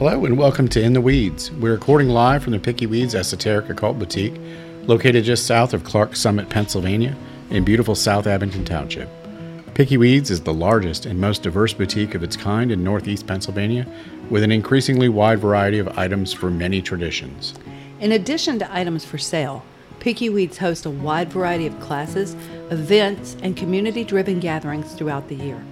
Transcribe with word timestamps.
Hello 0.00 0.24
and 0.24 0.38
welcome 0.38 0.66
to 0.68 0.80
In 0.80 0.94
the 0.94 1.02
Weedz. 1.02 1.50
We're 1.58 1.72
recording 1.72 2.08
live 2.08 2.42
from 2.42 2.52
the 2.52 2.58
Pickey 2.58 2.86
Weedz 2.86 3.14
Esoteric 3.14 3.68
Occult 3.68 3.98
Boutique, 3.98 4.40
located 4.86 5.24
just 5.24 5.44
south 5.44 5.74
of 5.74 5.84
Clarks 5.84 6.18
Summit, 6.18 6.48
Pennsylvania, 6.48 7.14
in 7.50 7.66
beautiful 7.66 7.94
South 7.94 8.26
Abington 8.26 8.64
Township. 8.64 9.10
Pickey 9.74 9.98
Weedz 9.98 10.30
is 10.30 10.40
the 10.40 10.54
largest 10.54 11.04
and 11.04 11.20
most 11.20 11.42
diverse 11.42 11.74
boutique 11.74 12.14
of 12.14 12.22
its 12.22 12.34
kind 12.34 12.72
in 12.72 12.82
northeast 12.82 13.26
Pennsylvania, 13.26 13.86
with 14.30 14.42
an 14.42 14.50
increasingly 14.50 15.10
wide 15.10 15.38
variety 15.38 15.78
of 15.78 15.98
items 15.98 16.32
for 16.32 16.50
many 16.50 16.80
traditions. 16.80 17.52
In 18.00 18.12
addition 18.12 18.58
to 18.60 18.74
items 18.74 19.04
for 19.04 19.18
sale, 19.18 19.62
Pickey 19.98 20.30
Weedz 20.30 20.56
hosts 20.56 20.86
a 20.86 20.90
wide 20.90 21.30
variety 21.30 21.66
of 21.66 21.78
classes, 21.78 22.32
events, 22.70 23.36
and 23.42 23.54
community 23.54 24.04
driven 24.04 24.40
gatherings 24.40 24.94
throughout 24.94 25.28
the 25.28 25.36
year. 25.36 25.62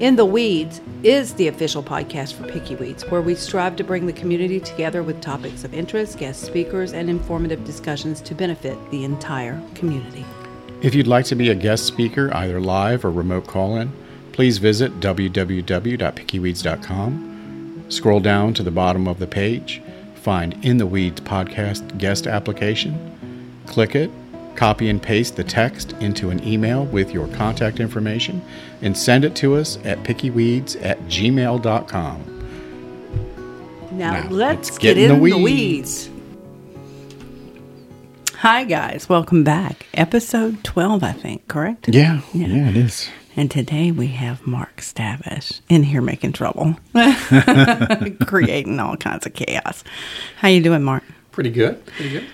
In 0.01 0.17
the 0.17 0.27
Weedz 0.27 0.81
is 1.05 1.35
the 1.35 1.47
official 1.47 1.81
podcast 1.81 2.33
for 2.33 2.49
Pickey 2.49 2.75
Weedz, 2.75 3.09
where 3.13 3.23
we 3.23 3.37
strive 3.37 3.77
to 3.77 3.85
bring 3.85 4.07
the 4.07 4.13
community 4.13 4.59
together 4.59 5.05
with 5.05 5.21
topics 5.21 5.63
of 5.63 5.73
interest, 5.73 6.19
guest 6.19 6.43
speakers, 6.43 6.93
and 6.93 7.09
informative 7.09 7.65
discussions 7.65 8.21
to 8.23 8.35
benefit 8.35 8.77
the 8.91 9.05
entire 9.05 9.63
community. 9.77 10.25
If 10.83 10.97
you'd 10.97 11.07
like 11.07 11.27
to 11.27 11.37
be 11.37 11.51
a 11.51 11.55
guest 11.55 11.87
speaker, 11.87 12.35
either 12.35 12.61
live 12.61 13.05
or 13.05 13.13
remote 13.13 13.47
call 13.47 13.77
in, 13.77 13.93
please 14.33 14.59
visit 14.59 14.99
www.pickeyweedz.com. 14.99 17.85
Scroll 17.89 18.19
down 18.19 18.53
to 18.55 18.65
the 18.65 18.73
bottom 18.73 19.07
of 19.07 19.21
the 19.21 19.29
page, 19.29 19.81
find 20.17 20.57
In 20.65 20.79
the 20.79 20.89
Weedz 20.89 21.21
podcast 21.21 21.99
guest 21.99 22.27
application, 22.27 23.61
click 23.67 23.95
it, 23.95 24.11
copy 24.57 24.89
and 24.89 25.03
paste 25.03 25.37
the 25.37 25.45
text 25.45 25.93
into 26.01 26.31
an 26.31 26.43
email 26.47 26.85
with 26.87 27.13
your 27.13 27.29
contact 27.29 27.79
information, 27.81 28.43
and 28.85 28.97
send 28.97 29.25
it 29.25 29.35
to 29.37 29.57
us 29.57 29.79
at 29.85 29.99
pickeyweedz 30.05 30.77
at 30.85 31.01
gmail.com. 31.07 32.31
Now, 33.93 34.13
Now, 34.13 34.29
let's, 34.29 34.31
let's 34.31 34.71
get, 34.79 34.95
get 34.95 34.99
in 34.99 35.11
in 35.11 35.21
the 35.23 35.31
the 35.31 35.39
weeds. 35.39 36.09
weeds. 36.09 36.11
Hi, 38.37 38.65
guys. 38.65 39.09
Welcome 39.09 39.43
back. 39.43 39.87
Episode 39.95 40.63
12, 40.65 41.03
I 41.03 41.13
think, 41.13 41.49
correct? 41.49 41.89
Yeah, 41.89 42.21
yeah, 42.35 42.69
it 42.69 42.77
is. 42.77 43.09
And 43.37 43.51
today 43.51 43.91
we 43.91 44.09
have 44.09 44.47
Mark 44.47 44.77
Stavish 44.77 45.61
in 45.69 45.83
here 45.83 46.03
making 46.03 46.33
trouble, 46.33 46.77
creating 48.27 48.79
all 48.79 48.97
kinds 48.97 49.27
of 49.27 49.35
chaos. 49.35 49.83
How 50.37 50.49
you 50.49 50.63
doing, 50.63 50.83
Mark? 50.85 51.03
Pretty 51.33 51.51
good. 51.51 51.85
Pretty 51.87 52.11
good. 52.11 52.25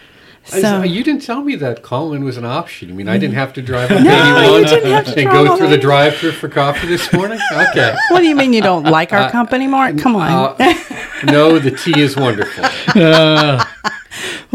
I- 0.53 0.61
So- 0.61 0.77
uh, 0.79 0.83
you 0.83 1.03
didn't 1.05 1.23
tell 1.23 1.43
me 1.43 1.55
that 1.57 1.83
Colin 1.83 2.25
was 2.25 2.37
an 2.37 2.45
option. 2.45 2.91
I 2.91 2.93
mean, 2.95 3.09
I 3.09 3.19
didn't 3.19 3.35
have 3.37 3.53
to 3.55 3.63
drive 3.63 3.91
up 3.91 4.01
No, 4.05 4.11
to 4.55 4.59
you 4.61 4.65
didn't 4.67 4.91
have 4.93 5.05
to 5.15 5.21
and 5.21 5.31
go 5.31 5.57
through 5.57 5.69
the- 5.69 5.77
the 5.77 5.81
drive-through 5.83 6.33
for 6.33 6.49
coffee 6.49 6.87
this 6.89 7.13
morning. 7.13 7.39
Okay. 7.71 7.95
What 8.11 8.21
do 8.21 8.27
you 8.27 8.35
mean 8.37 8.53
you 8.53 8.63
don't 8.63 8.85
like 8.85 9.13
our 9.13 9.23
uh, 9.23 9.31
company, 9.31 9.67
Mark? 9.67 9.99
Come 9.99 10.17
on. 10.17 10.57
Uh, 10.61 10.75
no, 11.25 11.59
the 11.59 11.71
tea 11.73 12.01
is 12.01 12.17
wonderful. 12.17 12.65
Uh. 13.01 13.65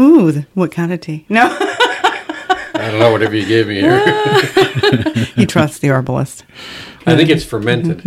Ooh, 0.00 0.44
what 0.54 0.70
kind 0.72 0.92
of 0.92 1.00
tea? 1.00 1.24
No, 1.28 1.44
I 1.50 2.88
don't 2.90 2.98
know 2.98 3.10
whatever 3.12 3.34
you 3.36 3.46
gave 3.46 3.68
me 3.68 3.80
here. 3.80 3.98
you 5.36 5.46
trust 5.46 5.80
the 5.80 5.88
herbalist. 5.90 6.44
I 7.06 7.16
think 7.16 7.30
it's 7.30 7.44
fermented. 7.44 8.00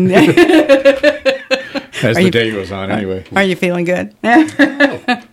As 2.02 2.04
Are 2.04 2.14
the 2.14 2.24
you- 2.24 2.32
day 2.32 2.52
goes 2.52 2.72
on, 2.72 2.92
anyway. 2.92 3.26
Are 3.36 3.44
you 3.44 3.56
feeling 3.56 3.86
good? 3.86 4.14
Oh. 4.24 5.24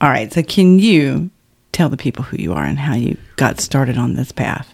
All 0.00 0.08
right. 0.08 0.32
So, 0.32 0.42
can 0.42 0.78
you 0.78 1.30
tell 1.72 1.90
the 1.90 1.96
people 1.96 2.24
who 2.24 2.38
you 2.38 2.54
are 2.54 2.64
and 2.64 2.78
how 2.78 2.94
you 2.94 3.18
got 3.36 3.60
started 3.60 3.98
on 3.98 4.14
this 4.14 4.32
path? 4.32 4.72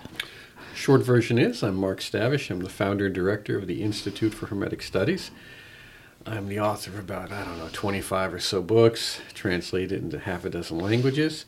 Short 0.72 1.02
version 1.02 1.36
is 1.36 1.64
I'm 1.64 1.74
Mark 1.74 1.98
Stavish. 1.98 2.48
I'm 2.48 2.60
the 2.60 2.68
founder 2.68 3.06
and 3.06 3.14
director 3.14 3.58
of 3.58 3.66
the 3.66 3.82
Institute 3.82 4.32
for 4.32 4.46
Hermetic 4.46 4.82
Studies. 4.82 5.32
I'm 6.24 6.48
the 6.48 6.60
author 6.60 6.90
of 6.90 6.98
about, 7.00 7.32
I 7.32 7.44
don't 7.44 7.58
know, 7.58 7.68
25 7.72 8.34
or 8.34 8.38
so 8.38 8.62
books, 8.62 9.20
translated 9.34 10.00
into 10.00 10.20
half 10.20 10.44
a 10.44 10.50
dozen 10.50 10.78
languages. 10.78 11.44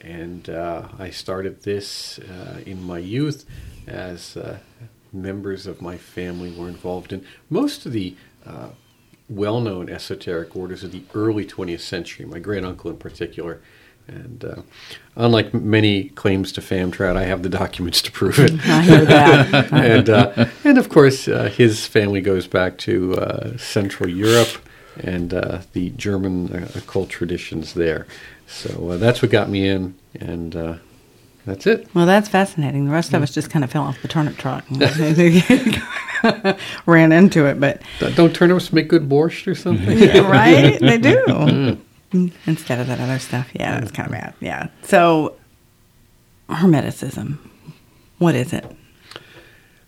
And 0.00 0.48
uh, 0.50 0.88
I 0.98 1.10
started 1.10 1.62
this 1.62 2.18
uh, 2.18 2.60
in 2.66 2.82
my 2.82 2.98
youth 2.98 3.44
as 3.86 4.36
uh, 4.36 4.58
members 5.12 5.68
of 5.68 5.80
my 5.80 5.96
family 5.96 6.50
were 6.50 6.68
involved 6.68 7.12
in 7.12 7.24
most 7.48 7.86
of 7.86 7.92
the 7.92 8.16
uh, 8.44 8.70
well 9.30 9.60
known 9.60 9.88
esoteric 9.88 10.54
orders 10.54 10.84
of 10.84 10.92
the 10.92 11.02
early 11.14 11.46
20th 11.46 11.80
century, 11.80 12.26
my 12.26 12.38
great 12.38 12.64
uncle 12.64 12.90
in 12.90 12.96
particular. 12.96 13.60
And 14.08 14.44
uh, 14.44 14.62
unlike 15.14 15.54
many 15.54 16.08
claims 16.10 16.50
to 16.52 16.60
Famtrad, 16.60 17.16
I 17.16 17.24
have 17.24 17.44
the 17.44 17.48
documents 17.48 18.02
to 18.02 18.10
prove 18.10 18.40
it. 18.40 18.52
I 18.66 18.82
hear 18.82 19.04
that. 19.04 19.72
and 19.72 20.10
uh, 20.10 20.46
and 20.64 20.78
of 20.78 20.88
course, 20.88 21.28
uh, 21.28 21.44
his 21.44 21.86
family 21.86 22.20
goes 22.20 22.48
back 22.48 22.76
to 22.78 23.14
uh, 23.16 23.56
Central 23.56 24.08
Europe 24.08 24.58
and 24.96 25.32
uh, 25.32 25.60
the 25.72 25.90
German 25.90 26.52
uh, 26.52 26.68
occult 26.74 27.08
traditions 27.08 27.74
there. 27.74 28.06
So 28.46 28.90
uh, 28.90 28.96
that's 28.96 29.22
what 29.22 29.30
got 29.30 29.48
me 29.48 29.68
in, 29.68 29.94
and 30.18 30.56
uh, 30.56 30.74
that's 31.46 31.66
it. 31.66 31.88
Well, 31.94 32.06
that's 32.06 32.28
fascinating. 32.28 32.86
The 32.86 32.92
rest 32.92 33.14
of 33.14 33.22
us 33.22 33.32
just 33.32 33.50
kind 33.50 33.64
of 33.64 33.70
fell 33.70 33.84
off 33.84 34.02
the 34.02 34.08
turnip 34.08 34.36
truck, 34.36 34.64
ran 36.86 37.12
into 37.12 37.46
it. 37.46 37.60
But 37.60 37.82
Don't- 38.14 38.34
turnips 38.34 38.72
make 38.72 38.88
good 38.88 39.08
borscht 39.08 39.46
or 39.46 39.54
something? 39.54 39.98
right, 40.24 40.78
they 40.80 40.98
do. 40.98 41.24
Mm. 42.12 42.32
Instead 42.46 42.80
of 42.80 42.88
that 42.88 43.00
other 43.00 43.18
stuff, 43.18 43.50
yeah, 43.54 43.78
that's 43.78 43.92
kind 43.92 44.06
of 44.06 44.12
bad. 44.12 44.34
Yeah. 44.40 44.68
So, 44.82 45.36
Hermeticism, 46.48 47.38
what 48.18 48.34
is 48.34 48.52
it? 48.52 48.64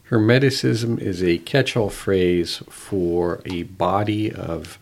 Hermeticism 0.09 1.01
is 1.01 1.23
a 1.23 1.39
catch-all 1.39 1.89
phrase 1.91 2.63
for 2.69 3.41
a 3.47 3.63
body 3.65 4.31
of 4.33 4.79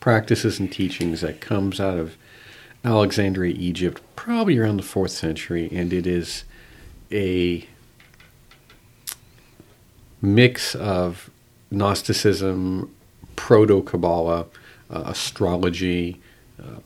practices 0.00 0.58
and 0.58 0.72
teachings 0.72 1.20
that 1.20 1.40
comes 1.40 1.78
out 1.78 1.98
of 1.98 2.16
Alexandria, 2.84 3.54
Egypt, 3.56 4.02
probably 4.16 4.58
around 4.58 4.78
the 4.78 4.82
fourth 4.82 5.12
century, 5.12 5.68
and 5.70 5.92
it 5.92 6.06
is 6.06 6.42
a 7.12 7.68
mix 10.22 10.74
of 10.74 11.28
Gnosticism, 11.70 12.94
proto 13.36 13.82
Kabbalah, 13.82 14.46
uh, 14.88 15.02
astrology, 15.06 16.20
uh, 16.62 16.78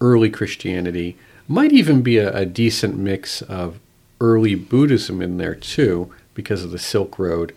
early 0.00 0.30
Christianity. 0.30 1.16
Might 1.46 1.72
even 1.72 2.02
be 2.02 2.18
a, 2.18 2.34
a 2.34 2.46
decent 2.46 2.96
mix 2.96 3.42
of 3.42 3.78
early 4.20 4.54
Buddhism 4.54 5.22
in 5.22 5.36
there 5.36 5.54
too, 5.54 6.12
because 6.34 6.64
of 6.64 6.70
the 6.70 6.78
Silk 6.78 7.18
Road. 7.18 7.54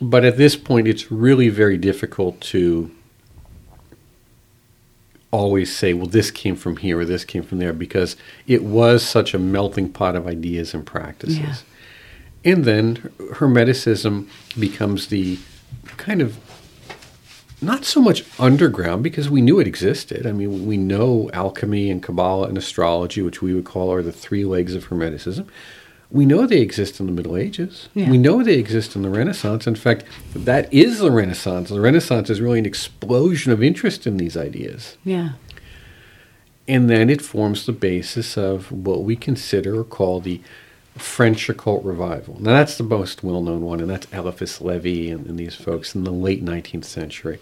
But 0.00 0.24
at 0.24 0.36
this 0.36 0.56
point, 0.56 0.88
it's 0.88 1.12
really 1.12 1.48
very 1.48 1.76
difficult 1.76 2.40
to 2.42 2.90
always 5.30 5.74
say, 5.74 5.94
well, 5.94 6.06
this 6.06 6.30
came 6.30 6.56
from 6.56 6.78
here 6.78 6.98
or 6.98 7.04
this 7.04 7.24
came 7.24 7.42
from 7.42 7.58
there, 7.58 7.72
because 7.72 8.16
it 8.46 8.64
was 8.64 9.02
such 9.02 9.32
a 9.32 9.38
melting 9.38 9.92
pot 9.92 10.16
of 10.16 10.26
ideas 10.26 10.74
and 10.74 10.84
practices. 10.84 11.38
Yeah. 11.38 11.54
And 12.44 12.64
then 12.64 12.96
Hermeticism 13.34 14.26
becomes 14.58 15.08
the 15.08 15.38
kind 15.96 16.22
of 16.22 16.38
not 17.62 17.84
so 17.84 18.00
much 18.00 18.24
underground 18.38 19.02
because 19.02 19.28
we 19.28 19.42
knew 19.42 19.60
it 19.60 19.66
existed. 19.66 20.26
I 20.26 20.32
mean, 20.32 20.66
we 20.66 20.76
know 20.76 21.30
alchemy 21.32 21.90
and 21.90 22.02
Kabbalah 22.02 22.48
and 22.48 22.56
astrology, 22.56 23.20
which 23.20 23.42
we 23.42 23.52
would 23.52 23.64
call 23.64 23.92
are 23.92 24.02
the 24.02 24.12
three 24.12 24.44
legs 24.44 24.74
of 24.74 24.88
Hermeticism. 24.88 25.46
We 26.10 26.26
know 26.26 26.46
they 26.46 26.60
exist 26.60 26.98
in 26.98 27.06
the 27.06 27.12
Middle 27.12 27.36
Ages. 27.36 27.88
Yeah. 27.94 28.10
We 28.10 28.18
know 28.18 28.42
they 28.42 28.58
exist 28.58 28.96
in 28.96 29.02
the 29.02 29.10
Renaissance. 29.10 29.66
In 29.66 29.76
fact, 29.76 30.04
that 30.34 30.72
is 30.72 30.98
the 30.98 31.10
Renaissance. 31.10 31.68
The 31.68 31.80
Renaissance 31.80 32.30
is 32.30 32.40
really 32.40 32.58
an 32.58 32.66
explosion 32.66 33.52
of 33.52 33.62
interest 33.62 34.06
in 34.06 34.16
these 34.16 34.36
ideas. 34.36 34.96
Yeah. 35.04 35.32
And 36.66 36.90
then 36.90 37.10
it 37.10 37.22
forms 37.22 37.66
the 37.66 37.72
basis 37.72 38.36
of 38.36 38.72
what 38.72 39.04
we 39.04 39.14
consider 39.14 39.80
or 39.80 39.84
call 39.84 40.20
the 40.20 40.40
French 41.00 41.48
occult 41.48 41.84
revival. 41.84 42.36
Now, 42.40 42.52
that's 42.52 42.76
the 42.76 42.84
most 42.84 43.22
well 43.22 43.42
known 43.42 43.62
one, 43.62 43.80
and 43.80 43.90
that's 43.90 44.06
Eliphas 44.12 44.60
Levi 44.60 45.10
and, 45.10 45.26
and 45.26 45.38
these 45.38 45.54
folks 45.54 45.94
in 45.94 46.04
the 46.04 46.10
late 46.10 46.44
19th 46.44 46.84
century. 46.84 47.38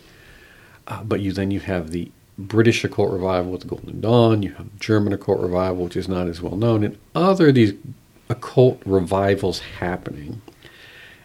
Uh, 0.86 1.02
but 1.02 1.20
you 1.20 1.32
then 1.32 1.50
you 1.50 1.60
have 1.60 1.90
the 1.90 2.10
British 2.38 2.84
occult 2.84 3.10
revival 3.10 3.50
with 3.50 3.62
the 3.62 3.66
Golden 3.66 4.00
Dawn, 4.00 4.42
you 4.42 4.52
have 4.52 4.78
German 4.78 5.12
occult 5.12 5.40
revival, 5.40 5.84
which 5.84 5.96
is 5.96 6.08
not 6.08 6.28
as 6.28 6.40
well 6.40 6.56
known, 6.56 6.84
and 6.84 6.96
other 7.14 7.50
these 7.50 7.74
occult 8.28 8.80
revivals 8.86 9.58
happening. 9.58 10.40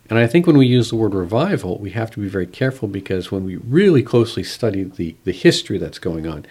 And 0.10 0.20
I 0.20 0.28
think 0.28 0.48
when 0.48 0.58
we 0.58 0.66
use 0.66 0.90
the 0.90 0.96
word 0.96 1.14
revival, 1.14 1.78
we 1.78 1.92
have 1.92 2.12
to 2.12 2.20
be 2.20 2.28
very 2.28 2.48
careful 2.48 2.88
because 2.88 3.32
when 3.32 3.46
we 3.46 3.56
really 3.58 4.04
closely 4.04 4.44
study 4.44 4.84
the, 4.84 5.16
the 5.24 5.32
history 5.32 5.78
that's 5.78 6.00
going 6.00 6.28
on, 6.28 6.46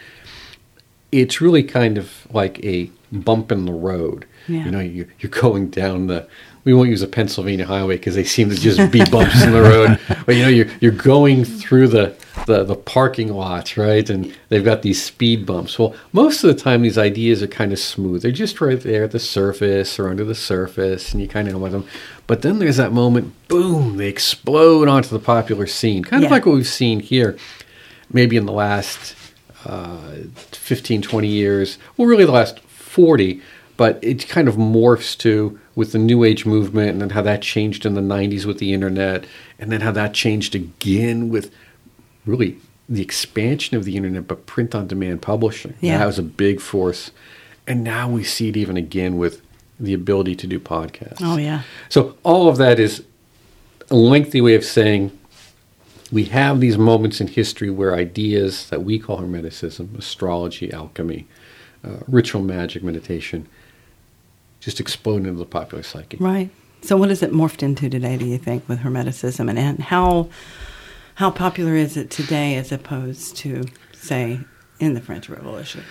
it's 1.10 1.40
really 1.40 1.62
kind 1.62 1.98
of 1.98 2.26
like 2.32 2.64
a 2.64 2.90
bump 3.10 3.52
in 3.52 3.66
the 3.66 3.72
road. 3.72 4.26
Yeah. 4.48 4.64
You 4.64 4.70
know, 4.70 4.80
you, 4.80 5.08
you're 5.20 5.30
going 5.30 5.70
down 5.70 6.06
the. 6.08 6.26
We 6.64 6.72
won't 6.72 6.90
use 6.90 7.02
a 7.02 7.08
Pennsylvania 7.08 7.66
highway 7.66 7.96
because 7.96 8.14
they 8.14 8.22
seem 8.22 8.48
to 8.50 8.54
just 8.54 8.92
be 8.92 9.04
bumps 9.10 9.42
in 9.42 9.50
the 9.50 9.62
road. 9.62 9.98
But 10.26 10.36
you 10.36 10.42
know, 10.42 10.48
you're 10.48 10.68
you're 10.80 10.92
going 10.92 11.44
through 11.44 11.88
the, 11.88 12.14
the 12.46 12.62
the 12.62 12.76
parking 12.76 13.32
lots, 13.34 13.76
right? 13.76 14.08
And 14.08 14.32
they've 14.48 14.64
got 14.64 14.82
these 14.82 15.02
speed 15.02 15.44
bumps. 15.44 15.76
Well, 15.76 15.96
most 16.12 16.44
of 16.44 16.54
the 16.54 16.62
time, 16.62 16.82
these 16.82 16.96
ideas 16.98 17.42
are 17.42 17.48
kind 17.48 17.72
of 17.72 17.80
smooth. 17.80 18.22
They're 18.22 18.30
just 18.30 18.60
right 18.60 18.80
there 18.80 19.02
at 19.02 19.10
the 19.10 19.18
surface 19.18 19.98
or 19.98 20.08
under 20.08 20.24
the 20.24 20.36
surface, 20.36 21.12
and 21.12 21.20
you 21.20 21.26
kind 21.26 21.48
of 21.48 21.54
know 21.54 21.68
them. 21.68 21.84
But 22.28 22.42
then 22.42 22.60
there's 22.60 22.76
that 22.76 22.92
moment, 22.92 23.34
boom! 23.48 23.96
They 23.96 24.08
explode 24.08 24.86
onto 24.86 25.08
the 25.08 25.18
popular 25.18 25.66
scene, 25.66 26.04
kind 26.04 26.22
of 26.22 26.28
Yeah. 26.30 26.34
like 26.36 26.46
what 26.46 26.54
we've 26.54 26.66
seen 26.68 27.00
here, 27.00 27.36
maybe 28.12 28.36
in 28.36 28.46
the 28.46 28.52
last 28.52 29.16
uh, 29.66 29.98
15, 30.52 31.02
20 31.02 31.26
years. 31.26 31.78
Well, 31.96 32.06
really 32.06 32.24
the 32.24 32.30
last 32.32 32.60
40, 32.60 33.42
but 33.76 33.98
it 34.02 34.28
kind 34.28 34.48
of 34.48 34.56
morphs 34.56 35.16
to 35.18 35.58
with 35.74 35.92
the 35.92 35.98
New 35.98 36.24
Age 36.24 36.44
movement 36.44 36.90
and 36.90 37.00
then 37.00 37.10
how 37.10 37.22
that 37.22 37.42
changed 37.42 37.86
in 37.86 37.94
the 37.94 38.00
90s 38.00 38.44
with 38.44 38.58
the 38.58 38.72
internet, 38.72 39.24
and 39.58 39.72
then 39.72 39.80
how 39.80 39.92
that 39.92 40.14
changed 40.14 40.54
again 40.54 41.28
with 41.28 41.52
really 42.26 42.58
the 42.88 43.02
expansion 43.02 43.76
of 43.76 43.84
the 43.84 43.96
internet, 43.96 44.28
but 44.28 44.46
print 44.46 44.74
on 44.74 44.86
demand 44.86 45.22
publishing. 45.22 45.74
Yeah. 45.80 45.98
That 45.98 46.06
was 46.06 46.18
a 46.18 46.22
big 46.22 46.60
force. 46.60 47.10
And 47.66 47.82
now 47.82 48.10
we 48.10 48.24
see 48.24 48.48
it 48.48 48.56
even 48.56 48.76
again 48.76 49.16
with 49.16 49.40
the 49.80 49.94
ability 49.94 50.36
to 50.36 50.46
do 50.46 50.60
podcasts. 50.60 51.18
Oh, 51.20 51.36
yeah. 51.36 51.62
So 51.88 52.16
all 52.22 52.48
of 52.48 52.56
that 52.58 52.78
is 52.78 53.04
a 53.90 53.94
lengthy 53.94 54.40
way 54.40 54.54
of 54.54 54.64
saying 54.64 55.16
we 56.10 56.24
have 56.24 56.60
these 56.60 56.76
moments 56.76 57.20
in 57.20 57.28
history 57.28 57.70
where 57.70 57.94
ideas 57.94 58.68
that 58.68 58.84
we 58.84 58.98
call 58.98 59.18
hermeticism, 59.18 59.96
astrology, 59.98 60.72
alchemy, 60.72 61.26
uh, 61.82 61.96
ritual 62.06 62.42
magic, 62.42 62.82
meditation, 62.82 63.48
just 64.62 64.80
explode 64.80 65.26
into 65.26 65.32
the 65.32 65.44
popular 65.44 65.82
psyche. 65.82 66.16
Right. 66.18 66.48
So, 66.82 66.96
what 66.96 67.10
is 67.10 67.22
it 67.22 67.32
morphed 67.32 67.62
into 67.62 67.90
today? 67.90 68.16
Do 68.16 68.24
you 68.24 68.38
think 68.38 68.66
with 68.68 68.78
Hermeticism, 68.80 69.48
and, 69.48 69.58
and 69.58 69.80
how 69.80 70.30
how 71.16 71.30
popular 71.30 71.74
is 71.74 71.96
it 71.96 72.10
today 72.10 72.56
as 72.56 72.72
opposed 72.72 73.36
to, 73.38 73.64
say, 73.92 74.40
in 74.80 74.94
the 74.94 75.00
French 75.00 75.28
Revolution? 75.28 75.82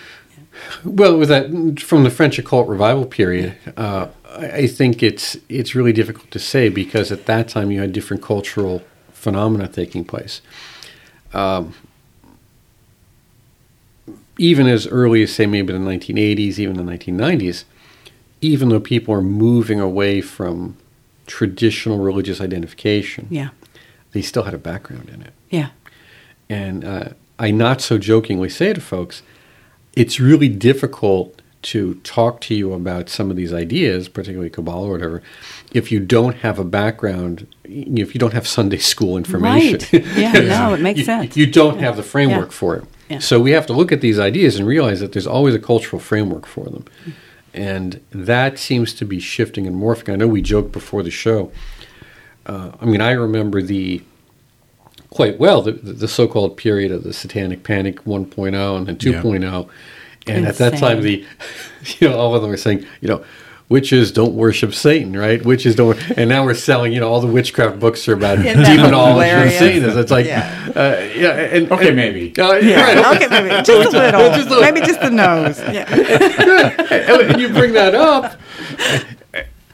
Well, 0.84 1.16
with 1.18 1.28
that 1.28 1.80
from 1.80 2.02
the 2.02 2.10
French 2.10 2.38
occult 2.38 2.68
revival 2.68 3.06
period, 3.06 3.56
uh, 3.76 4.08
I 4.26 4.52
I 4.52 4.66
think 4.66 5.02
it's 5.02 5.36
it's 5.48 5.74
really 5.74 5.92
difficult 5.92 6.30
to 6.32 6.38
say 6.38 6.68
because 6.68 7.12
at 7.12 7.26
that 7.26 7.48
time 7.48 7.70
you 7.70 7.80
had 7.80 7.92
different 7.92 8.22
cultural 8.22 8.82
phenomena 9.12 9.68
taking 9.68 10.04
place. 10.04 10.40
Um, 11.32 11.74
even 14.38 14.66
as 14.66 14.86
early 14.86 15.22
as 15.22 15.32
say 15.32 15.46
maybe 15.46 15.72
the 15.72 15.78
1980s, 15.78 16.58
even 16.58 16.76
the 16.76 16.82
1990s, 16.82 17.64
even 18.42 18.68
though 18.68 18.80
people 18.80 19.14
are 19.14 19.22
moving 19.22 19.80
away 19.80 20.20
from 20.20 20.76
traditional 21.26 21.98
religious 21.98 22.40
identification, 22.40 23.26
Yeah. 23.30 23.50
they 24.12 24.20
still 24.20 24.42
had 24.42 24.52
a 24.52 24.58
background 24.58 25.08
in 25.08 25.22
it. 25.22 25.32
Yeah. 25.48 25.68
And 26.50 26.84
uh, 26.84 27.08
I 27.38 27.50
not 27.50 27.80
so 27.80 27.96
jokingly 27.96 28.48
say 28.50 28.72
to 28.74 28.80
folks, 28.80 29.22
it's 29.94 30.20
really 30.20 30.48
difficult 30.48 31.40
to 31.62 31.94
talk 32.02 32.40
to 32.40 32.54
you 32.56 32.72
about 32.72 33.08
some 33.08 33.30
of 33.30 33.36
these 33.36 33.52
ideas, 33.52 34.08
particularly 34.08 34.50
Kabbalah 34.50 34.88
or 34.88 34.92
whatever, 34.92 35.22
if 35.72 35.92
you 35.92 36.00
don't 36.00 36.36
have 36.38 36.58
a 36.58 36.64
background, 36.64 37.46
if 37.64 38.14
you 38.14 38.18
don't 38.18 38.32
have 38.32 38.48
Sunday 38.48 38.78
school 38.78 39.16
information. 39.16 39.78
Right. 39.92 40.16
Yeah, 40.16 40.32
no, 40.68 40.74
it 40.74 40.80
makes 40.80 40.98
you, 40.98 41.04
sense. 41.04 41.36
You 41.36 41.46
don't 41.46 41.78
have 41.78 41.96
the 41.96 42.02
framework 42.02 42.48
Yeah. 42.48 42.56
for 42.56 42.76
it. 42.76 42.84
Yeah. 43.08 43.18
So 43.20 43.38
we 43.38 43.52
have 43.52 43.66
to 43.66 43.72
look 43.72 43.92
at 43.92 44.00
these 44.00 44.18
ideas 44.18 44.56
and 44.56 44.66
realize 44.66 44.98
that 44.98 45.12
there's 45.12 45.26
always 45.26 45.54
a 45.54 45.60
cultural 45.60 46.00
framework 46.00 46.46
for 46.46 46.64
them. 46.64 46.84
And 47.54 48.00
that 48.10 48.58
seems 48.58 48.94
to 48.94 49.04
be 49.04 49.20
shifting 49.20 49.66
and 49.66 49.76
morphing. 49.76 50.12
I 50.12 50.16
know 50.16 50.28
we 50.28 50.40
joked 50.40 50.72
before 50.72 51.02
the 51.02 51.10
show. 51.10 51.52
Uh, 52.46 52.72
I 52.80 52.86
mean, 52.86 53.00
I 53.00 53.12
remember 53.12 53.62
the 53.62 54.02
quite 55.10 55.38
well 55.38 55.60
the, 55.60 55.72
the 55.72 56.08
so-called 56.08 56.56
period 56.56 56.90
of 56.90 57.04
the 57.04 57.12
Satanic 57.12 57.62
Panic 57.64 58.02
1.0 58.04 58.76
and 58.76 58.86
then 58.86 58.96
2.0, 58.96 59.68
and 60.26 60.46
at 60.46 60.56
that 60.56 60.78
time 60.78 61.02
the 61.02 61.24
you 61.98 62.08
know 62.08 62.18
all 62.18 62.34
of 62.34 62.40
them 62.40 62.50
were 62.50 62.56
saying 62.56 62.86
you 63.00 63.08
know 63.08 63.22
witches 63.72 64.12
don't 64.12 64.34
worship 64.34 64.72
Satan, 64.74 65.16
right? 65.16 65.44
Witches 65.44 65.74
don't, 65.74 65.98
and 66.18 66.28
now 66.28 66.44
we're 66.44 66.54
selling 66.54 66.92
you 66.92 67.00
know 67.00 67.08
all 67.10 67.20
the 67.20 67.26
witchcraft 67.26 67.80
books 67.80 68.06
are 68.08 68.12
about 68.12 68.38
Isn't 68.44 68.62
that 68.62 68.76
demonology 68.76 69.28
and 69.30 69.40
hilarious? 69.50 69.58
Satanism. 69.58 69.98
It's 69.98 70.10
like 70.12 70.26
Yeah. 70.26 70.72
uh, 70.76 70.80
yeah, 71.16 71.30
and, 71.56 71.72
Okay, 71.72 71.88
and- 71.88 71.96
maybe. 71.96 72.32
uh, 72.38 72.52
right, 72.52 73.16
okay, 73.16 73.28
maybe 73.28 73.48
just 73.64 73.94
a 73.94 73.98
little. 73.98 74.60
maybe 74.60 74.80
just 74.80 75.00
the 75.00 75.10
nose. 75.10 75.58
Yeah. 75.72 75.88
and 77.30 77.40
you 77.40 77.48
bring 77.48 77.72
that 77.72 77.94
up, 77.94 78.38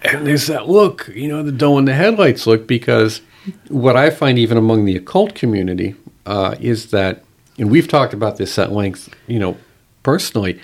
and 0.02 0.26
there's 0.26 0.46
that 0.46 0.68
look, 0.68 1.08
you 1.14 1.28
know, 1.28 1.42
the 1.42 1.52
doe 1.52 1.76
in 1.78 1.84
the 1.84 1.94
headlights 1.94 2.46
look, 2.46 2.66
because 2.66 3.20
what 3.68 3.96
I 3.96 4.10
find 4.10 4.38
even 4.38 4.56
among 4.56 4.84
the 4.84 4.96
occult 4.96 5.34
community 5.34 5.94
uh, 6.26 6.54
is 6.60 6.90
that, 6.90 7.24
and 7.58 7.70
we've 7.70 7.88
talked 7.88 8.14
about 8.14 8.36
this 8.36 8.58
at 8.58 8.70
length, 8.72 9.12
you 9.26 9.38
know, 9.38 9.56
personally, 10.02 10.60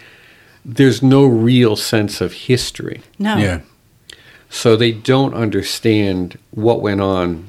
there's 0.64 1.02
no 1.02 1.24
real 1.26 1.76
sense 1.76 2.20
of 2.20 2.32
history. 2.32 3.02
No. 3.18 3.36
Yeah. 3.36 3.60
So 4.48 4.76
they 4.76 4.92
don't 4.92 5.34
understand 5.34 6.38
what 6.52 6.80
went 6.80 7.00
on 7.00 7.46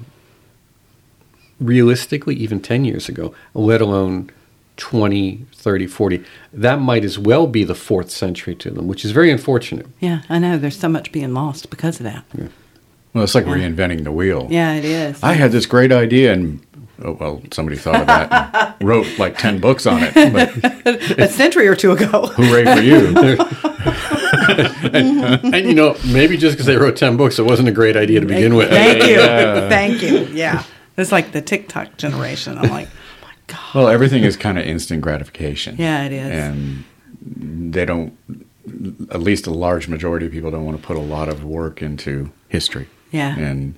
realistically 1.59 2.35
even 2.35 2.59
10 2.59 2.83
years 2.83 3.07
ago, 3.07 3.33
let 3.53 3.79
alone 3.79 4.31
20, 4.77 5.45
30, 5.53 5.87
40. 5.87 6.23
That 6.51 6.79
might 6.79 7.05
as 7.05 7.17
well 7.17 7.47
be 7.47 7.63
the 7.63 7.75
fourth 7.75 8.09
century 8.09 8.55
to 8.55 8.71
them, 8.71 8.87
which 8.87 9.05
is 9.05 9.11
very 9.11 9.31
unfortunate. 9.31 9.87
Yeah, 9.99 10.21
I 10.27 10.39
know. 10.39 10.57
There's 10.57 10.77
so 10.77 10.89
much 10.89 11.11
being 11.11 11.33
lost 11.33 11.69
because 11.69 11.99
of 11.99 12.03
that. 12.03 12.25
Yeah. 12.37 12.47
Well, 13.13 13.23
it's 13.23 13.35
like 13.35 13.45
reinventing 13.45 14.03
the 14.03 14.11
wheel. 14.11 14.47
Yeah, 14.49 14.73
it 14.73 14.83
is. 14.83 15.23
I 15.23 15.33
had 15.33 15.53
this 15.53 15.65
great 15.65 15.93
idea, 15.93 16.33
and 16.33 16.59
oh, 17.03 17.11
well, 17.13 17.41
somebody 17.51 17.77
thought 17.77 18.01
of 18.01 18.07
that 18.07 18.75
and 18.79 18.87
wrote 18.87 19.07
like 19.17 19.37
ten 19.37 19.59
books 19.59 19.85
on 19.85 20.01
it. 20.03 20.13
But 20.13 21.19
A 21.19 21.27
century 21.27 21.67
or 21.67 21.75
two 21.75 21.91
ago. 21.91 22.27
hooray 22.35 22.65
for 22.65 22.81
you! 22.81 23.13
and 24.93 25.67
you 25.67 25.73
know, 25.73 25.95
maybe 26.05 26.37
just 26.37 26.55
because 26.55 26.65
they 26.65 26.77
wrote 26.77 26.95
10 26.95 27.17
books, 27.17 27.39
it 27.39 27.43
wasn't 27.43 27.67
a 27.67 27.71
great 27.71 27.95
idea 27.97 28.19
to 28.19 28.25
begin 28.25 28.55
with. 28.55 28.69
Thank 28.69 29.03
you. 29.03 29.15
Yeah. 29.15 29.69
Thank 29.69 30.01
you. 30.01 30.25
Yeah. 30.33 30.63
It's 30.97 31.11
like 31.11 31.31
the 31.31 31.41
TikTok 31.41 31.97
generation. 31.97 32.57
I'm 32.57 32.69
like, 32.69 32.87
oh 32.87 33.25
my 33.27 33.33
God. 33.47 33.75
Well, 33.75 33.87
everything 33.87 34.23
is 34.23 34.37
kind 34.37 34.57
of 34.57 34.65
instant 34.65 35.01
gratification. 35.01 35.75
Yeah, 35.77 36.05
it 36.05 36.11
is. 36.11 36.31
and 36.31 36.83
they 37.73 37.85
don't. 37.85 38.17
At 39.11 39.21
least 39.21 39.45
a 39.47 39.51
large 39.51 39.87
majority 39.87 40.25
of 40.25 40.31
people 40.31 40.49
don't 40.51 40.65
want 40.65 40.79
to 40.79 40.83
put 40.85 40.97
a 40.97 41.01
lot 41.01 41.29
of 41.29 41.43
work 41.43 41.81
into 41.81 42.31
history. 42.49 42.87
Yeah. 43.11 43.37
and 43.37 43.75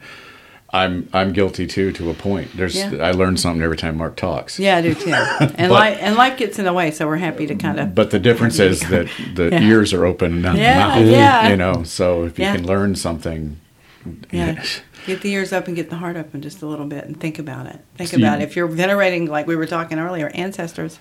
I'm 0.78 1.10
I'm 1.14 1.34
guilty 1.34 1.68
too 1.68 1.92
to 1.94 2.10
a 2.10 2.14
point. 2.14 2.56
There's 2.56 2.76
Yeah. 2.76 2.92
I 3.02 3.12
learn 3.12 3.36
something 3.38 3.62
every 3.62 3.78
time 3.78 3.98
Mark 3.98 4.16
talks. 4.16 4.60
yeah, 4.60 4.78
I 4.78 4.82
do 4.82 4.94
too. 4.94 5.12
And 5.58 5.72
life 5.72 5.98
and 6.02 6.16
life 6.16 6.38
gets 6.38 6.60
in 6.60 6.66
the 6.66 6.74
way, 6.74 6.92
so 6.92 7.08
we're 7.08 7.18
happy 7.18 7.48
to 7.48 7.56
kind 7.56 7.80
of. 7.80 7.94
But 7.96 8.12
the 8.12 8.20
difference 8.20 8.60
is 8.60 8.80
that 8.94 9.08
the 9.36 9.50
Yeah. 9.52 9.62
ears 9.62 9.94
are 9.94 10.06
open 10.06 10.42
not 10.42 10.56
Yeah, 10.56 11.00
the 11.00 11.02
mouth. 11.06 11.12
yeah. 11.12 11.50
You 11.50 11.58
know, 11.58 11.84
so 11.84 12.24
if 12.26 12.38
you 12.40 12.46
can 12.46 12.66
learn 12.66 12.96
something, 12.96 13.58
Yeah. 14.32 14.64
Get 15.06 15.22
the 15.22 15.32
ears 15.32 15.54
up 15.54 15.68
and 15.68 15.76
get 15.76 15.90
the 15.90 15.96
heart 15.96 16.18
open 16.18 16.42
just 16.42 16.62
a 16.62 16.66
little 16.66 16.86
bit, 16.86 17.06
and 17.06 17.18
think 17.20 17.40
about 17.40 17.66
it. 17.68 17.80
Think 17.98 18.10
So 18.10 18.18
about 18.18 18.42
it. 18.42 18.44
If 18.44 18.56
you're 18.58 18.68
venerating, 18.68 19.26
like 19.28 19.48
we 19.48 19.56
were 19.56 19.66
talking 19.66 20.00
earlier, 20.00 20.30
ancestors, 20.34 21.00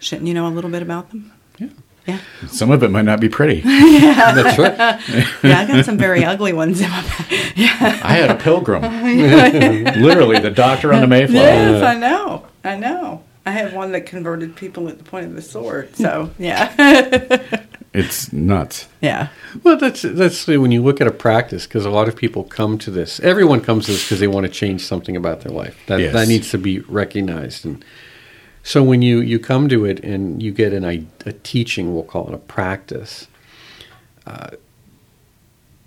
shouldn't 0.00 0.26
you 0.26 0.34
know 0.34 0.46
a 0.48 0.50
little 0.56 0.70
bit 0.70 0.82
about 0.82 1.10
them? 1.10 1.30
Yeah. 1.58 1.68
Yeah. 2.06 2.20
some 2.46 2.70
of 2.70 2.82
it 2.82 2.90
might 2.90 3.04
not 3.04 3.20
be 3.20 3.28
pretty. 3.28 3.62
Yeah. 3.66 4.32
That's 4.32 4.58
right. 4.58 4.76
Yeah, 5.42 5.60
I 5.60 5.66
got 5.66 5.84
some 5.84 5.98
very 5.98 6.24
ugly 6.24 6.52
ones 6.52 6.80
in 6.80 6.88
my 6.90 7.02
back. 7.02 7.30
Yeah. 7.56 8.00
I 8.02 8.12
had 8.14 8.30
a 8.30 8.34
pilgrim, 8.36 8.82
literally 10.02 10.38
the 10.38 10.50
doctor 10.50 10.92
on 10.92 11.00
the 11.00 11.06
Mayflower. 11.06 11.42
Yes, 11.42 11.82
I 11.82 11.94
know. 11.98 12.46
I 12.64 12.76
know. 12.76 13.22
I 13.46 13.50
had 13.52 13.72
one 13.72 13.92
that 13.92 14.06
converted 14.06 14.56
people 14.56 14.88
at 14.88 14.98
the 14.98 15.04
point 15.04 15.26
of 15.26 15.34
the 15.34 15.42
sword. 15.42 15.94
So, 15.96 16.30
yeah. 16.38 16.72
It's 17.94 18.30
nuts. 18.32 18.88
yeah. 19.00 19.28
Well, 19.62 19.76
that's 19.78 20.02
that's 20.02 20.46
when 20.46 20.70
you 20.70 20.82
look 20.82 21.00
at 21.00 21.06
a 21.06 21.10
practice 21.12 21.66
because 21.66 21.86
a 21.86 21.90
lot 21.90 22.08
of 22.08 22.16
people 22.16 22.44
come 22.44 22.76
to 22.78 22.90
this. 22.90 23.20
Everyone 23.20 23.60
comes 23.62 23.86
to 23.86 23.92
this 23.92 24.04
because 24.04 24.20
they 24.20 24.26
want 24.26 24.44
to 24.44 24.52
change 24.52 24.84
something 24.84 25.16
about 25.16 25.40
their 25.40 25.52
life. 25.52 25.78
That 25.86 26.00
Yes. 26.00 26.12
that 26.12 26.28
needs 26.28 26.50
to 26.50 26.58
be 26.58 26.80
recognized. 26.80 27.64
And 27.64 27.82
so 28.66 28.82
when 28.82 29.00
you 29.00 29.20
you 29.20 29.38
come 29.38 29.68
to 29.68 29.84
it 29.84 30.00
and 30.04 30.42
you 30.42 30.50
get 30.52 30.72
an 30.72 30.84
i- 30.84 31.04
a 31.24 31.32
teaching, 31.32 31.94
we'll 31.94 32.02
call 32.02 32.26
it 32.28 32.34
a 32.34 32.38
practice. 32.38 33.28
Uh, 34.26 34.48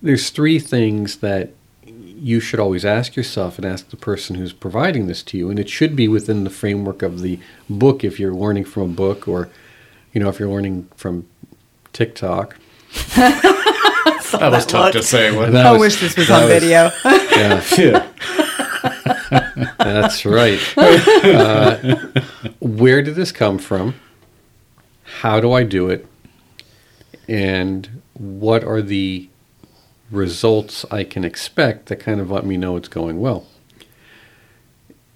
there's 0.01 0.29
three 0.29 0.59
things 0.59 1.17
that 1.17 1.50
you 1.86 2.39
should 2.39 2.59
always 2.59 2.86
ask 2.86 3.15
yourself 3.15 3.57
and 3.57 3.65
ask 3.65 3.89
the 3.89 3.98
person 3.98 4.36
who's 4.36 4.53
providing 4.53 5.07
this 5.07 5.21
to 5.24 5.38
you, 5.38 5.50
and 5.50 5.59
it 5.59 5.69
should 5.69 5.95
be 5.95 6.07
within 6.07 6.43
the 6.45 6.50
framework 6.50 7.01
of 7.01 7.21
the 7.21 7.38
book. 7.69 8.03
If 8.03 8.19
you're 8.19 8.33
learning 8.33 8.65
from 8.65 8.83
a 8.83 8.93
book, 8.93 9.27
or 9.27 9.50
you 10.13 10.21
know, 10.21 10.29
if 10.29 10.39
you're 10.39 10.50
learning 10.50 10.88
from 10.95 11.25
TikTok. 11.93 12.55
That 14.31 14.51
was 14.51 14.65
tough 14.67 14.91
to 14.93 15.01
say. 15.01 15.36
wasn't? 15.36 15.53
That 15.53 15.65
I 15.65 15.71
was- 15.71 15.79
wish 15.79 16.01
this 16.01 16.15
was 16.15 16.29
on 16.29 16.43
was- 16.43 16.50
video. 16.62 16.91
Yeah, 17.05 17.63
Yeah. 17.77 18.07
that's 19.29 20.25
right. 20.25 20.59
Uh, 20.77 21.98
where 22.59 23.01
did 23.01 23.15
this 23.15 23.31
come 23.31 23.57
from? 23.57 23.95
How 25.03 25.39
do 25.39 25.51
I 25.51 25.63
do 25.63 25.89
it? 25.89 26.05
and 27.29 28.01
what 28.15 28.63
are 28.63 28.81
the 28.81 29.29
results 30.09 30.83
I 30.89 31.03
can 31.03 31.24
expect 31.24 31.86
that 31.86 31.98
kind 31.98 32.19
of 32.19 32.31
let 32.31 32.43
me 32.43 32.57
know 32.57 32.75
it's 32.75 32.88
going 32.88 33.21
well. 33.21 33.45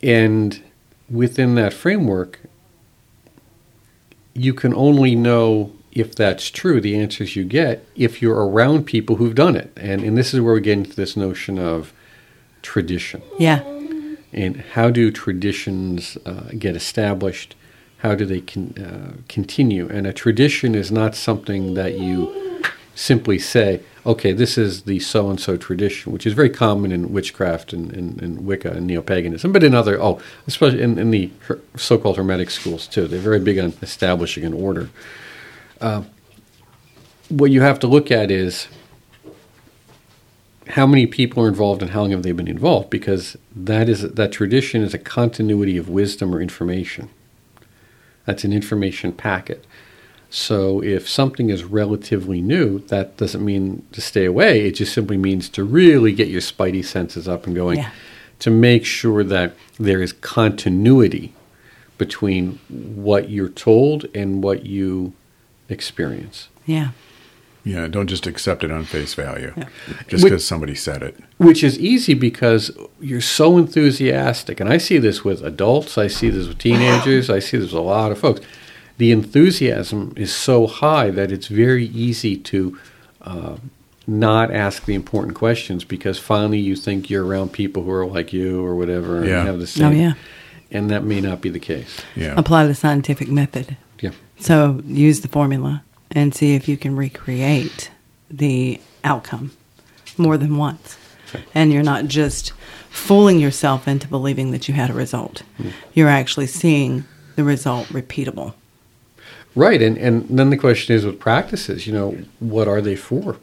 And 0.04 0.62
within 1.10 1.56
that 1.56 1.74
framework, 1.74 2.42
you 4.36 4.54
can 4.54 4.76
only 4.76 5.16
know 5.16 5.72
if 5.92 6.16
that's 6.16 6.52
true, 6.52 6.80
the 6.80 6.96
answers 6.96 7.36
you 7.36 7.44
get, 7.46 7.86
if 7.96 8.22
you're 8.22 8.48
around 8.48 8.86
people 8.86 9.16
who've 9.16 9.36
done 9.36 9.56
it. 9.56 9.72
And, 9.76 10.04
and 10.04 10.16
this 10.16 10.34
is 10.34 10.42
where 10.42 10.54
we 10.54 10.62
get 10.62 10.78
into 10.78 10.96
this 10.96 11.18
notion 11.18 11.58
of 11.58 11.94
tradition. 12.62 13.24
Yeah. 13.40 13.64
And 14.34 14.58
how 14.58 14.90
do 14.90 15.12
traditions 15.12 16.18
uh, 16.26 16.50
get 16.58 16.76
established? 16.76 17.56
How 17.98 18.16
do 18.16 18.26
they 18.26 18.42
con- 18.42 18.76
uh, 18.78 19.22
continue? 19.28 19.88
And 19.90 20.08
a 20.08 20.14
tradition 20.14 20.76
is 20.76 20.92
not 20.92 21.16
something 21.16 21.76
that 21.76 22.00
you 22.00 22.62
simply 22.96 23.40
say, 23.40 23.82
okay, 24.06 24.34
this 24.34 24.58
is 24.58 24.84
the 24.84 25.00
so 25.00 25.30
and 25.30 25.40
so 25.40 25.56
tradition, 25.58 26.12
which 26.12 26.26
is 26.26 26.34
very 26.34 26.50
common 26.50 26.92
in 26.92 27.14
witchcraft 27.14 27.74
and, 27.74 27.92
and, 27.94 28.22
and 28.22 28.46
Wicca 28.46 28.72
and 28.72 28.86
neo 28.86 29.02
paganism, 29.02 29.52
but 29.52 29.64
in 29.64 29.74
other, 29.74 30.02
oh, 30.02 30.20
especially 30.48 30.82
in, 30.82 31.00
in 31.00 31.12
the 31.12 31.32
so 31.78 31.98
called 31.98 32.18
Hermetic 32.18 32.50
schools 32.50 32.88
too. 32.88 33.08
They're 33.08 33.20
very 33.20 33.40
big 33.40 33.58
on 33.60 33.74
establishing 33.82 34.44
an 34.44 34.54
order. 34.54 34.90
Uh, 35.80 36.04
what 37.30 37.52
you 37.52 37.62
have 37.62 37.80
to 37.80 37.88
look 37.88 38.12
at 38.12 38.30
is 38.30 38.68
how 40.70 40.88
many 40.88 41.06
people 41.06 41.44
are 41.44 41.48
involved 41.48 41.82
and 41.82 41.92
how 41.92 42.02
long 42.02 42.12
have 42.12 42.24
they 42.24 42.32
been 42.32 42.48
involved? 42.48 42.90
Because 42.90 43.36
that 43.56 43.90
is 43.90 44.02
that 44.02 44.32
tradition 44.32 44.82
is 44.82 44.94
a 44.94 44.98
continuity 45.00 45.78
of 45.78 45.90
wisdom 45.90 46.34
or 46.34 46.42
information. 46.42 47.10
That's 48.26 48.44
an 48.44 48.54
information 48.54 49.12
packet. 49.12 49.66
So 50.30 50.82
if 50.82 51.08
something 51.08 51.50
is 51.50 51.64
relatively 51.64 52.42
new 52.42 52.80
that 52.88 53.18
doesn't 53.18 53.44
mean 53.44 53.86
to 53.92 54.02
stay 54.02 54.26
away. 54.26 54.66
It 54.68 54.72
just 54.72 54.94
simply 54.94 55.18
means 55.18 55.50
to 55.50 55.64
really 55.64 56.12
get 56.14 56.28
your 56.30 56.42
spidey 56.42 56.84
senses 56.84 57.28
up 57.28 57.46
and 57.46 57.56
going 57.56 57.78
Yeah. 57.80 57.92
to 58.40 58.50
make 58.50 58.86
sure 58.86 59.24
that 59.24 59.54
there 59.78 60.02
is 60.02 60.14
continuity 60.14 61.34
between 61.98 62.60
what 62.70 63.30
you're 63.30 63.50
told 63.50 64.06
and 64.16 64.44
what 64.44 64.66
you 64.66 65.14
experience. 65.70 66.48
Yeah. 66.66 66.90
Yeah, 67.66 67.88
don't 67.88 68.08
just 68.08 68.28
accept 68.28 68.64
it 68.64 68.72
on 68.72 68.84
face 68.84 69.14
value 69.14 69.54
Yeah. 69.56 69.70
just 70.08 70.24
because 70.24 70.46
somebody 70.46 70.76
said 70.76 71.02
it. 71.02 71.16
which 71.38 71.64
is 71.64 71.80
easy 71.80 72.14
because 72.14 72.72
you're 73.00 73.22
so 73.22 73.58
enthusiastic 73.58 74.60
and 74.60 74.70
i 74.70 74.78
see 74.78 74.98
this 74.98 75.24
with 75.24 75.42
adults 75.44 75.98
i 75.98 76.08
see 76.08 76.30
this 76.30 76.48
with 76.48 76.58
teenagers 76.58 77.30
i 77.30 77.40
see 77.40 77.58
this 77.58 77.72
with 77.72 77.80
a 77.82 77.90
lot 77.98 78.12
of 78.12 78.20
folks 78.20 78.42
the 78.98 79.12
enthusiasm 79.12 80.14
is 80.16 80.34
so 80.34 80.68
high 80.68 81.10
that 81.10 81.32
it's 81.32 81.48
very 81.48 81.86
easy 81.88 82.36
to 82.38 82.78
uh, 83.22 83.56
not 84.06 84.52
ask 84.52 84.86
the 84.86 84.94
important 84.94 85.34
questions 85.36 85.84
because 85.84 86.20
finally 86.20 86.60
you 86.60 86.76
think 86.76 87.10
you're 87.10 87.26
around 87.26 87.52
people 87.54 87.84
who 87.84 87.92
are 87.92 88.06
like 88.06 88.32
you 88.34 88.64
or 88.64 88.76
whatever 88.76 89.18
and 89.20 89.28
Yeah. 89.28 89.46
have 89.46 89.60
the 89.60 89.68
same 89.68 89.88
Oh, 89.88 89.92
yeah. 89.92 90.14
and 90.72 90.90
that 90.90 91.04
may 91.04 91.22
not 91.22 91.40
be 91.42 91.50
the 91.50 91.60
case 91.60 92.02
Yeah. 92.16 92.34
Apply 92.38 92.68
the 92.68 92.76
scientific 92.76 93.30
method. 93.30 93.78
yeah 94.02 94.12
So 94.40 94.82
use 94.86 95.22
the 95.22 95.28
formula 95.30 95.84
and 96.14 96.34
see 96.34 96.56
if 96.56 96.68
you 96.68 96.78
can 96.78 96.96
recreate 96.96 97.92
the 98.30 98.80
outcome 99.04 99.52
more 100.18 100.38
than 100.38 100.58
once. 100.58 100.98
And 101.56 101.74
you're 101.74 101.84
not 101.84 102.06
just 102.06 102.54
fooling 102.90 103.40
yourself 103.40 103.88
into 103.88 104.08
believing 104.08 104.52
that 104.52 104.68
you 104.68 104.74
had 104.76 104.90
a 104.90 104.94
result. 104.94 105.42
You're 105.94 106.10
actually 106.10 106.48
seeing 106.48 107.06
the 107.36 107.44
result 107.44 107.88
repeatable. 107.88 108.54
right 109.56 109.82
and, 109.82 109.98
and 109.98 110.28
then 110.30 110.50
the 110.52 110.58
question 110.58 110.96
is 110.96 111.04
with 111.06 111.20
practices 111.20 111.86
you 111.88 111.94
know 111.94 112.16
what 112.40 112.68
are 112.68 112.82
they 112.82 112.96
for 112.96 113.38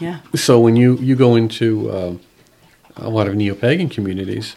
Yeah. 0.00 0.20
So 0.36 0.60
when 0.60 0.76
you, 0.76 0.96
you 0.98 1.16
go 1.16 1.34
into 1.36 1.90
um 1.98 2.20
a 2.96 3.08
lot 3.08 3.26
of 3.28 3.34
neo-pagan 3.36 3.88
communities, 3.90 4.56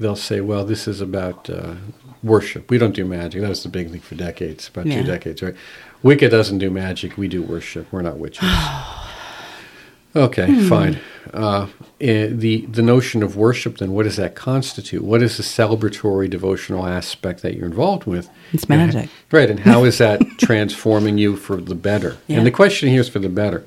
they'll 0.00 0.14
say, 0.30 0.40
well, 0.42 0.64
this 0.66 0.86
is 0.86 1.00
about 1.00 1.48
uh, 1.48 1.74
worship. 2.22 2.70
We 2.70 2.76
don't 2.76 2.94
do 2.94 3.04
magic. 3.06 3.40
That 3.40 3.48
was 3.48 3.62
the 3.62 3.70
big 3.70 3.90
thing 3.90 4.00
for 4.00 4.14
decades, 4.14 4.68
about 4.68 4.84
Yeah. 4.86 5.00
two 5.00 5.06
decades, 5.06 5.42
right? 5.42 5.54
Wicca 6.02 6.28
doesn't 6.28 6.58
do 6.58 6.70
magic. 6.70 7.16
We 7.16 7.28
do 7.28 7.42
worship. 7.42 7.92
We're 7.92 8.02
not 8.02 8.18
witches. 8.18 8.48
okay, 10.16 10.68
fine. 10.68 10.98
Uh, 11.34 11.66
eh, 12.00 12.28
the, 12.30 12.66
the 12.66 12.82
notion 12.82 13.22
of 13.22 13.36
worship, 13.36 13.78
then, 13.78 13.92
what 13.92 14.04
does 14.04 14.16
that 14.16 14.34
constitute? 14.34 15.02
What 15.02 15.22
is 15.22 15.36
the 15.36 15.42
celebratory, 15.42 16.30
devotional 16.30 16.86
aspect 16.86 17.42
that 17.42 17.54
you're 17.54 17.66
involved 17.66 18.04
with? 18.04 18.30
It's 18.52 18.64
And- 18.64 18.94
magic. 18.94 19.10
Right, 19.30 19.50
and 19.50 19.60
how 19.60 19.84
is 19.84 19.98
that 19.98 20.20
transforming 20.38 21.18
you 21.18 21.36
for 21.36 21.56
the 21.56 21.74
better? 21.74 22.16
Yeah. 22.26 22.38
And 22.38 22.46
the 22.46 22.50
question 22.50 22.88
here 22.88 23.00
is 23.00 23.08
for 23.08 23.18
the 23.18 23.28
better. 23.28 23.64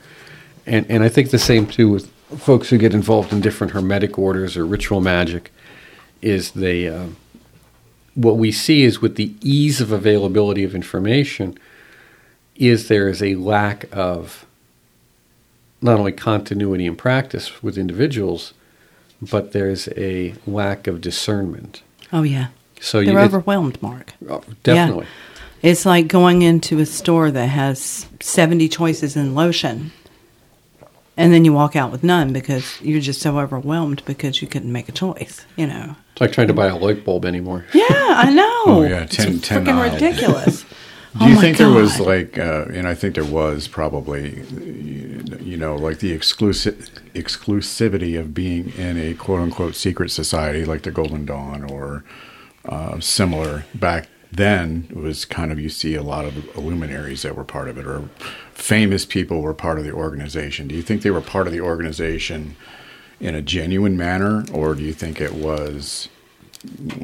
And, 0.65 0.85
and 0.89 1.03
I 1.03 1.09
think 1.09 1.31
the 1.31 1.39
same 1.39 1.67
too 1.67 1.89
with 1.89 2.11
folks 2.37 2.69
who 2.69 2.77
get 2.77 2.93
involved 2.93 3.33
in 3.33 3.41
different 3.41 3.73
hermetic 3.73 4.17
orders 4.17 4.55
or 4.55 4.65
ritual 4.65 5.01
magic 5.01 5.51
is 6.21 6.51
they 6.51 6.87
um, 6.87 7.17
what 8.13 8.37
we 8.37 8.51
see 8.51 8.83
is 8.83 9.01
with 9.01 9.15
the 9.15 9.33
ease 9.41 9.81
of 9.81 9.91
availability 9.91 10.63
of 10.63 10.75
information 10.75 11.57
is 12.55 12.87
there 12.87 13.07
is 13.07 13.21
a 13.23 13.35
lack 13.35 13.85
of 13.91 14.45
not 15.81 15.97
only 15.99 16.11
continuity 16.11 16.85
in 16.85 16.95
practice 16.95 17.63
with 17.63 17.77
individuals 17.77 18.53
but 19.21 19.51
there's 19.51 19.87
a 19.97 20.33
lack 20.47 20.87
of 20.87 20.99
discernment 21.01 21.81
Oh, 22.13 22.23
yeah. 22.23 22.47
so 22.79 23.01
They're 23.03 23.13
you 23.13 23.19
overwhelmed, 23.19 23.81
Mark. 23.81 24.13
oh, 24.29 24.43
definitely 24.63 25.05
It's 25.61 25.85
like 25.85 26.07
going 26.07 26.41
into 26.41 26.79
a 26.79 26.85
store 26.85 27.31
that 27.31 27.45
has 27.47 28.05
70 28.19 28.67
choices 28.67 29.15
in 29.15 29.33
lotion. 29.35 29.91
And 31.17 31.31
then 31.31 31.45
you 31.45 31.53
walk 31.53 31.75
out 31.75 31.91
with 31.91 32.03
none 32.03 32.33
because 32.33 32.81
you're 32.81 32.99
just 32.99 33.21
so 33.21 33.37
overwhelmed 33.37 34.03
because 34.05 34.41
you 34.41 34.47
couldn't 34.47 34.71
make 34.71 34.89
a 34.89 34.91
choice, 34.91 35.45
you 35.55 35.67
know. 35.67 35.95
it's 36.13 36.21
like 36.21 36.31
trying 36.31 36.47
to 36.47 36.53
buy 36.53 36.65
a 36.67 36.75
light 36.75 37.05
bulb 37.05 37.25
anymore 37.25 37.65
Yeah, 37.73 37.85
I 37.89 38.31
know. 38.33 38.63
Oh, 38.65 38.81
yeah, 38.83 39.05
10 39.05 39.35
it's 39.35 39.47
10 39.47 39.65
freaking 39.65 39.91
ridiculous. 39.93 40.65
Do 41.13 41.25
Oh 41.25 41.27
you 41.27 41.35
my 41.35 41.41
think 41.41 41.57
there 41.57 41.69
was 41.69 41.99
like, 41.99 42.37
uh, 42.37 42.65
and 42.73 42.87
I 42.87 42.93
think 42.95 43.15
there 43.15 43.25
was 43.25 43.67
probably, 43.67 44.43
you 45.41 45.57
know, 45.57 45.75
like 45.75 45.99
the 45.99 46.13
exclusive 46.13 46.89
exclusivity 47.13 48.17
of 48.17 48.33
being 48.33 48.69
in 48.77 48.97
a 48.97 49.13
quote 49.13 49.41
unquote 49.41 49.75
secret 49.75 50.09
society 50.09 50.63
like 50.63 50.83
the 50.83 50.91
Golden 50.91 51.25
Dawn 51.25 51.69
or 51.69 52.05
uh, 52.63 52.99
similar 53.01 53.65
back 53.75 54.07
then. 54.31 54.87
Was 54.93 55.25
kind 55.25 55.51
of 55.51 55.59
you 55.59 55.67
see 55.67 55.95
a 55.95 56.03
lot 56.03 56.23
of 56.23 56.57
luminaries 56.57 57.23
that 57.23 57.35
were 57.35 57.43
part 57.43 57.67
of 57.67 57.77
it 57.77 57.85
or 57.85 58.09
famous 58.53 59.05
people 59.05 59.41
were 59.41 59.53
part 59.53 59.77
of 59.79 59.83
the 59.83 59.91
organization. 59.91 60.69
Do 60.69 60.75
you 60.75 60.81
think 60.81 61.01
they 61.01 61.11
were 61.11 61.19
part 61.21 61.45
of 61.45 61.51
the 61.51 61.61
organization 61.61 62.55
in 63.19 63.35
a 63.35 63.41
genuine 63.41 63.97
manner, 63.97 64.45
or 64.53 64.75
do 64.75 64.83
you 64.83 64.93
think 64.93 65.19
it 65.19 65.33
was? 65.33 66.07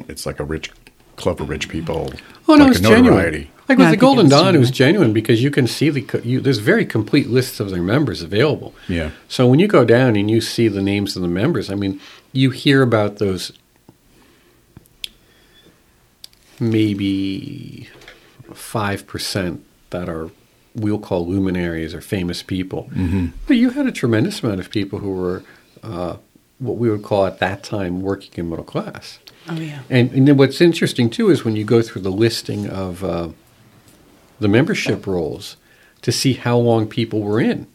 It's 0.08 0.24
like 0.24 0.40
a 0.40 0.44
rich 0.44 0.70
club 1.16 1.42
of 1.42 1.48
rich 1.50 1.68
people. 1.68 2.12
Oh 2.48 2.54
no, 2.54 2.64
like 2.64 2.70
it's 2.70 2.80
genuine. 2.80 3.48
Notoriety. 3.68 3.74
Like 3.74 3.78
No, 3.78 3.84
I 3.84 3.90
with 3.90 3.98
the 3.98 4.00
Golden 4.00 4.26
it 4.26 4.30
Dawn, 4.30 4.54
it 4.54 4.58
was 4.58 4.70
genuine. 4.70 4.94
genuine 4.94 5.12
because 5.12 5.42
you 5.42 5.50
can 5.50 5.66
see 5.66 5.90
the 5.90 6.02
co- 6.02 6.20
you, 6.24 6.40
there's 6.40 6.58
very 6.58 6.86
complete 6.86 7.28
lists 7.28 7.60
of 7.60 7.70
their 7.70 7.82
members 7.82 8.22
available. 8.22 8.74
Yeah. 8.88 9.10
So 9.28 9.46
when 9.46 9.58
you 9.58 9.68
go 9.68 9.84
down 9.84 10.16
and 10.16 10.30
you 10.30 10.40
see 10.40 10.68
the 10.68 10.82
names 10.82 11.16
of 11.16 11.22
the 11.22 11.28
members, 11.28 11.70
I 11.70 11.74
mean, 11.74 12.00
you 12.32 12.50
hear 12.50 12.82
about 12.82 13.18
those 13.18 13.52
maybe 16.60 17.88
five 18.54 19.06
percent 19.06 19.64
that 19.90 20.08
are 20.08 20.30
we'll 20.74 20.98
call 20.98 21.26
luminaries 21.26 21.94
or 21.94 22.00
famous 22.00 22.42
people. 22.42 22.88
Mm-hmm. 22.94 23.26
But 23.46 23.56
you 23.56 23.70
had 23.70 23.86
a 23.86 23.92
tremendous 23.92 24.42
amount 24.42 24.60
of 24.60 24.70
people 24.70 25.00
who 25.00 25.10
were 25.12 25.42
uh, 25.82 26.16
what 26.58 26.76
we 26.76 26.90
would 26.90 27.02
call 27.02 27.26
at 27.26 27.38
that 27.38 27.62
time 27.62 28.00
working 28.00 28.30
in 28.36 28.50
middle 28.50 28.64
class. 28.64 29.18
Oh, 29.48 29.54
yeah. 29.54 29.80
And, 29.88 30.12
and 30.12 30.28
then 30.28 30.36
what's 30.36 30.60
interesting 30.60 31.08
too 31.08 31.30
is 31.30 31.44
when 31.44 31.56
you 31.56 31.64
go 31.64 31.80
through 31.82 32.02
the 32.02 32.10
listing 32.12 32.68
of 32.68 33.02
uh, 33.02 33.28
the 34.40 34.48
membership 34.48 35.06
rolls 35.06 35.56
to 36.02 36.12
see 36.12 36.34
how 36.34 36.56
long 36.58 36.86
people 36.88 37.20
were 37.20 37.40
in. 37.40 37.66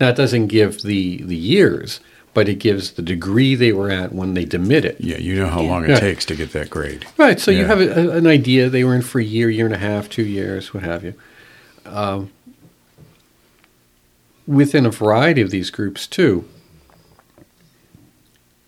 Now 0.00 0.08
it 0.08 0.16
doesn't 0.16 0.48
give 0.48 0.82
the 0.82 1.22
the 1.22 1.36
years, 1.36 2.00
but 2.32 2.48
it 2.48 2.56
gives 2.58 2.92
the 2.92 3.02
degree 3.02 3.54
they 3.54 3.72
were 3.72 3.90
at 3.90 4.12
when 4.12 4.34
they 4.34 4.44
demit 4.44 4.84
it. 4.84 4.96
Yeah, 5.00 5.18
you 5.18 5.34
know 5.36 5.48
how 5.48 5.60
long 5.62 5.84
it 5.84 5.90
Yeah. 5.90 6.00
takes 6.00 6.24
to 6.26 6.34
get 6.36 6.52
that 6.52 6.70
grade. 6.70 7.06
Right. 7.16 7.38
So 7.38 7.50
you 7.50 7.64
have 7.64 7.80
a, 7.80 7.88
a- 8.12 8.16
an 8.16 8.26
idea 8.26 8.68
they 8.68 8.84
were 8.84 8.94
in 8.94 9.02
for 9.02 9.20
a 9.20 9.24
year, 9.24 9.48
year 9.50 9.66
and 9.66 9.74
a 9.74 9.78
half, 9.78 10.08
two 10.08 10.24
years, 10.24 10.72
what 10.74 10.82
have 10.82 11.04
you. 11.04 11.14
Um, 11.86 12.30
within 14.46 14.84
a 14.86 14.90
variety 14.90 15.40
of 15.40 15.50
these 15.50 15.70
groups 15.70 16.06
too, 16.06 16.44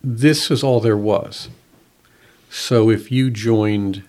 this 0.03 0.49
is 0.49 0.63
all 0.63 0.79
there 0.79 0.97
was. 0.97 1.49
So 2.49 2.89
if 2.89 3.11
you 3.11 3.29
joined 3.29 4.03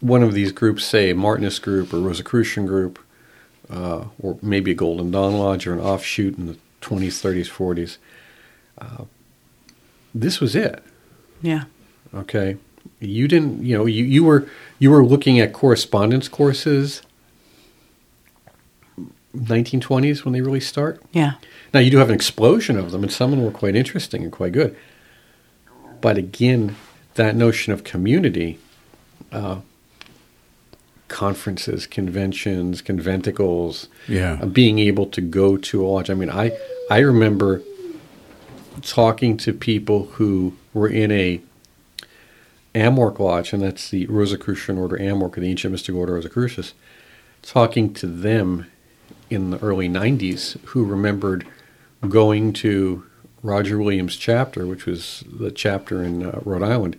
one 0.00 0.22
of 0.22 0.34
these 0.34 0.52
groups, 0.52 0.84
say 0.84 1.12
Martinist 1.14 1.62
group 1.62 1.92
or 1.92 1.98
Rosicrucian 1.98 2.66
group, 2.66 2.98
uh, 3.70 4.04
or 4.20 4.38
maybe 4.42 4.70
a 4.70 4.74
Golden 4.74 5.10
Dawn 5.10 5.38
Lodge 5.38 5.66
or 5.66 5.72
an 5.72 5.80
offshoot 5.80 6.38
in 6.38 6.46
the 6.46 6.56
20s, 6.80 7.20
30s, 7.20 7.48
40s, 7.50 7.98
uh, 8.78 9.04
this 10.14 10.40
was 10.40 10.54
it. 10.54 10.82
Yeah. 11.42 11.64
Okay, 12.14 12.56
you 13.00 13.28
didn't. 13.28 13.64
You 13.64 13.76
know, 13.76 13.86
you, 13.86 14.04
you 14.04 14.24
were 14.24 14.48
you 14.78 14.90
were 14.90 15.04
looking 15.04 15.38
at 15.38 15.52
correspondence 15.52 16.28
courses 16.28 17.02
1920s 19.36 20.24
when 20.24 20.32
they 20.32 20.40
really 20.40 20.60
start. 20.60 21.02
Yeah. 21.12 21.34
Now 21.74 21.80
you 21.80 21.90
do 21.90 21.98
have 21.98 22.08
an 22.08 22.14
explosion 22.14 22.78
of 22.78 22.90
them, 22.90 23.02
and 23.02 23.12
some 23.12 23.32
of 23.32 23.38
them 23.38 23.44
were 23.44 23.52
quite 23.52 23.76
interesting 23.76 24.22
and 24.22 24.32
quite 24.32 24.52
good. 24.52 24.76
But 26.00 26.16
again, 26.16 26.76
that 27.14 27.36
notion 27.36 27.72
of 27.72 27.84
community, 27.84 28.58
uh, 29.32 29.60
conferences, 31.08 31.86
conventions, 31.86 32.82
conventicles, 32.82 33.88
Yeah. 34.08 34.38
uh, 34.42 34.46
being 34.46 34.78
able 34.78 35.06
to 35.06 35.20
go 35.20 35.56
to 35.56 35.84
a 35.84 35.86
lodge. 35.86 36.10
I 36.10 36.14
mean, 36.14 36.30
I 36.30 36.52
I 36.90 36.98
remember 37.00 37.62
talking 38.82 39.36
to 39.38 39.52
people 39.52 40.06
who 40.14 40.52
were 40.74 40.88
in 40.88 41.10
a 41.10 41.40
Amorc 42.74 43.18
Lodge, 43.18 43.52
and 43.52 43.62
that's 43.62 43.88
the 43.88 44.06
Rosicrucian 44.06 44.76
Order 44.78 44.98
Amorc, 44.98 45.34
the 45.34 45.46
Ancient 45.48 45.72
Mystic 45.72 45.94
Order 45.94 46.14
Rosae 46.14 46.28
Crucis, 46.28 46.74
talking 47.42 47.94
to 47.94 48.06
them 48.06 48.66
in 49.30 49.50
the 49.50 49.58
early 49.60 49.88
90s 49.88 50.58
who 50.66 50.84
remembered 50.84 51.46
going 52.08 52.52
to 52.52 53.02
Roger 53.42 53.78
Williams' 53.78 54.16
chapter, 54.16 54.66
which 54.66 54.84
was 54.86 55.24
the 55.26 55.50
chapter 55.50 56.02
in 56.02 56.22
uh, 56.26 56.40
Rhode 56.44 56.62
Island, 56.62 56.96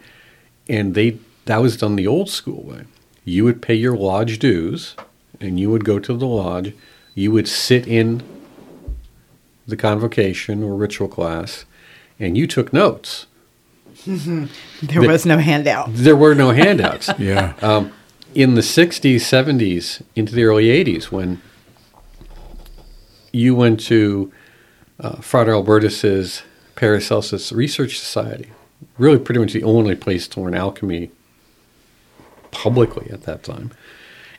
and 0.67 0.95
they 0.95 1.19
that 1.45 1.61
was 1.61 1.77
done 1.77 1.95
the 1.95 2.07
old 2.07 2.29
school 2.29 2.63
way. 2.63 2.81
You 3.27 3.43
would 3.43 3.61
pay 3.61 3.75
your 3.75 3.97
lodge 3.97 4.39
dues, 4.39 4.95
and 5.41 5.59
you 5.59 5.69
would 5.69 5.83
go 5.83 5.99
to 5.99 6.13
the 6.13 6.25
lodge. 6.25 6.73
You 7.13 7.33
would 7.33 7.47
sit 7.49 7.85
in 7.85 8.23
the 9.67 9.75
convocation 9.75 10.63
or 10.63 10.75
ritual 10.75 11.09
class, 11.09 11.65
and 12.21 12.37
you 12.37 12.47
took 12.47 12.71
notes. 12.71 13.27
There 14.05 15.01
The- 15.01 15.07
was 15.07 15.25
no 15.25 15.39
handout. 15.39 15.89
There 15.91 16.15
were 16.15 16.35
no 16.35 16.51
handouts. 16.51 17.09
Yeah. 17.19 17.53
um, 17.61 17.91
in 18.33 18.53
the 18.55 18.61
60s, 18.61 19.15
70s, 19.15 20.01
into 20.15 20.33
the 20.33 20.43
early 20.45 20.65
80s, 20.67 21.05
when 21.05 21.41
you 23.33 23.55
went 23.55 23.79
to 23.87 24.31
uh, 25.01 25.17
Frater 25.17 25.51
Albertus's 25.51 26.43
Paracelsus 26.75 27.51
Research 27.51 27.99
Society, 27.99 28.51
really 28.97 29.19
pretty 29.19 29.39
much 29.39 29.51
the 29.53 29.63
only 29.63 29.95
place 29.95 30.27
to 30.29 30.39
learn 30.41 30.53
alchemy 30.55 31.09
publicly 32.57 33.07
at 33.11 33.21
that 33.23 33.43
time. 33.43 33.71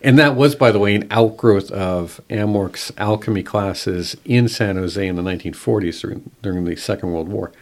And 0.01 0.19
that 0.19 0.35
was, 0.37 0.55
by 0.55 0.71
the 0.71 0.79
way, 0.79 0.95
an 0.95 1.07
outgrowth 1.11 1.71
of 1.71 2.21
Amorc's 2.31 2.93
alchemy 2.97 3.43
classes 3.43 4.17
in 4.25 4.49
San 4.49 4.77
Jose 4.77 5.05
in 5.05 5.17
the 5.17 5.23
1940s 5.23 6.01
during, 6.01 6.31
during 6.43 6.65
the 6.65 6.77
Second 6.77 7.13
World 7.13 7.29
War. 7.29 7.53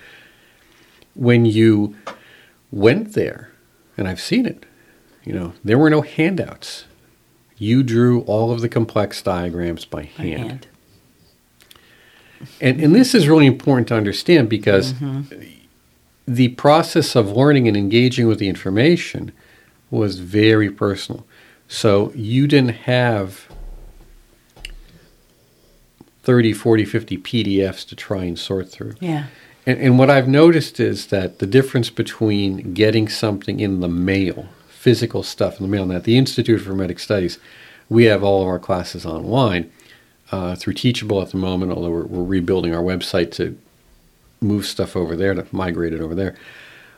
When 1.15 1.47
you 1.47 1.97
went 2.71 3.15
there, 3.15 3.53
and 3.97 4.09
I've 4.09 4.21
seen 4.21 4.45
it, 4.45 4.67
you 5.25 5.33
know, 5.33 5.55
there 5.65 5.79
were 5.79 5.91
no 5.91 6.03
handouts. 6.03 6.85
You 7.57 7.83
drew 7.83 8.21
all 8.23 8.53
of 8.53 8.61
the 8.61 8.69
complex 8.69 9.23
diagrams 9.23 9.85
by 9.85 10.03
By 10.03 10.25
hand. 10.25 10.39
hand. 10.39 10.67
And, 12.61 12.81
and 12.81 12.95
this 12.95 13.15
is 13.15 13.29
really 13.29 13.47
important 13.47 13.89
to 13.89 13.97
understand 13.97 14.51
because 14.51 14.93
mm-hmm. 14.93 15.37
the 16.27 16.49
process 16.49 17.17
of 17.17 17.31
learning 17.31 17.67
and 17.67 17.77
engaging 17.77 18.27
with 18.27 18.39
the 18.39 18.49
information 18.49 19.33
was 19.91 20.19
very 20.19 20.71
personal. 20.71 21.27
So 21.69 22.13
you 22.15 22.47
didn't 22.47 22.77
have 22.85 23.49
30, 26.23 26.53
40, 26.53 26.85
50 26.85 27.19
PDFs 27.19 27.87
to 27.89 27.97
try 27.97 28.25
and 28.25 28.39
sort 28.39 28.71
through. 28.71 28.95
Yeah. 29.01 29.27
And, 29.67 29.81
and 29.81 29.99
what 29.99 30.11
I've 30.11 30.29
noticed 30.29 30.81
is 30.81 31.07
that 31.07 31.39
the 31.39 31.47
difference 31.47 31.91
between 31.91 32.75
getting 32.75 33.09
something 33.09 33.61
in 33.61 33.81
the 33.81 33.89
mail, 33.89 34.49
physical 34.69 35.23
stuff 35.23 35.61
in 35.61 35.63
the 35.63 35.69
mail, 35.69 35.85
and 35.85 35.93
at 35.93 36.05
the 36.05 36.19
Institute 36.19 36.61
for 36.61 36.71
Hermetic 36.71 36.99
Studies, 36.99 37.39
we 37.89 38.05
have 38.05 38.23
all 38.23 38.43
of 38.43 38.49
our 38.49 38.59
classes 38.59 39.07
online 39.07 39.71
uh, 40.33 40.57
through 40.57 40.75
Teachable 40.75 41.23
at 41.23 41.31
the 41.31 41.37
moment, 41.37 41.73
although 41.73 41.91
we're, 41.91 42.07
we're 42.07 42.25
rebuilding 42.25 42.75
our 42.75 42.83
website 42.83 43.31
to 43.33 43.57
move 44.41 44.67
stuff 44.67 44.97
over 44.97 45.17
there, 45.17 45.35
to 45.35 45.47
migrate 45.53 45.93
it 45.93 46.01
over 46.01 46.15
there. 46.15 46.37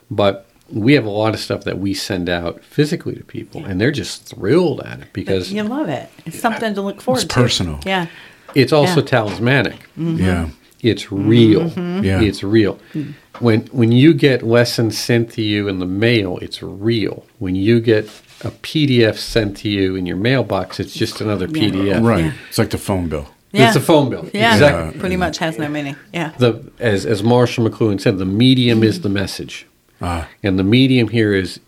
But 0.09 0.48
we 0.71 0.93
have 0.93 1.05
a 1.05 1.09
lot 1.09 1.33
of 1.33 1.39
stuff 1.39 1.63
that 1.63 1.79
we 1.79 1.93
send 1.93 2.29
out 2.29 2.63
physically 2.63 3.15
to 3.15 3.23
people, 3.23 3.63
and 3.65 3.79
they're 3.79 3.91
just 3.91 4.25
thrilled 4.25 4.81
at 4.81 4.99
it 5.01 5.07
because 5.13 5.51
You 5.51 5.63
love 5.63 5.89
it. 5.89 6.09
It's 6.25 6.39
something 6.39 6.73
to 6.75 6.81
look 6.81 7.01
forward 7.01 7.19
to. 7.21 7.25
It's 7.25 7.33
personal. 7.33 7.79
Yeah. 7.85 8.07
it's 8.55 8.73
also 8.73 9.01
Yeah. 9.01 9.05
talismanic. 9.07 9.79
Mm-hmm. 9.97 10.17
Yeah. 10.17 10.49
It's 10.81 11.11
real. 11.11 11.61
Mm-hmm. 11.69 11.79
Mm-hmm. 11.79 12.03
Yeah. 12.05 12.21
It's 12.21 12.41
real. 12.43 12.79
Hmm. 12.93 13.11
When 13.39 13.61
when 13.71 13.91
you 13.91 14.13
get 14.13 14.43
lessons 14.43 14.97
sent 14.97 15.31
to 15.33 15.41
you 15.41 15.67
in 15.67 15.79
the 15.79 15.85
mail, 15.85 16.37
it's 16.41 16.61
real. 16.63 17.25
When 17.39 17.55
you 17.55 17.79
get 17.81 18.05
a 18.43 18.51
PDF 18.51 19.17
sent 19.17 19.57
to 19.57 19.69
you 19.69 19.95
in 19.95 20.05
your 20.05 20.17
mailbox, 20.17 20.79
it's 20.79 20.93
just 20.93 21.19
another 21.21 21.45
Yeah. 21.47 21.61
PDF. 21.69 22.01
Right. 22.03 22.25
Yeah. 22.25 22.31
It's 22.49 22.57
like 22.57 22.69
the 22.69 22.77
phone 22.77 23.07
bill. 23.09 23.27
Yeah. 23.51 23.67
It's 23.67 23.75
a 23.75 23.81
phone 23.81 24.09
bill. 24.09 24.29
Yeah. 24.33 24.53
Exactly. 24.53 24.99
Pretty 24.99 25.17
much 25.17 25.37
has 25.39 25.57
no 25.57 25.67
meaning. 25.67 25.95
Yeah. 26.13 26.31
The 26.37 26.61
as 26.79 27.05
as 27.05 27.23
Marshall 27.23 27.67
McLuhan 27.69 27.99
said, 27.99 28.17
the 28.17 28.25
medium 28.25 28.83
is 28.83 29.01
the 29.01 29.09
message, 29.09 29.65
Ah. 30.01 30.27
and 30.43 30.57
the 30.57 30.63
medium 30.63 31.09
here 31.09 31.33
is 31.33 31.59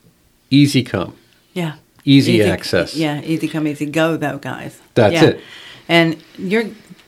easy 0.50 0.84
come. 0.84 1.16
Yeah. 1.54 1.76
Easy 2.04 2.42
access. 2.42 2.96
Yeah, 2.96 3.22
easy 3.22 3.48
come, 3.48 3.68
easy 3.68 3.86
go, 3.86 4.18
though, 4.18 4.40
guys. 4.40 4.80
That's 4.96 5.14
Yeah. 5.14 5.26
it. 5.26 5.42
And 5.88 6.18
you're 6.38 6.66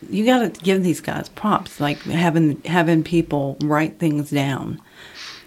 you 0.10 0.26
got 0.26 0.40
to 0.40 0.62
give 0.64 0.84
these 0.84 1.00
guys 1.00 1.30
props, 1.30 1.80
like 1.80 2.02
having 2.04 2.62
having 2.66 3.04
people 3.04 3.58
write 3.64 4.00
things 4.00 4.30
down. 4.30 4.82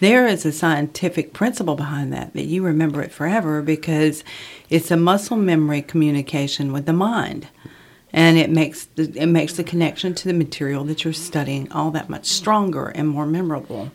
There 0.00 0.26
is 0.26 0.44
a 0.46 0.52
scientific 0.52 1.32
principle 1.32 1.74
behind 1.74 2.12
that 2.12 2.32
that 2.34 2.46
you 2.46 2.62
remember 2.62 3.02
it 3.02 3.12
forever 3.12 3.62
because 3.62 4.24
it's 4.70 4.90
a 4.90 4.96
muscle 4.96 5.36
memory 5.36 5.82
communication 5.82 6.72
with 6.72 6.86
the 6.86 6.92
mind, 6.92 7.48
and 8.12 8.38
it 8.38 8.50
makes 8.50 8.86
the, 8.86 9.12
it 9.14 9.26
makes 9.26 9.52
the 9.54 9.64
connection 9.64 10.14
to 10.14 10.28
the 10.28 10.34
material 10.34 10.84
that 10.84 11.04
you're 11.04 11.12
studying 11.12 11.70
all 11.70 11.90
that 11.90 12.08
much 12.08 12.26
stronger 12.26 12.86
and 12.88 13.08
more 13.08 13.26
memorable. 13.26 13.90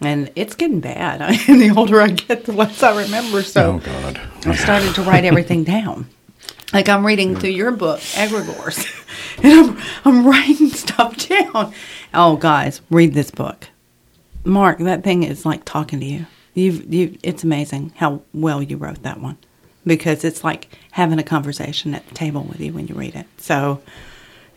And 0.00 0.30
it's 0.36 0.54
getting 0.54 0.80
bad. 0.80 1.20
Mean, 1.48 1.58
the 1.58 1.70
older 1.70 2.00
I 2.02 2.08
get, 2.08 2.44
the 2.44 2.52
less 2.52 2.82
I 2.82 3.02
remember. 3.02 3.42
So 3.42 3.74
Oh, 3.74 3.78
God. 3.78 4.20
I 4.44 4.54
started 4.54 4.94
to 4.96 5.02
write 5.02 5.24
everything 5.24 5.64
down. 5.76 6.08
Like 6.72 6.88
I'm 6.88 7.06
reading 7.06 7.36
through 7.36 7.50
your 7.50 7.70
book, 7.70 8.00
Egregores, 8.00 8.84
and 9.42 9.70
I'm, 9.70 9.82
I'm 10.04 10.26
writing 10.26 10.68
stuff 10.70 11.28
down. 11.28 11.72
Oh, 12.12 12.36
guys, 12.36 12.80
read 12.90 13.14
this 13.14 13.30
book. 13.30 13.68
Mark, 14.44 14.78
that 14.78 15.02
thing 15.04 15.22
is 15.22 15.46
like 15.46 15.64
talking 15.64 16.00
to 16.00 16.06
you. 16.06 16.26
You've, 16.54 16.92
you, 16.92 17.18
it's 17.22 17.44
amazing 17.44 17.92
how 17.96 18.22
well 18.34 18.62
you 18.62 18.76
wrote 18.76 19.02
that 19.04 19.20
one 19.20 19.38
because 19.86 20.24
it's 20.24 20.42
like 20.42 20.68
having 20.90 21.18
a 21.18 21.22
conversation 21.22 21.94
at 21.94 22.06
the 22.08 22.14
table 22.14 22.42
with 22.42 22.60
you 22.60 22.72
when 22.72 22.88
you 22.88 22.94
read 22.94 23.14
it. 23.14 23.26
So, 23.38 23.80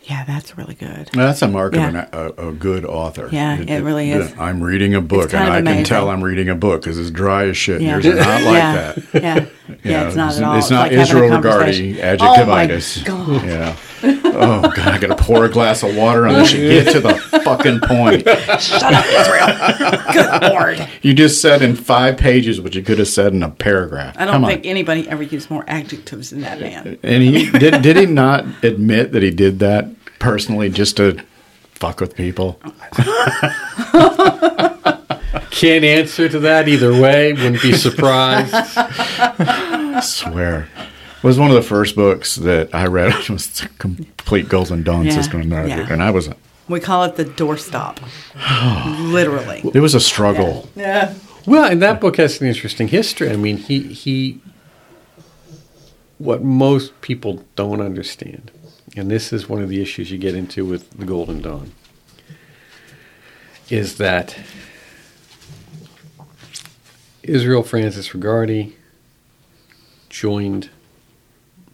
yeah, 0.02 0.24
that's 0.24 0.56
really 0.56 0.74
good. 0.74 1.08
That's 1.12 1.42
a 1.42 1.48
mark 1.48 1.74
Yeah. 1.74 1.88
of 1.88 1.94
an, 1.94 2.08
a, 2.44 2.48
a 2.48 2.52
good 2.52 2.84
author. 2.84 3.28
Yeah, 3.30 3.58
it 3.58 3.82
really 3.82 4.10
is. 4.10 4.32
I'm 4.38 4.62
reading 4.62 4.94
a 4.94 5.00
book, 5.00 5.32
and 5.34 5.44
I 5.52 5.62
can 5.62 5.84
tell 5.84 6.08
I'm 6.08 6.22
reading 6.24 6.48
a 6.48 6.54
book 6.54 6.82
because 6.82 6.98
it's 6.98 7.10
dry 7.10 7.44
as 7.48 7.56
shit. 7.56 7.80
Yeah. 7.82 7.98
Yours 7.98 8.06
are 8.06 8.14
not 8.16 8.42
like 8.42 8.54
yeah. 8.54 8.72
that. 8.72 8.96
Yeah, 9.14 9.20
yeah, 9.22 9.46
Yeah, 9.84 10.06
it's 10.08 10.16
not 10.16 10.36
at 10.36 10.42
all. 10.42 10.58
it's 10.58 10.70
not 10.70 10.82
like 10.90 10.92
Israel. 10.92 11.30
Regardie 11.40 11.98
Oh 12.20 12.46
my 12.46 12.66
adjectivitis. 12.66 13.04
God. 13.04 13.44
Yeah. 13.44 13.76
Oh 14.02 14.62
god, 14.62 14.78
I 14.88 14.98
gotta 14.98 15.16
pour 15.16 15.44
a 15.44 15.48
glass 15.48 15.82
of 15.82 15.94
water 15.96 16.26
on 16.26 16.34
this. 16.34 16.52
You 16.52 16.68
get 16.68 16.92
to 16.92 17.00
the 17.00 17.14
fucking 17.44 17.80
point. 17.80 18.22
Shut 18.60 18.82
up, 18.82 19.04
Israel. 19.06 20.12
Good 20.12 20.42
lord. 20.50 20.88
You 21.02 21.12
just 21.14 21.40
said 21.42 21.62
in 21.62 21.76
five 21.76 22.16
pages 22.16 22.60
what 22.60 22.74
you 22.74 22.82
could 22.82 22.98
have 22.98 23.08
said 23.08 23.32
in 23.32 23.42
a 23.42 23.50
paragraph. 23.50 24.16
I 24.18 24.24
don't 24.24 24.34
Come 24.34 24.44
on. 24.44 24.50
think 24.50 24.66
anybody 24.66 25.08
ever 25.08 25.22
used 25.22 25.50
more 25.50 25.64
adjectives 25.68 26.30
than 26.30 26.40
that 26.42 26.60
man. 26.60 26.98
And 27.02 27.22
he 27.22 27.50
did. 27.50 27.82
Did 27.82 27.96
he 27.96 28.06
not 28.06 28.44
admit 28.62 29.12
that 29.12 29.22
he 29.22 29.30
did 29.30 29.58
that 29.58 29.86
personally 30.18 30.70
just 30.70 30.96
to 30.98 31.22
fuck 31.74 32.00
with 32.00 32.14
people? 32.16 32.60
Can't 35.50 35.84
answer 35.84 36.28
to 36.28 36.38
that 36.40 36.68
either 36.68 36.92
way. 36.98 37.32
Wouldn't 37.34 37.60
be 37.62 37.72
surprised. 37.74 38.52
I 38.54 40.00
swear. 40.02 40.68
It 41.22 41.24
was 41.24 41.38
one 41.38 41.50
of 41.50 41.54
the 41.56 41.62
first 41.62 41.96
books 41.96 42.36
that 42.36 42.74
I 42.74 42.86
read. 42.86 43.12
It 43.20 43.28
was 43.30 43.46
the 43.60 43.68
complete 43.78 44.48
Golden 44.48 44.82
Dawn 44.82 45.04
Yeah, 45.04 45.12
system, 45.12 45.42
and 45.42 45.54
I, 45.54 45.66
yeah. 45.66 45.92
and 45.92 46.02
I 46.02 46.10
was. 46.10 46.30
We 46.68 46.80
call 46.80 47.04
it 47.04 47.16
the 47.16 47.24
doorstop. 47.24 47.98
Literally. 49.12 49.60
It 49.74 49.80
was 49.80 49.94
a 49.94 50.00
struggle. 50.00 50.68
Yeah. 50.74 51.14
Well, 51.46 51.70
and 51.70 51.82
that 51.82 52.00
book 52.00 52.16
has 52.16 52.40
an 52.40 52.46
interesting 52.46 52.88
history. 52.88 53.30
I 53.30 53.36
mean, 53.36 53.56
he 53.58 53.80
he 53.82 54.40
what 56.18 56.42
most 56.42 56.98
people 57.00 57.44
don't 57.56 57.80
understand, 57.80 58.50
and 58.96 59.10
this 59.10 59.32
is 59.32 59.48
one 59.48 59.62
of 59.62 59.68
the 59.68 59.80
issues 59.82 60.10
you 60.10 60.18
get 60.18 60.34
into 60.34 60.64
with 60.64 60.90
the 60.90 61.04
Golden 61.06 61.40
Dawn, 61.42 61.72
is 63.70 63.96
that 63.96 64.36
Israel 67.22 67.62
Francis 67.62 68.10
Regardie 68.10 68.72
joined 70.08 70.70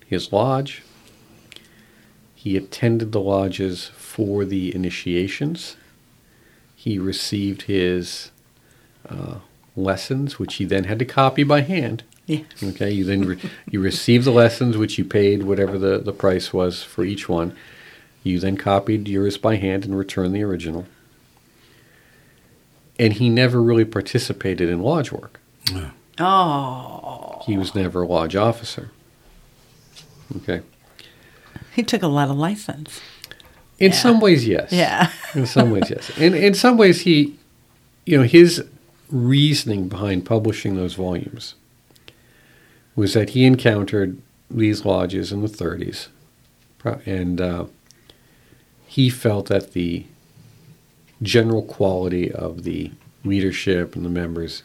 his 0.07 0.33
lodge. 0.33 0.83
He 2.35 2.57
attended 2.57 3.13
the 3.13 3.21
lodges 3.21 3.87
for 3.97 4.45
the 4.45 4.75
initiations. 4.75 5.77
He 6.77 6.99
received 6.99 7.63
his 7.63 8.31
uh, 9.09 9.37
lessons, 9.75 10.39
which 10.39 10.55
he 10.57 10.65
then 10.65 10.85
had 10.85 10.99
to 11.01 11.05
copy 11.05 11.43
by 11.43 11.63
hand. 11.63 12.05
Yeah. 12.27 12.43
Okay, 12.63 12.91
you 12.91 13.05
then 13.05 13.23
re- 13.23 13.39
you 13.71 13.81
receive 13.81 14.25
the 14.25 14.31
lessons, 14.33 14.77
which 14.77 14.99
you 14.99 15.05
paid 15.05 15.43
whatever 15.43 15.79
the, 15.79 15.99
the 15.99 16.13
price 16.13 16.53
was 16.53 16.83
for 16.83 17.05
each 17.05 17.29
one. 17.29 17.57
You 18.23 18.39
then 18.41 18.57
copied 18.57 19.07
yours 19.09 19.39
by 19.39 19.57
hand 19.57 19.85
and 19.85 19.97
returned 19.97 20.35
the 20.35 20.43
original. 20.43 20.87
And 22.99 23.15
he 23.15 23.29
never 23.29 23.63
really 23.63 23.85
participated 23.85 24.69
in 24.69 24.83
lodge 24.83 25.13
work. 25.13 25.41
Oh, 26.19 27.43
He 27.45 27.57
was 27.59 27.75
never 27.75 28.03
a 28.03 28.07
lodge 28.07 28.35
officer. 28.35 28.91
Okay. 30.37 30.61
he 31.75 31.83
took 31.83 32.03
a 32.03 32.09
lot 32.09 32.29
of 32.31 32.37
license. 32.37 33.01
In 33.79 33.93
Yeah. 33.93 33.97
some 33.99 34.21
ways, 34.21 34.47
yes. 34.47 34.73
Yeah. 34.73 35.11
In 35.35 35.47
some 35.47 35.71
ways, 35.71 35.91
yes. 35.91 36.11
In 36.19 36.35
in 36.35 36.55
some 36.55 36.77
ways, 36.79 37.03
he, 37.03 37.37
you 38.07 38.17
know, 38.19 38.23
his 38.25 38.65
reasoning 39.11 39.89
behind 39.89 40.25
publishing 40.25 40.77
those 40.77 40.95
volumes 40.95 41.55
was 42.97 43.13
that 43.13 43.31
he 43.31 43.45
encountered 43.45 44.17
these 44.51 44.85
lodges 44.85 45.31
in 45.33 45.43
the 45.43 45.49
30s, 45.49 46.09
and 47.05 47.41
uh, 47.41 47.67
he 48.87 49.11
felt 49.11 49.47
that 49.47 49.73
the 49.75 50.07
general 51.23 51.63
quality 51.63 52.33
of 52.33 52.63
the 52.65 52.91
leadership 53.25 53.95
and 53.97 54.05
the 54.05 54.09
members 54.11 54.63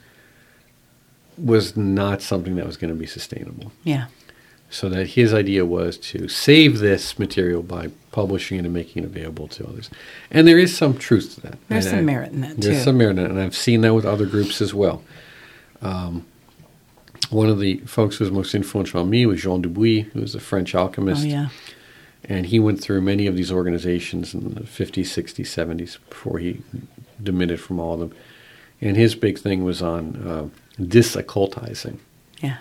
was 1.37 1.75
not 1.75 2.21
something 2.21 2.55
that 2.55 2.65
was 2.65 2.77
going 2.77 2.93
to 2.93 2.99
be 2.99 3.05
sustainable. 3.07 3.71
Yeah. 3.83 4.05
So 4.73 4.87
that 4.87 5.05
his 5.07 5.33
idea 5.33 5.65
was 5.65 5.97
to 5.97 6.29
save 6.29 6.79
this 6.79 7.19
material 7.19 7.61
by 7.61 7.89
publishing 8.13 8.57
it 8.57 8.63
and 8.63 8.73
making 8.73 9.03
it 9.03 9.05
available 9.05 9.49
to 9.49 9.67
others. 9.67 9.89
And 10.31 10.47
there 10.47 10.57
is 10.57 10.75
some 10.75 10.97
truth 10.97 11.35
to 11.35 11.41
that. 11.41 11.57
There's 11.67 11.85
And 11.87 11.91
some 11.91 11.99
I- 11.99 12.03
merit 12.03 12.31
in 12.31 12.39
that, 12.41 12.55
There's 12.57 12.77
too. 12.77 12.83
some 12.85 12.97
merit 12.97 13.17
in 13.19 13.25
it, 13.25 13.31
and 13.31 13.39
I've 13.39 13.55
seen 13.55 13.81
that 13.81 13.93
with 13.93 14.05
other 14.05 14.25
groups 14.25 14.61
as 14.61 14.73
well. 14.73 15.03
Um, 15.81 16.25
one 17.29 17.49
of 17.49 17.59
the 17.59 17.77
folks 17.79 18.15
who 18.17 18.23
was 18.23 18.31
most 18.31 18.55
influential 18.55 19.01
on 19.01 19.09
me 19.09 19.25
was 19.25 19.41
Jean 19.41 19.61
Dubuis, 19.61 20.03
who 20.13 20.21
was 20.21 20.35
a 20.35 20.39
French 20.39 20.73
alchemist. 20.73 21.23
Oh, 21.25 21.27
yeah. 21.27 21.49
And 22.23 22.45
he 22.45 22.59
went 22.59 22.79
through 22.81 23.01
many 23.01 23.27
of 23.27 23.35
these 23.35 23.51
organizations 23.51 24.33
in 24.33 24.53
the 24.53 24.61
50s, 24.61 25.07
60s, 25.09 25.47
70s 25.47 25.97
before 26.09 26.39
he 26.39 26.61
demitted 27.21 27.59
from 27.59 27.77
all 27.79 27.95
of 27.95 27.99
them. 27.99 28.13
And 28.79 28.95
his 28.95 29.15
big 29.15 29.37
thing 29.37 29.63
was 29.65 29.81
on 29.81 30.15
uh, 30.25 30.81
disoccultizing. 30.81 31.97
Yeah. 32.41 32.57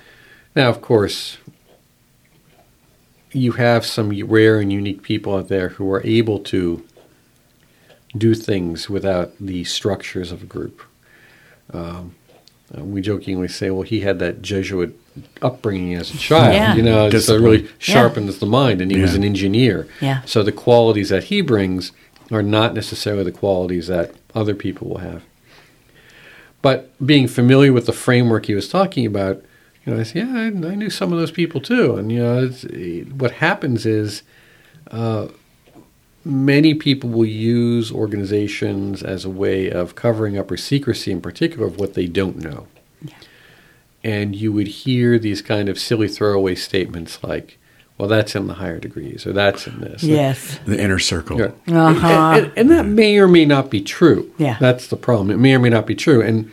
Now, 0.56 0.68
of 0.70 0.80
course, 0.82 1.38
you 3.32 3.52
have 3.52 3.86
some 3.86 4.10
rare 4.26 4.60
and 4.60 4.72
unique 4.72 5.02
people 5.02 5.36
out 5.36 5.48
there 5.48 5.70
who 5.70 5.90
are 5.92 6.02
able 6.04 6.38
to 6.40 6.84
do 8.16 8.34
things 8.34 8.90
without 8.90 9.32
the 9.38 9.64
structures 9.64 10.32
of 10.32 10.42
a 10.42 10.46
group. 10.46 10.82
Um, 11.72 12.14
uh, 12.76 12.84
we 12.84 13.00
jokingly 13.00 13.48
say, 13.48 13.70
well, 13.70 13.82
he 13.82 14.00
had 14.00 14.18
that 14.20 14.42
Jesuit 14.42 14.98
upbringing 15.42 15.94
as 15.94 16.12
a 16.14 16.18
child. 16.18 16.54
Yeah. 16.54 16.74
You 16.74 16.82
know, 16.82 17.10
so 17.10 17.36
it 17.36 17.40
really 17.40 17.58
Discipline. 17.58 17.78
sharpens 17.78 18.38
the 18.38 18.46
mind, 18.46 18.80
and 18.80 18.90
he 18.90 19.00
was 19.00 19.14
an 19.14 19.24
engineer. 19.24 19.88
Yeah. 20.00 20.22
So 20.24 20.42
the 20.42 20.52
qualities 20.52 21.08
that 21.08 21.24
he 21.24 21.40
brings 21.40 21.92
are 22.30 22.42
not 22.42 22.74
necessarily 22.74 23.24
the 23.24 23.32
qualities 23.32 23.88
that 23.88 24.14
other 24.34 24.54
people 24.54 24.88
will 24.88 24.98
have. 24.98 25.22
But 26.62 26.90
being 27.04 27.26
familiar 27.26 27.72
with 27.72 27.86
the 27.86 27.92
framework 27.92 28.46
he 28.46 28.54
was 28.54 28.68
talking 28.68 29.06
about, 29.06 29.42
you 29.84 29.94
know, 29.94 30.00
I 30.00 30.02
said, 30.04 30.26
yeah, 30.28 30.34
I, 30.34 30.46
I 30.46 30.74
knew 30.74 30.90
some 30.90 31.12
of 31.12 31.18
those 31.18 31.30
people 31.30 31.60
too. 31.60 31.96
And, 31.96 32.12
you 32.12 32.18
know, 32.20 32.44
it's, 32.44 32.64
what 33.12 33.32
happens 33.32 33.86
is 33.86 34.22
uh, 34.90 35.28
many 36.24 36.74
people 36.74 37.08
will 37.10 37.24
use 37.24 37.90
organizations 37.90 39.02
as 39.02 39.24
a 39.24 39.30
way 39.30 39.70
of 39.70 39.94
covering 39.94 40.36
up 40.36 40.50
or 40.50 40.56
secrecy 40.56 41.10
in 41.12 41.20
particular 41.20 41.66
of 41.66 41.78
what 41.78 41.94
they 41.94 42.06
don't 42.06 42.36
know. 42.36 42.66
And 44.02 44.34
you 44.34 44.52
would 44.52 44.66
hear 44.68 45.18
these 45.18 45.42
kind 45.42 45.68
of 45.68 45.78
silly 45.78 46.08
throwaway 46.08 46.54
statements 46.54 47.22
like, 47.22 47.58
well, 47.98 48.08
that's 48.08 48.34
in 48.34 48.46
the 48.46 48.54
higher 48.54 48.78
degrees 48.78 49.26
or 49.26 49.32
that's 49.34 49.66
in 49.66 49.80
this. 49.80 50.02
Yes. 50.02 50.58
The 50.64 50.82
inner 50.82 50.98
circle. 50.98 51.38
Yeah. 51.38 51.52
Uh-huh. 51.68 52.06
And, 52.06 52.44
and- 52.46 52.52
and 52.56 52.70
that 52.70 52.86
may 52.86 53.18
or 53.18 53.28
may 53.28 53.44
not 53.44 53.70
be 53.70 53.82
true. 53.82 54.32
Yeah. 54.38 54.56
That's 54.58 54.86
the 54.88 54.96
problem. 54.96 55.30
It 55.30 55.36
may 55.36 55.54
or 55.54 55.58
may 55.58 55.68
not 55.68 55.86
be 55.86 55.94
true. 55.94 56.22
And 56.22 56.50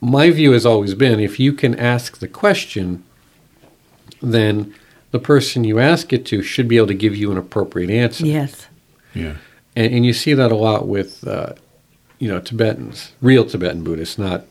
my 0.00 0.30
view 0.30 0.52
has 0.52 0.66
always 0.66 0.94
been 0.94 1.18
if 1.20 1.40
you 1.40 1.52
can 1.52 1.74
ask 1.78 2.18
the 2.18 2.28
question, 2.28 3.02
then 4.22 4.74
the 5.10 5.18
person 5.18 5.64
you 5.64 5.78
ask 5.78 6.12
it 6.12 6.26
to 6.26 6.42
should 6.42 6.68
be 6.68 6.76
able 6.76 6.86
to 6.88 6.94
give 6.94 7.16
you 7.16 7.30
an 7.32 7.38
appropriate 7.38 7.90
answer. 7.90 8.26
Yes. 8.26 8.66
Yeah. 9.14 9.36
And, 9.74 9.94
and 9.94 10.06
you 10.06 10.12
see 10.12 10.34
that 10.34 10.52
a 10.52 10.56
lot 10.56 10.86
with, 10.88 11.26
uh, 11.26 11.54
you 12.18 12.28
know, 12.28 12.40
Tibetans, 12.40 13.12
real 13.20 13.44
Tibetan 13.44 13.82
Buddhists, 13.84 14.18
not 14.18 14.44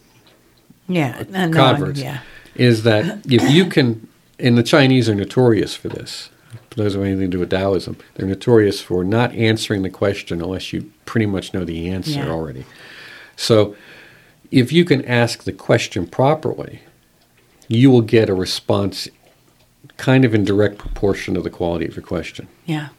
Yeah. 0.87 1.23
Uh, 1.33 1.47
no, 1.47 1.51
converts, 1.51 1.99
Yeah. 2.01 2.19
is 2.55 2.83
that 2.83 3.21
if 3.29 3.49
you 3.51 3.65
can, 3.65 4.07
and 4.39 4.57
the 4.57 4.63
Chinese 4.63 5.09
are 5.09 5.15
notorious 5.15 5.75
for 5.75 5.89
this. 5.89 6.29
For 6.71 6.75
those 6.83 6.93
who 6.93 6.99
have 7.01 7.07
anything 7.07 7.31
to 7.31 7.37
do 7.37 7.39
with 7.39 7.49
Taoism, 7.51 7.97
they're 8.15 8.27
notorious 8.27 8.81
for 8.81 9.03
not 9.03 9.33
answering 9.33 9.81
the 9.83 9.89
question 9.89 10.41
unless 10.41 10.73
you 10.73 10.91
pretty 11.05 11.25
much 11.25 11.53
know 11.53 11.63
the 11.65 11.89
answer 11.89 12.11
Yeah. 12.19 12.29
already. 12.29 12.65
So, 13.35 13.75
if 14.51 14.71
you 14.71 14.85
can 14.85 15.03
ask 15.05 15.43
the 15.43 15.51
question 15.51 16.07
properly, 16.07 16.81
you 17.67 17.89
will 17.89 18.01
get 18.01 18.29
a 18.29 18.33
response 18.33 19.07
kind 19.97 20.25
of 20.25 20.33
in 20.33 20.43
direct 20.43 20.77
proportion 20.77 21.33
to 21.35 21.41
the 21.41 21.49
quality 21.49 21.85
of 21.85 21.95
your 21.95 22.05
question. 22.05 22.47
Yeah. 22.65 22.89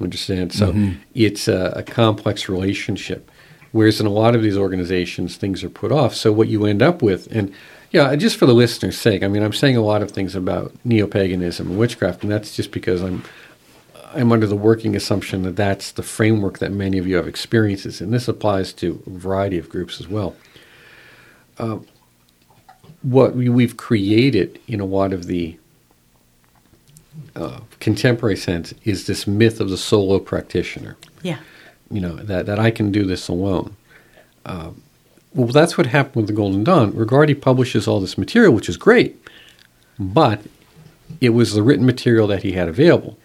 Understand? 0.00 0.52
So 0.52 0.72
mm-hmm. 0.72 0.98
it's 1.14 1.48
a, 1.48 1.72
a 1.76 1.82
complex 1.82 2.48
relationship. 2.48 3.30
Whereas 3.72 4.00
in 4.00 4.06
a 4.06 4.10
lot 4.10 4.34
of 4.34 4.42
these 4.42 4.56
organizations, 4.56 5.36
things 5.36 5.64
are 5.64 5.70
put 5.70 5.92
off. 5.92 6.14
So 6.14 6.30
what 6.30 6.48
you 6.48 6.66
end 6.66 6.82
up 6.82 7.00
with, 7.00 7.34
and 7.34 7.52
yeah, 7.90 8.14
just 8.16 8.36
for 8.36 8.46
the 8.46 8.54
listener's 8.54 8.98
sake, 8.98 9.22
I 9.22 9.28
mean, 9.28 9.42
I'm 9.42 9.52
saying 9.52 9.76
a 9.76 9.82
lot 9.82 10.02
of 10.02 10.10
things 10.10 10.34
about 10.34 10.74
neo 10.84 11.06
paganism 11.06 11.70
and 11.70 11.78
witchcraft, 11.78 12.22
and 12.22 12.30
that's 12.30 12.54
just 12.54 12.70
because 12.70 13.02
I'm 13.02 13.24
I'm 14.14 14.30
under 14.30 14.46
the 14.46 14.56
working 14.56 14.94
assumption 14.94 15.42
that 15.44 15.56
that's 15.56 15.92
the 15.92 16.02
framework 16.02 16.58
that 16.58 16.70
many 16.70 16.98
of 16.98 17.06
you 17.06 17.16
have 17.16 17.26
experiences, 17.26 18.00
and 18.00 18.12
this 18.12 18.28
applies 18.28 18.72
to 18.74 19.02
a 19.06 19.10
variety 19.10 19.56
of 19.58 19.70
groups 19.70 20.00
as 20.00 20.08
well. 20.08 20.36
Uh, 21.62 21.78
what 23.02 23.36
we, 23.36 23.48
we've 23.48 23.76
created 23.76 24.58
in 24.66 24.80
a 24.80 24.84
lot 24.84 25.12
of 25.12 25.26
the 25.26 25.56
uh, 27.36 27.60
contemporary 27.78 28.36
sense 28.36 28.74
is 28.84 29.06
this 29.06 29.26
myth 29.28 29.60
of 29.60 29.70
the 29.70 29.76
solo 29.76 30.18
practitioner. 30.18 30.96
Yeah. 31.22 31.38
You 31.90 32.00
know 32.00 32.16
that 32.16 32.46
that 32.46 32.58
I 32.58 32.70
can 32.72 32.90
do 32.90 33.04
this 33.04 33.28
alone. 33.28 33.76
Uh, 34.44 34.70
well, 35.34 35.46
that's 35.48 35.78
what 35.78 35.86
happened 35.86 36.16
with 36.16 36.26
the 36.26 36.32
Golden 36.32 36.64
Dawn. 36.64 36.92
Regardie 36.92 37.40
publishes 37.40 37.86
all 37.86 38.00
this 38.00 38.18
material, 38.18 38.52
which 38.52 38.68
is 38.68 38.76
great, 38.76 39.16
but 39.98 40.40
it 41.20 41.30
was 41.30 41.54
the 41.54 41.62
written 41.62 41.86
material 41.86 42.26
that 42.26 42.42
he 42.42 42.52
had 42.52 42.68
available. 42.68 43.18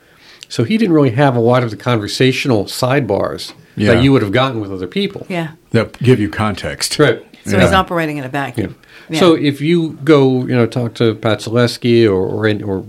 So 0.47 0.63
he 0.63 0.77
didn't 0.77 0.93
really 0.93 1.11
have 1.11 1.35
a 1.35 1.39
lot 1.39 1.63
of 1.63 1.71
the 1.71 1.77
conversational 1.77 2.65
sidebars 2.65 3.53
Yeah. 3.75 3.93
that 3.95 4.03
you 4.03 4.11
would 4.13 4.21
have 4.21 4.31
gotten 4.31 4.61
with 4.61 4.71
other 4.71 4.87
people. 4.87 5.25
Yeah. 5.27 5.53
That 5.71 5.97
give 5.99 6.19
you 6.19 6.29
context. 6.29 6.97
Right. 6.99 7.25
So 7.47 7.57
Yeah. 7.57 7.63
he's 7.63 7.71
operating 7.73 8.17
in 8.17 8.23
a 8.23 8.27
Yeah. 8.27 8.31
vacuum. 8.31 8.75
Yeah. 9.09 9.19
So 9.19 9.33
if 9.35 9.61
you 9.61 9.97
go, 10.03 10.41
you 10.41 10.55
know, 10.55 10.65
talk 10.67 10.93
to 10.95 11.15
Pat 11.15 11.39
Zalewski 11.39 12.05
or 12.05 12.17
or, 12.27 12.45
any, 12.47 12.61
or 12.63 12.83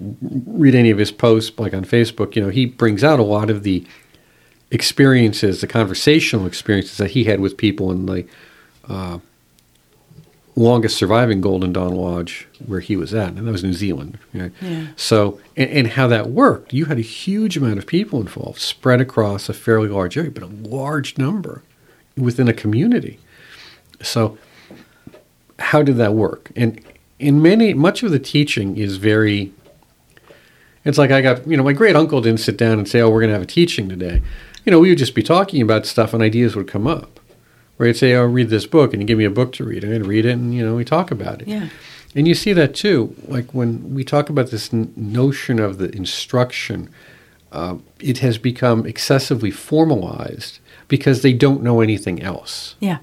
read 0.46 0.74
any 0.74 0.90
of 0.90 0.98
his 0.98 1.10
posts, 1.12 1.52
like 1.58 1.72
on 1.74 1.84
Facebook, 1.84 2.34
you 2.36 2.42
know, 2.42 2.48
he 2.48 2.66
brings 2.66 3.02
out 3.04 3.18
a 3.20 3.22
lot 3.22 3.50
of 3.50 3.62
the 3.62 3.84
experiences, 4.70 5.60
the 5.60 5.66
conversational 5.66 6.46
experiences 6.46 6.96
that 6.98 7.12
he 7.12 7.24
had 7.24 7.40
with 7.40 7.56
people 7.56 7.90
in 7.90 8.06
the 8.06 8.24
uh, 8.88 9.18
longest 10.56 10.96
surviving 10.96 11.40
Golden 11.40 11.72
Dawn 11.72 11.94
Lodge 11.94 12.48
where 12.66 12.80
he 12.80 12.96
was 12.96 13.14
at, 13.14 13.28
and 13.28 13.46
that 13.46 13.52
was 13.52 13.62
New 13.62 13.72
Zealand. 13.72 14.18
Right? 14.34 14.52
Yeah. 14.60 14.88
So, 14.96 15.40
and, 15.56 15.70
and 15.70 15.86
how 15.88 16.08
that 16.08 16.30
worked, 16.30 16.72
you 16.72 16.86
had 16.86 16.98
a 16.98 17.02
huge 17.02 17.56
amount 17.56 17.78
of 17.78 17.86
people 17.86 18.20
involved, 18.20 18.60
spread 18.60 19.00
across 19.00 19.48
a 19.48 19.54
fairly 19.54 19.88
large 19.88 20.16
area, 20.16 20.30
but 20.30 20.42
a 20.42 20.46
large 20.46 21.16
number 21.16 21.62
within 22.16 22.48
a 22.48 22.52
community. 22.52 23.18
So, 24.02 24.36
how 25.58 25.82
did 25.82 25.96
that 25.96 26.14
work? 26.14 26.50
And 26.56 26.80
in 27.18 27.42
many, 27.42 27.74
much 27.74 28.02
of 28.02 28.10
the 28.10 28.18
teaching 28.18 28.76
is 28.76 28.96
very. 28.96 29.52
It's 30.84 30.98
like 30.98 31.10
I 31.10 31.20
got, 31.20 31.46
you 31.46 31.56
know, 31.56 31.62
my 31.62 31.72
great 31.72 31.96
uncle 31.96 32.20
didn't 32.20 32.40
sit 32.40 32.56
down 32.56 32.78
and 32.78 32.88
say, 32.88 33.00
"Oh, 33.00 33.10
we're 33.10 33.20
going 33.20 33.30
to 33.30 33.34
have 33.34 33.42
a 33.42 33.46
teaching 33.46 33.88
today." 33.88 34.22
You 34.64 34.70
know, 34.72 34.80
we 34.80 34.88
would 34.90 34.98
just 34.98 35.14
be 35.14 35.22
talking 35.22 35.60
about 35.60 35.86
stuff, 35.86 36.14
and 36.14 36.22
ideas 36.22 36.54
would 36.56 36.68
come 36.68 36.86
up. 36.86 37.20
Where 37.76 37.86
he'd 37.86 37.96
say, 37.96 38.14
"Oh, 38.14 38.24
read 38.24 38.48
this 38.48 38.66
book," 38.66 38.92
and 38.92 39.02
he'd 39.02 39.06
give 39.06 39.18
me 39.18 39.24
a 39.24 39.30
book 39.30 39.52
to 39.54 39.64
read, 39.64 39.84
and 39.84 39.94
I'd 39.94 40.06
read 40.06 40.24
it, 40.24 40.32
and 40.32 40.54
you 40.54 40.64
know, 40.64 40.76
we 40.76 40.84
talk 40.84 41.10
about 41.10 41.42
it. 41.42 41.48
Yeah. 41.48 41.68
And 42.14 42.26
you 42.26 42.34
see 42.34 42.52
that 42.54 42.74
too, 42.74 43.14
like 43.26 43.52
when 43.52 43.94
we 43.94 44.02
talk 44.02 44.30
about 44.30 44.50
this 44.50 44.72
n- 44.72 44.92
notion 44.96 45.58
of 45.60 45.78
the 45.78 45.94
instruction, 45.94 46.88
uh, 47.52 47.76
it 48.00 48.18
has 48.18 48.38
become 48.38 48.86
excessively 48.86 49.50
formalized 49.50 50.58
because 50.88 51.22
they 51.22 51.32
don't 51.32 51.62
know 51.62 51.80
anything 51.80 52.22
else. 52.22 52.76
Yeah. 52.80 52.98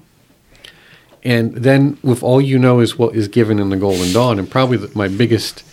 And 1.26 1.54
then, 1.56 1.98
with 2.04 2.22
all 2.22 2.40
you 2.40 2.56
know 2.56 2.78
is 2.78 2.96
what 2.96 3.16
is 3.16 3.26
given 3.26 3.58
in 3.58 3.70
the 3.70 3.76
Golden 3.76 4.12
Dawn, 4.12 4.38
and 4.38 4.48
probably 4.48 4.76
the, 4.76 4.96
my 4.96 5.08
biggest 5.08 5.64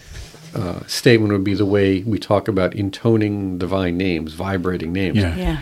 uh, 0.55 0.79
statement 0.87 1.31
would 1.31 1.43
be 1.43 1.53
the 1.53 1.65
way 1.65 2.01
we 2.01 2.17
talk 2.17 2.47
about 2.47 2.73
intoning 2.75 3.59
divine 3.59 3.95
names, 3.95 4.33
vibrating 4.33 4.91
names. 4.91 5.17
Yeah. 5.17 5.35
Yeah. 5.35 5.59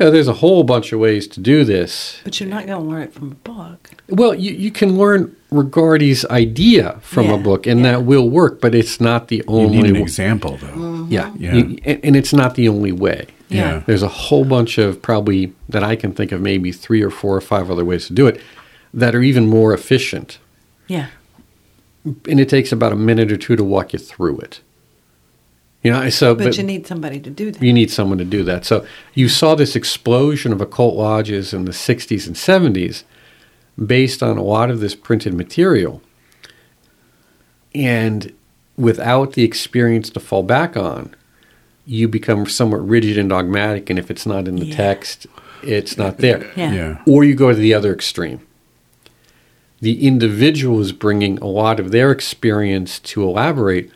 Yeah, 0.00 0.10
there's 0.10 0.28
a 0.28 0.34
whole 0.34 0.62
bunch 0.62 0.92
of 0.92 1.00
ways 1.00 1.26
to 1.28 1.40
do 1.40 1.64
this. 1.64 2.20
But 2.24 2.38
you're 2.38 2.48
not 2.50 2.66
going 2.66 2.78
to 2.78 2.84
learn 2.86 3.02
it 3.02 3.14
from 3.14 3.32
a 3.32 3.34
book. 3.36 3.90
Well, 4.10 4.34
you, 4.34 4.52
you 4.52 4.70
can 4.70 4.98
learn 4.98 5.34
Regardie's 5.50 6.24
idea 6.26 6.98
from 7.00 7.30
a 7.30 7.38
book, 7.38 7.66
and 7.66 7.80
yeah. 7.80 7.92
that 7.92 8.02
will 8.02 8.28
work, 8.28 8.60
but 8.60 8.74
it's 8.74 9.00
not 9.00 9.28
the 9.28 9.42
only 9.46 9.60
You 9.62 9.66
only 9.68 9.76
need 9.78 9.86
an 9.86 9.94
w- 9.94 10.02
example, 10.02 10.58
though. 10.58 11.06
Yeah, 11.08 11.32
Yeah. 11.38 11.54
You- 11.54 11.78
and, 11.84 12.04
and 12.04 12.16
it's 12.16 12.32
not 12.34 12.56
the 12.56 12.68
only 12.68 12.92
way. 12.92 13.28
Yeah. 13.48 13.82
There's 13.86 14.02
a 14.02 14.08
whole 14.08 14.44
bunch 14.44 14.78
of 14.78 15.00
probably 15.00 15.52
that 15.68 15.84
I 15.84 15.96
can 15.96 16.12
think 16.12 16.32
of 16.32 16.40
maybe 16.40 16.72
three 16.72 17.02
or 17.02 17.10
four 17.10 17.36
or 17.36 17.40
five 17.40 17.70
other 17.70 17.84
ways 17.84 18.06
to 18.08 18.12
do 18.12 18.26
it 18.26 18.40
that 18.92 19.14
are 19.14 19.22
even 19.22 19.46
more 19.46 19.72
efficient. 19.72 20.38
Yeah. 20.88 21.08
And 22.04 22.40
it 22.40 22.48
takes 22.48 22.72
about 22.72 22.92
a 22.92 22.96
minute 22.96 23.30
or 23.30 23.36
two 23.36 23.56
to 23.56 23.64
walk 23.64 23.92
you 23.92 23.98
through 23.98 24.38
it. 24.40 24.60
You 25.82 25.92
know, 25.92 26.08
so 26.10 26.34
But, 26.34 26.56
you 26.56 26.64
need 26.64 26.86
somebody 26.86 27.20
to 27.20 27.30
do 27.30 27.52
that. 27.52 27.62
you 27.62 27.72
need 27.72 27.92
someone 27.92 28.18
to 28.18 28.24
do 28.24 28.42
that. 28.42 28.64
So 28.64 28.84
you 29.14 29.28
saw 29.28 29.54
this 29.54 29.76
explosion 29.76 30.52
of 30.52 30.60
occult 30.60 30.96
lodges 30.96 31.54
in 31.54 31.64
the 31.64 31.72
60s 31.72 32.26
and 32.26 32.34
70s 32.34 33.04
based 33.84 34.22
on 34.22 34.36
a 34.36 34.42
lot 34.42 34.70
of 34.70 34.80
this 34.80 34.96
printed 34.96 35.34
material. 35.34 36.02
And 37.74 38.32
without 38.76 39.34
the 39.34 39.44
experience 39.44 40.10
to 40.10 40.20
fall 40.20 40.42
back 40.42 40.76
on, 40.76 41.14
you 41.86 42.08
become 42.08 42.46
somewhat 42.46 42.86
rigid 42.86 43.16
and 43.16 43.28
dogmatic. 43.28 43.88
And 43.90 43.98
if 43.98 44.10
it's 44.10 44.26
not 44.26 44.48
in 44.48 44.56
the 44.56 44.66
Yeah. 44.66 44.76
text, 44.76 45.26
it's 45.62 45.96
not 45.96 46.18
there. 46.18 46.50
Yeah. 46.56 46.72
Yeah. 46.72 46.98
Or 47.06 47.24
you 47.24 47.34
go 47.34 47.50
to 47.50 47.54
the 47.56 47.72
other 47.74 47.92
extreme. 47.94 48.40
The 49.80 50.06
individual 50.06 50.80
is 50.80 50.92
bringing 50.92 51.38
a 51.38 51.46
lot 51.46 51.78
of 51.78 51.90
their 51.92 52.10
experience 52.10 52.98
to 53.00 53.22
elaborate, 53.22 53.90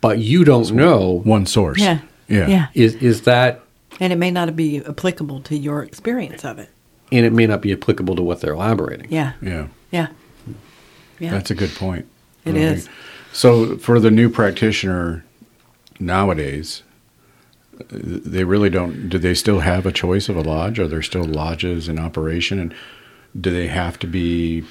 but 0.00 0.18
you 0.18 0.42
don't 0.44 0.72
know 0.72 1.20
One 1.24 1.46
source. 1.46 1.78
Yeah. 1.80 1.98
Yeah. 2.28 2.48
Yeah. 2.48 2.66
is 2.74 2.94
is 2.96 3.22
that 3.22 3.60
And 4.00 4.12
it 4.12 4.16
may 4.16 4.30
not 4.30 4.56
be 4.56 4.78
applicable 4.78 5.40
to 5.42 5.56
your 5.56 5.82
experience 5.82 6.44
of 6.44 6.58
it. 6.58 6.70
and 7.12 7.24
it 7.26 7.32
may 7.32 7.46
not 7.46 7.60
be 7.60 7.72
applicable 7.72 8.16
to 8.16 8.22
what 8.22 8.40
they're 8.40 8.54
elaborating. 8.54 9.06
Yeah. 9.10 9.32
Yeah. 9.42 9.66
Yeah. 9.92 10.08
Yeah. 11.20 11.30
That's 11.30 11.50
a 11.50 11.54
good 11.54 11.74
point. 11.74 12.06
It 12.44 12.50
Okay. 12.52 12.62
is. 12.62 12.88
So 13.32 13.76
for 13.76 14.00
the 14.00 14.10
new 14.10 14.28
practitioner 14.28 15.24
nowadays, 16.06 16.82
they 17.90 18.44
really 18.44 18.70
don't. 18.70 19.08
Do 19.08 19.18
they 19.18 19.34
still 19.34 19.60
have 19.60 19.86
a 19.86 19.92
choice 19.92 20.28
of 20.28 20.36
a 20.36 20.42
lodge? 20.42 20.78
Are 20.78 20.88
there 20.88 21.02
still 21.02 21.24
lodges 21.24 21.88
in 21.88 21.98
operation? 21.98 22.58
And 22.58 22.74
do 23.38 23.50
they 23.50 23.68
have 23.68 23.98
to 24.00 24.06
be 24.06 24.64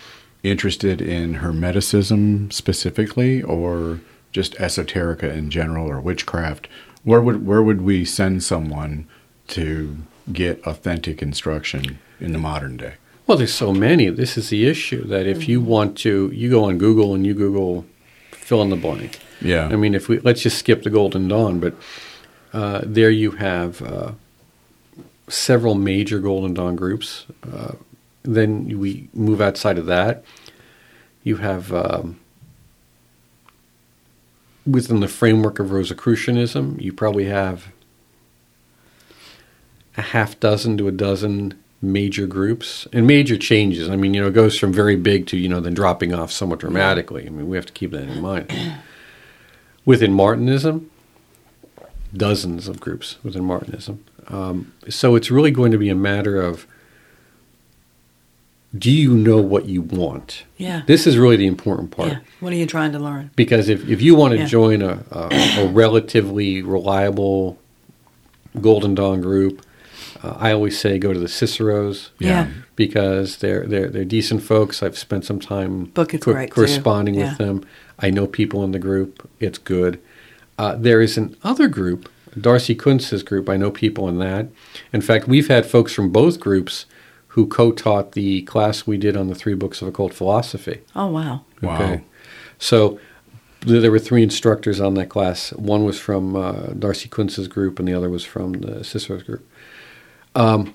interested 0.44 1.02
in 1.02 1.36
Hermeticism 1.36 2.54
specifically, 2.54 3.42
or 3.42 4.02
just 4.32 4.54
esoterica 4.56 5.34
in 5.34 5.50
general, 5.50 5.90
or 5.90 6.00
witchcraft? 6.00 6.68
Where 7.04 7.22
would 7.22 7.46
where 7.46 7.64
would 7.64 7.82
we 7.82 8.06
send 8.06 8.44
someone 8.44 9.08
to 9.50 9.98
get 10.32 10.66
authentic 10.66 11.22
instruction 11.22 12.00
in 12.20 12.32
the 12.32 12.38
modern 12.38 12.78
day? 12.78 12.94
Well, 13.26 13.38
there's 13.38 13.54
so 13.54 13.74
many. 13.74 14.10
This 14.10 14.38
is 14.38 14.50
the 14.50 14.68
issue 14.68 15.06
that 15.06 15.26
if 15.26 15.48
you 15.48 15.62
want 15.62 15.98
to, 16.00 16.30
you 16.34 16.50
go 16.50 16.66
on 16.66 16.78
Google 16.78 17.16
and 17.16 17.26
you 17.26 17.34
Google 17.34 17.86
fill 18.32 18.62
in 18.62 18.70
the 18.70 18.76
blank. 18.76 19.20
Yeah. 19.42 19.68
I 19.68 19.76
mean, 19.76 19.96
if 19.96 20.08
we 20.08 20.20
let's 20.20 20.42
just 20.42 20.58
skip 20.58 20.84
the 20.84 20.90
Golden 20.90 21.28
Dawn, 21.28 21.60
but 21.60 21.74
uh, 22.54 22.82
there 22.84 23.10
you 23.10 23.32
have 23.32 23.82
uh, 23.82 24.12
several 25.28 25.76
major 25.76 26.20
Golden 26.20 26.54
Dawn 26.54 26.76
groups. 26.76 27.26
Uh, 27.52 27.74
then 28.24 28.80
we 28.80 29.10
move 29.14 29.42
outside 29.42 29.78
of 29.78 29.88
that. 29.88 30.24
You 31.24 31.38
have 31.38 31.74
um, 31.74 32.20
within 34.66 35.00
the 35.00 35.08
framework 35.08 35.60
of 35.60 35.72
Rosicrucianism, 35.72 36.80
you 36.80 36.94
probably 36.94 37.26
have 37.26 37.68
a 39.98 40.02
half 40.02 40.40
dozen 40.40 40.78
to 40.78 40.88
a 40.88 40.92
dozen 40.92 41.56
major 41.82 42.28
groups 42.28 42.88
and 42.94 43.08
major 43.08 43.38
changes. 43.38 43.90
I 43.90 43.96
mean, 43.96 44.14
you 44.14 44.22
know, 44.22 44.28
it 44.28 44.34
goes 44.34 44.58
from 44.58 44.72
very 44.72 44.96
big 44.96 45.26
to, 45.28 45.38
you 45.38 45.50
know, 45.50 45.60
then 45.60 45.74
dropping 45.74 46.14
off 46.14 46.32
somewhat 46.32 46.60
dramatically. 46.60 47.26
I 47.26 47.30
mean, 47.30 47.50
we 47.50 47.58
have 47.58 47.66
to 47.66 47.74
keep 47.74 47.92
that 47.92 48.04
in 48.04 48.22
mind. 48.22 48.52
Within 49.86 50.12
Martinism, 50.14 50.86
dozens 52.16 52.68
of 52.68 52.80
groups 52.80 53.18
within 53.24 53.44
Martinism. 53.44 54.00
Um, 54.28 54.74
so 54.90 55.16
it's 55.16 55.32
really 55.32 55.52
going 55.52 55.72
to 55.72 55.78
be 55.78 55.90
a 55.90 55.96
matter 55.96 56.40
of 56.42 56.68
do 58.78 58.90
you 58.90 59.14
know 59.14 59.38
what 59.42 59.66
you 59.66 59.82
want? 59.82 60.44
Yeah. 60.58 60.84
This 60.88 61.06
is 61.06 61.18
really 61.18 61.36
the 61.36 61.48
important 61.48 61.92
part 61.92 62.10
Yeah. 62.10 62.20
What 62.40 62.54
are 62.54 62.56
you 62.56 62.66
trying 62.66 62.94
to 62.94 63.00
learn? 63.00 63.32
because 63.36 63.68
if, 63.68 63.88
if 63.90 64.02
you 64.02 64.16
want 64.16 64.32
to 64.34 64.40
Yeah. 64.40 64.46
join 64.46 64.82
a, 64.82 65.04
a, 65.12 65.64
a 65.64 65.68
relatively 65.68 66.62
reliable 66.62 67.58
Golden 68.62 68.96
Dawn 68.96 69.20
group, 69.22 69.66
uh, 70.24 70.36
I 70.38 70.52
always 70.54 70.80
say 70.80 71.00
go 71.00 71.12
to 71.12 71.20
the 71.20 71.26
Ciceros. 71.28 72.10
Yeah. 72.20 72.48
Because 72.78 73.38
they're 73.38 73.66
they're 73.68 73.90
they're 73.90 74.06
decent 74.06 74.42
folks. 74.44 74.82
I've 74.82 74.98
spent 74.98 75.26
some 75.26 75.40
time 75.40 75.86
Book 75.86 76.10
co- 76.12 76.18
too. 76.18 76.48
corresponding 76.48 77.16
Yeah. 77.16 77.30
with 77.30 77.38
them. 77.40 77.66
I 78.02 78.10
know 78.10 78.28
people 78.28 78.64
in 78.64 78.72
the 78.72 78.80
group. 78.80 79.30
It's 79.40 79.58
good. 79.58 80.02
Uh, 80.58 80.76
there 80.76 81.02
is 81.02 81.18
another 81.18 81.68
group, 81.68 82.10
Darcy 82.40 82.76
Kuntz's 82.76 83.24
group. 83.24 83.50
I 83.50 83.58
know 83.58 83.72
people 83.72 84.08
in 84.08 84.20
that. 84.20 84.48
In 84.94 85.02
fact, 85.02 85.28
we've 85.28 85.48
had 85.48 85.66
folks 85.66 85.94
from 85.94 86.12
both 86.12 86.40
groups 86.40 86.86
who 87.30 87.48
co-taught 87.48 88.12
the 88.12 88.42
class 88.44 88.86
we 88.86 88.98
did 88.98 89.16
on 89.16 89.28
the 89.28 89.36
three 89.36 89.54
books 89.54 89.82
of 89.82 89.88
occult 89.88 90.14
philosophy. 90.14 90.82
Oh 90.96 91.08
wow. 91.08 91.46
Wow. 91.62 92.02
So 92.60 93.00
there 93.62 93.92
were 93.92 94.00
three 94.00 94.24
instructors 94.24 94.82
on 94.82 94.96
that 94.96 95.10
class. 95.10 95.52
One 95.54 95.84
was 95.86 96.00
from 96.00 96.36
uh, 96.36 96.68
Darcy 96.78 97.10
Kuntz's 97.10 97.48
group, 97.48 97.80
and 97.80 97.88
the 97.88 97.94
other 97.94 98.10
was 98.10 98.26
from 98.26 98.54
the 98.54 98.84
Cicero's 98.84 99.24
group. 99.24 99.48
Um, 100.36 100.74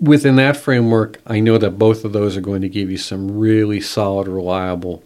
within 0.00 0.36
that 0.36 0.56
framework, 0.56 1.20
I 1.26 1.40
know 1.40 1.58
that 1.58 1.72
both 1.72 2.04
of 2.04 2.12
those 2.12 2.36
are 2.36 2.40
going 2.40 2.62
to 2.62 2.68
give 2.68 2.90
you 2.90 2.98
some 2.98 3.38
really 3.38 3.80
solid, 3.80 4.28
reliable 4.28 5.04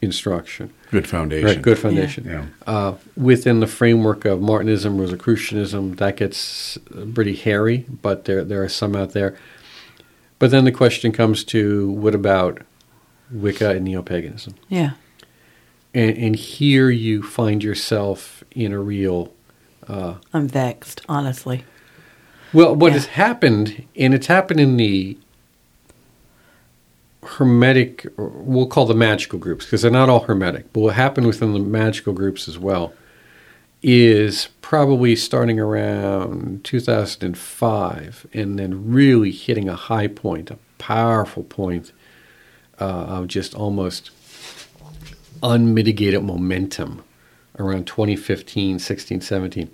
instruction. 0.00 0.72
Good 0.92 1.08
foundation. 1.08 1.46
Right, 1.46 1.62
good 1.62 1.78
foundation. 1.78 2.24
Yeah. 2.26 2.44
Uh, 2.66 2.94
within 3.16 3.60
the 3.60 3.66
framework 3.66 4.26
of 4.26 4.40
Martinism, 4.40 4.98
Rosicrucianism, 5.00 5.96
that 5.96 6.18
gets 6.18 6.76
pretty 7.14 7.34
hairy, 7.34 7.86
but 8.02 8.26
there 8.26 8.44
there 8.44 8.62
are 8.62 8.68
some 8.68 8.94
out 8.94 9.12
there. 9.12 9.36
But 10.38 10.50
then 10.50 10.64
the 10.64 10.70
question 10.72 11.10
comes 11.10 11.44
to 11.44 11.90
what 11.92 12.14
about 12.14 12.60
Wicca 13.32 13.70
and 13.70 13.84
neo 13.86 14.02
paganism? 14.02 14.54
Yeah. 14.68 14.90
And, 15.94 16.16
and 16.18 16.36
here 16.36 16.90
you 16.90 17.22
find 17.22 17.64
yourself 17.64 18.44
in 18.50 18.72
a 18.72 18.78
real. 18.78 19.32
I'm 19.88 20.46
vexed, 20.48 21.00
honestly. 21.08 21.64
Well, 22.52 22.74
what 22.74 22.88
Yeah. 22.88 22.94
has 22.94 23.06
happened, 23.06 23.86
and 23.96 24.12
it's 24.12 24.26
happened 24.26 24.60
in 24.60 24.76
the 24.76 25.16
hermetic, 27.22 28.06
we'll 28.16 28.66
call 28.66 28.86
the 28.86 28.94
magical 28.94 29.38
groups, 29.38 29.64
because 29.64 29.82
they're 29.82 29.90
not 29.90 30.08
all 30.08 30.20
hermetic, 30.20 30.72
but 30.72 30.80
what 30.80 30.94
happened 30.94 31.26
within 31.26 31.52
the 31.52 31.60
magical 31.60 32.12
groups 32.12 32.48
as 32.48 32.58
well 32.58 32.92
is 33.82 34.48
probably 34.60 35.16
starting 35.16 35.58
around 35.58 36.64
2005 36.64 38.26
and 38.32 38.58
then 38.58 38.92
really 38.92 39.30
hitting 39.30 39.68
a 39.68 39.74
high 39.74 40.06
point, 40.06 40.50
a 40.50 40.58
powerful 40.78 41.42
point 41.42 41.92
uh, 42.80 42.84
of 42.84 43.26
just 43.26 43.54
almost 43.54 44.10
unmitigated 45.42 46.22
momentum 46.22 47.02
around 47.58 47.86
2015, 47.86 48.78
16, 48.78 49.20
17 49.20 49.70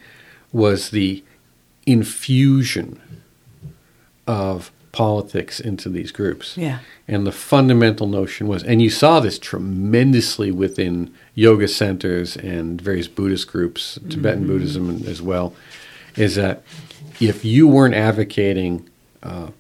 was 0.53 0.91
the 0.91 1.23
infusion 1.87 3.01
of 4.27 4.71
politics 4.99 5.61
into 5.61 5.89
these 5.89 6.11
groups. 6.11 6.57
Yeah. 6.57 6.81
And 7.07 7.25
the 7.25 7.31
fundamental 7.31 8.09
notion 8.09 8.49
was, 8.49 8.65
and 8.65 8.83
you 8.83 8.91
saw 8.91 9.21
this 9.21 9.39
tremendously 9.39 10.51
within 10.51 11.15
yoga 11.37 11.69
centers 11.69 12.37
and 12.37 12.81
various 12.81 13.07
Buddhist 13.07 13.47
groups, 13.47 14.01
Tibetan 14.11 14.49
Buddhism 14.49 15.05
as 15.07 15.23
well, 15.23 15.55
is 16.17 16.35
that 16.35 16.65
if 17.21 17.45
you 17.45 17.69
weren't 17.69 17.95
advocating 17.95 18.89
uh, 19.23 19.51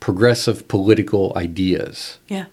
progressive 0.00 0.66
political 0.66 1.32
ideas, 1.36 2.18
Yeah. 2.28 2.46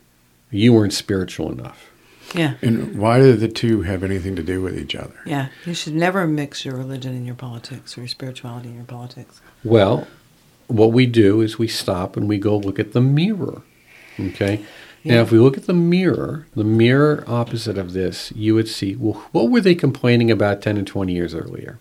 you 0.51 0.73
weren't 0.73 0.93
spiritual 0.93 1.51
enough. 1.51 1.87
Yeah. 2.35 2.53
And 2.61 2.99
why 2.99 3.17
do 3.19 3.33
the 3.35 3.47
two 3.47 3.81
have 3.81 4.03
anything 4.03 4.35
to 4.35 4.43
do 4.43 4.61
with 4.61 4.77
each 4.77 4.93
other? 4.93 5.15
Yeah. 5.25 5.47
You 5.65 5.73
should 5.73 5.95
never 5.95 6.27
mix 6.27 6.63
your 6.63 6.75
religion 6.75 7.15
and 7.15 7.25
your 7.25 7.33
politics 7.33 7.97
or 7.97 8.01
your 8.01 8.07
spirituality 8.07 8.67
and 8.67 8.75
your 8.77 8.85
politics. 8.85 9.41
Well, 9.63 10.07
what 10.69 10.93
we 10.93 11.05
do 11.05 11.41
is 11.41 11.59
we 11.59 11.67
stop 11.67 12.15
and 12.15 12.29
we 12.29 12.37
go 12.37 12.57
look 12.57 12.79
at 12.79 12.93
the 12.93 13.01
mirror. 13.01 13.61
Okay? 14.19 14.63
Now, 15.03 15.21
if 15.21 15.31
we 15.31 15.39
look 15.39 15.57
at 15.57 15.65
the 15.65 15.73
mirror, 15.73 16.45
the 16.55 16.63
mirror 16.63 17.23
opposite 17.25 17.77
of 17.77 17.93
this, 17.93 18.31
you 18.33 18.53
would 18.55 18.67
see, 18.67 18.95
well, 18.95 19.25
what 19.31 19.49
were 19.49 19.61
they 19.61 19.73
complaining 19.73 20.29
about 20.29 20.61
10 20.61 20.77
and 20.77 20.85
20 20.85 21.13
years 21.13 21.33
earlier? 21.33 21.79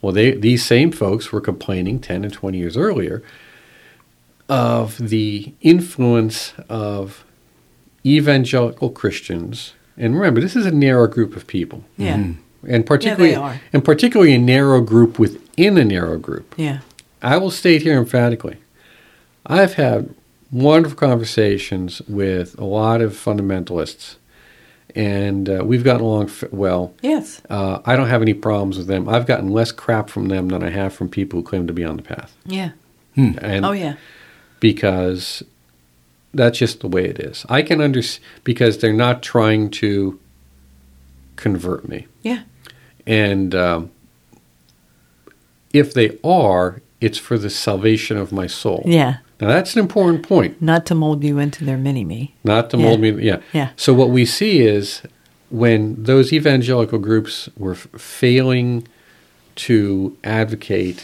Well, 0.00 0.12
they, 0.12 0.32
these 0.32 0.64
same 0.64 0.92
folks 0.92 1.30
were 1.30 1.40
complaining 1.40 2.00
10 2.00 2.24
and 2.24 2.32
20 2.32 2.58
years 2.58 2.76
earlier 2.76 3.22
of 4.48 4.96
the 4.98 5.54
influence 5.60 6.54
of 6.68 7.24
evangelical 8.04 8.90
Christians. 8.90 9.74
And 9.96 10.14
remember, 10.14 10.40
this 10.40 10.56
is 10.56 10.66
a 10.66 10.72
narrow 10.72 11.06
group 11.06 11.36
of 11.36 11.46
people. 11.46 11.84
Yeah. 11.96 12.16
Mm-hmm. 12.16 12.40
And 12.66 12.86
particularly, 12.86 13.34
are. 13.34 13.60
and 13.72 13.84
particularly 13.84 14.34
a 14.34 14.38
narrow 14.38 14.80
group 14.80 15.18
within 15.18 15.76
a 15.76 15.84
narrow 15.84 16.16
group. 16.16 16.54
Yeah. 16.56 16.80
I 17.22 17.36
will 17.38 17.50
state 17.50 17.82
here 17.82 17.98
emphatically 17.98 18.58
I've 19.46 19.74
had 19.74 20.14
wonderful 20.50 20.96
conversations 20.98 22.00
with 22.02 22.56
a 22.60 22.64
lot 22.64 23.00
of 23.00 23.12
fundamentalists, 23.14 24.16
and 24.94 25.48
uh, 25.48 25.62
we've 25.64 25.82
gotten 25.82 26.02
along 26.02 26.26
f- 26.26 26.44
well. 26.52 26.94
Yes. 27.02 27.40
Uh, 27.50 27.80
I 27.84 27.96
don't 27.96 28.06
have 28.08 28.22
any 28.22 28.34
problems 28.34 28.78
with 28.78 28.86
them. 28.86 29.08
I've 29.08 29.26
gotten 29.26 29.48
less 29.48 29.72
crap 29.72 30.08
from 30.10 30.28
them 30.28 30.48
than 30.48 30.62
I 30.62 30.70
have 30.70 30.92
from 30.94 31.08
people 31.08 31.40
who 31.40 31.44
claim 31.44 31.66
to 31.66 31.72
be 31.72 31.82
on 31.84 31.96
the 31.96 32.02
path. 32.02 32.36
Yeah. 32.46 32.70
And 33.16 33.64
Oh 33.66 33.72
yeah. 33.72 33.96
because 34.60 35.42
that's 36.34 36.58
just 36.58 36.80
the 36.80 36.88
way 36.88 37.06
it 37.06 37.18
is. 37.18 37.44
I 37.48 37.62
can 37.62 37.80
understand 37.80 38.24
because 38.44 38.78
they're 38.78 38.92
not 38.92 39.22
trying 39.22 39.70
to 39.70 40.20
convert 41.36 41.88
me. 41.88 42.06
Yeah. 42.22 42.42
And 43.06 43.54
um, 43.54 43.90
if 45.72 45.94
they 45.94 46.18
are, 46.22 46.81
it's 47.02 47.18
for 47.18 47.36
the 47.38 47.50
salvation 47.50 48.16
of 48.16 48.32
my 48.32 48.46
soul. 48.46 48.82
Yeah. 48.86 49.16
Now 49.40 49.48
that's 49.48 49.74
an 49.74 49.80
important 49.80 50.22
point. 50.26 50.62
Not 50.62 50.86
to 50.86 50.94
mold 50.94 51.24
you 51.24 51.38
into 51.38 51.64
their 51.64 51.76
mini 51.78 52.04
me. 52.04 52.34
Not 52.44 52.70
to 52.70 52.76
Yeah. 52.76 52.84
mold 52.84 53.00
me. 53.00 53.10
Yeah. 53.22 53.38
Yeah. 53.52 53.70
So 53.76 53.92
what 53.92 54.10
we 54.10 54.24
see 54.24 54.60
is 54.60 55.02
when 55.50 56.02
those 56.02 56.32
evangelical 56.32 56.98
groups 56.98 57.48
were 57.56 57.72
f- 57.72 57.88
failing 57.98 58.86
to 59.56 60.16
advocate 60.24 61.02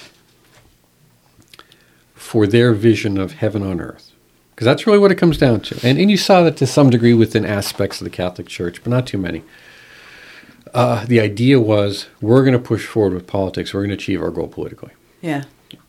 for 2.15 2.47
their 2.47 2.73
vision 2.73 3.19
of 3.19 3.33
heaven 3.35 3.63
on 3.63 3.81
earth, 3.81 4.11
because 4.55 4.65
that's 4.65 4.87
really 4.87 4.99
what 4.99 5.11
it 5.13 5.17
comes 5.17 5.39
down 5.39 5.61
to. 5.61 5.79
And, 5.87 5.99
and 5.99 6.11
you 6.11 6.17
saw 6.17 6.43
that 6.43 6.57
to 6.59 6.67
some 6.67 6.91
degree 6.91 7.15
within 7.15 7.45
aspects 7.45 8.01
of 8.01 8.05
the 8.05 8.11
Catholic 8.11 8.47
Church, 8.49 8.83
but 8.83 8.91
not 8.91 9.07
too 9.07 9.19
many. 9.19 9.43
Uh, 10.75 11.05
the 11.07 11.21
idea 11.21 11.59
was 11.61 12.07
we're 12.21 12.43
going 12.43 12.53
to 12.53 12.59
push 12.59 12.85
forward 12.87 13.15
with 13.15 13.27
politics. 13.27 13.73
We're 13.73 13.81
going 13.81 13.91
to 13.91 13.95
achieve 13.95 14.21
our 14.23 14.31
goal 14.31 14.49
politically. 14.49 14.91
Yeah. 15.23 15.45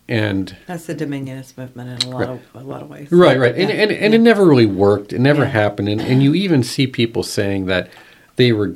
And 0.08 0.56
That's 0.66 0.86
the 0.86 0.94
dominionist 0.94 1.56
movement 1.56 2.02
in 2.02 2.08
a 2.08 2.16
lot 2.16 2.28
of 2.28 2.40
a 2.54 2.60
lot 2.64 2.82
of 2.82 2.90
ways. 2.90 3.12
Right, 3.12 3.38
right. 3.38 3.54
And, 3.54 3.68
Yeah. 3.70 3.76
and, 3.76 3.92
and 3.92 4.14
it 4.14 4.20
never 4.20 4.44
really 4.44 4.66
worked. 4.66 5.12
It 5.12 5.20
never 5.20 5.42
Yeah. 5.42 5.50
happened. 5.50 5.88
And, 5.88 6.00
and 6.00 6.22
you 6.22 6.34
even 6.34 6.62
see 6.62 6.86
people 6.86 7.22
saying 7.22 7.66
that 7.66 7.90
they 8.36 8.52
were. 8.52 8.74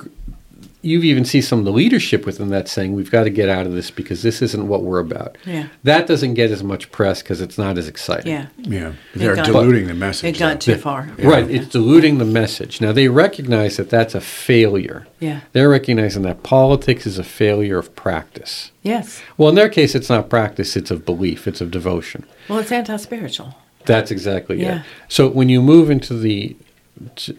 You 0.85 1.01
even 1.03 1.25
see 1.25 1.41
some 1.41 1.59
of 1.61 1.65
the 1.65 1.73
leadership 1.73 2.27
within 2.27 2.51
that 2.51 2.69
saying, 2.69 2.93
we've 2.93 3.11
got 3.11 3.25
to 3.25 3.31
get 3.31 3.49
out 3.49 3.67
of 3.67 3.73
this 3.73 3.91
because 3.91 4.23
this 4.23 4.43
isn't 4.43 4.69
what 4.69 4.83
we're 4.83 4.99
about. 5.01 5.39
Yeah. 5.47 5.69
That 5.83 6.07
doesn't 6.07 6.35
get 6.35 6.51
as 6.51 6.63
much 6.63 6.93
press 6.93 7.23
because 7.23 7.41
it's 7.41 7.57
not 7.57 7.79
as 7.79 7.89
exciting. 7.89 8.31
Yeah. 8.31 8.47
Yeah, 8.59 8.93
they're 9.15 9.35
got- 9.37 9.47
diluting 9.47 9.87
the 9.87 9.95
message. 9.95 10.37
It 10.37 10.39
got 10.39 10.61
though. 10.61 10.75
too 10.75 10.77
far. 10.77 11.09
Right. 11.19 11.49
It's 11.51 11.69
diluting 11.69 12.19
the 12.19 12.25
message. 12.27 12.81
Now, 12.83 12.93
they 12.93 13.09
recognize 13.09 13.79
that 13.79 13.89
that's 13.89 14.15
a 14.15 14.21
failure. 14.21 15.07
Yeah. 15.21 15.41
They're 15.53 15.71
recognizing 15.71 16.23
that 16.23 16.43
politics 16.43 17.07
is 17.07 17.19
a 17.19 17.25
failure 17.25 17.79
of 17.79 17.97
practice. 17.97 18.71
Yes. 18.83 19.23
Well, 19.39 19.49
in 19.49 19.55
their 19.55 19.71
case, 19.71 19.95
it's 19.95 20.11
not 20.11 20.29
practice, 20.29 20.77
it's 20.77 20.91
of 20.91 21.07
belief, 21.07 21.49
it's 21.49 21.63
of 21.63 21.71
devotion. 21.71 22.27
Well, 22.49 22.59
it's 22.59 22.71
anti-spiritual. 22.71 23.55
That's 23.87 24.11
exactly 24.11 24.61
Yeah. 24.63 24.81
it. 24.81 24.83
So 25.09 25.29
when 25.29 25.49
you 25.49 25.61
move 25.63 25.91
into 25.91 26.15
the, 26.19 26.49
t- 26.49 26.57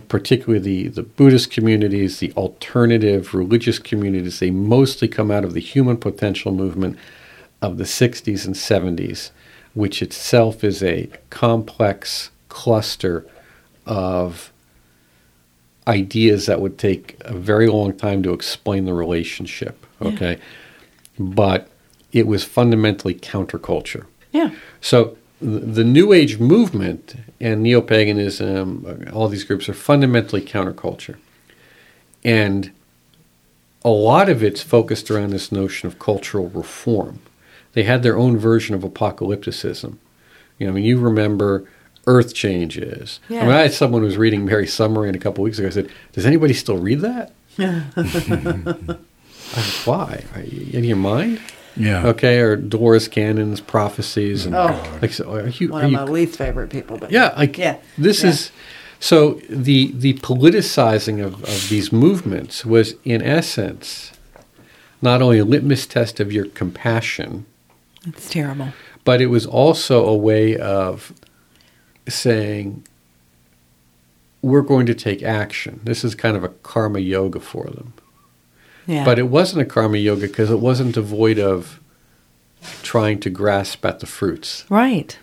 particularly 0.07 0.59
the, 0.59 0.87
the 0.89 1.03
Buddhist 1.03 1.51
communities, 1.51 2.19
the 2.19 2.33
alternative 2.33 3.33
religious 3.33 3.79
communities, 3.79 4.39
they 4.39 4.51
mostly 4.51 5.07
come 5.07 5.31
out 5.31 5.43
of 5.45 5.53
the 5.53 5.59
human 5.61 5.97
potential 5.97 6.51
movement 6.51 6.97
of 7.61 7.77
the 7.77 7.85
60s 7.85 8.45
and 8.45 8.55
70s, 8.55 9.31
which 9.73 10.01
itself 10.01 10.63
is 10.63 10.83
a 10.83 11.09
complex 11.29 12.31
cluster 12.49 13.25
of 13.85 14.51
ideas 15.87 16.47
that 16.47 16.59
would 16.59 16.77
take 16.77 17.15
a 17.21 17.33
very 17.33 17.67
long 17.67 17.95
time 17.95 18.23
to 18.23 18.33
explain 18.33 18.85
the 18.85 18.93
relationship. 18.93 19.85
Yeah. 20.01 20.07
Okay. 20.07 20.39
But 21.17 21.69
it 22.11 22.27
was 22.27 22.43
fundamentally 22.43 23.13
counterculture. 23.13 24.05
Yeah. 24.31 24.51
So 24.81 25.17
the 25.41 25.83
New 25.83 26.13
Age 26.13 26.39
movement 26.39 27.15
and 27.39 27.61
neo 27.61 27.81
paganism, 27.81 29.09
all 29.13 29.27
these 29.27 29.43
groups 29.43 29.67
are 29.67 29.73
fundamentally 29.73 30.41
counterculture. 30.41 31.17
And 32.23 32.71
a 33.83 33.89
lot 33.89 34.29
of 34.29 34.41
it's 34.41 34.63
focused 34.63 35.11
around 35.11 35.29
this 35.29 35.51
notion 35.51 35.87
of 35.87 35.99
cultural 35.99 36.49
reform. 36.49 37.19
They 37.73 37.83
had 37.83 38.01
their 38.01 38.17
own 38.17 38.37
version 38.37 38.73
of 38.73 38.81
apocalypticism. 38.81 39.97
You 40.57 40.67
know, 40.67 40.71
I 40.71 40.75
mean, 40.75 40.85
you 40.85 40.97
remember 40.97 41.65
Earth 42.07 42.33
Changes. 42.33 43.19
I 43.41 43.45
mean, 43.45 43.51
I 43.51 43.61
had 43.63 43.73
someone 43.73 44.01
who 44.01 44.07
was 44.07 44.17
reading 44.17 44.45
Mary 44.45 44.65
Summer 44.65 45.01
Rain 45.01 45.15
a 45.15 45.19
couple 45.19 45.43
weeks 45.43 45.59
ago. 45.59 45.67
I 45.67 45.71
said, 45.71 45.89
"Does 46.13 46.25
anybody 46.25 46.53
still 46.53 46.77
read 46.77 47.01
that?" 47.01 47.33
I 47.57 49.61
said, 49.61 49.85
Why? 49.85 50.23
Are 50.33 50.41
you 50.41 50.79
of 50.79 50.85
your 50.85 50.97
mind? 50.97 51.41
Yeah. 51.77 52.07
Okay, 52.07 52.39
or 52.39 52.55
Dolores 52.55 53.07
Cannon's 53.07 53.59
prophecies 53.61 54.45
and 54.45 54.55
Oh. 54.55 54.97
like 55.01 55.11
so 55.11 55.29
are 55.31 55.47
you, 55.49 55.69
One 55.69 55.81
are 55.81 55.85
of 55.85 55.91
you 55.91 55.97
my 55.97 56.03
least 56.05 56.37
favorite 56.37 56.69
people. 56.69 56.97
But 56.97 57.11
yeah, 57.11 57.33
like 57.37 57.57
Yeah. 57.57 57.77
this 57.97 58.23
Yeah. 58.23 58.29
is 58.29 58.51
so 58.99 59.41
the 59.49 59.91
the 59.93 60.13
politicizing 60.15 61.23
of, 61.23 61.43
of 61.43 61.67
these 61.69 61.91
movements 61.91 62.65
was 62.65 62.95
in 63.03 63.21
essence 63.21 64.11
not 65.01 65.21
only 65.21 65.37
a 65.39 65.45
litmus 65.45 65.85
test 65.85 66.19
of 66.19 66.31
your 66.31 66.45
compassion, 66.45 67.45
it's 68.07 68.29
terrible. 68.29 68.69
but 69.03 69.19
it 69.21 69.27
was 69.27 69.45
also 69.45 70.05
a 70.05 70.15
way 70.15 70.55
of 70.57 71.11
saying 72.07 72.83
we're 74.41 74.61
going 74.61 74.85
to 74.85 74.93
take 74.95 75.23
action. 75.23 75.79
This 75.83 76.03
is 76.03 76.15
kind 76.15 76.37
of 76.37 76.43
a 76.43 76.49
karma 76.49 76.99
yoga 76.99 77.39
for 77.39 77.65
them. 77.65 77.93
Yeah. 78.87 79.03
But 79.05 79.17
it 79.19 79.29
wasn't 79.29 79.61
a 79.61 79.65
karma 79.65 79.97
yoga 79.97 80.27
because 80.27 80.51
it 80.51 80.59
wasn't 80.59 80.93
devoid 80.95 81.39
of 81.39 81.79
trying 82.83 83.19
to 83.21 83.29
grasp 83.29 83.85
at 83.85 83.99
the 83.99 84.05
fruits. 84.05 84.65
right. 84.69 85.17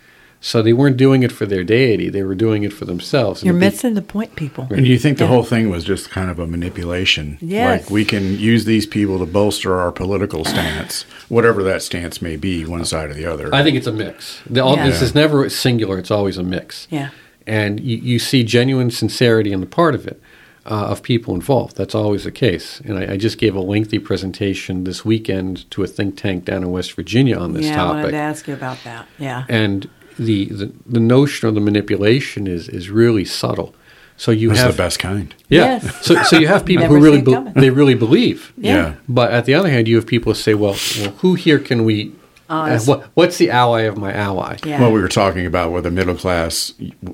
So 0.45 0.61
they 0.61 0.73
weren't 0.73 0.97
doing 0.97 1.23
it 1.23 1.31
for 1.31 1.45
their 1.45 1.63
deity; 1.63 2.09
they 2.09 2.21
were 2.23 2.35
doing 2.35 2.63
it 2.63 2.73
for 2.73 2.83
themselves. 2.83 3.45
You're 3.45 3.53
the 3.53 3.61
big- 3.61 3.71
missing 3.71 3.93
the 3.93 4.01
point, 4.01 4.35
people. 4.35 4.67
And 4.71 4.85
you 4.85 4.99
think 4.99 5.17
the 5.17 5.23
Yeah. 5.23 5.29
whole 5.29 5.43
thing 5.43 5.69
was 5.69 5.85
just 5.85 6.09
kind 6.09 6.29
of 6.29 6.37
a 6.37 6.45
manipulation? 6.45 7.37
Yes. 7.39 7.83
Like 7.83 7.89
we 7.89 8.03
can 8.03 8.37
use 8.37 8.65
these 8.65 8.85
people 8.85 9.19
to 9.19 9.25
bolster 9.25 9.79
our 9.79 9.89
political 9.93 10.43
stance, 10.43 11.05
whatever 11.29 11.63
that 11.63 11.81
stance 11.81 12.21
may 12.21 12.35
be, 12.35 12.65
one 12.65 12.83
side 12.83 13.09
or 13.09 13.13
the 13.13 13.25
other. 13.25 13.55
I 13.55 13.63
think 13.63 13.77
it's 13.77 13.87
a 13.87 13.93
mix. 13.93 14.41
The, 14.49 14.59
all, 14.61 14.75
Yeah. 14.75 14.87
This 14.87 15.01
is 15.01 15.15
never 15.15 15.47
singular; 15.49 15.97
it's 15.97 16.11
always 16.11 16.37
a 16.37 16.43
mix. 16.43 16.89
Yeah. 16.91 17.11
And 17.47 17.79
you, 17.79 17.95
you 17.95 18.19
see 18.19 18.43
genuine 18.43 18.91
sincerity 18.91 19.53
in 19.53 19.61
the 19.61 19.65
part 19.65 19.95
of 19.95 20.05
it 20.05 20.19
uh, 20.65 20.87
of 20.87 21.03
people 21.03 21.35
involved. 21.35 21.75
That's 21.75 21.93
always 21.95 22.23
the 22.23 22.31
case. 22.31 22.79
And 22.81 22.97
I, 22.97 23.13
I 23.13 23.17
just 23.17 23.37
gave 23.37 23.55
a 23.55 23.59
lengthy 23.61 23.99
presentation 23.99 24.83
this 24.85 25.03
weekend 25.03 25.69
to 25.71 25.83
a 25.83 25.87
think 25.87 26.17
tank 26.17 26.45
down 26.45 26.63
in 26.63 26.71
West 26.71 26.93
Virginia 26.93 27.37
on 27.37 27.53
this 27.53 27.67
topic. 27.67 27.75
yeah, 27.75 27.83
I 27.83 27.87
wanted 27.87 28.11
to 28.11 28.17
ask 28.17 28.47
you 28.47 28.53
about 28.53 28.77
that. 28.83 29.07
Yeah. 29.19 29.45
and 29.49 29.89
the, 30.17 30.45
the 30.45 30.71
the 30.85 30.99
notion 30.99 31.47
of 31.47 31.55
the 31.55 31.61
manipulation 31.61 32.47
is 32.47 32.69
is 32.69 32.89
really 32.89 33.25
subtle. 33.25 33.73
So 34.15 34.31
you 34.31 34.49
That's 34.49 34.61
have 34.61 34.71
the 34.73 34.77
best 34.77 34.99
kind. 34.99 35.33
Yeah. 35.49 35.81
Yes. 35.81 36.05
So 36.05 36.21
so 36.23 36.37
you 36.37 36.47
have 36.47 36.65
people 36.71 36.85
who 36.85 36.99
really 36.99 37.21
be- 37.21 37.59
they 37.59 37.71
really 37.71 37.95
believe. 37.95 38.53
Yeah. 38.55 38.95
But 39.09 39.31
at 39.31 39.45
the 39.45 39.55
other 39.55 39.69
hand, 39.69 39.87
you 39.87 39.95
have 39.95 40.05
people 40.05 40.33
who 40.33 40.39
say, 40.39 40.53
well, 40.53 40.75
well 40.99 41.11
who 41.17 41.33
here 41.33 41.59
can 41.59 41.83
we? 41.83 42.13
Oh, 42.53 42.61
uh, 42.75 42.79
what, 42.81 43.01
what's 43.15 43.37
the 43.37 43.49
ally 43.49 43.81
of 43.81 43.97
my 43.97 44.13
ally? 44.13 44.57
Yeah. 44.65 44.79
Well, 44.81 44.91
we 44.91 45.01
were 45.01 45.07
talking 45.07 45.45
about 45.45 45.71
what 45.71 45.83
the 45.83 45.91
middle 45.91 46.15
class 46.15 46.73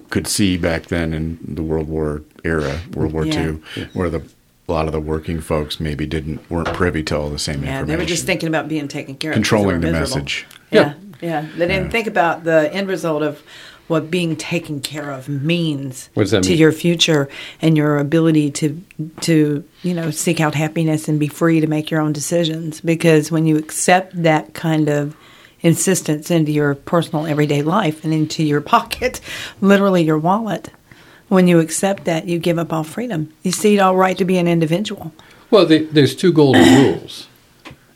could 0.09 0.27
see 0.27 0.57
back 0.57 0.87
then 0.87 1.13
in 1.13 1.39
the 1.47 1.63
World 1.63 1.87
War 1.87 2.21
era, 2.43 2.79
World 2.93 3.13
War 3.13 3.25
Yeah. 3.25 3.51
II, 3.75 3.87
where 3.93 4.09
the 4.09 4.21
a 4.67 4.71
lot 4.71 4.85
of 4.85 4.91
the 4.91 4.99
working 4.99 5.41
folks 5.41 5.79
maybe 5.79 6.05
didn't 6.05 6.47
weren't 6.47 6.67
privy 6.73 7.01
to 7.01 7.17
all 7.17 7.29
the 7.31 7.39
same 7.39 7.63
yeah, 7.63 7.79
information. 7.79 7.87
they 7.87 7.95
were 7.95 8.05
just 8.07 8.25
thinking 8.27 8.47
about 8.47 8.67
being 8.67 8.87
taken 8.87 9.15
care 9.15 9.31
of, 9.31 9.35
controlling 9.35 9.81
the 9.81 9.87
miserable. 9.91 10.17
message. 10.17 10.45
Yeah, 10.69 10.93
yeah. 11.21 11.47
They 11.57 11.65
didn't 11.67 11.85
Yeah. 11.85 11.89
think 11.89 12.05
about 12.05 12.43
the 12.43 12.71
end 12.71 12.87
result 12.87 13.23
of 13.23 13.41
what 13.87 14.11
being 14.11 14.35
taken 14.35 14.79
care 14.81 15.09
of 15.09 15.27
means 15.27 16.11
What 16.13 16.21
does 16.23 16.31
that 16.31 16.43
to 16.43 16.49
mean? 16.51 16.59
your 16.59 16.71
future 16.71 17.27
and 17.63 17.75
your 17.75 17.97
ability 17.97 18.51
to 18.51 18.79
to 19.21 19.63
you 19.81 19.93
know 19.95 20.11
seek 20.11 20.39
out 20.39 20.53
happiness 20.53 21.07
and 21.07 21.19
be 21.19 21.27
free 21.27 21.59
to 21.61 21.65
make 21.65 21.89
your 21.89 21.99
own 21.99 22.13
decisions. 22.13 22.79
Because 22.79 23.31
when 23.31 23.47
you 23.47 23.57
accept 23.57 24.21
that 24.21 24.53
kind 24.53 24.87
of 24.87 25.15
insistence 25.61 26.31
into 26.31 26.51
your 26.51 26.75
personal 26.75 27.25
everyday 27.25 27.61
life 27.61 28.03
and 28.03 28.13
into 28.13 28.43
your 28.43 28.61
pocket, 28.75 29.19
literally 29.61 30.03
your 30.03 30.17
wallet. 30.17 30.69
When 31.27 31.47
you 31.47 31.59
accept 31.59 32.05
that, 32.05 32.27
you 32.27 32.39
give 32.39 32.57
up 32.57 32.73
all 32.73 32.83
freedom. 32.83 33.31
You 33.43 33.51
see 33.51 33.75
it 33.75 33.79
all 33.79 33.95
right 33.95 34.17
to 34.17 34.25
be 34.25 34.37
an 34.39 34.47
individual. 34.47 35.13
Well, 35.51 35.65
the, 35.67 35.79
there's 35.85 36.15
two 36.15 36.33
golden 36.33 36.63
rules, 36.83 37.27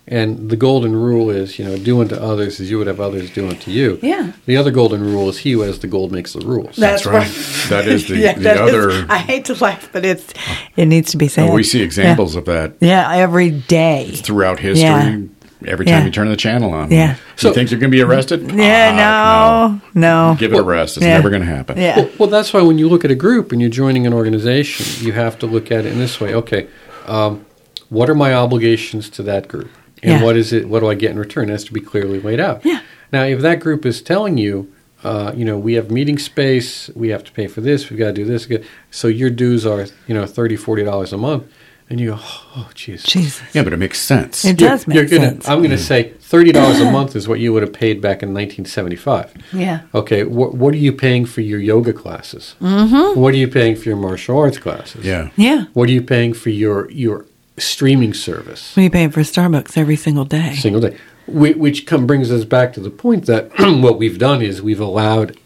and 0.07 0.51
the 0.51 0.55
golden 0.55 0.95
rule 0.95 1.31
is 1.31 1.57
you 1.57 1.65
know 1.65 1.75
do 1.77 1.99
unto 2.01 2.13
others 2.15 2.59
as 2.59 2.69
you 2.69 2.77
would 2.77 2.85
have 2.87 2.99
others 2.99 3.31
do 3.31 3.47
unto 3.49 3.71
you. 3.71 3.97
Yeah. 4.03 4.33
The 4.45 4.55
other 4.57 4.69
golden 4.69 5.01
rule 5.01 5.29
is 5.29 5.39
he 5.39 5.53
who 5.53 5.61
has 5.61 5.79
the 5.79 5.87
gold 5.87 6.11
makes 6.11 6.33
the 6.33 6.41
rules. 6.41 6.75
That's 6.75 7.05
right. 7.07 7.27
That 7.69 7.87
is 7.87 8.07
the, 8.07 8.13
the 8.35 8.39
that 8.41 8.67
is- 8.67 8.75
other. 8.75 9.05
I 9.11 9.17
hate 9.17 9.45
to 9.45 9.55
laugh, 9.55 9.89
but 9.91 10.05
it's 10.05 10.31
it 10.75 10.85
needs 10.85 11.09
to 11.11 11.17
be 11.17 11.27
said. 11.27 11.51
we 11.53 11.63
see 11.63 11.81
examples 11.81 12.35
of 12.35 12.45
that 12.45 12.75
Yeah, 12.81 13.11
yeah 13.15 13.17
every 13.21 13.49
day. 13.49 14.11
Throughout 14.11 14.59
history. 14.59 14.83
Yeah. 14.83 15.21
Every 15.67 15.85
time 15.85 15.99
Yeah. 15.99 16.05
you 16.05 16.11
turn 16.11 16.29
the 16.29 16.35
channel 16.35 16.71
on. 16.73 16.91
Yeah. 16.91 17.15
So, 17.15 17.21
So- 17.37 17.47
you 17.49 17.53
think 17.55 17.71
you're 17.71 17.79
going 17.79 17.91
to 17.91 17.95
be 17.97 18.01
arrested? 18.01 18.51
Yeah, 18.55 18.91
Ah, 18.99 19.81
no, 19.93 20.31
no. 20.31 20.35
Give 20.39 20.53
it 20.53 20.59
a 20.59 20.63
rest. 20.63 20.97
It's 20.97 21.05
Yeah. 21.05 21.13
never 21.13 21.29
going 21.29 21.41
to 21.41 21.47
happen. 21.47 21.77
Yeah. 21.77 21.97
Well, 21.97 22.09
well, 22.19 22.29
that's 22.29 22.53
why 22.53 22.61
when 22.61 22.77
you 22.77 22.87
look 22.89 23.03
at 23.05 23.11
a 23.11 23.15
group 23.15 23.51
and 23.51 23.61
you're 23.61 23.69
joining 23.69 24.05
an 24.07 24.13
organization, 24.13 25.05
you 25.05 25.13
have 25.13 25.37
to 25.39 25.45
look 25.45 25.71
at 25.71 25.85
it 25.85 25.91
in 25.93 25.99
this 25.99 26.19
way. 26.19 26.33
Okay, 26.33 26.67
um, 27.07 27.45
what 27.89 28.09
are 28.09 28.15
my 28.15 28.33
obligations 28.33 29.09
to 29.11 29.23
that 29.23 29.47
group, 29.47 29.69
and 30.01 30.13
Yeah. 30.19 30.23
what 30.23 30.35
is 30.37 30.51
it? 30.53 30.67
What 30.67 30.79
do 30.81 30.89
I 30.89 30.95
get 30.95 31.11
in 31.11 31.19
return? 31.19 31.49
It 31.49 31.53
has 31.53 31.63
to 31.65 31.73
be 31.73 31.79
clearly 31.81 32.19
laid 32.19 32.39
out. 32.39 32.61
Yeah. 32.63 32.79
Now, 33.11 33.23
if 33.23 33.41
that 33.41 33.59
group 33.59 33.85
is 33.85 34.01
telling 34.01 34.37
you, 34.37 34.67
uh, 35.03 35.33
you 35.35 35.43
know, 35.45 35.57
we 35.57 35.73
have 35.73 35.91
meeting 35.91 36.17
space, 36.17 36.89
we 36.95 37.09
have 37.09 37.23
to 37.25 37.31
pay 37.33 37.45
for 37.47 37.61
this, 37.61 37.89
we've 37.89 37.99
got 37.99 38.07
to 38.07 38.13
do 38.13 38.25
this. 38.25 38.47
So 38.89 39.07
your 39.07 39.29
dues 39.29 39.65
are, 39.65 39.85
you 40.07 40.15
know, 40.15 40.25
$30, 40.25 40.57
$40 40.57 41.11
a 41.13 41.17
month. 41.17 41.43
And 41.89 41.99
you 41.99 42.11
go, 42.11 42.17
oh, 42.21 42.69
jeez. 42.73 43.05
Jesus. 43.05 43.43
Yeah, 43.53 43.63
but 43.63 43.73
it 43.73 43.77
makes 43.77 43.99
sense. 43.99 44.43
It 44.45 44.59
You're- 44.59 44.71
does 44.71 44.87
make 44.87 44.95
you're 44.95 45.05
gonna- 45.05 45.29
sense. 45.31 45.47
I'm 45.49 45.59
going 45.59 45.69
to 45.71 45.77
say 45.77 46.13
$30 46.21 46.81
a 46.81 46.91
month 46.91 47.15
is 47.15 47.27
what 47.27 47.39
you 47.39 47.53
would 47.53 47.61
have 47.61 47.73
paid 47.73 48.01
back 48.01 48.23
in 48.23 48.29
1975. 48.33 49.33
yeah. 49.53 49.81
Okay, 49.93 50.23
wh- 50.23 50.55
what 50.55 50.73
are 50.73 50.77
you 50.77 50.91
paying 50.91 51.25
for 51.25 51.41
your 51.41 51.59
yoga 51.59 51.93
classes? 51.93 52.55
Mm-hmm. 52.61 53.19
What 53.19 53.33
are 53.33 53.37
you 53.37 53.47
paying 53.47 53.75
for 53.75 53.89
your 53.89 53.97
martial 53.97 54.39
arts 54.39 54.57
classes? 54.57 55.05
Yeah. 55.05 55.29
Yeah. 55.35 55.65
What 55.73 55.87
are 55.89 55.91
you 55.91 56.01
paying 56.01 56.33
for 56.33 56.49
your 56.49 56.89
your 56.89 57.25
streaming 57.57 58.13
service? 58.15 58.75
What 58.75 58.81
are 58.81 58.85
you 58.85 58.89
paying 58.89 59.11
for 59.11 59.19
Starbucks 59.21 59.77
every 59.77 59.95
single 59.97 60.25
day? 60.25 60.55
Single 60.55 60.81
day, 60.81 60.97
Whi- 61.27 61.51
which 61.57 61.85
come 61.85 62.07
brings 62.07 62.31
us 62.31 62.45
back 62.45 62.73
to 62.73 62.79
the 62.79 62.89
point 62.89 63.27
that 63.27 63.51
what 63.59 63.99
we've 63.99 64.17
done 64.17 64.41
is 64.41 64.61
we've 64.63 64.79
allowed 64.79 65.37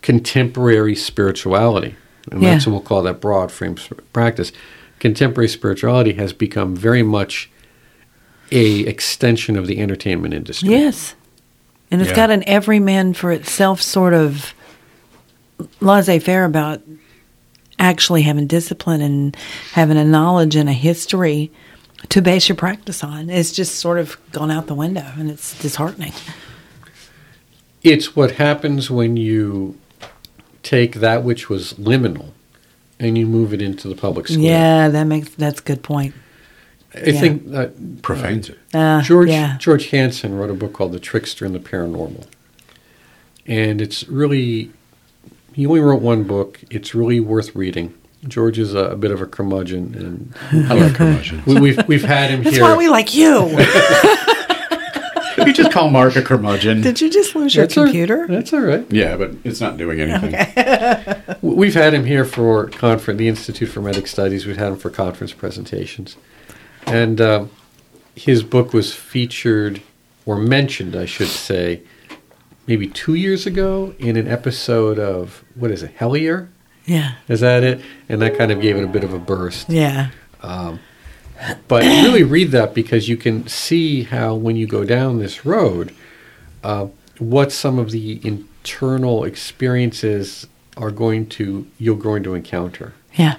contemporary 0.00 0.94
spirituality, 0.96 1.94
and 2.30 2.42
that's 2.42 2.66
what 2.66 2.72
we'll 2.72 2.80
call 2.82 3.02
that 3.02 3.20
broad 3.20 3.50
frame 3.50 3.76
practice. 4.12 4.52
Contemporary 4.98 5.48
spirituality 5.48 6.12
has 6.14 6.32
become 6.32 6.76
very 6.76 7.02
much 7.02 7.50
a 8.52 8.80
extension 8.80 9.56
of 9.56 9.66
the 9.66 9.80
entertainment 9.80 10.34
industry. 10.34 10.68
Yes. 10.70 11.14
And 11.90 12.00
it's 12.00 12.10
Yeah. 12.10 12.16
got 12.16 12.30
an 12.30 12.44
everyman 12.46 13.14
for 13.14 13.32
itself 13.32 13.80
sort 13.82 14.12
of 14.14 14.54
laissez 15.80 16.18
faire 16.18 16.44
about 16.44 16.82
actually 17.78 18.22
having 18.22 18.46
discipline 18.46 19.00
and 19.00 19.36
having 19.72 19.96
a 19.96 20.04
knowledge 20.04 20.54
and 20.56 20.68
a 20.68 20.72
history 20.74 21.50
to 22.10 22.20
base 22.22 22.48
your 22.48 22.56
practice 22.56 23.02
on. 23.02 23.30
It's 23.30 23.52
just 23.52 23.76
sort 23.76 23.98
of 23.98 24.16
gone 24.32 24.50
out 24.50 24.66
the 24.66 24.74
window 24.74 25.06
and 25.18 25.30
it's 25.30 25.58
disheartening. 25.60 26.12
It's 27.82 28.14
what 28.14 28.32
happens 28.32 28.90
when 28.90 29.16
you 29.16 29.76
take 30.62 30.96
that 30.96 31.22
which 31.24 31.48
was 31.48 31.74
liminal 31.74 32.30
and 32.98 33.16
you 33.16 33.26
move 33.26 33.52
it 33.54 33.62
into 33.62 33.88
the 33.88 33.94
public 33.94 34.28
square. 34.28 34.42
Yeah, 34.44 34.88
that 34.88 35.04
makes 35.04 35.30
that's 35.30 35.60
a 35.60 35.62
good 35.64 35.82
point. 35.82 36.14
I 36.94 37.10
Yeah. 37.10 37.20
think 37.20 37.54
uh, 37.54 37.68
Profanes 38.02 38.48
it. 38.50 38.58
Uh, 38.74 39.00
George 39.02 39.28
yeah. 39.30 39.56
George 39.58 39.90
Hansen 39.90 40.36
wrote 40.36 40.50
a 40.50 40.54
book 40.54 40.72
called 40.72 40.92
The 40.92 41.00
Trickster 41.00 41.46
and 41.46 41.54
the 41.54 41.60
Paranormal, 41.60 42.26
and 43.46 43.80
it's 43.80 44.06
really 44.08 44.70
he 45.52 45.66
only 45.66 45.80
wrote 45.80 46.02
one 46.02 46.24
book. 46.24 46.60
It's 46.70 46.94
really 46.94 47.20
worth 47.20 47.54
reading. 47.54 47.94
George 48.28 48.58
is 48.58 48.74
a, 48.74 48.90
a 48.90 48.96
bit 48.96 49.10
of 49.12 49.22
a 49.22 49.26
curmudgeon, 49.26 49.94
and 50.52 50.68
I 50.70 50.74
like 50.74 50.94
curmudgeon. 50.94 51.38
and 51.38 51.46
we, 51.46 51.60
we've 51.60 51.88
we've 51.88 52.04
had 52.04 52.30
him 52.30 52.42
here. 52.42 52.44
That's 52.52 52.56
here. 52.56 52.64
why 52.64 52.76
we 52.76 52.88
like 52.88 53.14
you. 53.14 53.48
you 55.46 55.52
just 55.52 55.72
call 55.72 55.90
Mark 55.90 56.16
a 56.16 56.22
curmudgeon. 56.22 56.80
Did 56.80 57.00
you 57.00 57.10
just 57.10 57.34
lose 57.34 57.54
your 57.54 57.64
That's 57.66 57.76
all- 57.78 57.84
computer? 57.84 58.26
that's 58.28 58.52
all 58.52 58.60
right. 58.60 58.84
yeah, 58.90 59.16
but 59.16 59.32
it's 59.44 59.60
not 59.60 59.76
doing 59.76 60.00
anything. 60.00 60.34
Okay. 60.60 61.36
We've 61.42 61.74
had 61.74 61.94
him 61.94 62.04
here 62.04 62.24
for 62.24 62.66
conference, 62.68 63.18
the 63.18 63.28
Institute 63.28 63.68
for 63.70 63.80
Hermetic 63.80 64.06
Studies. 64.06 64.46
We've 64.46 64.56
had 64.56 64.68
him 64.68 64.76
for 64.76 64.90
conference 64.90 65.32
presentations, 65.32 66.16
and 66.86 67.20
um, 67.20 67.50
his 68.14 68.42
book 68.42 68.72
was 68.72 68.94
featured 68.94 69.80
or 70.26 70.36
mentioned, 70.36 70.94
I 70.96 71.06
should 71.06 71.28
say, 71.28 71.82
maybe 72.66 72.86
two 72.88 73.14
years 73.14 73.46
ago 73.46 73.94
in 73.98 74.16
an 74.16 74.28
episode 74.28 74.98
of 74.98 75.42
what 75.54 75.70
is 75.70 75.82
it, 75.82 75.96
Hellier? 75.98 76.48
Yeah. 76.84 77.14
Is 77.28 77.40
that 77.40 77.62
it? 77.62 77.80
And 78.08 78.20
that 78.22 78.36
kind 78.36 78.50
of 78.50 78.60
gave 78.60 78.76
it 78.76 78.84
a 78.84 78.88
bit 78.88 79.04
of 79.04 79.12
a 79.14 79.18
burst. 79.18 79.68
Yeah. 79.70 80.10
But 81.68 81.82
really 81.84 82.22
read 82.22 82.50
that 82.50 82.74
because 82.74 83.08
you 83.08 83.16
can 83.16 83.46
see 83.48 84.02
how 84.02 84.34
when 84.34 84.56
you 84.56 84.66
go 84.66 84.84
down 84.84 85.18
this 85.18 85.46
road, 85.46 85.94
uh, 86.62 86.88
what 87.18 87.52
some 87.52 87.78
of 87.78 87.90
the 87.90 88.20
internal 88.26 89.24
experiences 89.24 90.46
are 90.76 90.90
going 90.90 91.26
to 91.26 91.66
you're 91.78 91.96
going 91.96 92.22
to 92.24 92.34
encounter. 92.34 92.94
Yeah. 93.14 93.36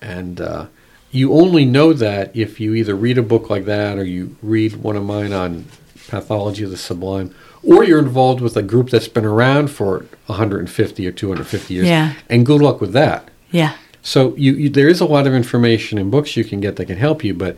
And 0.00 0.40
uh, 0.40 0.66
you 1.10 1.32
only 1.32 1.64
know 1.64 1.92
that 1.92 2.34
if 2.36 2.60
you 2.60 2.74
either 2.74 2.94
read 2.94 3.18
a 3.18 3.22
book 3.22 3.48
like 3.50 3.64
that 3.64 3.98
or 3.98 4.04
you 4.04 4.36
read 4.42 4.76
one 4.76 4.96
of 4.96 5.04
mine 5.04 5.32
on 5.32 5.66
pathology 6.08 6.64
of 6.64 6.70
the 6.70 6.76
sublime, 6.76 7.34
or 7.62 7.82
you're 7.84 7.98
involved 7.98 8.40
with 8.40 8.56
a 8.56 8.62
group 8.62 8.90
that's 8.90 9.08
been 9.08 9.24
around 9.24 9.68
for 9.68 10.06
150 10.26 11.06
or 11.06 11.12
250 11.12 11.74
years. 11.74 11.86
Yeah. 11.86 12.14
And 12.28 12.46
good 12.46 12.60
luck 12.60 12.80
with 12.80 12.92
that. 12.92 13.28
Yeah. 13.50 13.76
So 14.06 14.36
you, 14.36 14.52
you 14.52 14.68
there 14.68 14.86
is 14.88 15.00
a 15.00 15.04
lot 15.04 15.26
of 15.26 15.34
information 15.34 15.98
in 15.98 16.10
books 16.10 16.36
you 16.36 16.44
can 16.44 16.60
get 16.60 16.76
that 16.76 16.84
can 16.86 16.96
help 16.96 17.24
you, 17.24 17.34
but 17.34 17.56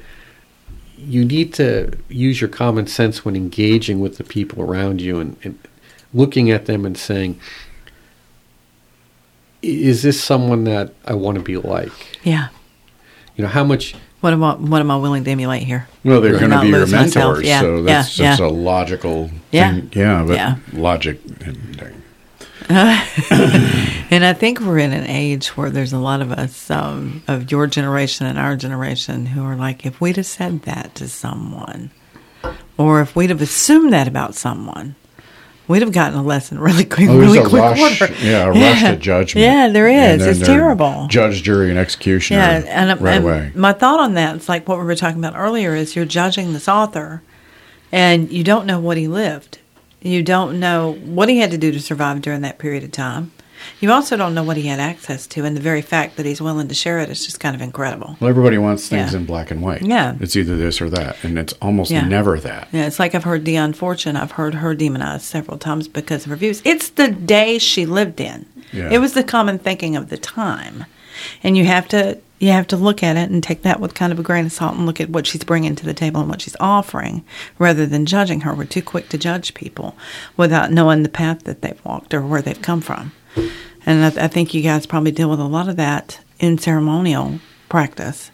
you 0.96 1.22
need 1.22 1.52
to 1.54 1.92
use 2.08 2.40
your 2.40 2.48
common 2.48 2.86
sense 2.86 3.22
when 3.22 3.36
engaging 3.36 4.00
with 4.00 4.16
the 4.16 4.24
people 4.24 4.62
around 4.62 5.02
you 5.02 5.20
and, 5.20 5.36
and 5.44 5.58
looking 6.14 6.50
at 6.50 6.64
them 6.64 6.86
and 6.86 6.96
saying, 6.96 7.38
"Is 9.60 10.02
this 10.02 10.24
someone 10.24 10.64
that 10.64 10.94
I 11.04 11.12
want 11.12 11.36
to 11.36 11.44
be 11.44 11.58
like?" 11.58 11.92
Yeah. 12.22 12.48
You 13.36 13.42
know, 13.42 13.48
how 13.50 13.62
much 13.62 13.94
What 14.22 14.32
am 14.32 14.42
I 14.42 14.54
what 14.54 14.80
am 14.80 14.90
I 14.90 14.96
willing 14.96 15.24
to 15.24 15.30
emulate 15.30 15.64
here? 15.64 15.86
Well, 16.02 16.22
they're 16.22 16.38
going 16.38 16.50
to 16.50 16.62
be 16.62 16.68
your 16.68 16.86
mentors, 16.86 17.46
Yeah, 17.46 17.60
so 17.60 17.82
that's 17.82 18.18
yeah, 18.18 18.30
just 18.30 18.40
yeah. 18.40 18.46
a 18.46 18.48
logical 18.48 19.30
Yeah. 19.52 19.72
thing. 19.74 19.90
Yeah, 19.92 20.24
but 20.26 20.34
Yeah. 20.36 20.56
logic. 20.72 21.20
And 21.44 21.98
I 22.70 24.34
think 24.38 24.60
we're 24.60 24.78
in 24.78 24.92
an 24.92 25.06
age 25.06 25.56
where 25.56 25.70
there's 25.70 25.92
a 25.92 25.98
lot 25.98 26.20
of 26.20 26.30
us 26.32 26.70
um, 26.70 27.22
of 27.28 27.50
your 27.50 27.66
generation 27.66 28.26
and 28.26 28.38
our 28.38 28.56
generation 28.56 29.26
who 29.26 29.42
are 29.44 29.56
like, 29.56 29.86
if 29.86 30.00
we'd 30.00 30.16
have 30.16 30.26
said 30.26 30.62
that 30.62 30.94
to 30.96 31.08
someone, 31.08 31.90
or 32.76 33.00
if 33.00 33.16
we'd 33.16 33.30
have 33.30 33.40
assumed 33.42 33.92
that 33.92 34.06
about 34.06 34.34
someone, 34.34 34.96
we'd 35.66 35.82
have 35.82 35.92
gotten 35.92 36.18
a 36.18 36.22
lesson 36.22 36.58
really 36.60 36.84
quick, 36.84 37.08
Oh, 37.08 37.18
really 37.18 37.38
a 37.38 37.42
quick 37.48 37.62
rush, 37.62 38.00
order. 38.02 38.12
yeah, 38.22 38.44
a 38.44 38.52
rush 38.52 38.82
to 38.82 38.96
judgment. 38.96 39.44
Yeah, 39.44 39.68
there 39.68 39.88
And 39.88 40.20
is. 40.20 40.38
It's 40.38 40.46
terrible. 40.46 41.06
Judge, 41.08 41.42
jury, 41.42 41.70
and 41.70 41.78
executioner. 41.78 42.38
Yeah, 42.40 42.64
and, 42.66 43.00
right 43.00 43.16
and 43.16 43.24
away. 43.24 43.52
my 43.54 43.72
thought 43.72 44.00
on 44.00 44.14
that 44.14 44.36
is 44.36 44.48
like 44.48 44.68
what 44.68 44.78
we 44.78 44.84
were 44.84 44.94
talking 44.96 45.18
about 45.24 45.36
earlier 45.36 45.74
is 45.74 45.96
you're 45.96 46.04
judging 46.04 46.52
this 46.52 46.68
author, 46.68 47.22
and 47.92 48.30
you 48.30 48.44
don't 48.44 48.66
know 48.66 48.78
what 48.80 48.96
he 48.98 49.08
lived. 49.08 49.58
You 50.00 50.22
don't 50.22 50.60
know 50.60 50.92
what 51.04 51.28
he 51.28 51.38
had 51.38 51.50
to 51.50 51.58
do 51.58 51.72
to 51.72 51.80
survive 51.80 52.22
during 52.22 52.42
that 52.42 52.58
period 52.58 52.84
of 52.84 52.92
time. 52.92 53.32
You 53.80 53.90
also 53.90 54.16
don't 54.16 54.34
know 54.34 54.44
what 54.44 54.56
he 54.56 54.68
had 54.68 54.78
access 54.78 55.26
to, 55.28 55.44
and 55.44 55.56
the 55.56 55.60
very 55.60 55.82
fact 55.82 56.16
that 56.16 56.24
he's 56.24 56.40
willing 56.40 56.68
to 56.68 56.74
share 56.74 57.00
it 57.00 57.10
is 57.10 57.24
just 57.24 57.40
kind 57.40 57.56
of 57.56 57.60
incredible. 57.60 58.16
Well, 58.20 58.30
everybody 58.30 58.56
wants 58.56 58.88
things 58.88 59.12
Yeah. 59.12 59.18
in 59.18 59.24
black 59.26 59.50
and 59.50 59.60
white. 59.60 59.82
Yeah. 59.82 60.14
it's 60.20 60.36
either 60.36 60.56
this 60.56 60.80
or 60.80 60.88
that, 60.90 61.16
and 61.24 61.36
it's 61.36 61.54
almost 61.60 61.90
Yeah. 61.90 62.06
never 62.06 62.38
that. 62.38 62.68
Yeah, 62.70 62.86
it's 62.86 63.00
like 63.00 63.16
I've 63.16 63.24
heard 63.24 63.42
Dion 63.42 63.72
Fortune. 63.72 64.14
I've 64.14 64.30
heard 64.32 64.54
her 64.54 64.74
demonized 64.76 65.24
several 65.24 65.58
times 65.58 65.88
because 65.88 66.24
of 66.24 66.30
her 66.30 66.36
views. 66.36 66.62
It's 66.64 66.88
the 66.90 67.08
day 67.08 67.58
she 67.58 67.84
lived 67.84 68.20
in. 68.20 68.46
Yeah. 68.72 68.90
It 68.92 68.98
was 68.98 69.14
the 69.14 69.24
common 69.24 69.58
thinking 69.58 69.96
of 69.96 70.08
the 70.08 70.18
time, 70.18 70.84
and 71.42 71.56
you 71.56 71.64
have 71.64 71.88
to 71.88 72.18
you 72.38 72.50
have 72.50 72.68
to 72.68 72.76
look 72.76 73.02
at 73.02 73.16
it 73.16 73.30
and 73.30 73.42
take 73.42 73.62
that 73.62 73.80
with 73.80 73.94
kind 73.94 74.12
of 74.12 74.18
a 74.18 74.22
grain 74.22 74.46
of 74.46 74.52
salt 74.52 74.76
and 74.76 74.86
look 74.86 75.00
at 75.00 75.10
what 75.10 75.26
she's 75.26 75.42
bringing 75.42 75.74
to 75.74 75.84
the 75.84 75.94
table 75.94 76.20
and 76.20 76.30
what 76.30 76.40
she's 76.40 76.56
offering, 76.60 77.24
rather 77.58 77.84
than 77.84 78.06
judging 78.06 78.42
her. 78.42 78.54
We're 78.54 78.64
too 78.64 78.82
quick 78.82 79.08
to 79.08 79.18
judge 79.18 79.54
people 79.54 79.96
without 80.36 80.70
knowing 80.70 81.02
the 81.02 81.08
path 81.08 81.44
that 81.44 81.62
they've 81.62 81.84
walked 81.84 82.14
or 82.14 82.22
where 82.22 82.42
they've 82.42 82.62
come 82.62 82.80
from. 82.80 83.12
And 83.84 84.04
I, 84.04 84.24
I 84.24 84.28
think 84.28 84.54
you 84.54 84.62
guys 84.62 84.86
probably 84.86 85.10
deal 85.10 85.30
with 85.30 85.40
a 85.40 85.44
lot 85.44 85.68
of 85.68 85.76
that 85.76 86.20
in 86.38 86.58
ceremonial 86.58 87.40
practice 87.68 88.30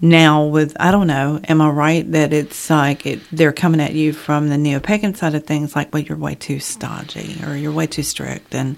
now 0.00 0.44
with 0.44 0.74
i 0.80 0.90
don't 0.90 1.06
know 1.06 1.38
am 1.48 1.60
i 1.60 1.68
right 1.68 2.10
that 2.12 2.32
it's 2.32 2.70
like 2.70 3.04
it, 3.04 3.20
they're 3.30 3.52
coming 3.52 3.80
at 3.80 3.92
you 3.92 4.12
from 4.12 4.48
the 4.48 4.56
neo-pagan 4.56 5.14
side 5.14 5.34
of 5.34 5.44
things 5.44 5.76
like 5.76 5.92
well 5.92 6.02
you're 6.02 6.16
way 6.16 6.34
too 6.34 6.58
stodgy 6.58 7.38
or 7.46 7.54
you're 7.54 7.72
way 7.72 7.86
too 7.86 8.02
strict 8.02 8.54
and 8.54 8.76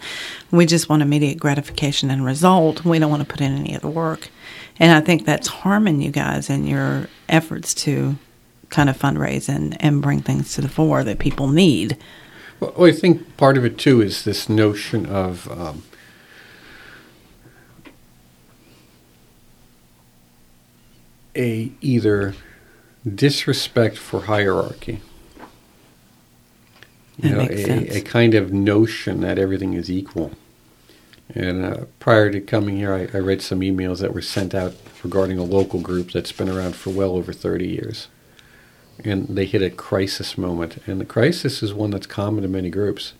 we 0.52 0.66
just 0.66 0.88
want 0.88 1.02
immediate 1.02 1.38
gratification 1.38 2.10
and 2.10 2.24
result. 2.24 2.84
We 2.84 2.98
don't 2.98 3.10
want 3.10 3.26
to 3.26 3.28
put 3.28 3.40
in 3.40 3.56
any 3.56 3.74
of 3.74 3.80
the 3.82 3.88
work. 3.88 4.28
And 4.78 4.92
i 4.92 5.00
think 5.00 5.24
that's 5.24 5.48
harming 5.48 6.00
you 6.02 6.10
guys 6.10 6.48
in 6.50 6.66
your 6.66 7.08
efforts 7.28 7.74
to 7.74 8.16
kind 8.68 8.88
of 8.88 8.98
fundraise 8.98 9.48
and, 9.48 9.76
and 9.82 10.00
bring 10.00 10.20
things 10.20 10.54
to 10.54 10.60
the 10.60 10.68
fore 10.68 11.04
that 11.04 11.18
people 11.18 11.48
need. 11.48 11.96
Well, 12.58 12.86
I 12.86 12.92
think 12.92 13.36
part 13.36 13.58
of 13.58 13.64
it 13.64 13.76
too 13.76 14.00
is 14.00 14.24
this 14.24 14.48
notion 14.48 15.04
of 15.06 15.50
um, 15.50 15.82
a 21.36 21.72
either 21.80 22.34
disrespect 23.14 23.96
for 23.96 24.22
hierarchy, 24.22 25.00
you 27.18 27.30
That 27.30 27.36
know, 27.36 27.46
a, 27.50 27.98
a 27.98 28.00
kind 28.02 28.34
of 28.34 28.52
notion 28.52 29.20
that 29.20 29.38
everything 29.38 29.74
is 29.74 29.90
equal. 29.90 30.32
And 31.34 31.64
uh, 31.64 31.84
prior 31.98 32.30
to 32.30 32.40
coming 32.40 32.76
here, 32.76 32.92
I, 32.92 33.16
I 33.16 33.20
read 33.20 33.40
some 33.40 33.60
emails 33.60 34.00
that 34.00 34.12
were 34.12 34.22
sent 34.22 34.54
out 34.54 34.74
regarding 35.02 35.38
a 35.38 35.44
local 35.44 35.80
group 35.80 36.12
that's 36.12 36.32
been 36.32 36.48
around 36.48 36.76
for 36.76 36.90
well 36.90 37.16
over 37.16 37.32
30 37.32 37.66
years. 37.66 38.08
And 39.02 39.26
they 39.28 39.46
hit 39.46 39.62
a 39.62 39.70
crisis 39.70 40.36
moment. 40.36 40.78
And 40.86 41.00
the 41.00 41.06
crisis 41.06 41.62
is 41.62 41.72
one 41.72 41.90
that's 41.90 42.06
common 42.06 42.42
to 42.42 42.48
many 42.48 42.68
groups. 42.68 43.14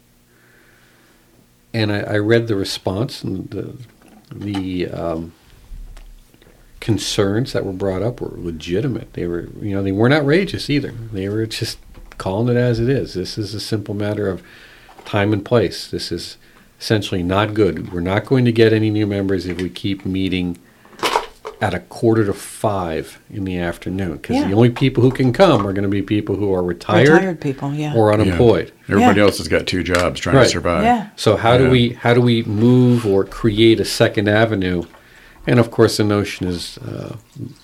And 1.72 1.90
I, 1.90 2.00
I 2.00 2.18
read 2.18 2.48
the 2.48 2.56
response 2.56 3.24
and 3.24 3.48
the, 3.48 3.76
the 4.30 4.88
um, 4.88 5.32
concerns 6.82 7.52
that 7.52 7.64
were 7.64 7.72
brought 7.72 8.02
up 8.02 8.20
were 8.20 8.32
legitimate. 8.36 9.12
They 9.12 9.28
were, 9.28 9.48
you 9.62 9.72
know, 9.72 9.84
they 9.84 9.92
weren't 9.92 10.12
outrageous 10.12 10.68
either. 10.68 10.90
They 10.90 11.28
were 11.28 11.46
just 11.46 11.78
calling 12.18 12.54
it 12.54 12.58
as 12.58 12.80
it 12.80 12.88
is. 12.88 13.14
This 13.14 13.38
is 13.38 13.54
a 13.54 13.60
simple 13.60 13.94
matter 13.94 14.28
of 14.28 14.42
time 15.04 15.32
and 15.32 15.44
place. 15.44 15.88
This 15.88 16.10
is 16.10 16.36
essentially 16.80 17.22
not 17.22 17.54
good. 17.54 17.92
We're 17.92 18.00
not 18.00 18.26
going 18.26 18.44
to 18.46 18.52
get 18.52 18.72
any 18.72 18.90
new 18.90 19.06
members 19.06 19.46
if 19.46 19.58
we 19.62 19.70
keep 19.70 20.04
meeting 20.04 20.58
at 21.60 21.72
a 21.72 21.78
quarter 21.78 22.24
to 22.26 22.32
five 22.32 23.20
in 23.32 23.44
the 23.44 23.56
afternoon 23.58 24.16
because 24.16 24.38
Yeah. 24.38 24.48
the 24.48 24.54
only 24.54 24.70
people 24.70 25.04
who 25.04 25.12
can 25.12 25.32
come 25.32 25.64
are 25.64 25.72
going 25.72 25.84
to 25.84 25.88
be 25.88 26.02
people 26.02 26.34
who 26.34 26.52
are 26.52 26.64
retired, 26.64 27.08
Retired 27.10 27.40
people, 27.40 27.72
yeah. 27.72 27.94
or 27.94 28.08
Yeah. 28.10 28.14
unemployed. 28.18 28.72
Everybody 28.88 29.20
Yeah. 29.20 29.26
else 29.26 29.38
has 29.38 29.46
got 29.46 29.68
two 29.68 29.84
jobs 29.84 30.18
trying 30.18 30.34
Right. 30.34 30.42
to 30.46 30.50
survive. 30.50 30.82
Yeah. 30.82 31.06
So 31.14 31.36
how 31.36 31.56
do 31.58 31.70
we 31.70 31.90
how 31.90 32.12
do 32.14 32.20
we 32.20 32.42
move 32.42 33.06
or 33.06 33.22
create 33.22 33.78
a 33.78 33.84
second 33.84 34.28
avenue? 34.28 34.82
And 35.46 35.58
of 35.58 35.70
course, 35.72 35.96
the 35.96 36.04
notion 36.04 36.46
is, 36.46 36.78
uh, 36.78 37.16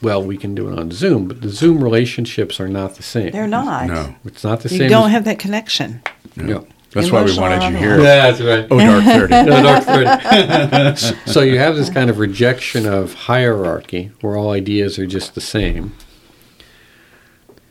well, 0.02 0.22
we 0.22 0.36
can 0.36 0.54
do 0.54 0.68
it 0.68 0.78
on 0.78 0.90
Zoom, 0.90 1.28
but 1.28 1.42
the 1.42 1.48
Zoom 1.48 1.82
relationships 1.82 2.58
are 2.58 2.68
not 2.68 2.96
the 2.96 3.02
same. 3.04 3.30
They're 3.30 3.46
not. 3.46 3.86
No. 3.86 4.14
It's 4.24 4.42
not 4.42 4.60
the 4.60 4.68
You 4.68 4.78
same. 4.78 4.82
You 4.84 4.88
don't 4.90 5.06
as- 5.06 5.12
have 5.12 5.24
that 5.26 5.38
connection. 5.38 6.02
No. 6.36 6.66
That's 6.90 7.10
why 7.12 7.22
we 7.22 7.38
wanted 7.38 7.62
you 7.70 7.76
here. 7.76 7.98
Yeah, 8.00 8.30
that's 8.30 8.40
right. 8.40 8.66
Oh, 8.70 8.78
Dark 8.78 9.04
30. 9.04 9.34
No, 9.50 9.62
Dark 9.62 9.84
Thirty. 9.84 11.16
so 11.30 11.42
you 11.42 11.58
have 11.58 11.76
this 11.76 11.90
kind 11.90 12.08
of 12.08 12.18
rejection 12.18 12.86
of 12.86 13.12
hierarchy, 13.14 14.10
where 14.22 14.36
all 14.36 14.50
ideas 14.52 14.98
are 14.98 15.06
just 15.06 15.34
the 15.34 15.40
same, 15.42 15.92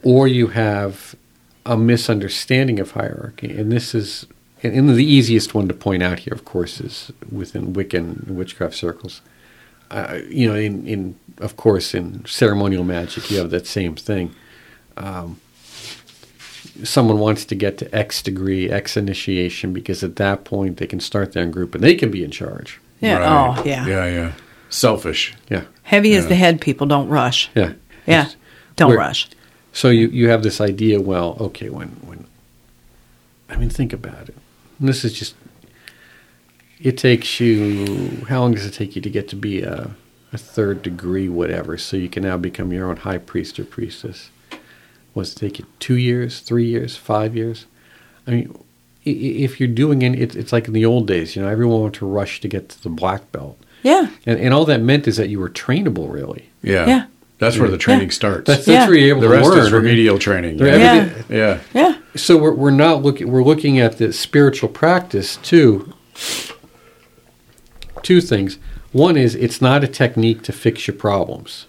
or 0.04 0.28
you 0.28 0.48
have 0.50 1.16
a 1.66 1.76
misunderstanding 1.76 2.80
of 2.80 2.92
hierarchy, 2.92 3.52
and 3.58 3.72
this 3.72 3.96
is, 3.96 4.28
and 4.62 4.74
and 4.76 4.90
the 4.90 5.04
easiest 5.04 5.54
one 5.56 5.68
to 5.68 5.74
point 5.74 6.04
out 6.04 6.20
here, 6.20 6.34
of 6.34 6.46
course, 6.46 6.80
is 6.80 7.12
within 7.32 7.74
Wiccan 7.74 8.28
witchcraft 8.28 8.76
circles. 8.76 9.22
Uh, 9.90 10.20
you 10.30 10.48
know, 10.48 10.56
in, 10.56 10.86
in 10.86 11.16
of 11.40 11.56
course, 11.56 11.94
in 11.94 12.26
ceremonial 12.26 12.84
magic, 12.84 13.32
you 13.32 13.38
have 13.38 13.50
that 13.52 13.68
same 13.68 13.96
thing. 13.96 14.34
Um, 14.98 15.40
someone 16.84 17.20
wants 17.20 17.46
to 17.46 17.56
get 17.56 17.78
to 17.80 17.96
X 17.96 18.22
degree, 18.22 18.70
X 18.70 18.98
initiation, 18.98 19.74
because 19.74 20.04
at 20.04 20.16
that 20.18 20.44
point 20.44 20.78
they 20.78 20.88
can 20.88 21.00
start 21.00 21.34
their 21.34 21.44
own 21.44 21.52
group 21.52 21.74
and 21.76 21.84
they 21.84 21.96
can 21.96 22.12
be 22.12 22.24
in 22.24 22.32
charge. 22.32 22.80
Yeah. 23.00 23.18
Right. 23.20 23.58
Oh, 23.60 23.64
yeah. 23.64 23.88
Yeah, 23.88 24.06
yeah. 24.06 24.32
Selfish. 24.70 25.34
Yeah, 25.50 25.64
Heavy 25.84 26.16
as 26.16 26.28
the 26.28 26.36
head, 26.36 26.60
people 26.60 26.88
don't 26.88 27.08
rush. 27.08 27.50
yeah, 27.56 27.74
Yeah. 28.06 28.30
Don't 28.76 28.96
rush. 28.96 29.30
So 29.72 29.90
you, 29.90 30.08
you 30.10 30.30
have 30.30 30.44
this 30.44 30.60
idea, 30.60 31.00
well, 31.00 31.38
okay, 31.40 31.70
when, 31.70 31.90
when, 32.06 32.26
I 33.50 33.56
mean, 33.56 33.70
think 33.70 33.94
about 33.94 34.28
it. 34.28 34.36
And 34.80 34.90
this 34.90 35.06
is 35.06 35.14
just, 35.14 35.36
it 36.80 36.98
takes 36.98 37.40
you, 37.40 38.26
how 38.30 38.42
long 38.42 38.54
does 38.54 38.66
it 38.66 38.74
take 38.74 38.96
you 38.96 39.02
to 39.02 39.10
get 39.10 39.28
to 39.30 39.36
be 39.36 39.62
a, 39.62 39.92
a 40.34 40.38
third 40.38 40.82
degree, 40.82 41.30
whatever, 41.30 41.78
so 41.78 41.98
you 41.98 42.10
can 42.10 42.24
now 42.24 42.38
become 42.38 42.72
your 42.72 42.90
own 42.90 42.98
high 42.98 43.18
priest 43.18 43.60
or 43.60 43.66
priestess? 43.66 44.30
Was 45.14 45.34
it 45.34 45.40
take 45.40 45.60
you 45.60 45.66
two 45.80 45.96
years, 45.98 46.40
three 46.42 46.66
years, 46.68 46.96
five 46.96 47.36
years? 47.36 47.66
I 48.28 48.32
mean, 48.32 48.56
i- 49.06 49.10
i- 49.10 49.38
if 49.46 49.60
you're 49.60 49.70
doing 49.70 50.02
it, 50.04 50.20
it's, 50.20 50.36
it's 50.36 50.54
like 50.54 50.68
in 50.68 50.74
the 50.74 50.86
old 50.86 51.08
days, 51.08 51.36
you 51.36 51.42
know, 51.42 51.48
everyone 51.48 51.82
wanted 51.82 51.96
to 52.00 52.06
rush 52.06 52.40
to 52.42 52.48
get 52.48 52.70
to 52.70 52.84
the 52.84 52.90
black 52.90 53.32
belt. 53.32 53.58
Yeah. 53.84 54.10
And, 54.26 54.40
and 54.40 54.54
all 54.54 54.66
that 54.66 54.82
meant 54.82 55.08
is 55.08 55.18
that 55.18 55.30
you 55.30 55.40
were 55.40 55.50
trainable, 55.50 56.12
really. 56.12 56.50
Yeah. 56.62 56.86
Yeah. 56.88 57.06
That's 57.40 57.58
where 57.58 57.70
the 57.70 57.78
training 57.78 58.08
Yeah. 58.10 58.14
starts. 58.14 58.46
That's, 58.48 58.68
Yeah. 58.68 58.80
that's 58.80 58.90
where 58.90 58.98
you're 59.00 59.10
able 59.10 59.22
the 59.22 59.28
to 59.28 59.34
rest 59.34 59.50
learn. 59.50 59.60
is 59.60 59.72
remedial 59.72 60.20
training. 60.20 60.58
Yeah. 60.60 60.76
Yeah. 60.76 61.10
yeah. 61.30 61.60
Yeah. 61.74 61.98
So 62.16 62.36
we're, 62.38 62.54
we're 62.54 62.72
not 62.72 63.04
looking. 63.04 63.32
We're 63.32 63.44
looking 63.44 63.80
at 63.80 63.98
the 64.00 64.12
spiritual 64.12 64.70
practice 64.70 65.38
too. 65.38 65.94
Two 68.08 68.22
things. 68.22 68.58
One 68.94 69.18
is 69.18 69.36
it's 69.36 69.62
not 69.62 69.84
a 69.84 69.88
technique 69.88 70.42
to 70.44 70.54
fix 70.54 70.88
your 70.88 70.96
problems. 70.96 71.66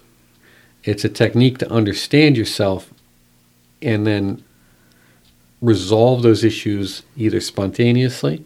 It's 0.85 1.03
a 1.03 1.09
technique 1.09 1.57
to 1.57 1.69
understand 1.69 2.37
yourself, 2.37 2.93
and 3.81 4.07
then 4.07 4.41
resolve 5.61 6.23
those 6.23 6.45
issues 6.45 7.03
either 7.17 7.41
spontaneously, 7.41 8.45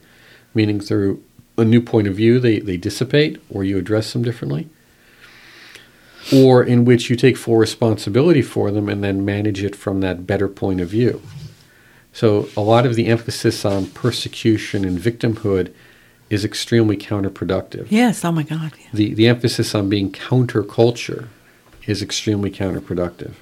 meaning 0.55 0.79
through 0.79 1.23
a 1.55 1.63
new 1.63 1.81
point 1.81 2.07
of 2.07 2.15
view 2.15 2.39
they, 2.39 2.57
they 2.57 2.77
dissipate, 2.77 3.39
or 3.47 3.63
you 3.63 3.77
address 3.77 4.11
them 4.11 4.23
differently, 4.23 4.67
or 6.33 6.63
in 6.63 6.85
which 6.85 7.11
you 7.11 7.15
take 7.15 7.37
full 7.37 7.57
responsibility 7.57 8.41
for 8.41 8.71
them 8.71 8.89
and 8.89 9.03
then 9.03 9.23
manage 9.23 9.63
it 9.63 9.75
from 9.75 10.01
that 10.01 10.25
better 10.25 10.47
point 10.47 10.81
of 10.81 10.89
view. 10.89 11.21
So 12.11 12.49
a 12.57 12.61
lot 12.61 12.87
of 12.87 12.95
the 12.95 13.05
emphasis 13.05 13.63
on 13.63 13.85
persecution 13.85 14.83
and 14.83 14.97
victimhood 14.97 15.71
is 16.29 16.43
extremely 16.43 16.97
counterproductive. 16.97 17.87
Yes. 17.89 18.23
Oh 18.25 18.31
my 18.31 18.43
God. 18.43 18.73
The 18.93 19.13
the 19.13 19.27
emphasis 19.27 19.75
on 19.75 19.89
being 19.89 20.11
counterculture 20.11 21.27
is 21.85 22.01
extremely 22.01 22.49
counterproductive. 22.49 23.33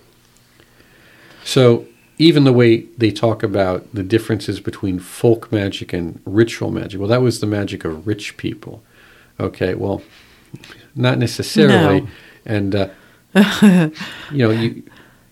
So 1.44 1.86
even 2.18 2.44
the 2.44 2.54
way 2.54 2.82
they 2.98 3.12
talk 3.12 3.44
about 3.44 3.94
the 3.94 4.04
differences 4.04 4.60
between 4.60 5.00
folk 5.00 5.52
magic 5.52 5.94
and 5.94 6.22
ritual 6.26 6.72
magic, 6.72 7.00
well, 7.00 7.10
that 7.10 7.22
was 7.22 7.40
the 7.40 7.48
magic 7.48 7.84
of 7.84 8.06
rich 8.06 8.38
people. 8.38 8.84
Okay, 9.40 9.74
well, 9.74 10.04
not 10.96 11.18
necessarily. 11.18 12.02
No. 12.02 12.08
And 12.46 12.76
uh, 12.76 12.90
you 14.32 14.38
know, 14.38 14.52
you 14.52 14.84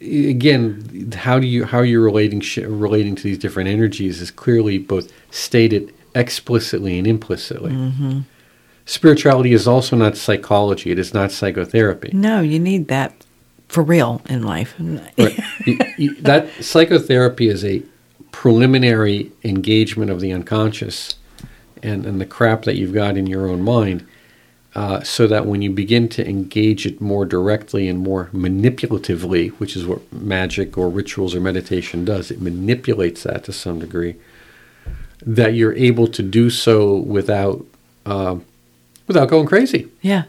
again, 0.01 1.11
how 1.15 1.39
do 1.39 1.47
you 1.47 1.65
how 1.65 1.81
you're 1.81 2.01
relating 2.01 2.41
sh- 2.41 2.57
relating 2.57 3.15
to 3.15 3.23
these 3.23 3.37
different 3.37 3.69
energies 3.69 4.21
is 4.21 4.31
clearly 4.31 4.77
both 4.77 5.11
stated 5.31 5.93
explicitly 6.19 6.97
and 6.97 7.07
implicitly. 7.07 8.23
Spirituality 8.85 9.53
is 9.53 9.67
also 9.67 9.95
not 9.95 10.17
psychology; 10.17 10.91
it 10.91 10.99
is 10.99 11.13
not 11.13 11.31
psychotherapy. 11.31 12.09
No, 12.13 12.41
you 12.41 12.59
need 12.59 12.87
that 12.87 13.13
for 13.67 13.83
real 13.83 14.21
in 14.29 14.43
life. 14.43 14.75
Right. 14.79 15.39
You- 15.65 15.79
you- 15.97 16.15
that 16.21 16.49
psychotherapy 16.61 17.47
is 17.49 17.63
a 17.63 17.83
preliminary 18.31 19.31
engagement 19.43 20.09
of 20.11 20.19
the 20.21 20.31
unconscious 20.31 21.15
and, 21.83 22.05
and 22.05 22.19
the 22.21 22.25
crap 22.25 22.63
that 22.63 22.75
you've 22.75 22.93
got 22.93 23.15
in 23.17 23.25
your 23.27 23.47
own 23.47 23.61
mind, 23.61 24.05
uh, 24.75 25.01
so 25.03 25.27
that 25.27 25.45
when 25.45 25.61
you 25.61 25.71
begin 25.71 26.07
to 26.09 26.27
engage 26.27 26.85
it 26.85 26.99
more 27.01 27.25
directly 27.25 27.87
and 27.87 27.99
more 27.99 28.29
manipulatively, 28.33 29.49
which 29.59 29.75
is 29.75 29.85
what 29.85 30.01
magic 30.11 30.77
or 30.77 30.89
rituals 30.89 31.35
or 31.35 31.39
meditation 31.39 32.05
does, 32.05 32.31
it 32.31 32.41
manipulates 32.41 33.23
that 33.23 33.43
to 33.43 33.51
some 33.53 33.79
degree. 33.79 34.15
That 35.25 35.53
you're 35.53 35.73
able 35.73 36.07
to 36.07 36.23
do 36.23 36.49
so 36.49 36.95
without 36.95 37.65
um 38.05 38.43
without 39.07 39.29
going 39.29 39.47
crazy. 39.47 39.87
Yeah. 40.01 40.23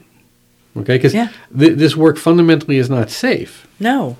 Okay, 0.76 0.96
because 0.96 1.14
Yeah. 1.14 1.28
th- 1.56 1.76
this 1.78 1.96
work 1.96 2.16
fundamentally 2.18 2.76
is 2.78 2.88
not 2.90 3.10
safe. 3.10 3.66
No. 3.78 4.16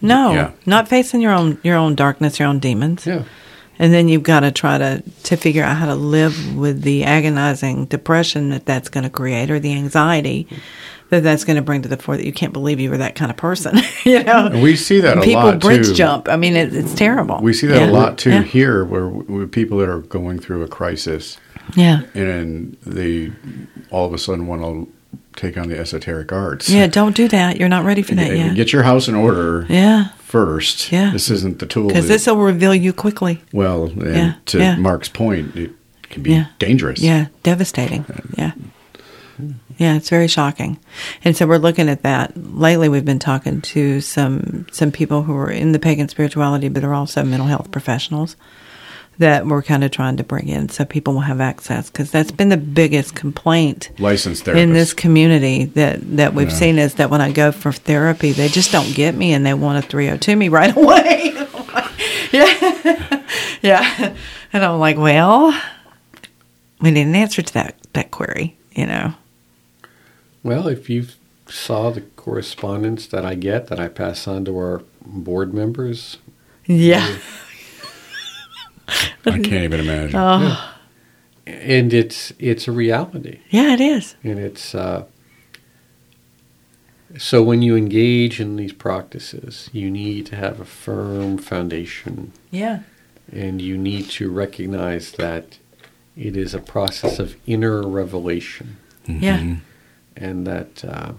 No. 0.00 0.32
Yeah. 0.32 0.50
Not 0.66 0.88
facing 0.88 1.20
your 1.20 1.32
own 1.32 1.58
your 1.62 1.76
own 1.76 1.94
darkness, 1.94 2.38
your 2.38 2.48
own 2.48 2.58
demons. 2.58 3.06
Yeah. 3.06 3.22
And 3.78 3.92
then 3.92 4.08
you've 4.08 4.22
got 4.22 4.40
to 4.40 4.50
try 4.52 4.78
to 4.78 5.02
to 5.24 5.36
figure 5.36 5.64
out 5.64 5.76
how 5.76 5.86
to 5.86 5.94
live 5.94 6.56
with 6.56 6.82
the 6.82 7.04
agonizing 7.04 7.86
depression 7.86 8.50
that 8.50 8.66
that's 8.66 8.88
going 8.88 9.04
to 9.04 9.10
create, 9.10 9.50
or 9.50 9.58
the 9.58 9.72
anxiety 9.72 10.46
that 11.12 11.22
that's 11.22 11.44
going 11.44 11.56
to 11.56 11.62
bring 11.62 11.82
to 11.82 11.88
the 11.88 11.96
fore. 11.96 12.16
That 12.16 12.26
you 12.26 12.32
can't 12.32 12.52
believe 12.52 12.80
you 12.80 12.90
were 12.90 12.96
that 12.98 13.14
kind 13.14 13.30
of 13.30 13.36
person. 13.36 13.78
you 14.04 14.22
know, 14.24 14.46
And 14.46 14.62
we 14.62 14.74
see 14.76 15.00
that 15.00 15.18
a 15.18 15.20
people 15.20 15.42
lot 15.42 15.60
bridge 15.60 15.88
too. 15.88 15.94
jump. 15.94 16.28
I 16.28 16.36
mean, 16.36 16.56
it, 16.56 16.74
it's 16.74 16.94
terrible. 16.94 17.38
We 17.40 17.52
see 17.52 17.66
that 17.68 17.80
Yeah. 17.80 17.90
a 17.90 17.92
lot 17.92 18.18
too 18.18 18.30
Yeah. 18.30 18.42
here, 18.42 18.84
where 18.84 19.06
with 19.08 19.52
people 19.52 19.78
that 19.78 19.88
are 19.88 20.00
going 20.00 20.38
through 20.40 20.62
a 20.62 20.68
crisis, 20.68 21.36
Yeah. 21.74 22.02
and 22.14 22.76
they 22.86 23.30
all 23.90 24.06
of 24.06 24.14
a 24.14 24.18
sudden 24.18 24.46
want 24.46 24.62
to 24.62 24.92
take 25.36 25.56
on 25.58 25.68
the 25.68 25.78
esoteric 25.78 26.32
arts. 26.32 26.68
Yeah. 26.70 26.86
Don't 26.86 27.14
do 27.14 27.28
that. 27.28 27.58
You're 27.58 27.68
not 27.68 27.84
ready 27.84 28.02
for 28.02 28.14
that 28.14 28.28
Yeah, 28.28 28.46
yet. 28.46 28.54
Get 28.56 28.72
your 28.72 28.82
house 28.82 29.06
in 29.08 29.14
order 29.14 29.66
yeah. 29.68 30.08
first. 30.18 30.90
Yeah. 30.90 31.10
This 31.12 31.30
isn't 31.30 31.58
the 31.58 31.66
tool. 31.66 31.88
Because 31.88 32.08
this 32.08 32.26
will 32.26 32.36
reveal 32.38 32.74
you 32.74 32.92
quickly. 32.92 33.42
well, 33.52 33.84
and 33.84 34.02
Yeah, 34.16 34.34
to 34.46 34.58
yeah. 34.58 34.76
Mark's 34.76 35.08
point, 35.10 35.54
it 35.56 35.70
can 36.10 36.22
be 36.22 36.46
dangerous. 36.58 37.00
Yeah, 37.00 37.26
devastating. 37.42 38.04
Yeah. 38.38 38.52
Yeah, 39.82 39.96
it's 39.96 40.10
very 40.10 40.28
shocking. 40.28 40.78
And 41.24 41.36
so 41.36 41.46
we're 41.46 41.56
looking 41.58 41.88
at 41.88 42.02
that. 42.02 42.36
Lately 42.36 42.88
we've 42.88 43.04
been 43.04 43.18
talking 43.18 43.60
to 43.62 44.00
some 44.00 44.66
some 44.70 44.92
people 44.92 45.22
who 45.24 45.36
are 45.36 45.50
in 45.50 45.72
the 45.72 45.78
pagan 45.78 46.08
spirituality 46.08 46.68
but 46.68 46.84
are 46.84 46.94
also 46.94 47.24
mental 47.24 47.48
health 47.48 47.70
professionals 47.72 48.36
that 49.18 49.46
we're 49.46 49.62
kind 49.62 49.84
of 49.84 49.90
trying 49.90 50.16
to 50.16 50.24
bring 50.24 50.48
in 50.48 50.68
so 50.68 50.84
people 50.84 51.12
will 51.14 51.20
have 51.20 51.40
access 51.40 51.90
because 51.90 52.10
that's 52.10 52.30
been 52.32 52.48
the 52.48 52.56
biggest 52.56 53.14
complaint 53.14 53.90
Licensed 53.98 54.44
therapists. 54.46 54.56
in 54.56 54.72
this 54.72 54.94
community 54.94 55.66
that 55.66 55.98
that 56.16 56.32
we've 56.34 56.48
Yeah. 56.50 56.54
seen 56.56 56.78
is 56.78 56.94
that 56.94 57.10
when 57.10 57.20
I 57.20 57.32
go 57.32 57.50
for 57.52 57.72
therapy, 57.72 58.32
they 58.32 58.48
just 58.48 58.70
don't 58.72 58.94
get 58.94 59.14
me 59.14 59.32
and 59.32 59.44
they 59.44 59.54
want 59.54 59.84
a 59.84 59.88
302 59.88 60.36
me 60.36 60.48
right 60.48 60.74
away. 60.82 61.32
yeah. 62.32 63.22
yeah. 63.62 64.14
And 64.52 64.64
I'm 64.64 64.78
like, 64.78 64.96
well, 64.96 65.52
we 66.80 66.90
need 66.90 67.06
an 67.06 67.14
answer 67.16 67.42
to 67.42 67.54
that 67.54 67.74
that 67.94 68.10
query, 68.10 68.56
you 68.74 68.86
know. 68.86 69.14
Well, 70.42 70.66
if 70.68 70.88
you 70.90 71.06
saw 71.46 71.90
the 71.90 72.00
correspondence 72.02 73.06
that 73.08 73.24
I 73.24 73.34
get 73.34 73.66
that 73.68 73.78
I 73.80 73.88
pass 73.88 74.26
on 74.26 74.44
to 74.46 74.56
our 74.56 74.82
board 75.04 75.52
members, 75.54 76.18
Yeah. 76.66 77.16
I 79.24 79.38
can't 79.38 79.46
even 79.64 79.80
imagine. 79.80 80.16
Oh, 80.16 80.74
and 81.46 81.92
it's 81.94 82.32
it's 82.38 82.68
a 82.68 82.72
reality, 82.72 83.38
yeah, 83.50 83.72
it 83.72 83.80
is. 83.80 84.16
and 84.22 84.38
it's 84.38 84.74
uh, 84.74 85.04
so 87.18 87.42
when 87.42 87.62
you 87.62 87.76
engage 87.76 88.40
in 88.40 88.56
these 88.56 88.72
practices, 88.72 89.68
you 89.72 89.90
need 89.90 90.26
to 90.26 90.36
have 90.36 90.60
a 90.60 90.64
firm 90.64 91.38
foundation, 91.38 92.32
Yeah. 92.50 92.80
and 93.30 93.60
you 93.62 93.76
need 93.78 94.08
to 94.10 94.30
recognize 94.30 95.12
that 95.12 95.58
it 96.16 96.36
is 96.36 96.54
a 96.54 96.58
process 96.58 97.18
of 97.18 97.36
inner 97.46 97.86
revelation, 97.86 98.76
Yeah. 99.06 99.56
And 100.16 100.46
that 100.46 100.84
uh, 100.84 101.12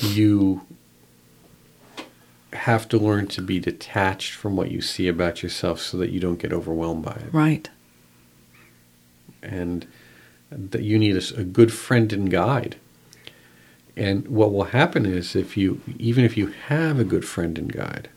you 0.00 0.62
have 2.52 2.88
to 2.88 2.98
learn 2.98 3.26
to 3.26 3.42
be 3.42 3.58
detached 3.58 4.32
from 4.32 4.56
what 4.56 4.70
you 4.70 4.80
see 4.80 5.08
about 5.08 5.42
yourself 5.42 5.80
so 5.80 5.96
that 5.96 6.10
you 6.10 6.20
don't 6.20 6.38
get 6.38 6.52
overwhelmed 6.52 7.04
by 7.04 7.12
it. 7.12 7.32
Right. 7.32 7.68
and 9.42 9.86
that 10.50 10.82
you 10.82 10.98
need 10.98 11.16
a 11.16 11.44
good 11.44 11.72
friend 11.72 12.12
and 12.12 12.30
guide. 12.30 12.76
And 13.96 14.26
what 14.28 14.52
will 14.52 14.64
happen 14.64 15.06
is 15.06 15.34
if 15.36 15.56
you, 15.56 15.80
even 15.98 16.24
if 16.24 16.36
you 16.36 16.48
have 16.68 16.98
a 16.98 17.04
good 17.04 17.24
friend 17.24 17.58
and 17.58 17.72
guide, 17.72 18.08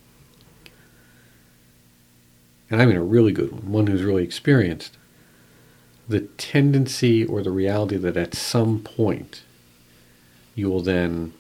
and 2.69 2.81
I 2.81 2.85
mean 2.85 2.95
a 2.95 3.03
really 3.03 3.31
good 3.31 3.51
one, 3.51 3.71
one 3.71 3.87
who's 3.87 4.03
really 4.03 4.23
experienced, 4.23 4.96
the 6.09 6.21
tendency 6.21 7.25
or 7.25 7.41
the 7.41 7.51
reality 7.51 7.97
that 7.97 8.15
at 8.17 8.33
some 8.33 8.79
point 8.79 9.41
you 10.55 10.69
will 10.69 10.81
then 10.81 11.33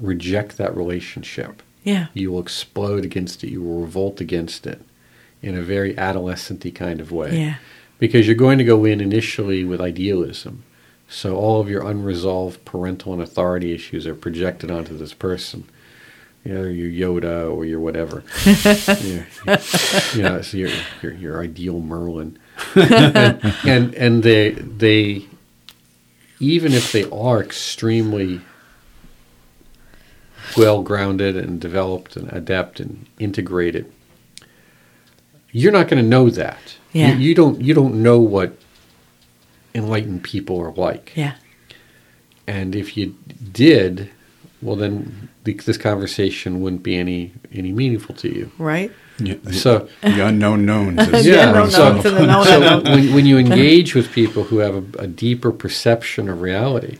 reject 0.00 0.56
that 0.58 0.76
relationship 0.76 1.62
Yeah. 1.84 2.08
you 2.12 2.30
will 2.30 2.40
explode 2.40 3.04
against 3.04 3.42
it. 3.44 3.50
You 3.50 3.62
will 3.62 3.80
revolt 3.80 4.20
against 4.20 4.66
it 4.66 4.82
in 5.42 5.56
a 5.56 5.62
very 5.62 5.96
adolescent 5.96 6.62
kind 6.74 7.00
of 7.00 7.12
way. 7.12 7.38
Yeah. 7.38 7.54
Because 7.98 8.26
you're 8.26 8.36
going 8.36 8.58
to 8.58 8.64
go 8.64 8.84
in 8.84 9.00
initially 9.00 9.64
with 9.64 9.80
idealism. 9.80 10.64
So 11.08 11.36
all 11.36 11.60
of 11.60 11.70
your 11.70 11.86
unresolved 11.86 12.64
parental 12.64 13.12
and 13.12 13.22
authority 13.22 13.72
issues 13.72 14.06
are 14.06 14.14
projected 14.14 14.70
onto 14.70 14.96
this 14.98 15.14
person. 15.14 15.64
You 16.44 16.54
know, 16.54 16.64
your 16.64 17.20
Yoda 17.20 17.50
or 17.50 17.64
your 17.64 17.80
whatever. 17.80 18.22
yeah. 18.44 19.24
You 20.14 20.22
know, 20.22 20.42
so 20.42 20.56
your, 20.56 20.70
your, 21.02 21.12
your 21.14 21.42
ideal 21.42 21.80
Merlin. 21.80 22.38
and, 23.66 23.94
and 23.94 24.22
they 24.22 24.50
they 24.50 25.26
even 26.38 26.72
if 26.72 26.92
they 26.92 27.08
are 27.10 27.42
extremely 27.42 28.40
well 30.56 30.82
grounded 30.82 31.36
and 31.36 31.60
developed 31.60 32.16
and 32.16 32.30
adept 32.32 32.80
and 32.80 33.06
integrated, 33.18 33.90
you're 35.50 35.72
not 35.72 35.88
going 35.88 36.02
to 36.02 36.08
know 36.08 36.28
that. 36.30 36.76
Yeah. 36.92 37.12
You, 37.12 37.28
you 37.28 37.34
don't 37.34 37.60
you 37.60 37.74
don't 37.74 38.02
know 38.02 38.18
what 38.20 38.56
enlightened 39.74 40.22
people 40.22 40.60
are 40.60 40.72
like. 40.72 41.12
Yeah. 41.14 41.34
And 42.46 42.76
if 42.76 42.96
you 42.96 43.16
did, 43.52 44.10
well 44.60 44.76
then 44.76 45.30
the, 45.44 45.54
this 45.54 45.78
conversation 45.78 46.60
wouldn't 46.60 46.82
be 46.82 46.96
any 46.96 47.32
any 47.52 47.72
meaningful 47.72 48.14
to 48.16 48.28
you. 48.28 48.50
Right. 48.58 48.92
Yeah, 49.18 49.36
So 49.50 49.88
the 50.02 50.26
unknown 50.26 50.66
knowns. 50.66 51.08
Yeah, 51.24 51.46
Ron 51.46 51.54
no, 51.54 51.64
no, 51.64 51.68
Sutton 51.70 52.02
to 52.02 52.10
the 52.10 52.26
calls 52.26 52.26
no, 52.26 52.40
it. 52.42 52.44
so 52.46 52.60
no, 52.60 52.80
no. 52.80 52.90
when, 52.90 53.14
when 53.14 53.26
you 53.26 53.38
engage 53.46 53.94
with 53.94 54.12
people 54.12 54.44
who 54.44 54.58
have 54.58 54.74
a, 54.74 55.04
a 55.04 55.06
deeper 55.06 55.52
perception 55.52 56.28
of 56.28 56.42
reality, 56.42 56.98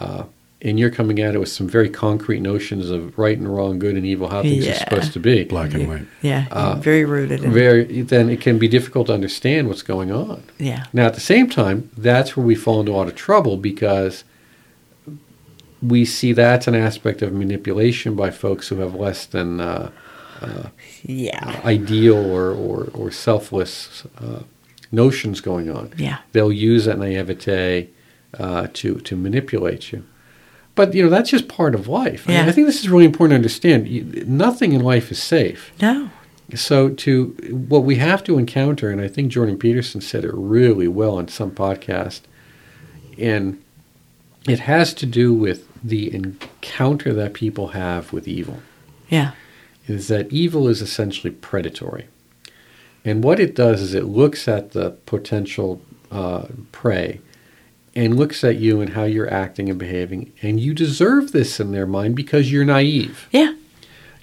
uh, 0.00 0.24
and 0.60 0.78
you're 0.78 0.90
coming 0.90 1.20
at 1.20 1.34
it 1.34 1.38
with 1.38 1.48
some 1.48 1.68
very 1.68 1.88
concrete 1.88 2.40
notions 2.40 2.90
of 2.90 3.16
right 3.16 3.38
and 3.38 3.54
wrong, 3.54 3.78
good 3.78 3.94
and 3.94 4.04
evil, 4.04 4.28
how 4.28 4.42
things 4.42 4.66
are 4.66 4.74
supposed 4.74 5.12
to 5.12 5.20
be, 5.20 5.44
Black 5.44 5.72
and 5.72 5.88
white. 5.88 6.06
Yeah. 6.20 6.46
Uh, 6.50 6.74
very 6.74 7.04
rooted 7.04 7.44
in 7.44 7.52
very 7.52 8.02
then 8.02 8.28
it 8.28 8.40
can 8.40 8.58
be 8.58 8.66
difficult 8.66 9.06
to 9.06 9.14
understand 9.14 9.68
what's 9.68 9.82
going 9.82 10.10
on. 10.10 10.42
Yeah. 10.58 10.86
Now, 10.92 11.06
at 11.06 11.14
the 11.14 11.20
same 11.20 11.48
time, 11.48 11.90
that's 11.96 12.36
where 12.36 12.44
we 12.44 12.56
fall 12.56 12.80
into 12.80 12.92
a 12.92 12.96
lot 12.96 13.06
of 13.06 13.14
trouble 13.14 13.56
because 13.56 14.24
we 15.80 16.04
see 16.04 16.32
that's 16.32 16.66
an 16.66 16.74
aspect 16.74 17.22
of 17.22 17.32
manipulation 17.32 18.16
by 18.16 18.30
folks 18.30 18.68
who 18.68 18.80
have 18.80 18.96
less 18.96 19.26
than 19.26 19.60
uh, 19.60 19.92
Yeah. 21.02 21.60
ideal 21.64 22.16
or, 22.16 22.50
or, 22.52 22.88
or 22.94 23.10
selfless 23.10 24.04
uh, 24.20 24.42
notions 24.92 25.40
going 25.40 25.70
on. 25.70 25.92
Yeah. 25.96 26.18
They'll 26.32 26.52
use 26.52 26.84
that 26.86 26.98
naivete 26.98 27.88
uh, 28.38 28.68
to, 28.74 28.96
to 29.00 29.16
manipulate 29.16 29.92
you. 29.92 30.04
But, 30.74 30.94
you 30.94 31.02
know, 31.02 31.10
that's 31.10 31.30
just 31.30 31.48
part 31.48 31.74
of 31.74 31.88
life. 31.88 32.24
I, 32.26 32.32
mean, 32.32 32.40
Yeah. 32.44 32.48
I 32.48 32.52
think 32.52 32.66
this 32.66 32.80
is 32.80 32.88
really 32.88 33.04
important 33.04 33.32
to 33.32 33.36
understand. 33.36 33.88
You, 33.88 34.24
nothing 34.26 34.72
in 34.72 34.80
life 34.80 35.10
is 35.10 35.20
safe. 35.22 35.72
No. 35.82 36.10
So, 36.54 36.88
to 36.88 37.26
what 37.68 37.84
we 37.84 37.96
have 37.96 38.24
to 38.24 38.38
encounter, 38.38 38.88
and 38.90 39.02
I 39.02 39.08
think 39.08 39.30
Jordan 39.30 39.58
Peterson 39.58 40.00
said 40.00 40.24
it 40.24 40.30
really 40.32 40.88
well 40.88 41.18
on 41.18 41.28
some 41.28 41.50
podcast, 41.50 42.22
and 43.18 43.62
it 44.48 44.60
has 44.60 44.94
to 44.94 45.04
do 45.04 45.34
with 45.34 45.68
the 45.84 46.14
encounter 46.14 47.12
that 47.12 47.34
people 47.34 47.68
have 47.68 48.12
with 48.14 48.26
evil 48.26 48.60
Yeah. 49.10 49.32
Is 49.88 50.08
that 50.08 50.32
evil 50.32 50.68
is 50.68 50.80
essentially 50.82 51.30
predatory. 51.32 52.06
And 53.04 53.24
what 53.24 53.40
it 53.40 53.54
does 53.54 53.80
is 53.80 53.94
it 53.94 54.04
looks 54.04 54.46
at 54.46 54.72
the 54.72 54.90
potential 55.06 55.80
uh, 56.10 56.46
prey 56.72 57.20
and 57.96 58.16
looks 58.16 58.44
at 58.44 58.56
you 58.56 58.80
and 58.80 58.90
how 58.90 59.04
you're 59.04 59.32
acting 59.32 59.68
and 59.70 59.78
behaving, 59.78 60.32
and 60.42 60.60
you 60.60 60.74
deserve 60.74 61.32
this 61.32 61.58
in 61.58 61.72
their 61.72 61.86
mind 61.86 62.14
because 62.14 62.52
you're 62.52 62.64
naive. 62.64 63.26
Yeah. 63.32 63.54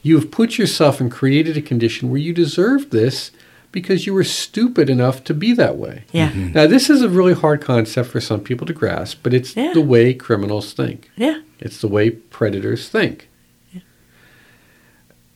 You 0.02 0.20
have 0.20 0.30
put 0.32 0.58
yourself 0.58 1.02
and 1.02 1.12
created 1.12 1.58
a 1.58 1.62
condition 1.62 2.10
where 2.10 2.20
you 2.20 2.32
deserve 2.32 2.92
this 2.92 3.32
because 3.72 4.06
you 4.06 4.14
were 4.14 4.24
stupid 4.24 4.90
enough 4.90 5.24
to 5.26 5.34
be 5.34 5.52
that 5.54 5.76
way. 5.78 6.04
Yeah. 6.14 6.32
Now, 6.34 6.68
this 6.68 6.90
is 6.90 7.02
a 7.02 7.10
really 7.10 7.34
hard 7.34 7.60
concept 7.62 8.10
for 8.10 8.22
some 8.22 8.40
people 8.40 8.66
to 8.68 8.74
grasp, 8.74 9.20
but 9.24 9.34
it's 9.34 9.56
Yeah. 9.56 9.74
the 9.74 9.82
way 9.82 10.14
criminals 10.14 10.72
think. 10.74 11.10
Yeah. 11.18 11.42
It's 11.60 11.82
the 11.82 11.88
way 11.90 12.12
predators 12.12 12.88
think. 12.88 13.28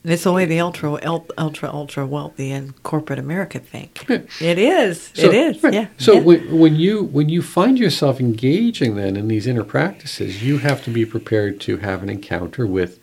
It's 0.03 0.23
the 0.23 0.31
way 0.31 0.45
the 0.45 0.61
ultra, 0.61 0.97
ultra, 1.03 1.69
ultra 1.69 2.07
wealthy 2.07 2.51
in 2.51 2.71
corporate 2.83 3.19
America 3.19 3.59
think. 3.59 4.05
Yeah. 4.07 4.21
It 4.39 4.57
is. 4.57 5.11
So- 5.13 5.23
it 5.23 5.33
is. 5.33 5.61
right. 5.63 5.73
Yeah. 5.73 5.87
So 5.97 6.13
yeah. 6.13 6.19
when, 6.21 6.59
when 6.59 6.75
you 6.75 7.03
when 7.03 7.27
you 7.27 7.41
find 7.41 7.77
yourself 7.77 8.19
engaging 8.19 8.95
then 8.95 9.17
in 9.17 9.27
these 9.27 9.45
inner 9.45 9.65
practices, 9.65 10.41
you 10.41 10.59
have 10.59 10.83
to 10.85 10.89
be 10.89 11.05
prepared 11.05 11.59
to 11.61 11.77
have 11.77 12.01
an 12.01 12.09
encounter 12.09 12.65
with 12.65 12.99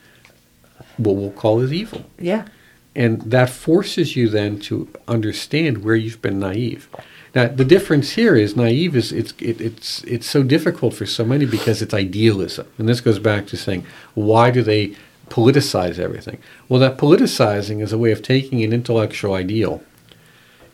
what 0.96 1.16
we'll 1.16 1.30
call 1.30 1.60
as 1.60 1.72
evil, 1.72 2.06
yeah. 2.18 2.46
and 2.94 3.20
that 3.20 3.50
forces 3.50 4.16
you 4.16 4.28
then 4.30 4.58
to 4.58 4.88
understand 5.06 5.84
where 5.84 5.94
you've 5.94 6.22
been 6.22 6.38
naive. 6.38 6.88
Now 7.34 7.48
the 7.48 7.66
difference 7.66 8.12
here 8.12 8.34
is 8.34 8.56
naive 8.56 8.96
is 8.96 9.12
it's 9.12 9.34
it, 9.38 9.60
it's 9.60 10.02
it's 10.04 10.26
so 10.26 10.42
difficult 10.42 10.94
for 10.94 11.04
so 11.04 11.22
many 11.22 11.44
because 11.44 11.82
it's 11.82 11.92
idealism, 11.92 12.66
and 12.78 12.88
this 12.88 13.02
goes 13.02 13.18
back 13.18 13.46
to 13.48 13.56
saying 13.58 13.84
why 14.14 14.50
do 14.50 14.62
they 14.62 14.96
politicize 15.30 15.98
everything? 15.98 16.38
Well, 16.68 16.80
that 16.80 16.98
politicizing 16.98 17.82
is 17.82 17.92
a 17.92 17.98
way 17.98 18.12
of 18.12 18.22
taking 18.22 18.62
an 18.62 18.72
intellectual 18.72 19.34
ideal 19.34 19.82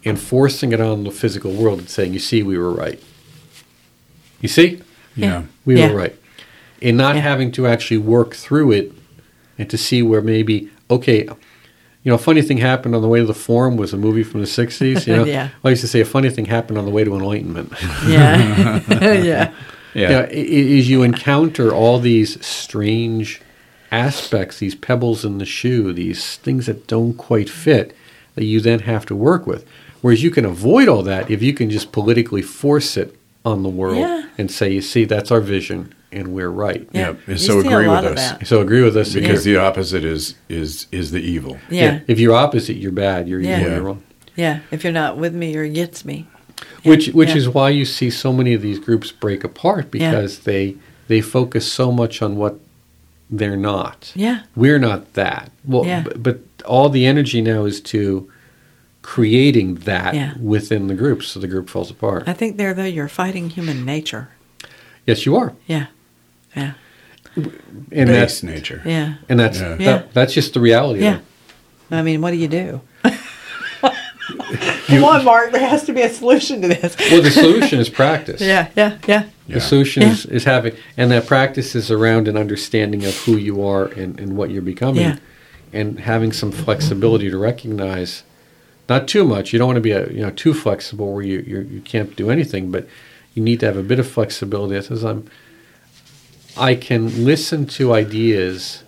and 0.05 0.21
forcing 0.21 0.73
it 0.73 0.81
on 0.81 1.05
the 1.05 1.11
physical 1.11 1.53
world 1.53 1.79
and 1.81 1.89
saying, 1.89 2.13
you 2.13 2.19
see, 2.19 2.43
we 2.43 2.59
were 2.59 2.73
right. 2.73 3.01
You 4.41 4.49
see, 4.49 4.81
Yeah. 5.17 5.43
we 5.65 5.79
Yeah. 5.79 5.91
were 5.91 5.97
right. 5.97 6.17
And 6.81 6.97
not 6.97 7.15
Yeah. 7.17 7.23
having 7.23 7.53
to 7.53 7.67
actually 7.67 7.99
work 7.99 8.35
through 8.35 8.73
it 8.73 8.93
and 9.59 9.71
to 9.71 9.79
see 9.79 10.03
where 10.03 10.21
maybe, 10.21 10.69
okay, 10.91 11.23
you 11.25 12.11
know, 12.11 12.17
a 12.17 12.19
funny 12.19 12.43
thing 12.43 12.59
happened 12.59 12.97
on 12.97 13.03
the 13.03 13.07
way 13.09 13.21
to 13.21 13.27
the 13.27 13.35
forum 13.35 13.77
was 13.77 13.93
a 13.93 13.97
movie 13.97 14.25
from 14.25 14.41
the 14.41 14.47
60s. 14.49 15.07
You 15.07 15.15
know, 15.17 15.25
Yeah. 15.37 15.49
I 15.65 15.71
used 15.71 15.83
to 15.83 15.89
say 15.89 16.01
a 16.01 16.05
funny 16.05 16.31
thing 16.31 16.47
happened 16.47 16.79
on 16.79 16.85
the 16.85 16.91
way 16.91 17.05
to 17.05 17.15
enlightenment. 17.15 17.73
Yeah. 18.09 18.81
yeah. 19.23 19.51
Yeah. 19.95 20.09
You 20.09 20.15
know, 20.17 20.21
i- 20.23 20.33
i- 20.33 20.69
is 20.79 20.89
you 20.89 21.03
encounter 21.03 21.71
all 21.71 21.99
these 22.01 22.43
strange 22.45 23.43
aspects, 23.93 24.59
these 24.59 24.75
pebbles 24.75 25.25
in 25.25 25.39
the 25.39 25.45
shoe, 25.45 25.93
these 25.93 26.37
things 26.37 26.67
that 26.67 26.87
don't 26.87 27.15
quite 27.15 27.49
fit 27.51 27.95
that 28.35 28.45
you 28.45 28.61
then 28.61 28.81
have 28.81 29.07
to 29.07 29.15
work 29.15 29.47
with. 29.47 29.67
Whereas 30.01 30.23
you 30.23 30.31
can 30.31 30.45
avoid 30.45 30.89
all 30.89 31.03
that 31.03 31.31
if 31.31 31.43
you 31.43 31.53
can 31.53 31.71
just 31.71 31.93
politically 31.93 32.43
force 32.43 32.97
it 32.97 33.15
on 33.45 33.63
the 33.63 33.69
world 33.69 33.99
Yeah. 33.99 34.27
and 34.39 34.51
say, 34.51 34.73
you 34.73 34.81
see, 34.81 35.05
that's 35.05 35.31
our 35.31 35.41
vision 35.41 35.95
and 36.11 36.29
we're 36.29 36.51
right. 36.51 36.87
Yeah. 36.93 37.11
Yeah. 37.11 37.15
And 37.27 37.41
so 37.41 37.61
agree 37.61 37.87
with 37.89 38.05
us. 38.05 38.49
So 38.49 38.61
agree 38.61 38.83
with 38.83 38.97
us 38.97 39.15
Because 39.15 39.45
here. 39.45 39.55
the 39.59 39.61
opposite 39.65 40.05
is 40.05 40.35
is 40.49 40.87
is 40.93 41.11
the 41.11 41.21
evil. 41.21 41.59
Yeah. 41.71 42.01
If 42.07 42.19
you're 42.19 42.35
opposite, 42.35 42.77
you're 42.77 42.93
bad. 42.93 43.29
You're 43.29 43.41
Yeah. 43.41 43.59
evil. 43.61 43.69
Yeah. 43.69 43.75
You're 43.77 43.85
wrong. 43.85 44.03
Yeah. 44.37 44.61
If 44.71 44.85
you're 44.85 44.93
not 44.93 45.17
with 45.19 45.35
me, 45.35 45.53
you're 45.53 45.65
against 45.65 46.05
me. 46.05 46.27
which 46.85 47.09
which 47.09 47.31
yeah. 47.31 47.37
is 47.37 47.49
why 47.49 47.71
you 47.71 47.85
see 47.85 48.11
so 48.11 48.33
many 48.33 48.55
of 48.55 48.63
these 48.63 48.79
groups 48.79 49.11
break 49.13 49.43
apart 49.45 49.91
because 49.91 50.41
they 50.41 50.77
they 51.09 51.21
focus 51.21 51.71
so 51.71 51.91
much 51.93 52.21
on 52.23 52.37
what 52.37 52.59
they're 53.33 53.57
not. 53.57 54.13
Yeah. 54.15 54.43
We're 54.55 54.79
not 54.79 55.15
that. 55.15 55.51
Well, 55.65 55.87
Yeah. 55.87 56.03
but, 56.03 56.23
but 56.23 56.41
all 56.67 56.89
the 56.91 57.07
energy 57.07 57.41
now 57.41 57.65
is 57.65 57.81
to 57.81 58.31
creating 59.01 59.77
that 59.77 60.15
Yeah. 60.15 60.35
within 60.41 60.87
the 60.87 60.95
group, 60.95 61.23
so 61.25 61.41
the 61.41 61.49
group 61.49 61.69
falls 61.69 61.91
apart. 61.91 62.25
I 62.29 62.35
think 62.35 62.57
there, 62.59 62.75
though, 62.75 62.85
you're 62.85 63.09
fighting 63.09 63.51
human 63.51 63.85
nature. 63.85 64.29
yes, 65.07 65.27
you 65.27 65.35
are, 65.35 65.55
Yeah. 65.67 65.87
Yeah. 66.55 66.75
and 67.35 67.51
Base 67.91 68.07
that's 68.07 68.43
nature. 68.45 68.83
Yeah. 68.85 69.15
and 69.29 69.41
that's 69.41 69.59
Yeah. 69.59 69.75
that, 69.77 70.15
that's 70.15 70.35
just 70.35 70.55
the 70.55 70.61
reality. 70.61 71.01
Yeah. 71.01 71.15
Of 71.15 71.21
it. 71.21 71.25
I 71.97 72.03
mean, 72.03 72.21
what 72.21 72.31
do 72.31 72.37
you 72.37 72.47
do? 72.49 72.81
Come 74.95 75.05
on, 75.05 75.25
Mark. 75.25 75.53
There 75.53 75.67
has 75.69 75.85
to 75.85 75.93
be 75.93 76.03
a 76.03 76.09
solution 76.09 76.63
to 76.63 76.69
this. 76.69 76.97
Well, 77.11 77.23
the 77.23 77.31
solution 77.45 77.79
is 77.81 77.89
practice. 77.89 78.41
Yeah, 78.41 78.69
yeah, 78.77 78.99
yeah. 79.07 79.25
Yeah. 79.47 79.55
The 79.57 79.61
solution 79.61 80.03
Yeah. 80.03 80.13
is, 80.13 80.27
is 80.27 80.45
having, 80.45 80.75
and 80.97 81.11
that 81.11 81.27
practice 81.27 81.75
is 81.75 81.91
around 81.91 82.29
an 82.29 82.37
understanding 82.37 83.05
of 83.05 83.15
who 83.25 83.37
you 83.37 83.67
are 83.67 83.87
and, 83.87 84.19
and 84.21 84.37
what 84.37 84.51
you're 84.51 84.63
becoming. 84.63 85.03
Yeah. 85.03 85.17
and 85.73 86.01
having 86.01 86.33
some 86.33 86.53
flexibility 86.53 87.31
to 87.31 87.39
recognize 87.39 88.23
not 88.89 89.09
too 89.09 89.25
much. 89.25 89.53
You 89.53 89.59
don't 89.59 89.69
want 89.69 89.77
to 89.79 89.81
be 89.81 89.93
a, 89.93 90.07
you 90.11 90.21
know 90.21 90.31
too 90.31 90.53
flexible 90.55 91.13
where 91.15 91.23
you 91.25 91.39
you 91.47 91.61
you 91.71 91.81
can't 91.81 92.15
do 92.15 92.31
anything, 92.31 92.71
but 92.71 92.87
you 93.35 93.43
need 93.43 93.61
to 93.61 93.67
have 93.67 93.77
a 93.77 93.83
bit 93.83 93.99
of 93.99 94.07
flexibility. 94.07 94.75
That 94.75 94.85
says 94.85 95.03
I'm 95.05 95.29
I 96.57 96.75
can 96.75 97.25
listen 97.25 97.65
to 97.79 97.95
ideas 97.95 98.85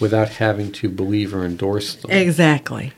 without 0.00 0.28
having 0.30 0.72
to 0.72 0.88
believe 0.88 1.34
or 1.34 1.44
endorse 1.44 1.94
them. 1.94 2.10
Exactly. 2.10 2.92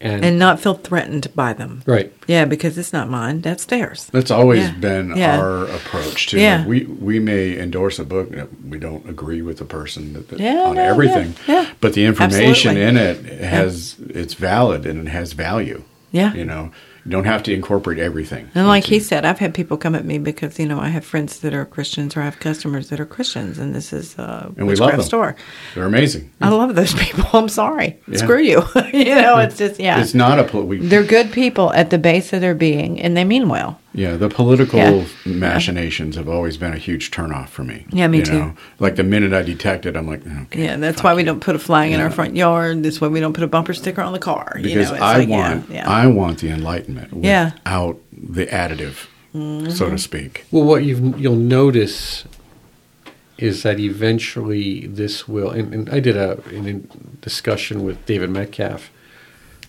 And, 0.00 0.24
And 0.24 0.38
not 0.38 0.60
feel 0.60 0.74
threatened 0.74 1.28
by 1.34 1.52
them. 1.54 1.82
right, 1.86 2.12
Yeah, 2.28 2.44
because 2.44 2.78
it's 2.78 2.92
not 2.92 3.08
mine. 3.10 3.40
That's 3.40 3.64
theirs. 3.64 4.08
That's 4.12 4.30
always 4.30 4.62
Yeah. 4.64 4.72
been 4.72 5.16
Yeah. 5.16 5.38
our 5.38 5.64
approach 5.64 6.28
too. 6.28 6.38
Yeah. 6.40 6.64
We 6.66 6.84
we 6.84 7.18
may 7.18 7.58
endorse 7.58 7.98
a 7.98 8.04
book, 8.04 8.30
that 8.30 8.48
we 8.68 8.78
don't 8.78 9.08
agree 9.08 9.42
with 9.42 9.58
the 9.58 9.64
person 9.64 10.12
that, 10.14 10.28
that- 10.28 10.40
Yeah, 10.40 10.64
on 10.68 10.76
no, 10.76 10.82
everything, 10.82 11.34
yeah, 11.48 11.62
yeah. 11.62 11.66
but 11.80 11.94
the 11.94 12.04
information 12.04 12.76
Absolutely. 12.76 12.82
in 12.82 12.96
it 12.96 13.44
has 13.44 13.96
it's 14.08 14.34
valid 14.34 14.86
and 14.86 15.06
it 15.08 15.10
has 15.10 15.32
value. 15.32 15.82
Yeah. 16.12 16.32
you 16.34 16.44
know, 16.44 16.70
you 17.04 17.10
don't 17.10 17.24
have 17.24 17.42
to 17.44 17.52
incorporate 17.52 17.98
everything. 17.98 18.48
And 18.54 18.66
like 18.68 18.84
he 18.84 19.00
said, 19.00 19.24
I've 19.24 19.38
had 19.38 19.54
people 19.54 19.76
come 19.76 19.94
at 19.94 20.04
me 20.04 20.18
because 20.18 20.58
you 20.58 20.66
know 20.66 20.78
I 20.78 20.88
have 20.88 21.04
friends 21.04 21.40
that 21.40 21.52
are 21.52 21.64
Christians 21.64 22.16
or 22.16 22.20
I 22.20 22.24
have 22.24 22.38
customers 22.38 22.88
that 22.90 23.00
are 23.00 23.06
Christians, 23.06 23.58
and 23.58 23.74
this 23.74 23.92
is 23.92 24.16
a 24.18 24.52
and 24.56 24.66
we 24.66 24.76
love 24.76 24.92
them. 24.92 25.02
store. 25.02 25.36
They're 25.74 25.84
amazing. 25.84 26.30
I 26.40 26.50
love 26.50 26.74
those 26.74 26.94
people. 27.04 27.24
I'm 27.32 27.48
sorry. 27.48 27.98
Yeah. 28.08 28.18
Screw 28.18 28.40
you. 28.40 28.62
you 28.92 29.14
know, 29.16 29.38
it's 29.38 29.58
just 29.58 29.80
yeah. 29.80 30.00
It's 30.00 30.14
not 30.14 30.38
a 30.38 30.44
pol- 30.44 30.62
we, 30.64 30.78
They're 30.78 31.04
good 31.04 31.32
people 31.32 31.72
at 31.72 31.90
the 31.90 31.98
base 31.98 32.32
of 32.32 32.40
their 32.40 32.54
being, 32.54 33.00
and 33.00 33.16
they 33.16 33.24
mean 33.24 33.48
well. 33.48 33.78
Yeah, 33.94 34.16
the 34.16 34.28
political 34.30 34.78
Yeah. 34.78 35.04
machinations 35.26 36.16
have 36.16 36.28
always 36.28 36.56
been 36.56 36.72
a 36.72 36.78
huge 36.78 37.10
turnoff 37.10 37.48
for 37.48 37.62
me. 37.62 37.84
Yeah, 37.90 38.06
me 38.08 38.18
you 38.18 38.24
too. 38.24 38.32
know? 38.38 38.54
Like 38.78 38.96
the 38.96 39.02
minute 39.04 39.32
I 39.34 39.42
detect 39.42 39.84
it, 39.84 39.96
I'm 39.96 40.06
like, 40.06 40.22
okay. 40.26 40.64
Yeah, 40.64 40.76
that's 40.76 40.96
fuck 40.96 41.04
why 41.04 41.14
we 41.14 41.22
you. 41.22 41.26
don't 41.26 41.40
put 41.40 41.54
a 41.56 41.58
flag 41.58 41.92
in 41.92 41.98
Yeah. 41.98 42.04
our 42.04 42.10
front 42.10 42.34
yard. 42.34 42.82
That's 42.82 43.00
why 43.02 43.08
we 43.08 43.20
don't 43.20 43.34
put 43.34 43.44
a 43.44 43.48
bumper 43.48 43.74
sticker 43.74 44.00
on 44.00 44.12
the 44.14 44.18
car. 44.18 44.54
you 44.56 44.62
Because 44.62 44.88
know, 44.88 44.94
it's 44.94 45.02
I 45.02 45.18
like, 45.18 45.28
want, 45.28 45.68
yeah, 45.68 45.74
yeah. 45.76 45.90
I 45.90 46.06
want 46.06 46.38
the 46.38 46.48
enlightenment 46.50 47.08
Yeah. 47.22 47.50
Mm-hmm. 47.50 47.56
without 47.56 48.00
the 48.12 48.46
additive, 48.46 49.74
so 49.76 49.90
to 49.90 49.98
speak. 49.98 50.46
Well, 50.50 50.64
what 50.64 50.84
you've, 50.84 51.20
you'll 51.20 51.36
notice 51.36 52.24
is 53.38 53.62
that 53.64 53.78
eventually 53.80 54.86
this 54.86 55.26
will, 55.28 55.50
and, 55.50 55.74
and 55.74 55.90
I 55.90 56.00
did 56.00 56.16
a, 56.16 56.40
an 56.50 56.88
discussion 57.20 57.82
with 57.82 58.04
David 58.06 58.30
Metcalf 58.30 58.90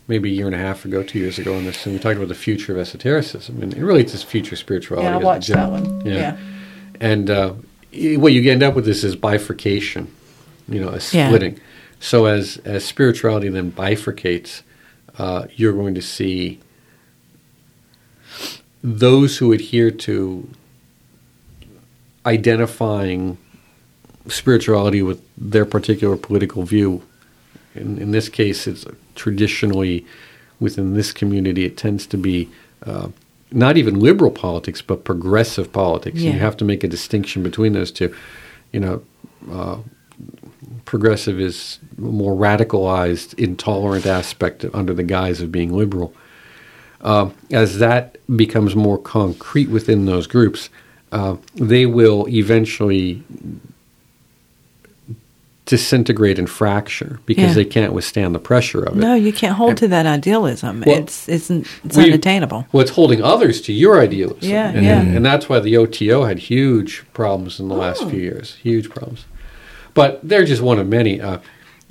maybe 0.07 0.29
a 0.29 0.33
year 0.33 0.45
and 0.45 0.55
a 0.55 0.59
half 0.59 0.85
ago, 0.85 1.01
two 1.03 1.19
years 1.19 1.39
ago 1.39 1.55
on 1.55 1.65
this, 1.65 1.85
and 1.85 1.93
we 1.95 1.99
talked 1.99 2.17
about 2.17 2.27
the 2.27 2.35
future 2.35 2.73
of 2.73 2.77
esotericism, 2.77 3.61
and 3.61 3.73
it 3.73 3.81
really 3.83 4.01
it's 4.01 4.11
this 4.11 4.23
future 4.23 4.55
spirituality. 4.55 5.07
yeah, 5.07 5.15
I 5.15 5.17
watched 5.17 5.49
that 5.49 5.69
one. 5.71 6.05
Yeah. 6.05 6.37
And 6.99 7.29
uh, 7.29 7.53
what 7.93 8.33
you 8.33 8.51
end 8.51 8.63
up 8.63 8.75
with 8.75 8.85
this 8.85 9.03
is 9.03 9.15
bifurcation, 9.15 10.13
you 10.67 10.79
know, 10.81 10.89
a 10.89 10.99
Yeah. 11.11 11.27
splitting. 11.27 11.59
So 11.99 12.25
as 12.25 12.57
as 12.65 12.83
spirituality 12.83 13.47
then 13.49 13.71
bifurcates, 13.71 14.61
uh, 15.17 15.45
you're 15.55 15.73
going 15.73 15.95
to 15.95 16.01
see 16.01 16.59
those 18.83 19.37
who 19.37 19.53
adhere 19.53 19.89
to 19.89 20.49
identifying 22.25 23.37
spirituality 24.27 25.01
with 25.01 25.21
their 25.37 25.65
particular 25.65 26.15
political 26.17 26.63
view. 26.63 27.01
In, 27.75 27.97
in 27.97 28.11
this 28.11 28.29
case, 28.29 28.67
it's 28.67 28.85
traditionally 29.15 30.05
within 30.59 30.93
this 30.93 31.11
community, 31.11 31.65
it 31.65 31.77
tends 31.77 32.05
to 32.07 32.17
be 32.17 32.49
uh, 32.85 33.09
not 33.51 33.77
even 33.77 33.99
liberal 33.99 34.31
politics, 34.31 34.81
but 34.81 35.03
progressive 35.03 35.71
politics. 35.71 36.19
Yeah. 36.19 36.33
You 36.33 36.39
have 36.39 36.57
to 36.57 36.65
make 36.65 36.83
a 36.83 36.87
distinction 36.87 37.43
between 37.43 37.73
those 37.73 37.91
two. 37.91 38.13
You 38.71 38.79
know, 38.79 39.03
uh, 39.51 39.77
progressive 40.85 41.39
is 41.39 41.79
more 41.97 42.35
radicalized, 42.35 43.37
intolerant 43.37 44.05
aspect 44.05 44.65
under 44.73 44.93
the 44.93 45.03
guise 45.03 45.41
of 45.41 45.51
being 45.51 45.71
liberal. 45.73 46.13
Uh, 47.01 47.29
as 47.51 47.79
that 47.79 48.17
becomes 48.35 48.75
more 48.75 48.97
concrete 48.97 49.69
within 49.69 50.05
those 50.05 50.25
groups, 50.25 50.69
uh, 51.11 51.35
they 51.55 51.85
will 51.85 52.27
eventually 52.29 53.23
disintegrate 55.77 56.37
and 56.37 56.47
fracture 56.47 57.19
because 57.25 57.49
Yeah. 57.49 57.53
they 57.55 57.65
can't 57.65 57.93
withstand 57.93 58.35
the 58.35 58.39
pressure 58.39 58.83
of 58.83 58.95
it. 58.95 58.99
No, 58.99 59.15
you 59.15 59.33
can't 59.33 59.55
hold 59.55 59.75
to 59.77 59.87
that 59.87 60.05
idealism. 60.05 60.83
Well, 60.85 60.99
it's 60.99 61.27
it's, 61.27 61.49
it's 61.49 61.97
we- 61.97 62.03
unattainable. 62.11 62.67
Well, 62.71 62.81
it's 62.81 62.91
holding 62.91 63.23
others 63.23 63.59
to 63.61 63.73
your 63.73 63.99
idealism. 63.99 64.47
Yeah, 64.51 64.69
and, 64.69 64.85
yeah. 64.85 65.01
And 65.01 65.25
that's 65.25 65.49
why 65.49 65.59
the 65.59 65.75
OTO 65.77 66.25
had 66.25 66.37
huge 66.37 67.03
problems 67.13 67.59
in 67.59 67.69
the 67.69 67.75
last 67.75 68.03
Oh. 68.03 68.09
few 68.09 68.19
years. 68.21 68.57
Huge 68.61 68.87
problems. 68.91 69.25
But 69.95 70.19
they're 70.21 70.45
just 70.45 70.61
one 70.61 70.77
of 70.77 70.87
many. 70.87 71.19
Uh, 71.19 71.39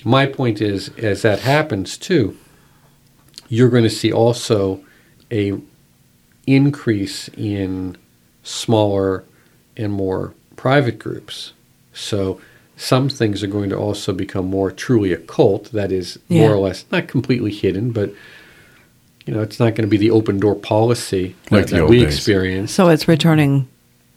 my 0.04 0.26
point 0.26 0.60
is, 0.60 0.90
as 0.98 1.22
that 1.22 1.40
happens 1.40 1.96
too, 1.98 2.36
you're 3.48 3.68
going 3.68 3.82
to 3.84 3.90
see 3.90 4.12
also 4.12 4.80
a 5.32 5.54
increase 6.46 7.28
in 7.36 7.96
smaller 8.44 9.24
and 9.76 9.92
more 9.92 10.34
private 10.54 10.98
groups. 11.00 11.52
So 11.92 12.40
some 12.76 13.08
things 13.08 13.42
are 13.42 13.46
going 13.48 13.70
to 13.70 13.76
also 13.76 14.12
become 14.12 14.46
more 14.46 14.70
truly 14.70 15.12
occult. 15.12 15.70
That 15.72 15.92
is 15.92 16.18
more 16.28 16.48
Yeah. 16.50 16.54
or 16.54 16.58
less 16.58 16.84
not 16.90 17.08
completely 17.08 17.52
hidden, 17.52 17.90
but 17.92 18.12
you 19.26 19.32
know, 19.32 19.40
it's 19.40 19.60
not 19.60 19.76
going 19.76 19.82
to 19.82 19.86
be 19.86 19.96
the 19.98 20.10
open 20.10 20.40
door 20.40 20.54
policy 20.56 21.36
Like 21.50 21.66
that, 21.66 21.70
the 21.70 21.76
that 21.82 21.88
we 21.88 22.00
days. 22.04 22.14
experience 22.14 22.72
So 22.72 22.88
it's 22.88 23.06
returning. 23.06 23.68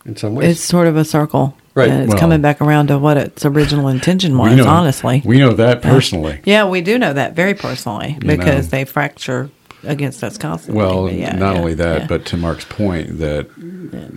in 0.06 0.16
some 0.16 0.34
ways. 0.36 0.51
It's 0.51 0.62
sort 0.62 0.88
of 0.88 0.95
a 0.97 1.06
circle. 1.06 1.56
Right. 1.76 1.89
And 1.89 2.03
it's 2.03 2.10
Well- 2.10 2.20
coming 2.20 2.41
back 2.41 2.62
around 2.62 2.88
to 2.88 2.97
what 2.97 3.18
its 3.18 3.45
original 3.45 3.88
intention 3.89 4.38
was. 4.38 4.49
we 4.51 4.56
know, 4.56 4.66
honestly. 4.68 5.22
we 5.26 5.38
know 5.39 5.53
that 5.53 5.82
personally. 5.82 6.39
yeah, 6.45 6.66
we 6.68 6.82
do 6.82 6.97
know 6.97 7.12
that 7.14 7.36
very 7.36 7.53
personally 7.53 8.18
You 8.22 8.28
because 8.28 8.66
know. 8.66 8.78
they 8.78 8.86
fracture 8.86 9.49
against 9.84 10.24
us 10.24 10.38
constantly. 10.39 10.82
Well, 10.82 11.10
yeah, 11.12 11.36
not 11.36 11.53
yeah, 11.56 11.60
only 11.62 11.74
that, 11.76 12.01
yeah. 12.01 12.08
but 12.08 12.26
to 12.28 12.38
Mark's 12.38 12.66
point, 12.66 13.20
that 13.20 13.47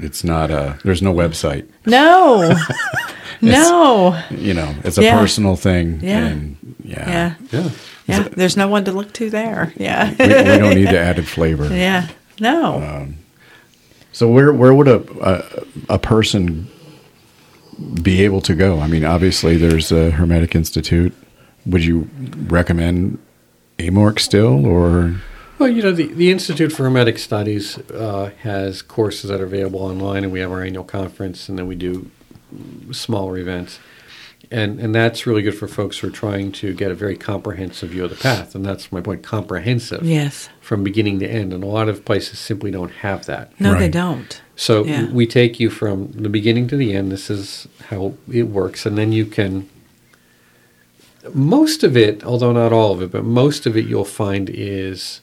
it's 0.00 0.24
not 0.24 0.50
a. 0.50 0.78
There's 0.84 1.02
no 1.02 1.12
website. 1.12 1.64
no, 1.84 2.54
no, 3.40 4.20
You 4.30 4.54
know, 4.54 4.74
it's 4.84 4.98
a 4.98 5.02
Yeah. 5.02 5.18
personal 5.18 5.56
thing. 5.56 6.00
Yeah. 6.02 6.26
And 6.26 6.56
yeah, 6.84 7.08
yeah, 7.08 7.34
yeah. 7.52 7.70
yeah. 8.06 8.28
There's 8.36 8.56
no 8.56 8.68
one 8.68 8.84
to 8.84 8.92
look 8.92 9.12
to 9.14 9.30
there. 9.30 9.72
Yeah, 9.76 10.10
we, 10.18 10.26
we 10.26 10.58
don't 10.58 10.74
need 10.74 10.88
the 10.88 10.98
added 11.10 11.26
flavor. 11.28 11.66
yeah, 11.74 12.08
no. 12.40 12.74
Uh, 12.80 13.06
So 14.12 14.28
where 14.30 14.52
where 14.52 14.72
would 14.74 14.88
a, 14.88 15.00
a 15.22 15.94
a 15.94 15.98
person 15.98 16.66
be 18.02 18.24
able 18.24 18.40
to 18.42 18.54
go? 18.54 18.80
I 18.80 18.86
mean, 18.88 19.04
obviously 19.04 19.56
there's 19.56 19.92
a 19.92 20.10
Hermetic 20.10 20.54
Institute. 20.54 21.12
Would 21.66 21.84
you 21.84 22.08
recommend 22.48 23.18
AMORC 23.78 24.18
still, 24.18 24.66
or 24.66 25.14
Well, 25.58 25.68
you 25.68 25.82
know, 25.82 25.92
the, 25.92 26.06
the 26.06 26.30
Institute 26.30 26.72
for 26.72 26.84
Hermetic 26.84 27.18
Studies 27.18 27.78
uh, 27.92 28.30
has 28.42 28.82
courses 28.82 29.28
that 29.30 29.40
are 29.40 29.44
available 29.44 29.80
online, 29.80 30.24
and 30.24 30.32
we 30.32 30.40
have 30.40 30.50
our 30.50 30.62
annual 30.64 30.84
conference, 30.84 31.48
and 31.48 31.58
then 31.58 31.66
we 31.68 31.76
do 31.76 32.10
smaller 32.92 33.38
events. 33.38 33.78
And, 34.50 34.80
and 34.80 34.94
that's 34.94 35.26
really 35.26 35.42
good 35.42 35.56
for 35.58 35.68
folks 35.68 35.98
who 35.98 36.08
are 36.08 36.10
trying 36.12 36.52
to 36.52 36.72
get 36.72 36.90
a 36.90 36.94
very 36.94 37.16
comprehensive 37.16 37.90
view 37.90 38.04
of 38.04 38.10
the 38.10 38.16
path. 38.16 38.54
And 38.54 38.64
that's 38.64 38.90
my 38.90 39.00
point 39.02 39.22
comprehensive 39.22 40.02
yes, 40.04 40.48
from 40.62 40.82
beginning 40.82 41.18
to 41.18 41.26
end. 41.28 41.52
And 41.52 41.62
a 41.62 41.66
lot 41.66 41.88
of 41.90 42.04
places 42.06 42.38
simply 42.38 42.70
don't 42.70 42.92
have 42.92 43.26
that. 43.26 43.52
no, 43.60 43.78
they 43.78 43.90
don't. 43.90 44.40
So 44.56 44.84
Yeah. 44.86 45.10
we 45.10 45.26
take 45.26 45.60
you 45.60 45.68
from 45.68 46.12
the 46.12 46.30
beginning 46.30 46.66
to 46.68 46.76
the 46.76 46.94
end. 46.94 47.12
This 47.12 47.28
is 47.28 47.68
how 47.90 48.14
it 48.32 48.44
works, 48.44 48.86
and 48.86 48.96
then 48.96 49.12
you 49.12 49.26
can. 49.26 49.68
Most 51.34 51.84
of 51.84 51.96
it, 51.96 52.24
although 52.24 52.52
not 52.52 52.72
all 52.72 52.92
of 52.92 53.02
it, 53.02 53.10
but 53.12 53.24
most 53.24 53.66
of 53.66 53.76
it 53.76 53.84
you'll 53.84 54.04
find 54.06 54.48
is 54.48 55.20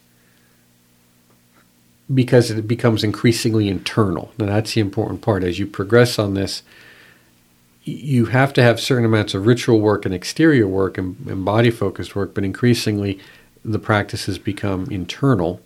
because 2.13 2.51
it 2.51 2.67
becomes 2.67 3.03
increasingly 3.03 3.67
internal. 3.67 4.32
Now 4.38 4.45
that's 4.47 4.73
the 4.76 4.82
important 4.82 5.21
part. 5.21 5.43
As 5.43 5.57
you 5.57 5.65
progress 5.65 6.19
on 6.19 6.34
this, 6.36 6.61
y- 6.61 6.69
you 7.86 8.25
have 8.25 8.51
to 8.53 8.63
have 8.63 8.79
certain 8.79 9.05
amounts 9.05 9.33
of 9.36 9.45
ritual 9.45 9.79
work 9.79 10.05
and 10.05 10.13
exterior 10.13 10.67
work 10.67 10.97
and, 10.97 11.15
and 11.27 11.45
body 11.45 11.69
focused 11.69 12.15
work, 12.15 12.33
but 12.33 12.43
increasingly 12.43 13.19
the 13.63 13.79
practices 13.79 14.38
become 14.39 14.88
internal. 14.91 15.61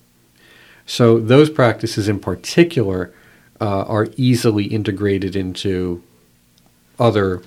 So 0.85 1.19
those 1.19 1.49
practices 1.49 2.07
in 2.09 2.19
particular 2.19 3.13
uh, 3.61 3.83
are 3.83 4.07
easily 4.17 4.65
integrated 4.65 5.35
into 5.35 6.03
other 6.99 7.41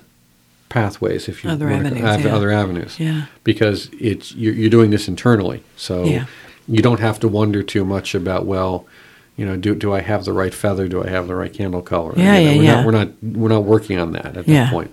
pathways, 0.69 1.29
if 1.29 1.43
you 1.43 1.51
Other 1.51 1.69
avenues, 1.69 2.03
av- 2.03 2.21
yeah. 2.25 2.35
other 2.35 2.51
avenues, 2.51 2.99
Yeah. 2.99 3.25
because 3.43 3.89
it's 3.99 4.33
you're, 4.33 4.53
you're 4.53 4.69
doing 4.71 4.89
this 4.89 5.07
internally, 5.07 5.61
so 5.75 6.03
Yeah. 6.05 6.25
you 6.67 6.81
don't 6.81 6.99
have 6.99 7.19
to 7.19 7.27
wonder 7.27 7.61
too 7.61 7.85
much 7.85 8.15
about 8.15 8.47
well, 8.47 8.87
you 9.35 9.45
know, 9.45 9.55
do 9.57 9.75
do 9.75 9.93
I 9.93 10.01
have 10.01 10.25
the 10.25 10.33
right 10.33 10.53
feather? 10.53 10.87
Do 10.87 11.03
I 11.03 11.09
have 11.09 11.27
the 11.27 11.35
right 11.35 11.51
candle 11.53 11.81
color? 11.81 12.13
Yeah, 12.17 12.37
You 12.37 12.45
know, 12.45 12.51
yeah, 12.51 12.57
we're 12.57 12.63
yeah. 12.63 12.75
Not, 12.75 12.85
we're 12.85 12.91
not 12.91 13.09
we're 13.23 13.49
not 13.49 13.63
working 13.63 13.99
on 13.99 14.11
that 14.13 14.37
at 14.37 14.47
Yeah. 14.47 14.65
that 14.65 14.71
point. 14.71 14.91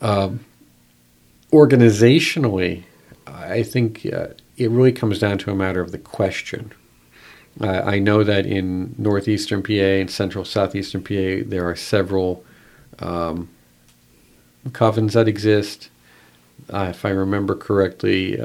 Um, 0.00 0.40
organizationally, 1.52 2.84
I 3.26 3.62
think 3.62 4.06
uh, 4.12 4.28
it 4.56 4.70
really 4.70 4.92
comes 4.92 5.18
down 5.18 5.38
to 5.38 5.50
a 5.50 5.54
matter 5.54 5.80
of 5.80 5.92
the 5.92 5.98
question. 5.98 6.72
Uh, 7.60 7.82
I 7.84 7.98
know 7.98 8.22
that 8.24 8.46
in 8.46 8.94
northeastern 8.96 9.62
PA 9.62 9.72
and 9.72 10.10
central 10.10 10.44
southeastern 10.44 11.02
PA, 11.02 11.44
there 11.48 11.68
are 11.68 11.76
several 11.76 12.44
um, 13.00 13.48
covens 14.68 15.12
that 15.12 15.28
exist. 15.28 15.90
uh, 16.72 16.88
if 16.90 17.04
I 17.04 17.10
remember 17.10 17.54
correctly, 17.54 18.38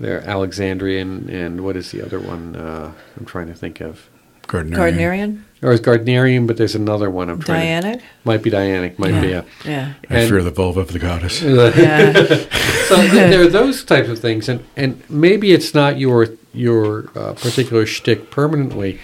they're 0.00 0.22
Alexandrian 0.22 1.28
and 1.30 1.62
what 1.62 1.76
is 1.76 1.90
the 1.92 2.02
other 2.02 2.18
one? 2.20 2.56
Uh, 2.56 2.92
I'm 3.16 3.24
trying 3.26 3.46
to 3.48 3.54
think 3.54 3.80
of. 3.80 4.08
Gardnerian. 4.46 4.74
Gardnerian, 4.76 5.42
Or 5.62 5.72
is 5.72 5.80
Gardnerian, 5.80 6.46
but 6.46 6.58
there's 6.58 6.74
another 6.74 7.08
one. 7.08 7.30
I'm 7.30 7.40
trying. 7.40 7.80
to- 7.80 7.88
Dianic. 7.88 8.02
might 8.24 8.42
be 8.42 8.50
Dianic. 8.50 8.98
Might 8.98 9.18
be. 9.22 9.28
Yeah. 9.28 9.42
Yeah. 9.64 9.94
I 10.10 10.16
And- 10.16 10.28
fear 10.28 10.42
the 10.42 10.50
vulva 10.50 10.80
of 10.80 10.92
the 10.92 10.98
goddess. 10.98 11.40
Yeah. 11.42 12.12
so 12.88 12.96
there 13.08 13.40
are 13.40 13.46
those 13.48 13.82
types 13.84 14.10
of 14.10 14.18
things, 14.18 14.48
and, 14.50 14.62
and 14.76 15.02
maybe 15.08 15.52
it's 15.52 15.72
not 15.74 15.98
your 15.98 16.28
your 16.52 17.08
uh, 17.18 17.32
particular 17.32 17.86
shtick 17.86 18.30
permanently, 18.30 19.00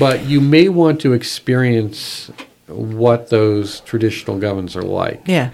but 0.00 0.24
you 0.26 0.40
may 0.40 0.68
want 0.68 1.00
to 1.02 1.12
experience 1.12 2.30
what 2.66 3.30
those 3.30 3.80
traditional 3.80 4.38
covens 4.38 4.74
are 4.74 4.82
like. 4.82 5.22
yeah. 5.26 5.50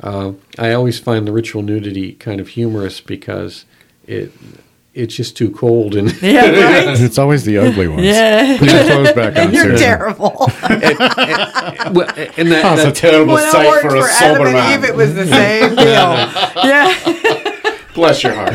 Uh, 0.00 0.32
I 0.58 0.72
always 0.72 0.98
find 0.98 1.26
the 1.26 1.32
ritual 1.32 1.62
nudity 1.62 2.14
kind 2.14 2.40
of 2.40 2.48
humorous 2.48 3.00
because 3.00 3.64
it 4.06 4.32
it's 4.94 5.14
just 5.16 5.36
too 5.36 5.50
cold 5.50 5.96
and 5.96 6.12
Yeah. 6.22 6.46
Right. 6.50 7.00
It's 7.00 7.18
always 7.18 7.44
the 7.44 7.58
ugly 7.58 7.88
ones. 7.88 8.02
Yeah. 8.04 8.56
Put 8.58 8.70
your 8.70 8.84
clothes 8.84 9.12
back 9.12 9.36
on, 9.36 9.52
You're 9.52 9.64
Susan. 9.64 9.78
terrible. 9.78 10.34
well, 10.38 10.48
and 12.36 12.52
that, 12.52 12.64
Oh, 12.64 12.76
that- 12.76 12.86
it's 12.88 12.98
a 12.98 13.02
terrible 13.02 13.34
when 13.34 13.42
I 13.44 13.50
sight 13.50 13.66
worked 13.66 13.82
for 13.82 13.90
for, 13.90 13.96
a 13.96 14.12
sober 14.12 14.46
Adam 14.46 14.54
and. 14.56 14.84
Eve, 14.84 14.90
it 14.90 14.94
was 14.96 15.14
the 15.14 15.26
same 15.26 15.70
deal. 15.70 15.84
yeah. 16.64 17.78
Bless 17.94 18.22
your 18.22 18.34
heart. 18.34 18.54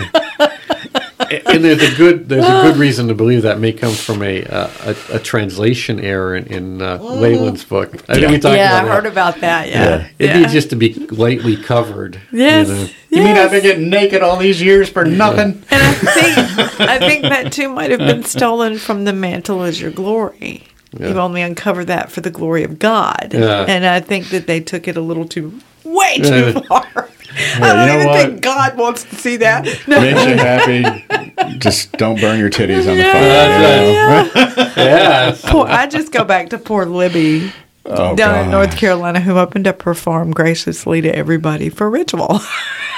and 1.46 1.64
there's 1.64 1.82
a 1.82 1.96
good 1.96 2.28
there's 2.30 2.46
a 2.46 2.62
good 2.64 2.78
reason 2.78 3.08
to 3.08 3.14
believe 3.16 3.44
that 3.44 3.60
may 3.60 3.72
come 3.72 3.94
from 3.94 4.22
a 4.24 4.44
uh, 4.46 4.70
a, 5.12 5.16
a 5.16 5.20
translation 5.20 6.00
error 6.00 6.36
in, 6.36 6.46
in 6.48 6.82
uh, 6.82 6.98
Leland's 6.98 7.64
book. 7.64 7.94
I 8.10 8.16
think 8.16 8.32
we 8.32 8.40
talked 8.40 8.58
Yeah, 8.58 8.76
I 8.76 8.80
about 8.84 8.92
heard 8.96 9.06
about 9.06 9.40
that. 9.42 9.70
Yeah. 9.70 10.08
It'd 10.18 10.36
yeah. 10.36 10.48
be 10.48 10.52
just 10.54 10.70
to 10.72 10.76
be 10.76 10.94
lightly 10.94 11.56
covered. 11.58 12.20
Yes. 12.32 12.68
You 12.68 12.74
know? 12.76 12.90
You 13.12 13.24
mean 13.24 13.38
I've 13.38 13.52
been 13.52 13.64
getting 13.64 13.90
naked 13.90 14.22
all 14.22 14.38
these 14.38 14.62
years 14.62 14.90
for 14.90 15.04
nothing? 15.06 15.64
And 15.72 15.82
I 15.84 15.94
think 15.94 16.80
I 16.80 16.98
think 17.08 17.24
that 17.24 17.52
too 17.52 17.70
might 17.70 17.92
have 17.92 18.00
been 18.00 18.24
stolen 18.24 18.78
from 18.78 19.06
the 19.06 19.14
mantle 19.14 19.64
as 19.64 19.80
your 19.82 19.92
glory. 19.92 20.64
Yeah. 20.98 21.10
You've 21.10 21.18
only 21.18 21.42
uncover 21.42 21.86
that 21.86 22.12
for 22.12 22.22
the 22.22 22.32
glory 22.32 22.64
of 22.64 22.80
God. 22.80 23.30
Yeah. 23.34 23.66
And 23.68 23.86
I 23.86 24.00
think 24.00 24.30
that 24.30 24.48
they 24.48 24.60
took 24.60 24.88
it 24.88 24.98
a 24.98 25.02
little 25.02 25.26
too 25.28 25.60
way 25.84 26.18
too 26.18 26.54
Yeah. 26.56 26.60
far. 26.62 27.09
You 27.40 27.64
I 27.64 27.74
don't 27.74 27.88
know 27.88 27.96
even 27.96 28.08
what? 28.08 28.22
think 28.26 28.42
God 28.42 28.78
wants 28.78 29.04
to 29.06 29.16
see 29.16 29.38
that. 29.38 29.66
No. 29.88 30.00
Makes 30.02 30.26
you 30.26 30.36
happy. 30.36 31.58
Just 31.60 31.92
don't 31.94 32.20
burn 32.20 32.40
your 32.40 32.50
titties 32.50 32.90
on 32.90 32.98
the 32.98 33.04
Yeah, 33.04 33.14
fire. 33.14 34.30
That's 34.34 34.36
right. 34.36 34.78
yeah. 34.78 35.36
Poor, 35.52 35.68
I 35.68 35.88
just 35.88 36.12
go 36.12 36.24
back 36.24 36.50
to 36.50 36.58
poor 36.58 36.86
Libby 36.86 37.52
Oh, 37.86 38.16
down 38.16 38.46
in 38.46 38.52
North 38.52 38.78
Carolina 38.78 39.20
who 39.20 39.38
opened 39.40 39.68
up 39.68 39.82
her 39.84 39.96
farm 39.96 40.32
graciously 40.32 41.02
to 41.02 41.16
everybody 41.16 41.70
for 41.70 41.90
ritual. 41.90 42.40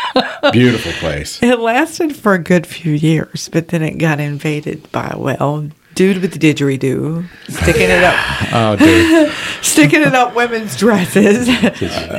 Beautiful 0.52 0.92
place. 0.94 1.42
It 1.42 1.60
lasted 1.60 2.16
for 2.16 2.34
a 2.34 2.40
good 2.40 2.68
few 2.68 2.92
years, 2.92 3.48
but 3.54 3.70
then 3.70 3.82
it 3.84 3.98
got 3.98 4.20
invaded 4.20 4.92
by 4.92 5.14
well, 5.16 5.70
dude 6.02 6.20
with 6.20 6.34
the 6.34 6.40
didgeridoo, 6.40 7.24
sticking 7.48 7.90
it 7.92 8.04
up, 8.04 8.16
Oh, 8.54 8.76
dude. 8.76 9.32
sticking 9.62 10.02
it 10.02 10.16
up 10.16 10.34
women's 10.34 10.76
dresses, 10.76 11.48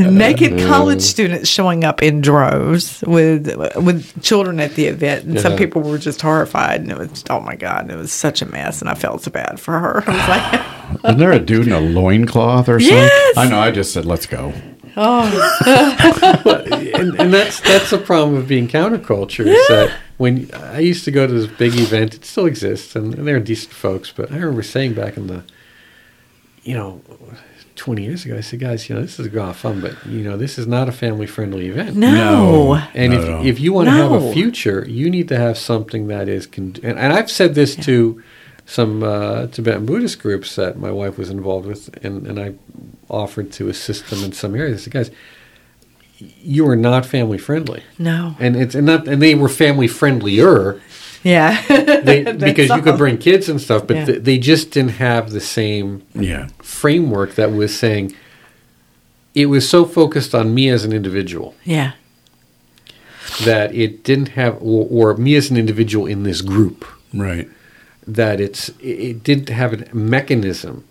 naked 0.00 0.60
college 0.68 1.02
students 1.02 1.48
showing 1.48 1.82
up 1.82 2.00
in 2.00 2.20
droves 2.20 3.02
with 3.08 3.52
with 3.76 4.22
children 4.22 4.60
at 4.60 4.76
the 4.76 4.86
event, 4.86 5.24
and 5.24 5.40
some 5.40 5.56
people 5.56 5.82
were 5.82 5.98
just 5.98 6.22
horrified, 6.22 6.82
and 6.82 6.92
it 6.92 6.98
was 6.98 7.24
oh 7.28 7.40
my 7.40 7.56
god, 7.56 7.90
it 7.90 7.96
was 7.96 8.12
such 8.12 8.40
a 8.40 8.46
mess, 8.46 8.80
and 8.80 8.88
I 8.88 8.94
felt 8.94 9.22
so 9.22 9.32
bad 9.32 9.58
for 9.58 9.76
her. 9.76 10.04
I 10.08 10.16
was 10.16 10.28
like, 10.28 11.04
Isn't 11.04 11.18
there 11.18 11.32
a 11.32 11.40
dude 11.40 11.66
in 11.66 11.72
a 11.72 11.80
loincloth 11.80 12.68
or 12.68 12.78
something? 12.78 12.96
Yes! 12.96 13.36
I 13.36 13.48
know. 13.48 13.58
I 13.58 13.72
just 13.72 13.92
said, 13.92 14.04
let's 14.04 14.26
go. 14.26 14.54
Oh. 14.96 16.42
and, 16.94 17.20
and 17.20 17.32
that's 17.34 17.60
that's 17.60 17.90
the 17.90 17.98
problem 17.98 18.36
of 18.36 18.46
being 18.48 18.68
counterculture 18.68 19.46
is 19.46 19.68
that 19.68 19.96
when 20.18 20.50
I 20.54 20.80
used 20.80 21.04
to 21.06 21.10
go 21.10 21.26
to 21.26 21.32
this 21.32 21.46
big 21.46 21.74
event, 21.78 22.14
it 22.14 22.24
still 22.24 22.46
exists, 22.46 22.94
and, 22.94 23.14
and 23.14 23.26
they're 23.26 23.40
decent 23.40 23.72
folks. 23.72 24.12
But 24.12 24.30
I 24.30 24.36
remember 24.36 24.62
saying 24.62 24.94
back 24.94 25.16
in 25.16 25.26
the, 25.26 25.42
you 26.62 26.74
know, 26.74 27.00
twenty 27.74 28.04
years 28.04 28.24
ago, 28.24 28.36
I 28.36 28.40
said, 28.40 28.60
guys, 28.60 28.88
you 28.88 28.94
know, 28.94 29.00
this 29.02 29.18
is 29.18 29.26
a 29.26 29.30
lot 29.36 29.50
of 29.50 29.56
fun, 29.56 29.80
but 29.80 29.94
you 30.06 30.22
know, 30.22 30.36
this 30.36 30.58
is 30.58 30.66
not 30.66 30.88
a 30.88 30.92
family 30.92 31.26
friendly 31.26 31.68
event. 31.68 31.96
no, 31.96 32.10
No. 32.12 32.74
And 32.94 33.12
Not 33.12 33.22
if, 33.22 33.28
at 33.28 33.34
all. 33.34 33.46
if 33.46 33.60
you 33.60 33.72
want 33.72 33.86
to 33.88 33.92
have 33.92 34.12
a 34.12 34.32
future, 34.32 34.84
you 34.88 35.10
need 35.10 35.28
to 35.28 35.36
have 35.38 35.58
something 35.58 36.06
that 36.08 36.28
is. 36.28 36.46
Con- 36.46 36.76
and, 36.82 36.98
and 36.98 37.12
I've 37.12 37.30
said 37.30 37.54
this 37.54 37.74
to 37.76 38.22
some 38.72 39.02
uh, 39.02 39.46
Tibetan 39.48 39.84
Buddhist 39.84 40.18
groups 40.20 40.56
that 40.56 40.78
my 40.78 40.90
wife 40.90 41.18
was 41.18 41.28
involved 41.28 41.66
with, 41.66 41.90
and, 42.04 42.26
and 42.26 42.40
I 42.40 42.54
offered 43.10 43.52
to 43.52 43.68
assist 43.68 44.08
them 44.08 44.24
in 44.24 44.32
some 44.32 44.54
areas. 44.54 44.80
I 44.80 44.84
said, 44.84 44.92
guys, 44.92 45.10
you 46.18 46.66
are 46.68 46.76
not 46.76 47.04
family 47.04 47.38
friendly, 47.38 47.82
no, 47.98 48.34
and 48.38 48.56
it's 48.56 48.74
and 48.74 48.86
not 48.86 49.06
and 49.08 49.20
they 49.20 49.34
were 49.34 49.48
family 49.48 49.88
friendlier 49.88 50.80
yeah, 51.24 51.62
they, 51.68 52.22
That's 52.24 52.42
because 52.42 52.68
you 52.70 52.82
could 52.82 52.96
bring 52.98 53.16
kids 53.18 53.48
and 53.48 53.60
stuff, 53.60 53.86
but 53.86 53.96
Yeah. 53.96 54.04
th- 54.06 54.22
they 54.22 54.38
just 54.38 54.70
didn't 54.72 54.92
have 54.92 55.30
the 55.30 55.40
same 55.40 56.02
Yeah. 56.14 56.48
framework 56.62 57.34
that 57.36 57.52
was 57.52 57.76
saying. 57.78 58.14
It 59.34 59.46
was 59.46 59.68
so 59.68 59.84
focused 59.86 60.34
on 60.34 60.52
me 60.54 60.68
as 60.68 60.84
an 60.84 60.92
individual 60.92 61.54
yeah, 61.64 61.92
that 63.44 63.74
it 63.74 64.04
didn't 64.04 64.28
have, 64.30 64.58
or, 64.60 64.86
or 64.90 65.16
me 65.16 65.36
as 65.36 65.50
an 65.50 65.56
individual 65.56 66.06
in 66.06 66.22
this 66.24 66.40
group, 66.42 66.84
Right. 67.14 67.48
That 68.06 68.40
it's 68.40 68.70
it 68.80 69.22
didn't 69.22 69.48
have 69.48 69.72
a 69.72 69.94
mechanism 69.94 70.84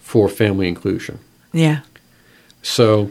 for 0.00 0.28
family 0.28 0.68
inclusion. 0.68 1.18
yeah, 1.52 1.80
So 2.62 3.10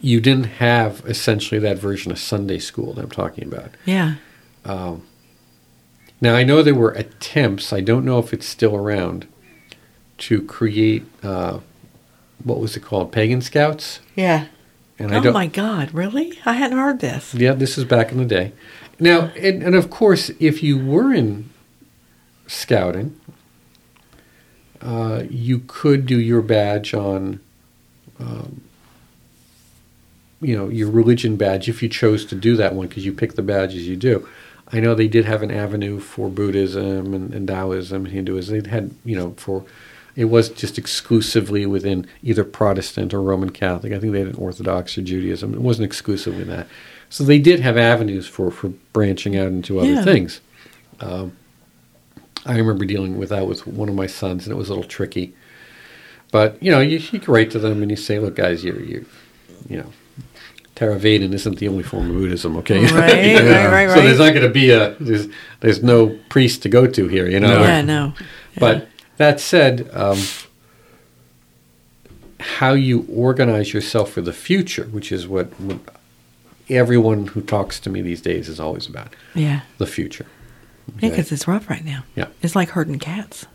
you 0.00 0.20
didn't 0.20 0.44
have 0.58 1.02
essentially 1.06 1.58
that 1.60 1.78
version 1.78 2.12
of 2.12 2.18
Sunday 2.18 2.58
school 2.58 2.92
that 2.94 3.02
I'm 3.04 3.10
talking 3.10 3.44
about. 3.44 3.70
yeah. 3.86 4.14
Now 6.20 6.34
I 6.34 6.44
know 6.44 6.62
there 6.62 6.74
were 6.74 6.92
attempts. 6.92 7.72
I 7.72 7.80
don't 7.80 8.04
know 8.04 8.18
if 8.18 8.32
it's 8.32 8.46
still 8.46 8.74
around 8.74 9.26
to 10.18 10.40
create 10.42 11.04
uh, 11.22 11.60
what 12.42 12.58
was 12.58 12.76
it 12.76 12.80
called, 12.80 13.12
pagan 13.12 13.40
scouts. 13.42 14.00
Yeah. 14.14 14.46
And 14.98 15.14
I 15.14 15.18
oh 15.18 15.30
my 15.32 15.46
God! 15.46 15.92
Really? 15.92 16.38
I 16.46 16.54
hadn't 16.54 16.78
heard 16.78 17.00
this. 17.00 17.34
Yeah, 17.34 17.52
this 17.52 17.76
is 17.76 17.84
back 17.84 18.12
in 18.12 18.16
the 18.18 18.24
day. 18.24 18.52
Now, 18.98 19.26
and, 19.36 19.62
and 19.62 19.74
of 19.74 19.90
course, 19.90 20.30
if 20.40 20.62
you 20.62 20.78
were 20.82 21.12
in 21.12 21.50
scouting, 22.46 23.18
uh, 24.82 25.22
you 25.30 25.60
could 25.66 26.06
do 26.06 26.20
your 26.20 26.42
badge 26.42 26.94
on, 26.94 27.40
um, 28.20 28.60
you 30.40 30.56
know, 30.56 30.68
your 30.68 30.90
religion 30.90 31.36
badge 31.36 31.68
if 31.68 31.82
you 31.82 31.88
chose 31.88 32.24
to 32.26 32.34
do 32.34 32.56
that 32.56 32.74
one 32.74 32.86
because 32.88 33.04
you 33.04 33.12
pick 33.12 33.34
the 33.34 33.42
badges 33.42 33.86
you 33.88 33.96
do. 33.96 34.26
I 34.72 34.80
know 34.80 34.94
they 34.94 35.08
did 35.08 35.24
have 35.24 35.42
an 35.42 35.50
avenue 35.50 36.00
for 36.00 36.28
Buddhism 36.28 37.14
and, 37.14 37.32
and 37.32 37.46
Taoism 37.48 38.04
and 38.04 38.12
Hinduism. 38.12 38.60
They 38.60 38.68
had, 38.68 38.90
you 39.04 39.16
know, 39.16 39.32
for 39.36 39.64
it 40.16 40.24
was 40.26 40.48
just 40.48 40.78
exclusively 40.78 41.66
within 41.66 42.06
either 42.22 42.42
Protestant 42.42 43.12
or 43.14 43.22
Roman 43.22 43.50
Catholic. 43.50 43.92
I 43.92 43.98
think 44.00 44.12
they 44.12 44.20
had 44.20 44.28
an 44.28 44.34
Orthodox 44.36 44.96
or 44.98 45.02
Judaism. 45.02 45.52
It 45.54 45.60
wasn't 45.60 45.84
exclusively 45.86 46.42
that. 46.44 46.66
So 47.10 47.22
they 47.22 47.38
did 47.38 47.60
have 47.60 47.76
avenues 47.76 48.26
for, 48.26 48.50
for 48.50 48.70
branching 48.92 49.36
out 49.36 49.48
into 49.48 49.78
other 49.78 49.92
Yeah. 49.92 50.04
things. 50.04 50.40
Um, 51.00 51.36
I 52.46 52.56
remember 52.56 52.84
dealing 52.84 53.18
with 53.18 53.28
that 53.30 53.46
with 53.46 53.66
one 53.66 53.88
of 53.88 53.94
my 53.94 54.06
sons, 54.06 54.46
and 54.46 54.52
it 54.52 54.56
was 54.56 54.68
a 54.68 54.74
little 54.74 54.88
tricky. 54.88 55.34
But 56.32 56.62
you 56.62 56.70
know, 56.70 56.80
you, 56.80 56.98
you 56.98 57.20
can 57.20 57.32
write 57.32 57.50
to 57.52 57.58
them 57.58 57.82
and 57.82 57.90
you 57.90 57.96
say, 57.96 58.18
"Look, 58.18 58.36
guys, 58.36 58.64
you're 58.64 58.80
you, 58.80 59.06
you 59.68 59.78
know, 59.78 59.92
Theravada 60.76 61.32
isn't 61.32 61.58
the 61.58 61.68
only 61.68 61.82
form 61.82 62.10
of 62.10 62.16
Buddhism, 62.16 62.56
okay? 62.58 62.80
Right, 62.84 62.90
right, 62.92 63.86
right, 63.86 63.88
So 63.90 64.02
there's 64.02 64.18
not 64.18 64.34
going 64.34 64.46
to 64.46 64.50
be 64.52 64.70
a 64.70 64.94
there's 65.00 65.28
there's 65.60 65.82
no 65.82 66.18
priest 66.28 66.62
to 66.62 66.68
go 66.68 66.86
to 66.86 67.08
here, 67.08 67.28
you 67.28 67.40
know. 67.40 67.48
No. 67.58 67.62
Yeah, 67.62 67.82
no. 67.82 68.12
But 68.58 68.88
that 69.16 69.40
said, 69.40 69.88
um, 69.92 70.18
how 72.38 72.74
you 72.74 73.06
organize 73.10 73.72
yourself 73.72 74.10
for 74.10 74.20
the 74.20 74.32
future, 74.32 74.84
which 74.84 75.10
is 75.10 75.26
what, 75.26 75.58
what 75.60 75.78
everyone 76.68 77.28
who 77.28 77.40
talks 77.40 77.80
to 77.80 77.90
me 77.90 78.02
these 78.02 78.20
days 78.20 78.48
is 78.48 78.60
always 78.60 78.86
about, 78.86 79.14
Yeah. 79.34 79.62
the 79.78 79.86
future. 79.86 80.26
Yeah, 81.00 81.10
because 81.10 81.32
it's 81.32 81.46
rough 81.48 81.68
right 81.68 81.84
now. 81.84 82.04
Yeah. 82.14 82.28
It's 82.42 82.54
like 82.56 82.70
herding 82.70 82.98
cats. 82.98 83.46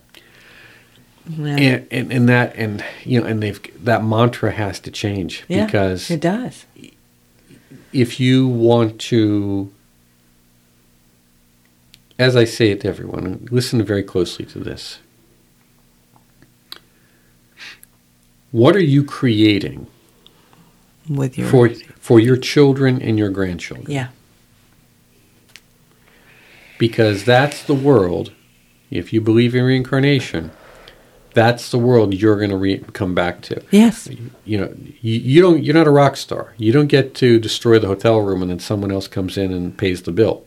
Yeah. 1.28 1.56
And, 1.56 1.88
and 1.92 2.12
and 2.12 2.30
that 2.30 2.56
and 2.56 2.84
you 3.06 3.22
know 3.22 3.28
and 3.28 3.42
they've 3.42 3.60
that 3.86 4.04
mantra 4.04 4.52
has 4.52 4.80
to 4.82 4.92
change 4.92 5.44
Yeah, 5.48 5.66
because 5.66 6.10
it 6.10 6.20
does. 6.20 6.66
if 7.94 8.20
you 8.20 8.48
want 8.48 9.00
to 9.02 9.72
as 12.18 12.36
I 12.36 12.44
say 12.44 12.70
it 12.72 12.82
to 12.82 12.88
everyone, 12.88 13.48
listen 13.52 13.82
very 13.84 14.04
closely 14.04 14.46
to 14.46 14.60
this. 14.60 15.00
What 18.52 18.76
are 18.76 18.84
you 18.84 19.04
creating 19.04 19.88
With 21.10 21.38
your 21.38 21.48
for 21.48 21.70
for 22.00 22.20
your 22.20 22.38
children 22.38 23.02
and 23.02 23.18
your 23.18 23.30
grandchildren? 23.30 23.90
yeah, 23.92 24.08
Because 26.82 27.26
that's 27.26 27.62
the 27.64 27.76
world, 27.76 28.32
if 28.90 29.14
you 29.14 29.22
believe 29.22 29.54
in 29.54 29.64
reincarnation, 29.64 30.50
that's 31.36 31.70
the 31.70 31.78
world 31.78 32.16
you're 32.16 32.38
going 32.38 32.50
to 32.50 32.58
re- 32.58 32.84
come 32.94 33.14
back 33.14 33.44
to. 33.44 33.62
Yes. 33.70 34.10
You 34.46 34.58
know, 34.58 34.74
you, 35.00 35.20
you 35.20 35.42
don't. 35.44 35.62
You're 35.64 35.76
not 35.76 35.86
a 35.86 35.92
rock 35.92 36.18
star. 36.18 36.56
You 36.58 36.72
don't 36.72 36.88
get 36.88 37.14
to 37.16 37.40
destroy 37.40 37.78
the 37.78 37.86
hotel 37.86 38.18
room 38.22 38.42
and 38.42 38.50
then 38.50 38.58
someone 38.58 38.92
else 38.92 39.08
comes 39.08 39.38
in 39.38 39.54
and 39.54 39.78
pays 39.78 40.02
the 40.02 40.12
bill. 40.12 40.44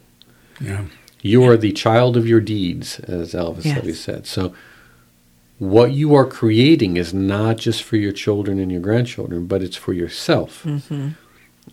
Yeah. 0.60 0.86
You 1.22 1.44
are 1.44 1.56
the 1.56 1.70
child 1.70 2.16
of 2.16 2.26
your 2.26 2.40
deeds, 2.40 2.98
as 2.98 3.32
Elvis 3.32 3.64
Yes. 3.64 3.78
always 3.78 4.00
said. 4.00 4.26
So, 4.26 4.52
what 5.60 5.92
you 5.92 6.16
are 6.16 6.26
creating 6.26 6.96
is 6.96 7.14
not 7.14 7.58
just 7.58 7.84
for 7.84 7.96
your 7.96 8.10
children 8.12 8.58
and 8.58 8.72
your 8.72 8.80
grandchildren, 8.80 9.46
but 9.46 9.62
it's 9.62 9.76
for 9.76 9.92
yourself. 9.92 10.66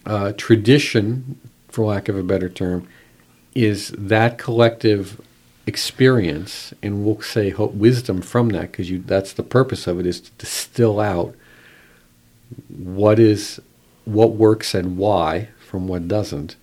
Uh, 0.05 0.33
tradition, 0.37 1.39
for 1.67 1.85
lack 1.85 2.07
of 2.07 2.15
a 2.15 2.21
better 2.23 2.47
term, 2.47 2.87
is 3.53 3.89
that 3.97 4.37
collective 4.37 5.19
experience, 5.67 6.73
and 6.81 7.05
we'll 7.05 7.21
say 7.21 7.49
hope, 7.49 7.73
wisdom 7.73 8.21
from 8.21 8.49
that, 8.49 8.71
because 8.71 8.89
that's 9.05 9.33
the 9.33 9.43
purpose 9.43 9.87
of 9.87 9.99
it, 9.99 10.05
is 10.05 10.21
to 10.21 10.31
distill 10.37 10.99
out 10.99 11.35
what 12.69 13.19
is 13.19 13.59
what 14.05 14.31
works 14.33 14.73
and 14.73 14.97
why 14.97 15.49
from 15.59 15.87
what 15.87 16.07
doesn't. 16.07 16.55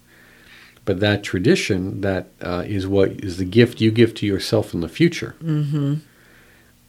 But 0.84 1.00
that 1.00 1.22
tradition, 1.22 2.00
that 2.00 2.28
uh, 2.40 2.64
is 2.66 2.86
what 2.86 3.10
is 3.10 3.36
the 3.36 3.44
gift 3.44 3.80
you 3.80 3.90
give 3.90 4.14
to 4.16 4.26
yourself 4.26 4.74
in 4.74 4.80
the 4.80 4.88
future, 4.88 5.36
mm-hmm. 5.42 5.96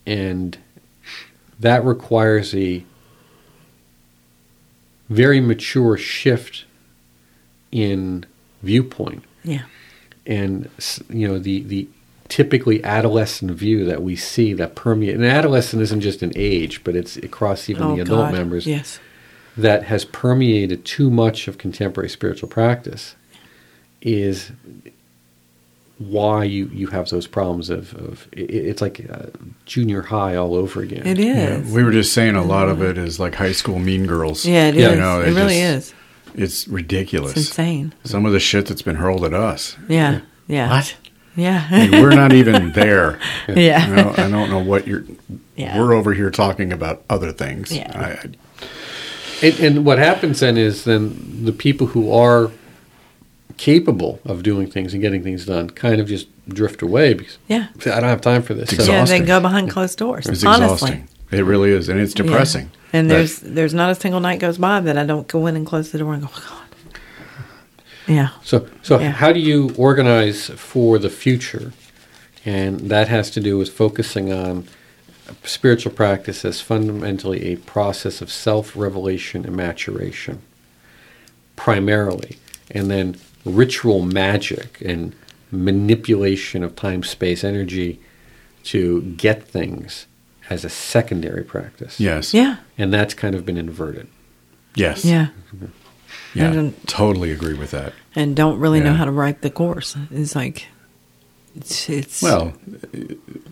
and 0.06 0.58
that 1.58 1.84
requires 1.84 2.54
a 2.54 2.84
very 5.10 5.40
mature 5.40 5.96
shift 5.96 6.64
in 7.72 8.24
viewpoint 8.62 9.24
Yeah. 9.42 9.62
And 10.30 10.68
you 11.10 11.26
know 11.28 11.38
the 11.38 11.60
the 11.64 11.86
typically 12.28 12.82
adolescent 12.84 13.50
view 13.50 13.84
that 13.84 14.02
we 14.02 14.14
see 14.14 14.52
that 14.54 14.74
permeate 14.76 15.16
and 15.16 15.24
adolescent 15.24 15.82
isn't 15.82 16.00
just 16.00 16.22
an 16.22 16.32
age 16.36 16.82
but 16.84 16.94
it's 16.94 17.16
across 17.16 17.68
even 17.68 17.82
Oh, 17.82 17.94
the 17.96 18.02
adult 18.02 18.26
God. 18.26 18.32
members 18.34 18.66
Yes. 18.66 19.00
that 19.56 19.82
has 19.84 20.04
permeated 20.04 20.84
too 20.84 21.10
much 21.10 21.48
of 21.48 21.58
contemporary 21.58 22.08
spiritual 22.08 22.48
practice 22.48 23.16
is 24.00 24.52
why 25.98 26.44
you, 26.44 26.70
you 26.72 26.86
have 26.86 27.10
those 27.10 27.26
problems 27.26 27.68
of, 27.68 27.92
of 27.94 28.26
i- 28.34 28.40
i- 28.40 28.44
it's 28.70 28.80
like 28.80 29.06
uh, 29.10 29.26
junior 29.66 30.00
high 30.02 30.34
all 30.36 30.54
over 30.54 30.80
again 30.82 31.06
It 31.06 31.18
is. 31.18 31.68
Yeah, 31.68 31.74
we 31.74 31.82
were 31.84 31.90
just 31.92 32.14
saying 32.14 32.36
a 32.36 32.44
lot 32.44 32.68
of 32.70 32.80
it 32.80 32.96
is 32.96 33.20
like 33.20 33.34
high 33.34 33.52
school 33.52 33.78
mean 33.78 34.06
girls. 34.06 34.46
Yeah, 34.46 34.68
it 34.68 34.76
is. 34.76 34.82
Yeah. 34.82 34.90
You 34.92 34.96
know, 35.00 35.20
it 35.20 35.28
it 35.28 35.34
really 35.34 35.58
just- 35.60 35.92
is. 35.92 35.94
It's 36.34 36.66
ridiculous. 36.68 37.32
It's 37.36 37.48
insane. 37.48 37.92
Some 38.04 38.26
of 38.26 38.32
the 38.32 38.40
shit 38.40 38.66
that's 38.66 38.82
been 38.82 38.96
hurled 38.96 39.24
at 39.24 39.34
us. 39.34 39.76
Yeah. 39.88 40.20
Yeah. 40.46 40.70
What? 40.70 40.96
Yeah. 41.36 41.66
I 41.70 41.86
mean, 41.88 42.02
we're 42.02 42.10
not 42.14 42.32
even 42.32 42.72
there. 42.72 43.18
yeah. 43.48 43.88
You 43.88 43.94
know, 43.96 44.10
I 44.16 44.28
don't 44.28 44.50
know 44.50 44.58
what 44.62 44.86
you're. 44.86 45.04
Yeah. 45.56 45.78
We're 45.78 45.92
over 45.94 46.12
here 46.14 46.30
talking 46.30 46.72
about 46.72 47.04
other 47.08 47.32
things. 47.32 47.74
Yeah. 47.74 47.92
I, 47.94 48.10
I- 48.28 49.46
And, 49.46 49.60
and 49.60 49.84
what 49.86 49.98
happens 49.98 50.40
then 50.40 50.56
is 50.58 50.84
then 50.84 51.44
the 51.46 51.52
people 51.52 51.86
who 51.88 52.12
are 52.12 52.50
capable 53.56 54.20
of 54.24 54.42
doing 54.42 54.70
things 54.70 54.92
and 54.92 55.02
getting 55.02 55.22
things 55.22 55.44
done 55.46 55.68
kind 55.70 56.00
of 56.00 56.08
just 56.08 56.26
drift 56.48 56.82
away 56.82 57.14
because 57.14 57.38
Yeah. 57.48 57.68
I 57.86 58.00
don't 58.00 58.04
have 58.04 58.20
time 58.20 58.42
for 58.42 58.54
this. 58.54 58.72
It's 58.72 58.84
So- 58.86 58.92
Yeah, 58.92 59.04
they 59.04 59.20
go 59.20 59.40
behind 59.40 59.70
closed 59.70 59.98
doors. 59.98 60.26
it's 60.26 60.44
honestly. 60.44 60.90
exhausting. 60.92 61.08
It 61.30 61.44
really 61.44 61.70
is, 61.70 61.88
and 61.88 62.00
it's 62.00 62.14
Yeah. 62.16 62.24
depressing. 62.24 62.70
And 62.92 63.10
there's 63.10 63.38
there's 63.38 63.74
not 63.74 63.90
a 63.90 63.94
single 63.94 64.20
night 64.20 64.40
goes 64.40 64.58
by 64.58 64.80
that 64.80 64.98
I 64.98 65.04
don't 65.04 65.28
go 65.28 65.46
in 65.46 65.56
and 65.56 65.66
close 65.66 65.90
the 65.92 65.98
door 65.98 66.14
and 66.14 66.22
go, 66.22 66.28
oh, 66.34 66.44
God. 66.48 67.00
Yeah. 68.08 68.30
So, 68.42 68.66
so 68.82 68.98
Yeah. 68.98 69.12
how 69.12 69.32
do 69.32 69.38
you 69.38 69.72
organize 69.76 70.46
for 70.56 70.98
the 70.98 71.10
future? 71.10 71.72
And 72.44 72.80
that 72.90 73.08
has 73.08 73.30
to 73.32 73.40
do 73.40 73.58
with 73.58 73.70
focusing 73.70 74.32
on 74.32 74.64
spiritual 75.44 75.92
practice 75.92 76.44
as 76.44 76.60
fundamentally 76.60 77.52
a 77.52 77.56
process 77.56 78.20
of 78.20 78.32
self 78.32 78.74
revelation 78.74 79.44
and 79.44 79.54
maturation, 79.54 80.40
primarily, 81.54 82.38
and 82.70 82.90
then 82.90 83.16
ritual 83.44 84.02
magic 84.02 84.80
and 84.84 85.12
manipulation 85.52 86.64
of 86.64 86.74
time, 86.74 87.02
space, 87.02 87.44
energy 87.44 88.00
to 88.64 89.02
get 89.16 89.46
things 89.46 90.06
as 90.50 90.64
a 90.64 90.68
secondary 90.68 91.44
practice. 91.44 91.98
yes. 92.00 92.34
Yeah. 92.34 92.56
And 92.76 92.92
that's 92.92 93.14
kind 93.14 93.34
of 93.34 93.46
been 93.46 93.56
inverted. 93.56 94.08
Yes. 94.74 95.04
Yeah. 95.04 95.28
Yeah. 96.34 96.46
And 96.46 96.54
then- 96.56 96.74
totally 96.86 97.30
agree 97.32 97.54
with 97.54 97.70
that. 97.70 97.92
And 98.16 98.34
don't 98.36 98.58
really 98.58 98.80
know 98.80 98.94
how 98.94 99.04
to 99.04 99.12
write 99.12 99.42
the 99.42 99.50
course. 99.50 99.96
It's 100.10 100.34
like, 100.34 100.66
it's, 101.56 101.88
it's 101.88 102.22
Well, 102.22 102.52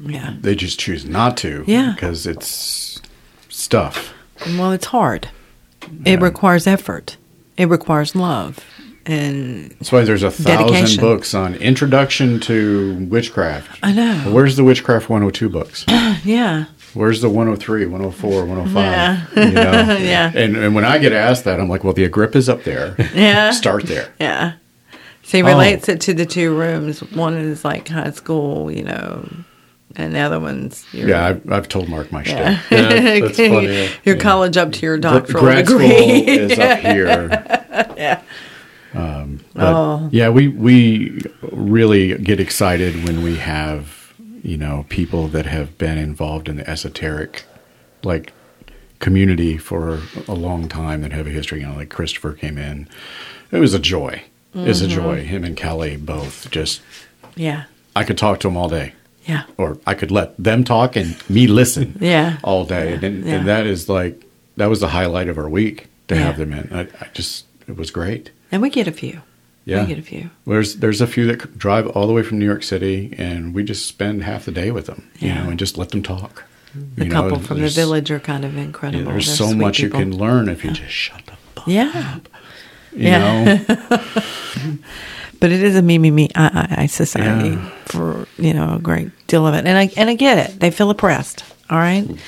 yeah. 0.01 0.35
they 0.41 0.55
just 0.57 0.79
choose 0.81 1.05
not 1.05 1.37
to. 1.39 1.65
Yeah. 1.67 1.93
Because 1.95 2.27
it's 2.27 3.01
stuff. 3.49 4.13
Well, 4.47 4.73
it's 4.73 4.87
hard. 4.87 5.29
It 6.05 6.21
requires 6.21 6.67
effort. 6.67 7.17
It 7.57 7.69
requires 7.69 8.15
love. 8.17 8.59
And 9.07 9.71
That's 9.73 9.91
why 9.91 10.03
there's 10.05 10.23
a 10.23 10.31
thousand 10.31 10.67
Dedication. 10.69 11.01
books 11.01 11.35
on 11.35 11.55
introduction 11.55 12.41
to 12.41 13.07
witchcraft. 13.09 13.79
I 13.83 13.93
know. 13.93 14.31
Where's 14.33 14.57
the 14.57 14.65
witchcraft 14.65 15.09
102 15.09 15.49
books? 15.49 15.85
yeah. 16.25 16.67
Where's 16.95 17.21
the 17.21 17.29
103, 17.29 17.87
104, 17.87 18.45
105? 18.47 18.75
Yeah. 19.37 19.45
You 19.47 19.53
know? 19.53 19.97
Yeah. 20.05 20.33
And, 20.35 20.57
and 20.57 20.75
when 20.75 20.85
I 20.85 20.99
get 20.99 21.13
asked 21.13 21.45
that, 21.45 21.61
I'm 21.61 21.69
like, 21.69 21.85
well, 21.85 21.93
the 21.93 22.05
Agrippa's 22.05 22.49
up 22.49 22.65
there. 22.65 22.95
Yeah. 23.15 23.51
Start 23.53 23.85
there. 23.85 24.13
Yeah. 24.21 24.55
So 25.23 25.39
he 25.39 25.43
Oh. 25.43 25.47
relates 25.47 25.89
it 25.89 26.01
to 26.03 26.15
the 26.15 26.25
two 26.27 26.57
rooms. 26.57 27.01
One 27.13 27.35
is 27.37 27.65
like 27.65 27.89
high 27.89 28.11
school, 28.13 28.71
you 28.73 28.85
know, 28.85 29.29
and 29.97 30.15
the 30.15 30.21
other 30.21 30.41
one's 30.41 30.87
your, 30.93 31.09
Yeah, 31.09 31.27
I've, 31.27 31.53
I've 31.53 31.69
told 31.69 31.89
Mark 31.89 32.11
my 32.11 32.23
yeah. 32.25 32.59
shtick. 32.61 32.71
Yeah, 32.79 33.21
that's 33.21 33.37
funny, 33.37 33.67
yeah. 33.67 33.89
your 34.05 34.17
college 34.17 34.57
up 34.57 34.73
to 34.73 34.87
your 34.87 34.97
doctoral 34.99 35.43
Grad 35.43 35.67
degree. 35.67 35.89
school 35.89 36.29
is 36.29 36.59
up 36.59 36.79
here. 36.79 37.29
yeah. 37.97 38.23
Um, 38.95 39.41
but 39.55 39.65
Oh. 39.75 40.09
yeah, 40.11 40.31
we 40.31 40.49
we 40.49 41.21
really 41.53 42.17
get 42.17 42.41
excited 42.41 43.05
when 43.07 43.23
we 43.23 43.37
have 43.37 43.98
you 44.49 44.57
know 44.57 44.85
people 44.89 45.29
that 45.29 45.47
have 45.47 45.77
been 45.79 45.99
involved 45.99 46.49
in 46.49 46.57
the 46.57 46.69
esoteric 46.69 47.45
like 48.03 48.33
community 48.99 49.59
for 49.59 50.01
a 50.27 50.35
long 50.35 50.69
time 50.69 51.03
that 51.03 51.13
have 51.13 51.27
a 51.27 51.31
history. 51.31 51.61
You 51.61 51.67
know, 51.69 51.77
like 51.77 51.89
Christopher 51.91 52.33
came 52.33 52.59
in. 52.59 52.89
It 53.53 53.59
was 53.59 53.75
a 53.75 53.79
joy. 53.79 54.23
It's 54.55 54.81
Mm-hmm. 54.81 54.91
a 54.91 54.95
joy. 54.95 55.25
Him 55.25 55.45
and 55.45 55.57
Kelly 55.57 55.97
both 55.97 56.51
just. 56.51 56.81
Yeah. 57.37 57.65
I 57.95 58.05
could 58.05 58.19
talk 58.19 58.41
to 58.41 58.49
them 58.49 58.57
all 58.57 58.69
day, 58.69 58.93
Yeah. 59.27 59.45
or 59.57 59.79
I 59.87 59.95
could 59.95 60.11
let 60.11 60.37
them 60.43 60.65
talk 60.65 60.97
and 60.97 61.17
me 61.29 61.47
listen. 61.47 61.97
Yeah. 62.01 62.39
all 62.43 62.65
day, 62.65 62.95
and, 62.95 63.25
Yeah. 63.27 63.35
and 63.37 63.49
that 63.49 63.67
is 63.67 63.89
like 63.89 64.25
that 64.57 64.69
was 64.69 64.81
the 64.81 64.89
highlight 64.89 65.29
of 65.29 65.39
our 65.39 65.49
week 65.49 65.87
to 66.09 66.15
Yeah. 66.15 66.23
have 66.23 66.37
them 66.39 66.53
in. 66.53 66.73
I, 66.73 66.81
I 67.05 67.09
just 67.13 67.45
it 67.69 67.77
was 67.77 67.91
great. 67.91 68.31
And 68.51 68.63
we 68.63 68.71
get 68.71 68.89
a 68.89 68.93
few. 68.93 69.21
Yeah. 69.69 69.83
We 69.83 69.89
get 69.89 69.99
a 69.99 70.03
few. 70.03 70.31
There's 70.47 70.77
there's 70.77 71.01
a 71.03 71.07
few 71.07 71.27
that 71.27 71.59
drive 71.59 71.87
all 71.89 72.07
the 72.07 72.15
way 72.15 72.23
from 72.23 72.39
New 72.39 72.47
York 72.47 72.63
City, 72.63 73.15
and 73.19 73.55
we 73.55 73.63
just 73.63 73.85
spend 73.87 74.25
half 74.25 74.47
the 74.47 74.51
day 74.53 74.71
with 74.71 74.87
them, 74.87 75.11
you 75.19 75.29
know, 75.35 75.51
and 75.51 75.59
just 75.59 75.77
let 75.77 75.91
them 75.91 76.03
talk. 76.03 76.45
The 76.97 77.05
You 77.05 77.11
know, 77.11 77.23
couple 77.23 77.39
from 77.41 77.61
the 77.61 77.69
village 77.69 78.11
are 78.11 78.19
kind 78.21 78.45
of 78.47 78.55
yeah, 78.55 78.63
incredible. 78.63 79.11
there's 79.13 79.27
They're 79.27 79.37
so 79.49 79.55
much 79.55 79.77
people. 79.79 80.01
you 80.01 80.07
can 80.07 80.17
learn 80.17 80.49
if 80.49 80.65
you 80.65 80.71
just 80.71 80.91
shut 80.93 81.21
the 81.27 81.33
fuck. 81.55 81.67
Yeah. 81.69 82.21
You 82.93 83.03
Yeah. 83.09 83.19
know, 83.69 83.99
But 85.41 85.53
it 85.53 85.63
is 85.63 85.77
a 85.77 85.83
me, 85.83 85.99
me, 85.99 86.11
me, 86.11 86.31
I, 86.35 86.77
I, 86.79 86.83
I 86.83 86.87
society 86.87 87.51
Yeah. 87.51 87.69
for 87.85 88.27
you 88.39 88.53
know 88.55 88.75
a 88.75 88.79
great 88.81 89.11
deal 89.29 89.47
of 89.47 89.55
it, 89.55 89.67
and 89.67 89.79
I 89.79 89.91
and 89.97 90.11
I 90.11 90.15
get 90.15 90.39
it. 90.51 90.59
They 90.61 90.71
feel 90.73 90.91
oppressed, 90.91 91.45
all 91.71 91.79
right, 91.79 92.03
mm. 92.05 92.19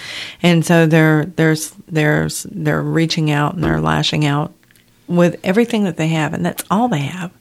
and 0.42 0.64
so 0.64 0.86
they're 0.86 1.24
there's 1.36 1.70
there's 1.88 2.44
they're 2.52 2.82
reaching 2.82 3.30
out 3.32 3.54
and 3.54 3.64
they're 3.64 3.80
lashing 3.80 4.26
out 4.26 4.52
with 5.10 5.38
everything 5.44 5.84
that 5.84 5.96
they 5.96 6.08
have, 6.08 6.32
and 6.32 6.44
that's 6.46 6.64
all 6.70 6.88
they 6.88 7.00
have 7.00 7.32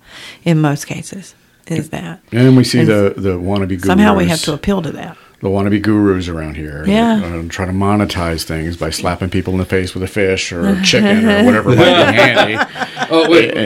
in 0.44 0.60
most 0.60 0.86
cases 0.88 1.36
is 1.68 1.90
that. 1.92 2.20
and 2.32 2.58
we 2.58 2.64
see 2.64 2.80
And 2.80 2.88
the 2.88 3.14
the 3.16 3.38
wannabe 3.38 3.70
gurus. 3.70 3.84
Somehow 3.86 4.16
we 4.16 4.26
have 4.28 4.42
to 4.42 4.54
appeal 4.54 4.82
to 4.82 4.92
that. 4.94 5.16
the 5.42 5.50
wannabe 5.50 5.80
gurus 5.82 6.28
around 6.28 6.56
here. 6.56 6.84
Yeah. 6.88 7.20
that, 7.20 7.32
uh, 7.32 7.44
try 7.48 7.66
to 7.68 7.72
monetize 7.72 8.44
things 8.44 8.76
by 8.76 8.90
slapping 8.90 9.30
people 9.30 9.54
in 9.54 9.60
the 9.60 9.66
face 9.66 9.94
with 9.94 10.02
a 10.04 10.08
fish 10.08 10.52
or 10.52 10.68
a 10.68 10.82
chicken 10.82 11.30
or 11.30 11.44
whatever 11.46 11.70
might 11.70 12.12
be 12.12 12.18
handy. 12.18 12.58
Oh, 13.12 13.28
wait. 13.28 13.58
Who 13.58 13.64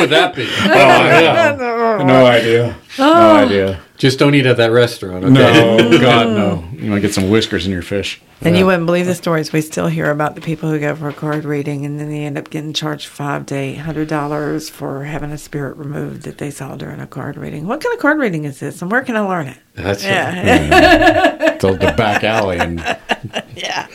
would 0.00 0.10
that 0.10 0.34
be? 0.34 0.46
Oh, 0.64 2.04
No 2.04 2.26
idea. 2.26 2.76
No 2.98 3.36
idea. 3.36 3.80
Just 3.98 4.20
don't 4.20 4.34
eat 4.36 4.46
at 4.46 4.56
that 4.58 4.70
restaurant, 4.70 5.24
okay? 5.24 5.32
No, 5.34 5.98
God, 6.00 6.28
no. 6.28 6.64
You 6.72 6.88
might 6.88 7.00
get 7.00 7.12
some 7.12 7.30
whiskers 7.30 7.66
in 7.66 7.72
your 7.72 7.82
fish. 7.82 8.20
And 8.40 8.56
you 8.56 8.64
wouldn't 8.64 8.86
believe 8.86 9.06
the 9.06 9.16
stories 9.16 9.52
we 9.52 9.60
still 9.60 9.88
hear 9.88 10.12
about 10.12 10.36
the 10.36 10.40
people 10.40 10.70
who 10.70 10.78
go 10.78 10.94
for 10.94 11.08
a 11.08 11.12
card 11.12 11.44
reading 11.44 11.84
and 11.84 11.98
then 11.98 12.08
they 12.08 12.24
end 12.24 12.38
up 12.38 12.50
getting 12.50 12.72
charged 12.72 13.08
five 13.08 13.46
to 13.46 13.56
eight 13.56 13.74
hundred 13.78 14.06
dollars 14.06 14.70
for 14.70 15.02
having 15.02 15.32
a 15.32 15.38
spirit 15.38 15.76
removed 15.76 16.22
that 16.22 16.38
they 16.38 16.52
saw 16.52 16.76
during 16.76 17.00
a 17.00 17.06
card 17.08 17.36
reading. 17.36 17.66
What 17.66 17.80
kind 17.80 17.92
of 17.92 18.00
card 18.00 18.20
reading 18.20 18.44
is 18.44 18.60
this, 18.60 18.80
and 18.80 18.92
where 18.92 19.02
can 19.02 19.16
I 19.16 19.20
learn 19.20 19.48
it? 19.48 19.58
That's 19.74 20.04
Yeah, 20.04 21.54
It's 21.54 21.64
the 21.64 21.94
back 21.96 22.22
alley, 22.22 22.58
and, 22.58 22.78
yeah. 23.56 23.88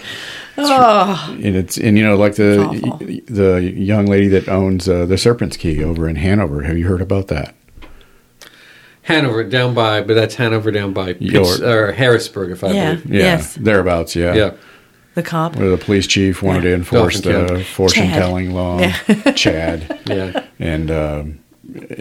Oh, 0.58 1.30
and 1.42 1.56
it's 1.56 1.78
and 1.78 1.98
you 1.98 2.04
know 2.04 2.18
like 2.18 2.36
the 2.36 3.24
the 3.28 3.64
young 3.64 4.08
lady 4.08 4.28
that 4.28 4.50
owns 4.50 4.90
uh, 4.90 5.06
the 5.06 5.18
Serpent's 5.18 5.56
Key 5.56 5.82
over 5.82 6.10
in 6.10 6.18
Hanover. 6.18 6.64
Have 6.64 6.78
you 6.78 6.88
heard 6.88 7.02
about 7.02 7.30
that? 7.30 7.56
Hanover 9.04 9.44
down 9.44 9.74
by, 9.74 10.02
but 10.02 10.14
that's 10.16 10.36
Hanover 10.36 10.72
down 10.72 10.94
by 10.94 11.14
Pitts, 11.14 11.32
York. 11.32 11.62
or 11.62 11.92
Harrisburg, 11.92 12.52
if 12.52 12.64
I 12.64 12.72
Yeah. 12.72 12.94
believe. 12.96 13.14
Yeah, 13.16 13.20
Yes. 13.22 13.56
thereabouts. 13.56 14.16
Yeah, 14.16 14.34
Yeah. 14.34 14.52
The 15.16 15.22
cop. 15.24 15.56
Where 15.58 15.70
the 15.70 15.78
police 15.78 16.08
chief 16.08 16.42
wanted 16.42 16.62
to 16.62 16.74
enforce 16.74 17.20
Dauphin 17.20 17.42
the 17.44 17.48
County. 17.50 17.64
fortune-telling 17.64 18.52
law. 18.54 18.80
Yeah. 18.80 18.94
Chad, 19.36 20.00
Yeah. 20.08 20.42
and 20.60 20.90
um, 20.90 21.40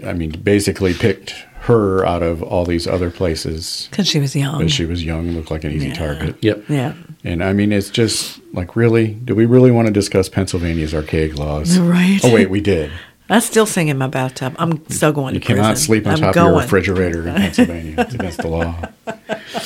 I 0.06 0.12
mean, 0.14 0.30
basically 0.42 0.94
picked 0.94 1.34
her 1.62 2.04
out 2.06 2.22
of 2.22 2.42
all 2.42 2.64
these 2.64 2.86
other 2.88 3.10
places 3.10 3.86
Because 3.90 4.08
she 4.08 4.18
was 4.18 4.34
young. 4.34 4.58
because 4.58 4.72
she 4.72 4.84
was 4.86 5.04
young 5.04 5.28
and 5.28 5.36
looked 5.36 5.50
like 5.50 5.62
an 5.64 5.72
easy 5.72 5.88
Yeah. 5.88 5.94
target. 5.94 6.36
Yep. 6.40 6.64
yeah. 6.68 6.92
And 7.24 7.44
I 7.44 7.52
mean, 7.52 7.70
it's 7.70 7.90
just 7.90 8.40
like, 8.52 8.74
really? 8.74 9.08
Do 9.08 9.34
we 9.34 9.44
really 9.46 9.70
want 9.70 9.86
to 9.86 9.92
discuss 9.92 10.28
Pennsylvania's 10.28 10.92
archaic 10.94 11.38
laws? 11.38 11.78
Right. 11.78 12.18
Oh 12.24 12.32
wait, 12.32 12.48
we 12.50 12.60
did. 12.60 12.90
I 13.30 13.38
still 13.38 13.66
sing 13.66 13.88
in 13.88 13.96
my 13.98 14.08
bathtub. 14.08 14.54
I'm 14.58 14.84
still 14.90 15.12
going 15.12 15.34
You 15.34 15.40
to 15.40 15.46
cannot 15.46 15.68
prison. 15.70 15.84
sleep 15.86 16.06
on 16.06 16.12
I'm 16.14 16.18
top 16.20 16.34
going. 16.34 16.48
of 16.48 16.52
your 16.54 16.62
refrigerator 16.62 17.28
in 17.28 17.34
Pennsylvania. 17.36 17.94
It's 17.98 18.14
against 18.14 18.38
the 18.38 18.48
law. 18.48 18.88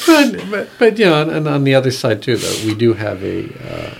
But, 0.06 0.50
but, 0.50 0.68
but 0.78 0.98
you 0.98 1.06
know, 1.06 1.28
and 1.28 1.48
on 1.48 1.64
the 1.64 1.74
other 1.74 1.90
side 1.90 2.22
too, 2.22 2.36
though, 2.36 2.66
we 2.66 2.74
do 2.74 2.92
have 2.94 3.22
a. 3.24 3.46
Uh, 3.46 3.94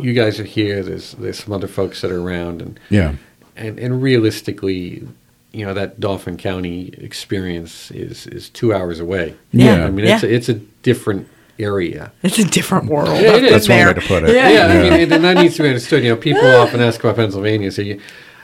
you 0.00 0.12
guys 0.14 0.38
are 0.40 0.44
here. 0.44 0.82
There's 0.82 1.12
there's 1.12 1.42
some 1.42 1.52
other 1.52 1.66
folks 1.68 2.00
that 2.00 2.10
are 2.10 2.20
around, 2.20 2.62
and 2.62 2.80
Yeah. 2.88 3.14
and 3.56 3.78
and 3.78 4.02
realistically, 4.02 5.06
you 5.52 5.66
know, 5.66 5.74
that 5.74 6.00
Dauphin 6.00 6.36
County 6.36 6.88
experience 6.98 7.90
is 7.90 8.26
is 8.28 8.48
two 8.48 8.72
hours 8.72 9.00
away. 9.00 9.34
Yeah. 9.52 9.84
I 9.84 9.90
mean, 9.90 10.06
it's 10.06 10.22
a, 10.22 10.32
it's 10.32 10.48
a 10.48 10.54
different 10.54 11.28
area. 11.58 12.12
It's 12.22 12.38
a 12.38 12.44
different 12.44 12.86
world. 12.86 13.08
Yeah, 13.08 13.36
it 13.36 13.44
is. 13.44 13.52
That's 13.52 13.68
one 13.68 13.86
way 13.86 13.94
to 13.94 14.00
put 14.00 14.24
it. 14.24 14.34
Yeah. 14.34 14.48
Yeah, 14.50 14.66
I 14.66 14.90
mean, 14.98 15.12
and 15.12 15.24
that 15.24 15.36
needs 15.36 15.56
to 15.56 15.62
be 15.62 15.68
understood. 15.68 16.02
You 16.02 16.10
know, 16.10 16.16
people 16.16 16.44
often 16.44 16.80
ask 16.80 17.00
about 17.00 17.16
Pennsylvania. 17.16 17.70
So, 17.70 17.82
you, 17.82 18.00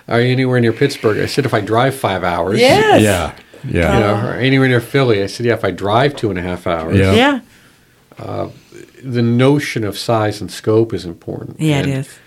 are 0.08 0.20
you 0.20 0.32
anywhere 0.32 0.60
near 0.60 0.72
Pittsburgh? 0.72 1.18
I 1.18 1.26
said, 1.26 1.44
if 1.46 1.54
I 1.54 1.60
drive 1.60 1.94
five 1.94 2.24
hours. 2.24 2.58
Yes. 2.58 3.02
Yeah. 3.02 3.34
Yeah. 3.64 3.94
You 3.94 4.00
know, 4.00 4.28
or 4.28 4.32
anywhere 4.34 4.68
near 4.68 4.80
Philly. 4.80 5.22
I 5.22 5.26
said, 5.26 5.46
yeah, 5.46 5.54
if 5.54 5.64
I 5.64 5.70
drive 5.70 6.16
two 6.16 6.30
and 6.30 6.38
a 6.38 6.42
half 6.42 6.66
hours. 6.66 6.96
Yeah. 6.98 7.40
Yeah. 8.18 8.50
The 9.02 9.22
notion 9.22 9.84
of 9.84 9.96
size 9.96 10.40
and 10.40 10.50
scope 10.50 10.92
is 10.92 11.04
important. 11.04 11.60
Yeah, 11.60 11.80
it 11.80 11.86
And, 11.86 11.94
is. 11.94 12.18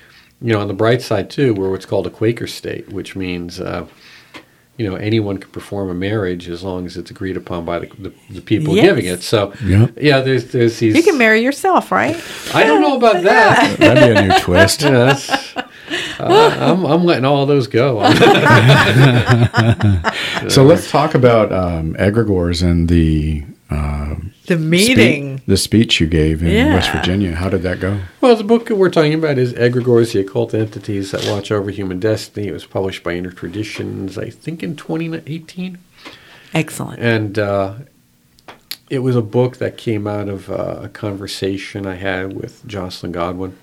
You 0.41 0.53
know, 0.53 0.61
on 0.61 0.67
the 0.67 0.73
bright 0.73 1.01
side 1.01 1.29
too, 1.29 1.53
we're 1.53 1.69
what's 1.69 1.85
called 1.85 2.07
a 2.07 2.09
Quaker 2.09 2.47
state, 2.47 2.89
which 2.89 3.15
means, 3.15 3.59
uh, 3.59 3.85
you 4.77 4.89
know, 4.89 4.95
anyone 4.95 5.37
can 5.37 5.51
perform 5.51 5.89
a 5.89 5.93
marriage 5.93 6.49
as 6.49 6.63
long 6.63 6.85
as 6.85 6.97
it's 6.97 7.11
agreed 7.11 7.37
upon 7.37 7.65
by 7.65 7.79
the, 7.79 7.87
the, 7.99 8.13
the 8.31 8.41
people 8.41 8.75
Yes. 8.75 8.85
giving 8.85 9.05
it. 9.05 9.21
So, 9.21 9.53
Yeah. 9.63 9.87
yeah, 9.99 10.21
there's 10.21 10.51
there's 10.51 10.79
these. 10.79 10.95
You 10.95 11.03
can 11.03 11.17
marry 11.17 11.41
yourself, 11.43 11.91
right? 11.91 12.15
I 12.53 12.63
don't 12.63 12.81
know 12.81 12.95
about 12.97 13.23
that. 13.23 13.77
That'd 13.77 14.15
be 14.15 14.19
a 14.19 14.27
new 14.27 14.39
twist. 14.39 14.83
Yeah, 16.21 16.27
uh, 16.27 16.73
I'm, 16.73 16.85
I'm 16.85 17.03
letting 17.03 17.25
all 17.25 17.45
those 17.45 17.67
go. 17.67 17.99
So 20.49 20.63
let's 20.63 20.89
talk 20.89 21.13
about 21.15 21.51
um, 21.51 21.93
egregores 21.95 22.63
and 22.63 22.87
the 22.89 23.43
uh, 23.69 24.15
The 24.47 24.55
spe- 24.57 24.61
meeting. 24.61 25.30
The 25.51 25.57
speech 25.57 25.99
you 25.99 26.07
gave 26.07 26.41
in 26.41 26.47
Yeah. 26.49 26.73
West 26.75 26.91
Virginia. 26.93 27.35
How 27.35 27.49
did 27.49 27.61
that 27.63 27.81
go? 27.81 27.99
well, 28.21 28.37
the 28.37 28.43
book 28.45 28.67
that 28.67 28.77
we're 28.77 28.89
talking 28.89 29.13
about 29.13 29.37
is 29.37 29.51
Egregores, 29.51 30.13
the 30.13 30.21
Occult 30.21 30.53
Entities 30.53 31.11
That 31.11 31.27
Watch 31.27 31.51
Over 31.51 31.71
Human 31.71 31.99
Destiny. 31.99 32.47
It 32.47 32.53
was 32.53 32.65
published 32.65 33.03
by 33.03 33.15
Inner 33.15 33.31
Traditions, 33.31 34.17
I 34.17 34.29
think, 34.29 34.63
in 34.63 34.77
2018. 34.77 35.77
Excellent. 36.53 37.01
And 37.01 37.37
uh, 37.37 37.73
it 38.89 38.99
was 38.99 39.17
a 39.17 39.21
book 39.21 39.57
that 39.57 39.75
came 39.75 40.07
out 40.07 40.29
of 40.29 40.49
uh, 40.49 40.79
a 40.83 40.87
conversation 40.87 41.85
I 41.85 41.95
had 41.95 42.31
with 42.31 42.65
Joscelyn 42.65 43.11
Godwin, 43.11 43.57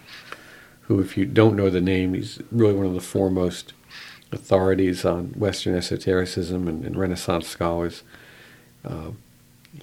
who, 0.83 1.01
if 1.01 1.17
you 1.17 1.25
don't 1.25 1.57
know 1.57 1.71
the 1.71 1.81
name, 1.81 2.13
he's 2.13 2.39
really 2.53 2.75
one 2.75 2.85
of 2.85 2.93
the 2.93 3.01
foremost 3.01 3.73
authorities 4.31 5.07
on 5.07 5.29
Western 5.29 5.75
esotericism 5.75 6.69
and, 6.69 6.85
and 6.85 6.99
Renaissance 6.99 7.49
scholars. 7.49 8.03
Uh, 8.85 9.13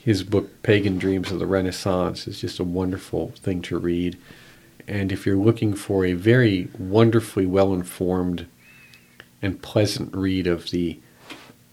his 0.02 0.24
book, 0.24 0.62
Pagan 0.64 0.98
Dreams 0.98 1.32
of 1.32 1.40
the 1.40 1.46
Renaissance, 1.46 2.28
is 2.28 2.42
just 2.42 2.60
a 2.60 2.64
wonderful 2.64 3.32
thing 3.38 3.62
to 3.64 3.78
read. 3.78 4.18
And 4.88 5.12
if 5.12 5.26
you're 5.26 5.36
looking 5.36 5.74
for 5.74 6.06
a 6.06 6.14
very 6.14 6.70
wonderfully 6.78 7.46
well 7.46 7.74
informed 7.74 8.48
and 9.42 9.62
pleasant 9.62 10.16
read 10.16 10.48
of 10.48 10.72
the 10.72 11.00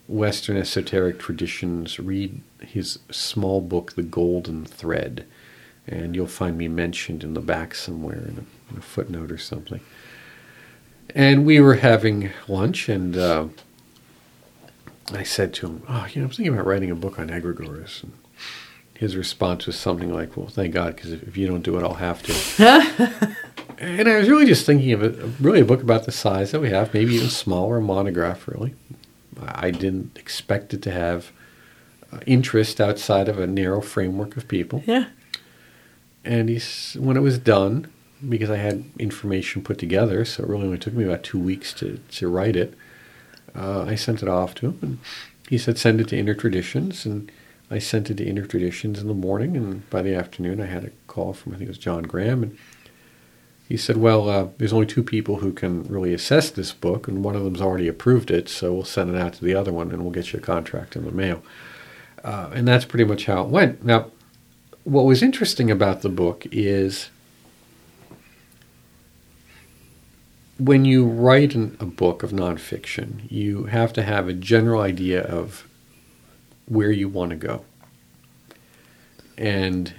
Western 0.08 0.56
esoteric 0.56 1.18
traditions, 1.18 1.98
read 1.98 2.40
his 2.60 2.98
small 3.10 3.60
book, 3.60 3.94
The 3.94 4.02
Golden 4.02 4.64
Thread, 4.64 5.26
and 5.86 6.14
you'll 6.14 6.26
find 6.26 6.56
me 6.56 6.68
mentioned 6.68 7.24
in 7.24 7.34
the 7.34 7.40
back 7.40 7.74
somewhere 7.74 8.18
in 8.28 8.38
a, 8.38 8.72
in 8.72 8.78
a 8.78 8.82
footnote 8.82 9.30
or 9.30 9.38
something. 9.38 9.80
And 11.14 11.44
we 11.44 11.60
were 11.60 11.74
having 11.74 12.30
lunch, 12.48 12.88
and 12.88 13.16
uh, 13.16 13.46
I 15.10 15.22
said 15.22 15.52
to 15.54 15.66
him, 15.66 15.82
"Oh, 15.88 16.06
you 16.12 16.20
know, 16.20 16.26
I'm 16.26 16.32
thinking 16.32 16.54
about 16.54 16.66
writing 16.66 16.90
a 16.90 16.94
book 16.94 17.18
on 17.18 17.28
egregores." 17.28 18.02
And 18.02 18.12
his 18.94 19.16
response 19.16 19.66
was 19.66 19.78
something 19.78 20.12
like, 20.12 20.36
"Well, 20.36 20.48
thank 20.48 20.72
God, 20.72 20.96
because 20.96 21.12
if, 21.12 21.22
if 21.24 21.36
you 21.36 21.46
don't 21.46 21.62
do 21.62 21.76
it, 21.76 21.82
I'll 21.82 21.94
have 21.94 22.22
to." 22.22 23.36
and 23.78 24.08
I 24.08 24.16
was 24.18 24.28
really 24.28 24.46
just 24.46 24.64
thinking 24.64 24.92
of 24.92 25.02
it, 25.02 25.18
really 25.40 25.60
a 25.60 25.64
book 25.64 25.82
about 25.82 26.04
the 26.04 26.12
size 26.12 26.52
that 26.52 26.60
we 26.60 26.70
have, 26.70 26.94
maybe 26.94 27.14
even 27.14 27.28
smaller, 27.28 27.78
a 27.78 27.82
monograph, 27.82 28.46
really. 28.46 28.74
I 29.40 29.70
didn't 29.70 30.16
expect 30.18 30.72
it 30.72 30.82
to 30.82 30.92
have 30.92 31.32
uh, 32.12 32.20
interest 32.26 32.80
outside 32.80 33.28
of 33.28 33.38
a 33.38 33.46
narrow 33.46 33.80
framework 33.80 34.36
of 34.36 34.46
people. 34.46 34.82
Yeah. 34.86 35.06
And 36.24 36.48
he's, 36.48 36.96
when 37.00 37.16
it 37.16 37.20
was 37.20 37.38
done, 37.38 37.90
because 38.28 38.50
I 38.50 38.58
had 38.58 38.84
information 38.98 39.62
put 39.62 39.78
together, 39.78 40.24
so 40.24 40.44
it 40.44 40.48
really 40.48 40.64
only 40.64 40.78
took 40.78 40.94
me 40.94 41.04
about 41.04 41.24
two 41.24 41.38
weeks 41.38 41.72
to, 41.74 41.98
to 42.12 42.28
write 42.28 42.54
it, 42.54 42.74
uh, 43.54 43.84
I 43.84 43.94
sent 43.94 44.22
it 44.22 44.28
off 44.28 44.54
to 44.56 44.66
him. 44.66 44.78
And 44.82 44.98
he 45.48 45.58
said, 45.58 45.78
send 45.78 46.00
it 46.00 46.08
to 46.08 46.18
Inner 46.18 46.34
Traditions. 46.34 47.06
And 47.06 47.30
I 47.70 47.78
sent 47.78 48.10
it 48.10 48.16
to 48.18 48.24
Inner 48.24 48.46
Traditions 48.46 49.00
in 49.00 49.08
the 49.08 49.14
morning. 49.14 49.56
And 49.56 49.88
by 49.90 50.02
the 50.02 50.14
afternoon, 50.14 50.60
I 50.60 50.66
had 50.66 50.84
a 50.84 50.90
call 51.06 51.32
from, 51.32 51.52
I 51.52 51.56
think 51.56 51.68
it 51.68 51.70
was 51.70 51.78
Jon 51.78 52.02
Graham. 52.02 52.42
And 52.42 52.58
he 53.68 53.78
said, 53.78 53.96
well, 53.96 54.28
uh, 54.28 54.48
there's 54.58 54.72
only 54.74 54.84
two 54.84 55.02
people 55.02 55.36
who 55.36 55.50
can 55.50 55.84
really 55.84 56.12
assess 56.12 56.50
this 56.50 56.72
book, 56.72 57.08
and 57.08 57.24
one 57.24 57.34
of 57.34 57.42
them's 57.42 57.62
already 57.62 57.88
approved 57.88 58.30
it, 58.30 58.50
so 58.50 58.70
we'll 58.70 58.84
send 58.84 59.08
it 59.08 59.18
out 59.18 59.32
to 59.34 59.44
the 59.44 59.54
other 59.54 59.72
one, 59.72 59.90
and 59.90 60.02
we'll 60.02 60.12
get 60.12 60.30
you 60.30 60.38
a 60.38 60.42
contract 60.42 60.94
in 60.94 61.06
the 61.06 61.10
mail. 61.10 61.42
Uh, 62.22 62.50
and 62.52 62.68
that's 62.68 62.84
pretty 62.84 63.04
much 63.04 63.24
how 63.24 63.42
it 63.42 63.48
went. 63.48 63.82
Now, 63.82 64.10
what 64.84 65.06
was 65.06 65.22
interesting 65.22 65.70
about 65.70 66.02
the 66.02 66.10
book 66.10 66.46
is 66.52 67.08
when 70.64 70.84
you 70.84 71.04
write 71.04 71.54
an, 71.54 71.76
a 71.80 71.86
book 71.86 72.22
of 72.22 72.30
nonfiction, 72.30 73.30
you 73.30 73.64
have 73.64 73.92
to 73.94 74.02
have 74.02 74.28
a 74.28 74.32
general 74.32 74.80
idea 74.80 75.22
of 75.22 75.66
where 76.66 76.90
you 76.90 77.08
want 77.08 77.30
to 77.30 77.36
go. 77.36 77.64
And 79.36 79.92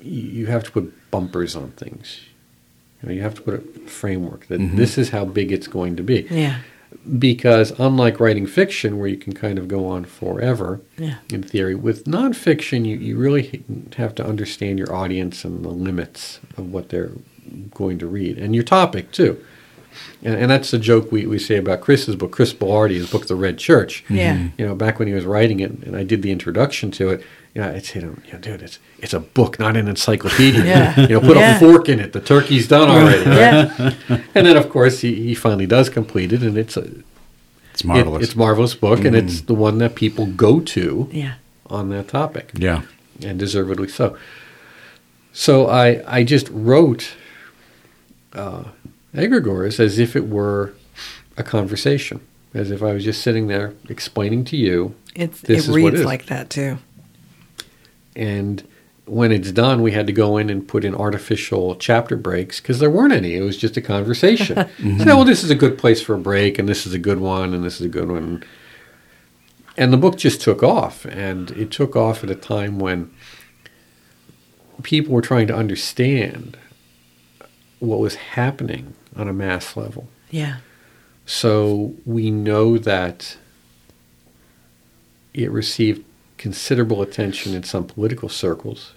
you 0.00 0.20
you 0.22 0.46
have 0.46 0.64
to 0.64 0.70
put 0.70 1.10
bumpers 1.10 1.56
on 1.56 1.70
things. 1.72 2.20
You, 3.02 3.08
know, 3.08 3.14
you 3.14 3.22
have 3.22 3.34
to 3.34 3.42
put 3.42 3.54
a 3.54 3.60
framework 3.88 4.46
that 4.48 4.60
mm-hmm. 4.60 4.76
this 4.76 4.98
is 4.98 5.10
how 5.10 5.24
big 5.24 5.52
it's 5.52 5.68
going 5.68 5.96
to 5.96 6.02
be. 6.02 6.26
Yeah. 6.30 6.58
Because 7.18 7.78
unlike 7.78 8.20
writing 8.20 8.46
fiction, 8.46 8.98
where 8.98 9.08
you 9.08 9.16
can 9.16 9.32
kind 9.32 9.58
of 9.58 9.66
go 9.68 9.86
on 9.86 10.04
forever, 10.04 10.80
Yeah. 10.96 11.16
in 11.30 11.42
theory, 11.42 11.74
with 11.74 12.04
nonfiction, 12.04 12.86
you, 12.86 12.96
you 12.96 13.16
really 13.16 13.64
have 13.96 14.14
to 14.16 14.24
understand 14.24 14.78
your 14.78 14.94
audience 14.94 15.44
and 15.44 15.64
the 15.64 15.70
limits 15.70 16.40
of 16.56 16.72
what 16.72 16.90
they're 16.90 17.12
going 17.72 17.98
to 17.98 18.06
read, 18.06 18.38
and 18.38 18.54
your 18.54 18.64
topic 18.64 19.10
too. 19.10 19.42
And, 20.22 20.34
and 20.34 20.50
that's 20.50 20.70
the 20.70 20.78
joke 20.78 21.10
we, 21.12 21.26
we 21.26 21.38
say 21.38 21.56
about 21.56 21.80
Chris's 21.80 22.16
book, 22.16 22.32
Chris 22.32 22.52
Bilardi, 22.54 22.94
his 22.94 23.10
book, 23.10 23.26
The 23.26 23.34
Red 23.36 23.58
Church. 23.58 24.04
Yeah. 24.08 24.48
You 24.58 24.66
know, 24.66 24.74
back 24.74 24.98
when 24.98 25.08
he 25.08 25.14
was 25.14 25.24
writing 25.24 25.60
it, 25.60 25.70
and 25.70 25.96
I 25.96 26.02
did 26.04 26.22
the 26.22 26.30
introduction 26.32 26.90
to 26.92 27.10
it. 27.10 27.22
You 27.54 27.60
know, 27.62 27.70
I'd 27.72 27.84
say 27.84 28.00
to 28.00 28.06
him, 28.06 28.22
you 28.26 28.32
know, 28.32 28.38
dude, 28.40 28.62
it's 28.62 28.78
it's 28.98 29.14
a 29.14 29.20
book, 29.20 29.58
not 29.60 29.76
an 29.76 29.86
encyclopedia. 29.88 30.64
Yeah. 30.64 31.00
You 31.08 31.08
know, 31.08 31.20
put 31.20 31.36
Yeah. 31.36 31.56
a 31.56 31.60
fork 31.60 31.88
in 31.88 32.00
it. 32.00 32.12
The 32.12 32.20
turkey's 32.20 32.66
done 32.66 32.88
already. 32.88 33.24
right? 33.30 33.38
Yeah. 34.08 34.20
And 34.34 34.46
then, 34.46 34.56
of 34.56 34.68
course, 34.68 35.00
he, 35.00 35.14
he 35.14 35.34
finally 35.34 35.66
does 35.66 35.88
complete 35.88 36.32
it, 36.32 36.42
and 36.42 36.56
it's 36.58 36.76
a 36.76 36.86
It's 37.72 37.82
it- 37.82 37.86
marvelous. 37.86 38.24
it's 38.24 38.34
a 38.34 38.38
marvelous 38.38 38.74
book, 38.74 39.04
and 39.04 39.14
it's 39.14 39.42
the 39.42 39.54
one 39.54 39.78
that 39.78 39.94
people 39.94 40.26
go 40.26 40.60
to 40.60 41.08
Yeah. 41.12 41.34
on 41.70 41.90
that 41.90 42.08
topic, 42.08 42.50
yeah. 42.54 42.82
and 43.22 43.38
deservedly 43.38 43.88
so. 43.88 44.16
So 45.32 45.68
I 45.68 46.02
I 46.18 46.24
just 46.24 46.48
wrote 46.50 47.14
uh, 48.32 48.64
egregores 49.14 49.78
as 49.80 49.98
if 49.98 50.14
it 50.16 50.28
were 50.28 50.74
a 51.36 51.42
conversation, 51.42 52.20
as 52.52 52.70
if 52.70 52.82
I 52.82 52.92
was 52.92 53.04
just 53.04 53.22
sitting 53.22 53.46
there 53.46 53.74
explaining 53.88 54.44
to 54.46 54.56
you, 54.56 54.94
It's 55.14 55.40
This 55.40 55.50
it 55.50 55.58
is 55.60 55.68
what 55.70 55.76
reads 55.76 56.00
is. 56.00 56.06
like 56.06 56.26
that 56.26 56.50
too. 56.50 56.78
and 58.16 58.62
when 59.06 59.32
it's 59.32 59.52
done, 59.52 59.82
we 59.82 59.92
had 59.92 60.06
to 60.06 60.14
go 60.14 60.38
in 60.38 60.48
and 60.48 60.66
put 60.66 60.82
in 60.82 60.94
artificial 60.94 61.76
chapter 61.76 62.16
breaks 62.16 62.58
because 62.58 62.78
there 62.78 62.88
weren't 62.88 63.12
any. 63.12 63.34
It 63.34 63.42
was 63.42 63.58
just 63.58 63.76
a 63.76 63.82
conversation. 63.82 64.56
Mm-hmm. 64.78 65.00
So, 65.00 65.16
well, 65.16 65.24
this 65.26 65.44
is 65.44 65.50
a 65.50 65.54
good 65.54 65.76
place 65.76 66.00
for 66.00 66.14
a 66.14 66.18
break, 66.18 66.58
and 66.58 66.66
this 66.66 66.86
is 66.86 66.94
a 66.94 66.98
good 66.98 67.20
one, 67.20 67.52
and 67.52 67.62
this 67.62 67.74
is 67.80 67.86
a 67.86 67.88
good 67.90 68.10
one. 68.10 68.42
And 69.76 69.92
the 69.92 69.98
book 69.98 70.16
just 70.16 70.40
took 70.40 70.62
off, 70.62 71.04
and 71.04 71.50
it 71.50 71.70
took 71.70 71.94
off 71.96 72.24
at 72.24 72.30
a 72.30 72.34
time 72.34 72.78
when 72.78 73.10
people 74.82 75.12
were 75.12 75.20
trying 75.20 75.46
to 75.48 75.54
understand 75.54 76.56
what 77.78 77.98
was 78.00 78.14
happening 78.14 78.94
on 79.16 79.28
a 79.28 79.32
mass 79.32 79.76
level. 79.76 80.08
Yeah. 80.30 80.56
So 81.26 81.94
we 82.04 82.30
know 82.30 82.78
that 82.78 83.36
it 85.32 85.50
received 85.50 86.04
considerable 86.38 87.02
attention 87.02 87.54
in 87.54 87.62
some 87.62 87.86
political 87.86 88.28
circles. 88.28 88.92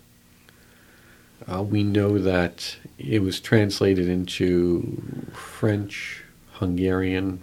Uh, 1.50 1.64
we 1.64 1.84
know 1.84 2.18
that 2.18 2.78
it 2.98 3.22
was 3.22 3.40
translated 3.40 4.10
into 4.10 5.02
French, 5.34 6.24
Hungarian, 6.54 7.42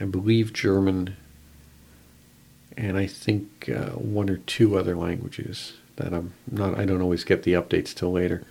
I 0.00 0.04
believe 0.04 0.52
German, 0.52 1.16
and 2.76 2.96
I 2.96 3.06
think 3.06 3.68
uh, 3.68 3.90
one 3.90 4.30
or 4.30 4.38
two 4.38 4.76
other 4.78 4.96
languages 4.96 5.74
that 5.96 6.12
I'm 6.12 6.32
not. 6.50 6.78
I 6.78 6.84
don't 6.84 7.02
always 7.02 7.24
get 7.24 7.42
the 7.42 7.52
updates 7.52 7.94
till 7.94 8.12
later. 8.12 8.44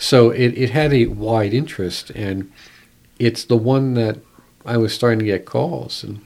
So 0.00 0.30
it, 0.30 0.56
it 0.56 0.70
had 0.70 0.94
a 0.94 1.06
wide 1.06 1.52
interest, 1.52 2.08
and 2.10 2.50
it's 3.18 3.44
the 3.44 3.56
one 3.56 3.92
that 3.94 4.18
I 4.64 4.78
was 4.78 4.94
starting 4.94 5.18
to 5.18 5.26
get 5.26 5.44
calls, 5.44 6.02
and 6.02 6.24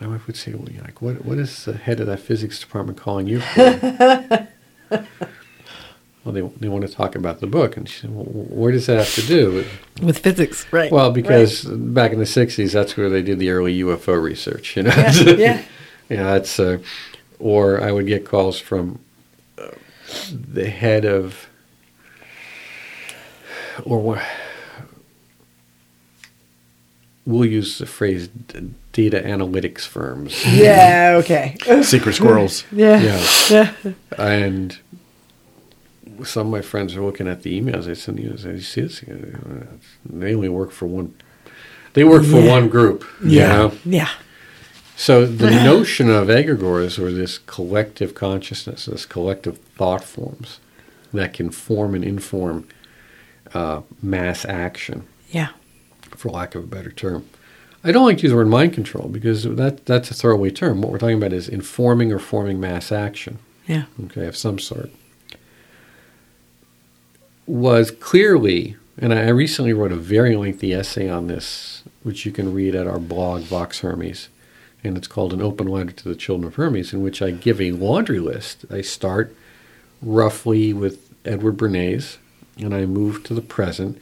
my 0.00 0.08
wife 0.08 0.26
would 0.26 0.36
say, 0.36 0.52
well, 0.52 0.66
like, 0.82 1.00
what, 1.00 1.24
what 1.24 1.38
is 1.38 1.64
the 1.64 1.76
head 1.76 2.00
of 2.00 2.08
that 2.08 2.18
physics 2.18 2.58
department 2.58 2.98
calling 2.98 3.28
you 3.28 3.40
for? 3.40 4.48
well, 4.90 6.32
they, 6.32 6.40
they 6.40 6.68
want 6.68 6.84
to 6.88 6.92
talk 6.92 7.14
about 7.14 7.38
the 7.38 7.46
book. 7.46 7.76
And 7.76 7.88
she 7.88 8.00
said, 8.00 8.10
well, 8.10 8.24
where 8.24 8.72
does 8.72 8.86
that 8.86 8.98
have 8.98 9.14
to 9.14 9.22
do? 9.22 9.64
With 10.02 10.18
physics, 10.24 10.66
right? 10.72 10.90
Well, 10.90 11.12
because 11.12 11.64
back 11.64 12.12
in 12.12 12.18
the 12.18 12.24
60s, 12.24 12.72
that's 12.72 12.96
where 12.96 13.08
they 13.08 13.22
did 13.22 13.38
the 13.38 13.50
early 13.50 13.78
UFO 13.78 14.20
research, 14.20 14.76
you 14.76 14.82
know? 14.82 14.92
yeah, 14.96 15.12
yeah. 15.22 15.64
yeah, 16.08 16.22
that's, 16.24 16.58
uh, 16.58 16.78
or 17.38 17.80
I 17.80 17.92
would 17.92 18.08
get 18.08 18.26
calls 18.26 18.58
from 18.58 18.98
the 20.30 20.68
head 20.68 21.04
of, 21.04 21.48
or 23.84 24.00
what, 24.00 24.22
we'll 27.26 27.44
use 27.44 27.78
the 27.78 27.86
phrase 27.86 28.28
d- 28.28 28.70
data 28.92 29.20
analytics 29.20 29.80
firms. 29.82 30.44
Yeah, 30.46 31.16
okay. 31.20 31.56
Secret 31.82 32.14
squirrels. 32.14 32.64
Yeah. 32.72 33.20
Yeah. 33.50 33.72
And 34.18 34.78
some 36.24 36.46
of 36.46 36.52
my 36.52 36.60
friends 36.62 36.94
are 36.96 37.02
looking 37.02 37.26
at 37.26 37.42
the 37.42 37.60
emails. 37.60 37.86
They 37.86 37.94
send 37.94 38.18
you, 38.20 38.30
you 38.38 38.60
see 38.60 38.82
this? 38.82 39.00
They 40.04 40.34
only 40.34 40.48
work 40.48 40.70
for 40.70 40.86
one. 40.86 41.14
They 41.94 42.04
work 42.04 42.22
for 42.24 42.40
Yeah. 42.40 42.50
one 42.50 42.68
group. 42.68 43.04
you 43.22 43.38
Yeah. 43.40 43.48
know? 43.56 43.72
Yeah. 43.84 44.10
So 44.96 45.26
the 45.26 45.50
notion 45.64 46.08
of 46.10 46.28
egregores, 46.28 46.98
or 46.98 47.10
this 47.12 47.38
collective 47.38 48.14
consciousness, 48.14 48.86
this 48.86 49.06
collective 49.06 49.58
thought 49.58 50.04
forms 50.04 50.60
that 51.12 51.32
can 51.32 51.50
form 51.50 51.94
and 51.94 52.04
inform 52.04 52.66
uh, 53.52 53.82
mass 54.02 54.44
action, 54.44 55.06
Yeah. 55.30 55.48
for 56.10 56.28
lack 56.30 56.54
of 56.54 56.64
a 56.64 56.66
better 56.66 56.90
term. 56.90 57.24
I 57.82 57.92
don't 57.92 58.04
like 58.06 58.16
to 58.18 58.22
use 58.22 58.30
the 58.32 58.36
word 58.36 58.48
mind 58.48 58.72
control 58.72 59.08
because 59.08 59.44
that 59.44 59.84
that's 59.84 60.10
a 60.10 60.14
throwaway 60.14 60.50
term. 60.50 60.80
What 60.80 60.90
we're 60.90 60.98
talking 60.98 61.18
about 61.18 61.32
is 61.34 61.48
informing 61.48 62.12
or 62.12 62.18
forming 62.18 62.58
mass 62.58 62.90
action, 62.90 63.38
Yeah. 63.68 63.84
okay, 64.06 64.26
of 64.26 64.36
some 64.36 64.58
sort. 64.58 64.90
Was 67.46 67.90
clearly, 67.90 68.76
and 68.96 69.12
I 69.12 69.28
recently 69.28 69.74
wrote 69.74 69.92
a 69.92 69.96
very 69.96 70.34
lengthy 70.34 70.72
essay 70.72 71.10
on 71.10 71.26
this, 71.26 71.82
which 72.02 72.24
you 72.24 72.32
can 72.32 72.54
read 72.54 72.74
at 72.74 72.86
our 72.86 72.98
blog, 72.98 73.42
Vox 73.42 73.80
Hermes, 73.80 74.28
and 74.84 74.98
it's 74.98 75.08
called 75.08 75.32
An 75.32 75.40
Open 75.40 75.66
Letter 75.66 75.92
to 75.92 76.08
the 76.08 76.14
Children 76.14 76.48
of 76.48 76.56
Hermes, 76.56 76.92
in 76.92 77.02
which 77.02 77.22
I 77.22 77.30
give 77.30 77.60
a 77.60 77.72
laundry 77.72 78.20
list. 78.20 78.66
I 78.70 78.82
start 78.82 79.34
roughly 80.02 80.74
with 80.74 81.10
Edward 81.24 81.56
Bernays, 81.56 82.18
and 82.58 82.74
I 82.74 82.84
move 82.84 83.24
to 83.24 83.34
the 83.34 83.40
present, 83.40 83.98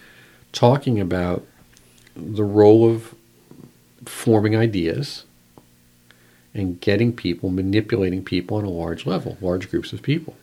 talking 0.52 1.00
about 1.00 1.46
the 2.16 2.44
role 2.44 2.90
of 2.90 3.14
forming 4.04 4.56
ideas 4.56 5.24
and 6.52 6.80
getting 6.80 7.12
people, 7.12 7.48
manipulating 7.48 8.24
people 8.24 8.56
on 8.56 8.64
a 8.64 8.68
large 8.68 9.06
level, 9.06 9.38
large 9.40 9.70
groups 9.70 9.92
of 9.92 10.02
people. 10.02 10.34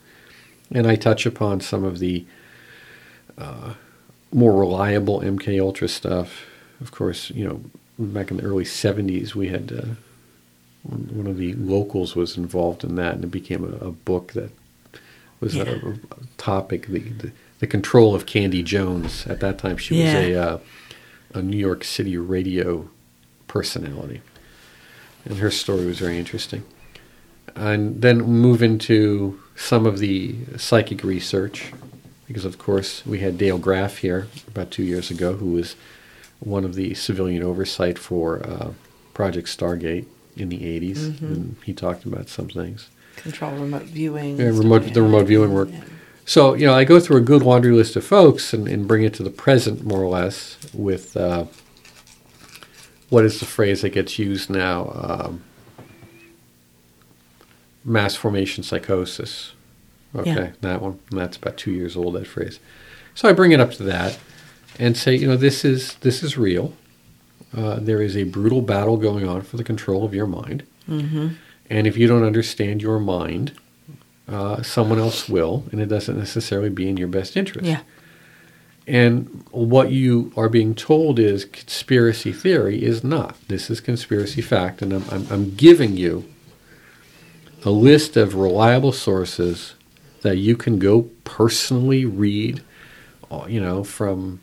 And 0.72 0.88
I 0.88 0.96
touch 0.96 1.26
upon 1.26 1.60
some 1.60 1.84
of 1.84 2.00
the 2.00 2.26
uh, 3.38 3.74
more 4.32 4.58
reliable 4.58 5.20
MK 5.20 5.62
Ultra 5.62 5.88
stuff. 5.88 6.46
Of 6.80 6.92
course, 6.92 7.30
you 7.32 7.46
know, 7.46 7.62
back 7.98 8.32
in 8.32 8.38
the 8.38 8.44
early 8.44 8.64
'70s, 8.64 9.36
we 9.36 9.50
had 9.50 9.72
uh, 9.72 9.96
one 10.84 11.10
one 11.12 11.28
of 11.28 11.38
the 11.38 11.54
locals 11.54 12.16
was 12.16 12.38
involved 12.38 12.84
in 12.84 12.96
that, 12.96 13.16
and 13.16 13.24
it 13.24 13.32
became 13.32 13.64
a, 13.64 13.88
a 13.88 13.92
book 13.92 14.34
that 14.34 14.52
was 15.40 15.56
a, 15.56 15.58
Yeah. 15.58 15.94
a 15.94 16.26
topic. 16.38 16.88
The, 16.88 17.00
the 17.00 17.32
the 17.60 17.68
control 17.68 18.16
of 18.16 18.26
Candy 18.26 18.64
Jones 18.64 19.28
at 19.28 19.42
that 19.42 19.58
time. 19.58 19.78
She 19.78 19.94
was 20.02 20.14
a 20.14 20.36
uh, 20.36 20.58
a 21.34 21.42
New 21.42 21.58
York 21.58 21.84
City 21.84 22.18
radio 22.18 22.90
personality, 23.48 24.22
and 25.26 25.38
her 25.40 25.52
story 25.52 25.86
was 25.86 26.00
very 26.00 26.18
interesting. 26.18 26.64
And 27.56 28.02
then 28.02 28.22
move 28.22 28.62
into 28.64 29.40
some 29.56 29.86
of 29.86 30.00
the 30.00 30.36
psychic 30.58 31.04
research, 31.04 31.74
because 32.28 32.46
of 32.46 32.58
course 32.58 33.06
we 33.06 33.20
had 33.20 33.38
Dale 33.38 33.58
Graff 33.58 33.98
here 33.98 34.28
about 34.48 34.72
two 34.72 34.84
years 34.84 35.12
ago, 35.12 35.34
who 35.34 35.52
was 35.52 35.76
one 36.40 36.64
of 36.64 36.76
the 36.76 36.94
civilian 36.94 37.44
oversight 37.44 38.00
for 38.00 38.42
uh, 38.48 38.72
Project 39.14 39.48
Stargate 39.50 40.06
in 40.40 40.50
the 40.50 40.60
80s, 40.60 41.22
and 41.22 41.56
he 41.66 41.74
talked 41.74 42.06
about 42.06 42.30
some 42.30 42.48
things. 42.50 42.90
Control 43.18 43.52
remote 43.52 43.84
viewing. 43.84 44.38
Yeah, 44.38 44.48
remote, 44.48 44.94
the 44.94 45.02
remote 45.02 45.26
viewing 45.28 45.54
work. 45.54 45.70
Yeah. 45.72 45.82
So, 46.26 46.54
you 46.54 46.66
know, 46.66 46.74
I 46.74 46.84
go 46.84 47.00
through 47.00 47.18
a 47.18 47.22
good 47.22 47.42
laundry 47.42 47.72
list 47.74 47.96
of 47.96 48.06
folks 48.06 48.54
and, 48.54 48.68
and 48.68 48.88
bring 48.88 49.04
it 49.04 49.14
to 49.16 49.24
the 49.24 49.30
present, 49.32 49.84
more 49.84 50.02
or 50.02 50.10
less, 50.10 50.58
with 50.74 51.18
uh, 51.18 51.46
what 53.10 53.26
is 53.26 53.40
the 53.40 53.46
phrase 53.46 53.82
that 53.82 53.90
gets 53.90 54.20
used 54.20 54.50
now? 54.50 54.92
Um, 54.94 55.44
mass 57.84 58.16
formation 58.16 58.64
psychosis. 58.64 59.54
Okay, 60.16 60.32
Yeah. 60.32 60.52
that 60.62 60.82
one. 60.82 61.00
That's 61.12 61.38
about 61.38 61.58
two 61.58 61.72
years 61.72 61.96
old. 61.96 62.16
That 62.16 62.28
phrase. 62.28 62.60
So 63.16 63.30
I 63.30 63.34
bring 63.34 63.52
it 63.52 63.60
up 63.60 63.72
to 63.74 63.84
that 63.84 64.18
and 64.80 64.96
say, 64.98 65.16
you 65.16 65.28
know, 65.28 65.36
this 65.38 65.64
is 65.64 65.96
this 65.96 66.24
is 66.24 66.38
real. 66.38 66.74
Uh, 67.56 67.80
there 67.80 68.02
is 68.02 68.16
a 68.16 68.24
brutal 68.24 68.62
battle 68.62 68.98
going 68.98 69.28
on 69.28 69.42
for 69.42 69.58
the 69.58 69.64
control 69.64 70.04
of 70.04 70.14
your 70.14 70.28
mind, 70.28 70.64
Mm-hmm. 70.88 71.28
and 71.70 71.86
if 71.88 71.98
you 71.98 72.08
don't 72.08 72.24
understand 72.24 72.82
your 72.82 73.00
mind, 73.00 73.52
uh, 74.28 74.62
someone 74.64 74.98
else 75.00 75.28
will, 75.30 75.66
and 75.72 75.80
it 75.82 75.86
doesn't 75.88 76.18
necessarily 76.18 76.70
be 76.70 76.88
in 76.90 76.98
your 76.98 77.08
best 77.08 77.36
interest. 77.38 77.68
Yeah. 77.68 77.82
And 78.88 79.44
what 79.52 79.92
you 79.92 80.32
are 80.36 80.50
being 80.50 80.74
told 80.74 81.20
is 81.20 81.46
conspiracy 81.46 82.32
theory 82.34 82.84
is 82.84 83.04
not. 83.04 83.36
This 83.48 83.70
is 83.70 83.80
conspiracy 83.82 84.42
fact, 84.42 84.82
and 84.82 84.94
I'm, 84.94 85.06
I'm, 85.12 85.28
I'm 85.32 85.56
giving 85.56 85.96
you 85.96 86.26
a 87.64 87.70
list 87.70 88.18
of 88.18 88.34
reliable 88.36 88.92
sources 88.92 89.76
that 90.22 90.38
you 90.38 90.56
can 90.58 90.80
go 90.80 91.04
personally 91.24 92.06
read, 92.06 92.64
uh, 93.30 93.46
you 93.48 93.60
know, 93.62 93.84
from 93.84 94.40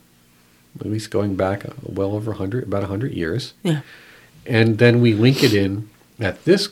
at 0.80 0.86
least 0.86 1.10
going 1.10 1.36
back 1.36 1.64
uh, 1.64 1.70
well 1.82 2.14
over 2.14 2.32
100, 2.32 2.64
about 2.64 2.82
100 2.82 3.12
years. 3.12 3.54
Yeah. 3.62 3.80
And 4.44 4.78
then 4.78 5.00
we 5.00 5.14
link 5.14 5.42
it 5.42 5.52
in, 5.52 5.88
at 6.18 6.44
this 6.44 6.68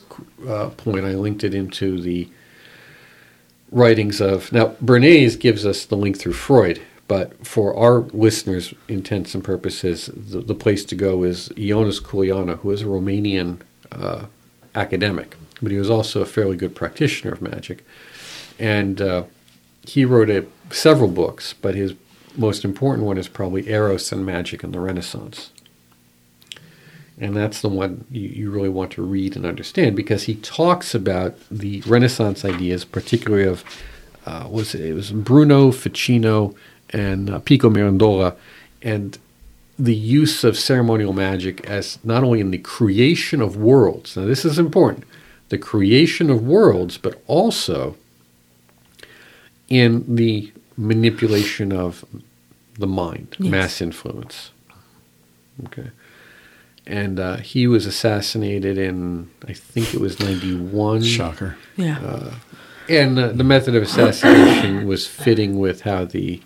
uh, 0.47 0.69
point, 0.69 1.05
I 1.05 1.13
linked 1.13 1.43
it 1.43 1.53
into 1.53 2.01
the 2.01 2.29
writings 3.71 4.21
of. 4.21 4.51
Now, 4.51 4.75
Bernays 4.83 5.39
gives 5.39 5.65
us 5.65 5.85
the 5.85 5.97
link 5.97 6.17
through 6.17 6.33
Freud, 6.33 6.81
but 7.07 7.45
for 7.45 7.75
our 7.75 7.99
listeners' 7.99 8.73
intents 8.87 9.35
and 9.35 9.43
purposes, 9.43 10.09
the, 10.15 10.41
the 10.41 10.55
place 10.55 10.83
to 10.85 10.95
go 10.95 11.23
is 11.23 11.49
Ioan 11.49 11.91
Culianu, 12.01 12.59
who 12.59 12.71
is 12.71 12.81
a 12.81 12.85
Romanian 12.85 13.59
uh, 13.91 14.25
academic, 14.73 15.35
but 15.61 15.71
he 15.71 15.77
was 15.77 15.89
also 15.89 16.21
a 16.21 16.25
fairly 16.25 16.57
good 16.57 16.75
practitioner 16.75 17.33
of 17.33 17.41
magic. 17.41 17.85
And 18.57 19.01
uh, 19.01 19.23
he 19.83 20.05
wrote 20.05 20.29
a, 20.29 20.45
several 20.71 21.09
books, 21.09 21.53
but 21.53 21.75
his 21.75 21.93
most 22.37 22.65
important 22.65 23.07
one 23.07 23.17
is 23.17 23.27
probably 23.27 23.69
Eros 23.69 24.11
and 24.11 24.25
Magic 24.25 24.63
in 24.63 24.71
the 24.71 24.79
Renaissance. 24.79 25.51
And 27.17 27.35
that's 27.35 27.61
the 27.61 27.69
one 27.69 28.05
you, 28.11 28.27
you 28.27 28.51
really 28.51 28.69
want 28.69 28.91
to 28.91 29.01
read 29.01 29.35
and 29.35 29.45
understand 29.45 29.95
because 29.95 30.23
he 30.23 30.35
talks 30.35 30.93
about 30.93 31.35
the 31.49 31.81
Renaissance 31.81 32.43
ideas, 32.43 32.83
particularly 32.83 33.45
of 33.45 33.63
uh, 34.25 34.47
was 34.49 34.75
it, 34.75 34.81
it 34.81 34.93
was 34.93 35.11
Bruno 35.11 35.71
Ficino 35.71 36.55
and 36.89 37.29
uh, 37.29 37.39
Pico 37.39 37.69
Mirandola, 37.69 38.35
and 38.81 39.17
the 39.77 39.95
use 39.95 40.43
of 40.43 40.57
ceremonial 40.57 41.13
magic 41.13 41.63
as 41.69 41.99
not 42.03 42.23
only 42.23 42.39
in 42.39 42.51
the 42.51 42.57
creation 42.57 43.41
of 43.41 43.55
worlds. 43.55 44.17
Now, 44.17 44.25
this 44.25 44.43
is 44.43 44.59
important: 44.59 45.05
the 45.49 45.57
creation 45.57 46.29
of 46.29 46.45
worlds, 46.45 46.97
but 46.97 47.21
also 47.27 47.95
in 49.69 50.15
the 50.15 50.51
manipulation 50.77 51.71
of 51.71 52.03
the 52.77 52.87
mind, 52.87 53.35
Yes. 53.39 53.51
mass 53.51 53.81
influence. 53.81 54.51
Okay. 55.65 55.89
And 56.87 57.19
uh, 57.19 57.37
he 57.37 57.65
was 57.67 57.85
assassinated 57.85 58.77
in, 58.77 59.29
I 59.47 59.53
think 59.53 59.93
it 59.93 59.99
was 59.99 60.19
91. 60.19 61.01
Shocker. 61.03 61.57
Yeah. 61.77 62.31
And 62.87 63.17
uh, 63.17 63.29
the 63.29 63.43
method 63.43 63.75
of 63.75 63.81
assassination 63.83 64.85
was 64.87 65.07
fitting 65.07 65.57
with 65.57 65.81
how 65.81 66.05
the 66.05 66.41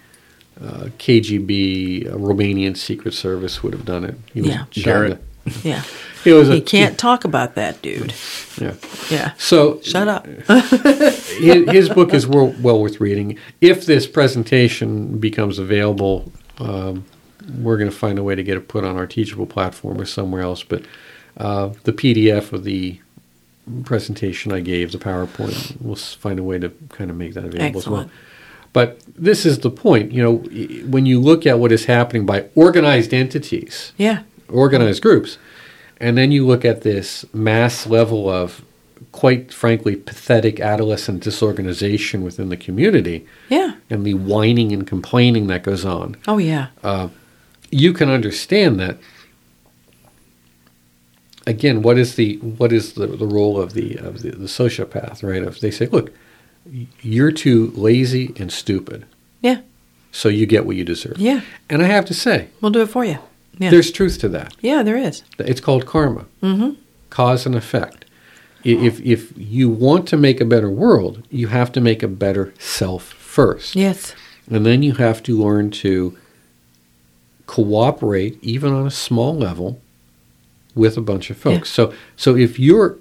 uh, 0.62 0.90
KGB, 0.98 2.08
uh, 2.08 2.16
Romanian 2.16 2.78
Secret 2.78 3.14
Service, 3.14 3.62
would 3.64 3.74
have 3.74 3.84
done 3.86 4.06
it. 4.06 4.16
He 4.34 4.42
was 4.42 4.52
Yeah. 4.52 4.66
shot 4.72 4.84
Garrett. 4.84 5.24
yeah. 5.64 5.84
It 6.26 6.34
was 6.34 6.50
a- 6.50 6.56
you 6.56 6.62
can't 6.62 6.98
talk 6.98 7.24
about 7.24 7.56
that, 7.56 7.82
dude. 7.82 8.14
Yeah. 8.60 8.76
Yeah. 9.10 9.34
So 9.38 9.80
Shut 9.82 10.08
up. 10.08 10.26
his, 10.48 11.70
his 11.70 11.90
book 11.90 12.14
is 12.14 12.28
well, 12.28 12.54
well 12.62 12.82
worth 12.82 13.00
reading. 13.00 13.38
If 13.62 13.86
this 13.86 14.06
presentation 14.08 15.18
becomes 15.20 15.60
available, 15.60 16.32
um, 16.60 17.06
we're 17.60 17.78
going 17.78 17.90
to 17.90 17.96
find 17.96 18.20
a 18.20 18.24
way 18.24 18.36
to 18.36 18.44
get 18.44 18.58
it 18.58 18.68
put 18.68 18.84
on 18.84 18.98
our 18.98 19.08
Teachable 19.08 19.46
platform 19.46 20.00
or 20.00 20.06
somewhere 20.06 20.42
else. 20.42 20.62
But 20.64 20.84
uh, 21.38 21.70
the 21.84 21.94
PDF 21.94 22.52
of 22.52 22.64
the 22.64 23.00
presentation 23.86 24.52
I 24.52 24.60
gave, 24.60 24.92
the 24.92 24.98
PowerPoint, 24.98 25.80
we'll 25.82 25.96
find 25.96 26.40
a 26.40 26.44
way 26.44 26.60
to 26.60 26.70
kind 26.90 27.10
of 27.10 27.18
make 27.18 27.34
that 27.36 27.46
available 27.46 27.80
as 27.80 27.86
Excellent. 27.86 28.08
well. 28.08 28.16
But 28.74 29.00
this 29.16 29.46
is 29.46 29.60
the 29.60 29.72
point. 29.72 30.12
You 30.12 30.22
know, 30.22 30.36
when 30.90 31.06
you 31.06 31.20
look 31.20 31.48
at 31.48 31.60
what 31.60 31.72
is 31.72 31.86
happening 31.86 32.26
by 32.26 32.46
organized 32.56 33.14
entities, 33.14 33.94
Yeah. 33.98 34.24
organized 34.48 35.02
groups. 35.02 35.38
And 36.00 36.18
then 36.18 36.32
you 36.32 36.46
look 36.46 36.64
at 36.64 36.82
this 36.82 37.26
mass 37.34 37.86
level 37.86 38.30
of, 38.30 38.62
quite 39.12 39.54
frankly, 39.54 39.96
pathetic 39.98 40.60
adolescent 40.60 41.22
disorganization 41.24 42.24
within 42.24 42.50
the 42.50 42.58
community 42.58 43.26
Yeah. 43.50 43.76
and 43.90 44.06
the 44.06 44.14
whining 44.14 44.72
and 44.72 44.88
complaining 44.88 45.48
that 45.48 45.64
goes 45.64 45.84
on. 45.86 46.16
Oh 46.28 46.38
yeah. 46.38 46.68
Uh, 46.84 47.10
you 47.72 47.92
can 47.94 48.10
understand 48.10 48.80
that. 48.80 48.98
Again, 51.48 51.82
what 51.82 51.98
is 51.98 52.16
the 52.16 52.38
what 52.38 52.72
is 52.72 52.94
the, 52.94 53.08
the 53.08 53.26
role 53.26 53.60
of 53.60 53.74
the 53.74 53.96
of 53.98 54.22
the, 54.22 54.32
the 54.32 54.46
sociopath, 54.48 55.24
right? 55.24 55.42
If 55.42 55.60
they 55.60 55.72
say, 55.72 55.88
look, 55.88 56.12
you're 57.02 57.32
too 57.32 57.72
lazy 57.76 58.34
and 58.38 58.52
stupid, 58.52 59.06
Yeah. 59.42 59.62
so 60.12 60.30
you 60.30 60.46
get 60.46 60.66
what 60.66 60.76
you 60.76 60.84
deserve. 60.86 61.18
Yeah. 61.18 61.42
And 61.70 61.82
I 61.82 61.86
have 61.86 62.06
to 62.06 62.14
say, 62.14 62.50
We'll 62.62 62.72
do 62.72 62.82
it 62.82 62.90
for 62.90 63.04
you. 63.04 63.18
Yeah. 63.60 63.70
there's 63.72 63.92
truth 63.92 64.18
to 64.20 64.30
that. 64.30 64.56
yeah, 64.62 64.82
there 64.84 64.98
is. 64.98 65.22
It's 65.38 65.62
called 65.62 65.86
karma. 65.86 66.26
Mm-hmm. 66.42 66.72
Cause 67.10 67.46
and 67.46 67.56
effect. 67.56 68.06
If 68.64 69.00
if 69.02 69.32
you 69.38 69.70
want 69.70 70.08
to 70.10 70.18
make 70.18 70.42
a 70.42 70.46
better 70.46 70.70
world, 70.70 71.24
you 71.30 71.48
have 71.48 71.72
to 71.74 71.82
make 71.82 72.02
a 72.04 72.08
better 72.08 72.54
self 72.60 73.04
first, 73.04 73.76
Yes. 73.76 74.14
and 74.50 74.66
then 74.66 74.82
you 74.84 74.94
have 74.96 75.22
to 75.24 75.38
learn 75.38 75.72
to 75.72 76.18
cooperate, 77.46 78.38
even 78.44 78.74
on 78.74 78.86
a 78.86 78.92
small 78.92 79.36
level, 79.36 79.82
with 80.76 80.98
a 80.98 81.02
bunch 81.02 81.30
of 81.30 81.38
folks. 81.38 81.70
So 81.70 81.94
so 82.16 82.36
if 82.36 82.60
your 82.60 82.98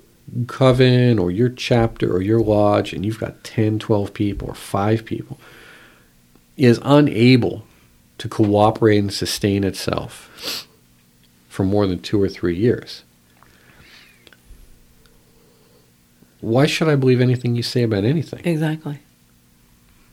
coven 0.47 1.19
or 1.19 1.31
your 1.31 1.49
chapter 1.49 2.13
or 2.15 2.23
your 2.23 2.41
lodge, 2.41 2.93
and 2.93 3.05
you've 3.05 3.19
got 3.21 3.43
10, 3.45 3.79
12 3.79 4.13
people 4.15 4.49
or 4.49 4.55
five 4.55 5.05
people, 5.05 5.39
is 6.57 6.79
unable 6.83 7.65
to 8.19 8.29
cooperate 8.29 8.99
and 8.99 9.13
sustain 9.13 9.65
itself 9.65 10.67
for 11.49 11.65
more 11.65 11.87
than 11.87 12.01
two 12.01 12.21
or 12.21 12.29
three 12.29 12.57
years. 12.57 13.03
Why 16.41 16.67
should 16.67 16.89
I 16.89 16.95
believe 16.95 17.21
anything 17.21 17.57
you 17.57 17.63
say 17.63 17.83
about 17.83 18.05
anything? 18.05 18.41
Exactly. 18.45 19.01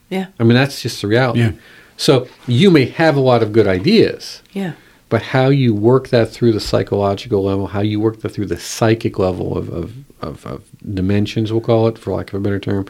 Yeah. 0.10 0.28
I 0.40 0.44
mean, 0.44 0.56
that's 0.56 0.82
just 0.82 1.02
the 1.02 1.08
reality. 1.08 1.40
Yeah. 1.42 1.52
So 1.98 2.28
you 2.48 2.72
may 2.72 2.86
have 2.86 3.16
a 3.16 3.20
lot 3.20 3.42
of 3.44 3.54
good 3.54 3.68
ideas, 3.68 4.42
Yeah. 4.54 4.74
but 5.10 5.22
how 5.22 5.50
you 5.50 5.74
work 5.74 6.10
that 6.10 6.30
through 6.30 6.52
the 6.52 6.60
psychological 6.60 7.44
level, 7.44 7.68
how 7.68 7.82
you 7.82 8.00
work 8.00 8.22
that 8.22 8.30
through 8.30 8.48
the 8.48 8.60
psychic 8.60 9.18
level 9.20 9.58
of, 9.58 9.70
of, 9.70 9.94
of, 10.22 10.46
of 10.46 10.64
dimensions, 10.94 11.52
we'll 11.52 11.62
call 11.62 11.88
it, 11.88 11.98
for 11.98 12.14
lack 12.14 12.34
of 12.34 12.40
a 12.40 12.44
better 12.44 12.60
term, 12.60 12.86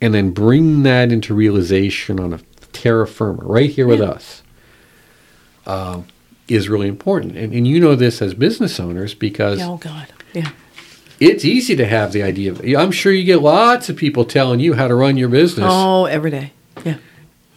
and 0.00 0.14
then 0.14 0.30
bring 0.30 0.84
that 0.84 1.12
into 1.12 1.34
realization 1.34 2.18
on 2.20 2.32
a 2.32 2.38
terra 2.74 3.06
firma 3.06 3.42
right 3.44 3.70
here 3.70 3.86
with 3.86 4.00
us 4.02 4.42
uh, 5.66 6.02
is 6.48 6.68
really 6.68 6.88
important. 6.88 7.36
And, 7.36 7.54
and 7.54 7.66
you 7.66 7.80
know 7.80 7.94
this 7.94 8.20
as 8.20 8.34
business 8.34 8.78
owners 8.78 9.14
because 9.14 9.62
Oh 9.62 9.78
God. 9.78 10.08
Yeah. 10.34 10.50
it's 11.20 11.44
easy 11.44 11.74
to 11.76 11.86
have 11.86 12.12
the 12.12 12.22
idea 12.22 12.50
of, 12.52 12.60
I'm 12.64 12.90
sure 12.90 13.12
you 13.12 13.24
get 13.24 13.40
lots 13.40 13.88
of 13.88 13.96
people 13.96 14.24
telling 14.24 14.60
you 14.60 14.74
how 14.74 14.88
to 14.88 14.94
run 14.94 15.16
your 15.16 15.28
business, 15.28 15.66
Oh, 15.70 16.04
every 16.06 16.30
day. 16.30 16.52
Yeah. 16.84 16.96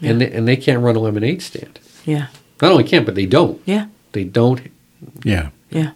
and, 0.02 0.22
they, 0.22 0.31
and 0.31 0.48
they 0.48 0.56
can't 0.56 0.81
run 0.81 0.95
a 0.95 0.99
lemonade 0.99 1.41
stand. 1.41 1.80
Yeah. 2.06 2.27
Not 2.61 2.72
only 2.72 2.84
can't, 2.85 3.06
but 3.06 3.15
they 3.15 3.26
don't. 3.26 3.61
Yeah. 3.65 3.88
They 4.14 4.23
don't. 4.23 4.61
Yeah. 5.23 5.49
Yeah. 5.69 5.91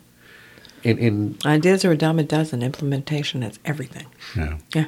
And, 0.84 1.00
and 1.00 1.46
Ideas 1.46 1.86
are 1.86 1.92
a 1.92 1.98
dime 1.98 2.20
a 2.20 2.24
dozen. 2.24 2.62
Implementation 2.64 3.44
is 3.44 3.60
everything. 3.64 4.08
Yeah. 4.36 4.58
Yeah. 4.76 4.86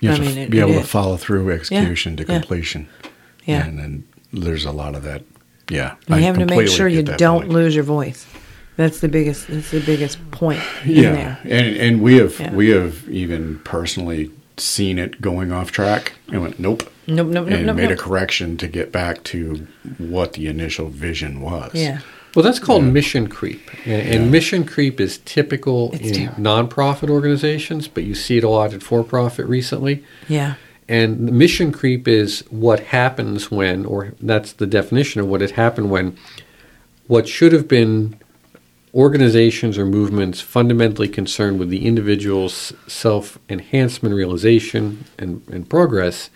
You 0.00 0.10
have 0.10 0.20
I 0.20 0.22
to 0.24 0.28
mean, 0.28 0.38
it- 0.38 0.50
be 0.50 0.58
it 0.58 0.62
able 0.68 0.80
to 0.80 0.86
follow 0.86 1.16
through 1.16 1.50
execution 1.52 2.16
to 2.18 2.24
completion. 2.24 2.88
Yeah. 3.02 3.10
And 3.46 3.78
then 3.78 4.04
there's 4.32 4.64
a 4.64 4.72
lot 4.72 4.94
of 4.94 5.02
that. 5.04 5.22
Yeah. 5.70 5.96
You 6.08 6.16
I 6.16 6.18
have 6.20 6.38
to 6.38 6.46
make 6.46 6.68
sure 6.68 6.88
you 6.88 7.02
don't 7.02 7.42
point. 7.42 7.52
lose 7.52 7.74
your 7.74 7.84
voice. 7.84 8.26
That's 8.76 9.00
the 9.00 9.08
biggest. 9.08 9.48
That's 9.48 9.70
the 9.70 9.80
biggest 9.80 10.18
point. 10.30 10.62
in 10.84 10.90
Yeah. 10.90 11.12
there. 11.12 11.38
And 11.44 11.76
and 11.76 12.02
we 12.02 12.16
have 12.16 12.38
Yeah. 12.38 12.52
we 12.54 12.68
have 12.70 13.08
even 13.08 13.60
personally 13.64 14.30
seen 14.58 14.98
it 14.98 15.20
going 15.20 15.52
off 15.52 15.70
track 15.72 16.12
and 16.32 16.42
went 16.42 16.58
nope. 16.60 16.82
Nope. 17.06 17.28
Nope. 17.28 17.46
Nope. 17.48 17.48
and 17.58 17.66
Nope. 17.66 17.76
made 17.76 17.90
a 17.90 17.96
correction 17.96 18.56
to 18.58 18.66
get 18.68 18.90
back 18.92 19.22
to 19.24 19.66
what 19.98 20.32
the 20.34 20.46
initial 20.48 20.88
vision 20.88 21.40
was. 21.40 21.70
Yeah. 21.74 22.00
well, 22.34 22.42
that's 22.42 22.58
called 22.58 22.84
mission 22.84 23.28
creep. 23.28 23.70
And, 23.86 24.14
and 24.14 24.30
mission 24.30 24.64
creep 24.64 25.00
is 25.00 25.18
typical 25.24 25.90
It's 25.94 26.08
in 26.08 26.14
terrible. 26.14 26.42
nonprofit 26.42 27.08
organizations, 27.08 27.88
but 27.88 28.04
you 28.04 28.14
see 28.14 28.36
it 28.38 28.44
a 28.44 28.48
lot 28.48 28.72
in 28.74 28.80
for 28.80 29.02
profit 29.04 29.46
recently. 29.46 30.04
Yeah. 30.28 30.54
And 30.88 31.26
the 31.26 31.32
mission 31.32 31.72
creep 31.72 32.06
is 32.06 32.44
what 32.50 32.80
happens 32.80 33.50
when, 33.50 33.84
or 33.84 34.14
that's 34.20 34.52
the 34.52 34.66
definition 34.66 35.20
of 35.20 35.26
what 35.26 35.40
had 35.40 35.52
happened 35.52 35.90
when 35.90 36.16
what 37.08 37.28
should 37.28 37.52
have 37.52 37.66
been 37.68 38.16
organizations 38.94 39.76
or 39.76 39.84
movements 39.84 40.40
fundamentally 40.40 41.08
concerned 41.08 41.58
with 41.58 41.68
the 41.70 41.84
individual's 41.86 42.72
self 42.86 43.38
enhancement, 43.48 44.14
realization, 44.14 45.04
and, 45.18 45.42
and 45.48 45.68
progress, 45.68 46.30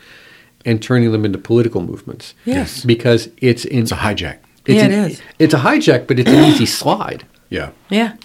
and 0.65 0.83
turning 0.83 1.11
them 1.13 1.25
into 1.25 1.39
political 1.39 1.81
movements. 1.81 2.35
Yes. 2.45 2.85
Because 2.85 3.31
it's 3.39 3.65
in, 3.65 3.83
It's 3.83 3.93
a 3.93 3.97
hijack. 3.97 4.39
it's 4.67 4.77
Yeah, 4.77 4.85
an- 4.87 4.93
it 4.93 5.11
is. 5.13 5.23
It's 5.39 5.55
a 5.55 5.59
hijack, 5.59 6.07
but 6.07 6.19
it's 6.19 6.31
an 6.31 6.45
easy 6.45 6.67
slide. 6.67 7.25
Yeah. 7.49 7.71
Yeah. 7.89 8.17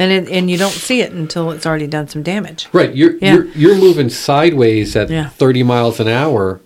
And 0.00 0.12
it, 0.12 0.28
and 0.28 0.48
you 0.50 0.56
don't 0.56 0.70
see 0.72 1.00
it 1.00 1.12
until 1.12 1.50
it's 1.50 1.66
already 1.66 1.86
done 1.88 2.06
some 2.08 2.22
damage. 2.22 2.68
Right, 2.72 2.94
you're 2.94 3.16
Yeah. 3.20 3.34
you're 3.34 3.44
you're 3.56 3.74
moving 3.76 4.08
sideways 4.10 4.94
at 4.96 5.10
Yeah. 5.10 5.28
30 5.30 5.62
miles 5.64 5.98
an 6.00 6.08
hour, 6.08 6.60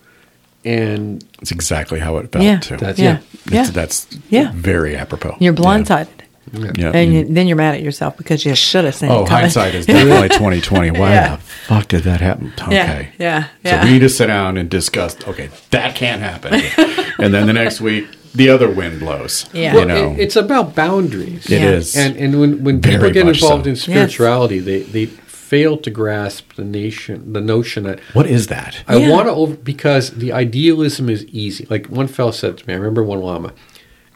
and 0.64 1.24
It's 1.40 1.50
exactly 1.50 1.98
how 2.00 2.18
it 2.18 2.30
felt 2.30 2.44
Yeah. 2.44 2.58
too. 2.60 2.76
That's- 2.76 2.98
Yeah. 2.98 3.12
It's- 3.14 3.50
Yeah. 3.50 3.66
That's 3.72 4.06
Yeah. 4.30 4.52
very 4.54 4.94
apropos. 4.96 5.36
You're 5.40 5.54
blindsided, 5.54 6.06
Yeah. 6.52 6.90
and 6.94 7.12
you, 7.14 7.22
mm-hmm. 7.24 7.34
then 7.34 7.48
you're 7.48 7.56
mad 7.56 7.74
at 7.74 7.82
yourself 7.82 8.16
because 8.16 8.44
you 8.44 8.54
should 8.54 8.84
have 8.84 8.94
seen 8.94 9.10
Oh, 9.10 9.22
it 9.24 9.28
coming. 9.28 9.40
hindsight 9.42 9.74
is 9.74 9.86
definitely 9.86 10.28
twenty 10.38 10.60
twenty. 10.60 10.90
Why 10.90 11.12
Yeah. 11.14 11.36
the 11.36 11.42
fuck 11.42 11.88
did 11.88 12.02
that 12.04 12.20
happen? 12.20 12.52
Okay. 12.62 12.74
Yeah, 12.74 13.04
yeah, 13.18 13.44
yeah. 13.64 13.80
So 13.80 13.86
we 13.86 13.92
need 13.94 14.00
to 14.00 14.08
sit 14.08 14.26
down 14.28 14.56
and 14.56 14.68
discuss. 14.68 15.16
Okay, 15.26 15.48
that 15.70 15.94
can't 15.96 16.20
happen. 16.22 16.62
and 17.18 17.32
then 17.34 17.46
the 17.46 17.52
next 17.54 17.80
week, 17.80 18.06
the 18.34 18.48
other 18.48 18.70
wind 18.70 19.00
blows. 19.00 19.46
Yeah. 19.52 19.76
You 19.76 19.84
know, 19.84 20.12
it- 20.12 20.20
it's 20.20 20.36
about 20.36 20.74
boundaries. 20.74 21.46
It 21.46 21.60
Yeah. 21.60 21.70
is. 21.72 21.96
And 21.96 22.16
and 22.16 22.40
when, 22.40 22.64
when 22.64 22.80
people 22.80 23.10
get 23.10 23.26
involved 23.28 23.64
so. 23.64 23.70
in 23.70 23.76
spirituality, 23.76 24.58
they 24.58 24.80
they 24.82 25.06
fail 25.06 25.76
to 25.76 25.90
grasp 25.90 26.54
the 26.54 26.64
nation 26.64 27.32
the 27.34 27.40
notion 27.40 27.84
that 27.84 28.00
what 28.14 28.26
is 28.26 28.46
that? 28.46 28.82
I 28.88 28.96
Yeah. 28.96 29.10
want 29.10 29.26
to 29.26 29.32
over 29.32 29.54
because 29.54 30.10
the 30.10 30.32
idealism 30.32 31.08
is 31.10 31.24
easy. 31.26 31.66
Like 31.68 31.86
one 31.88 32.06
fellow 32.06 32.30
said 32.32 32.56
to 32.58 32.66
me, 32.66 32.72
I 32.74 32.76
remember 32.78 33.02
one 33.02 33.20
lama, 33.20 33.52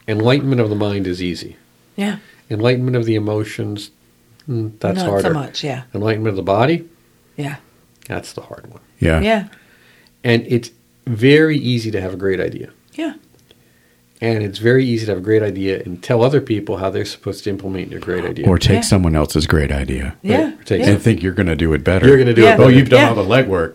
enlightenment 0.09 0.61
of 0.61 0.71
the 0.71 0.77
mind 0.77 1.07
is 1.07 1.23
easy. 1.23 1.57
Yeah. 1.97 2.17
Enlightenment 2.51 2.97
of 2.97 3.05
the 3.05 3.17
emotions, 3.17 3.91
mm, 4.49 4.71
that's 4.81 5.03
Not 5.03 5.21
so 5.23 5.31
much, 5.33 5.65
yeah. 5.65 5.83
Enlightenment 5.95 6.31
of 6.31 6.37
the 6.37 6.43
body, 6.43 6.85
Yeah. 7.37 7.57
that's 8.09 8.33
the 8.33 8.43
hard 8.43 8.67
one. 8.71 8.81
Yeah. 9.01 9.21
Yeah. 9.21 9.45
And 10.25 10.45
it's 10.49 10.71
very 11.07 11.59
easy 11.59 11.91
to 11.91 12.01
have 12.01 12.15
a 12.15 12.17
great 12.17 12.41
idea. 12.41 12.71
Yeah. 12.95 13.15
And 14.21 14.43
it's 14.43 14.59
very 14.59 14.85
easy 14.85 15.05
to 15.07 15.13
have 15.13 15.19
a 15.19 15.25
great 15.25 15.43
idea 15.43 15.83
and 15.85 16.03
tell 16.03 16.23
other 16.25 16.41
people 16.41 16.79
how 16.79 16.89
they're 16.91 17.05
supposed 17.05 17.45
to 17.45 17.51
implement 17.51 17.91
your 17.91 18.01
great 18.01 18.25
idea. 18.25 18.49
Or 18.49 18.59
take 18.59 18.77
Yeah. 18.77 18.81
someone 18.81 19.15
else's 19.15 19.47
great 19.47 19.71
idea 19.71 20.17
Yeah. 20.23 20.53
Right. 20.71 20.71
Yeah. 20.81 20.87
and 20.91 21.03
think 21.03 21.23
you're 21.23 21.35
going 21.35 21.49
to 21.49 21.57
do 21.57 21.73
it 21.75 21.85
better. 21.85 22.07
You're 22.07 22.17
going 22.17 22.27
to 22.29 22.35
do 22.35 22.43
Yeah. 22.43 22.55
it. 22.55 22.61
Oh, 22.61 22.69
you've 22.69 22.89
done 22.89 23.01
Yeah. 23.01 23.09
all 23.11 23.15
the 23.15 23.23
legwork. 23.25 23.75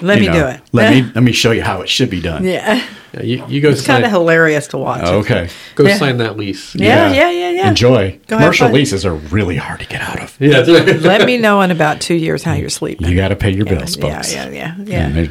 Let 0.00 0.18
You 0.18 0.20
me 0.20 0.26
know, 0.28 0.32
do 0.44 0.46
it. 0.54 0.60
Let 0.72 0.92
me 0.92 1.10
let 1.14 1.24
me 1.24 1.32
show 1.32 1.50
you 1.50 1.62
how 1.62 1.80
it 1.80 1.88
should 1.88 2.08
be 2.10 2.20
done. 2.20 2.44
Yeah. 2.44 2.82
Yeah, 3.14 3.22
you, 3.22 3.44
you 3.48 3.60
go 3.62 3.70
It's 3.70 3.84
kind 3.86 4.04
of 4.04 4.10
hilarious 4.10 4.66
to 4.68 4.78
watch. 4.78 5.02
Okay. 5.02 5.48
go 5.74 5.84
Yeah. 5.84 5.96
sign 5.96 6.18
that 6.18 6.36
lease. 6.36 6.74
Yeah, 6.74 7.10
yeah, 7.12 7.30
yeah, 7.30 7.50
yeah. 7.50 7.68
Enjoy. 7.70 8.18
Go 8.28 8.36
Commercial 8.36 8.68
leases 8.70 9.06
are 9.06 9.14
really 9.14 9.56
hard 9.56 9.80
to 9.80 9.86
get 9.86 10.02
out 10.02 10.20
of. 10.22 10.36
Yeah, 10.38 10.60
that's 10.60 10.68
right. 10.68 11.00
Let 11.00 11.26
me 11.26 11.38
know 11.38 11.62
in 11.62 11.70
about 11.70 12.00
two 12.02 12.14
years 12.14 12.42
how 12.44 12.52
you're 12.52 12.68
sleeping. 12.68 13.08
You 13.08 13.16
got 13.16 13.28
to 13.28 13.36
pay 13.36 13.50
your 13.50 13.66
yeah, 13.66 13.74
bills, 13.78 13.96
yeah, 13.96 14.14
folks. 14.16 14.34
yeah, 14.34 14.50
yeah, 14.50 14.74
And 14.76 14.88
yeah. 14.88 15.08
they- 15.08 15.30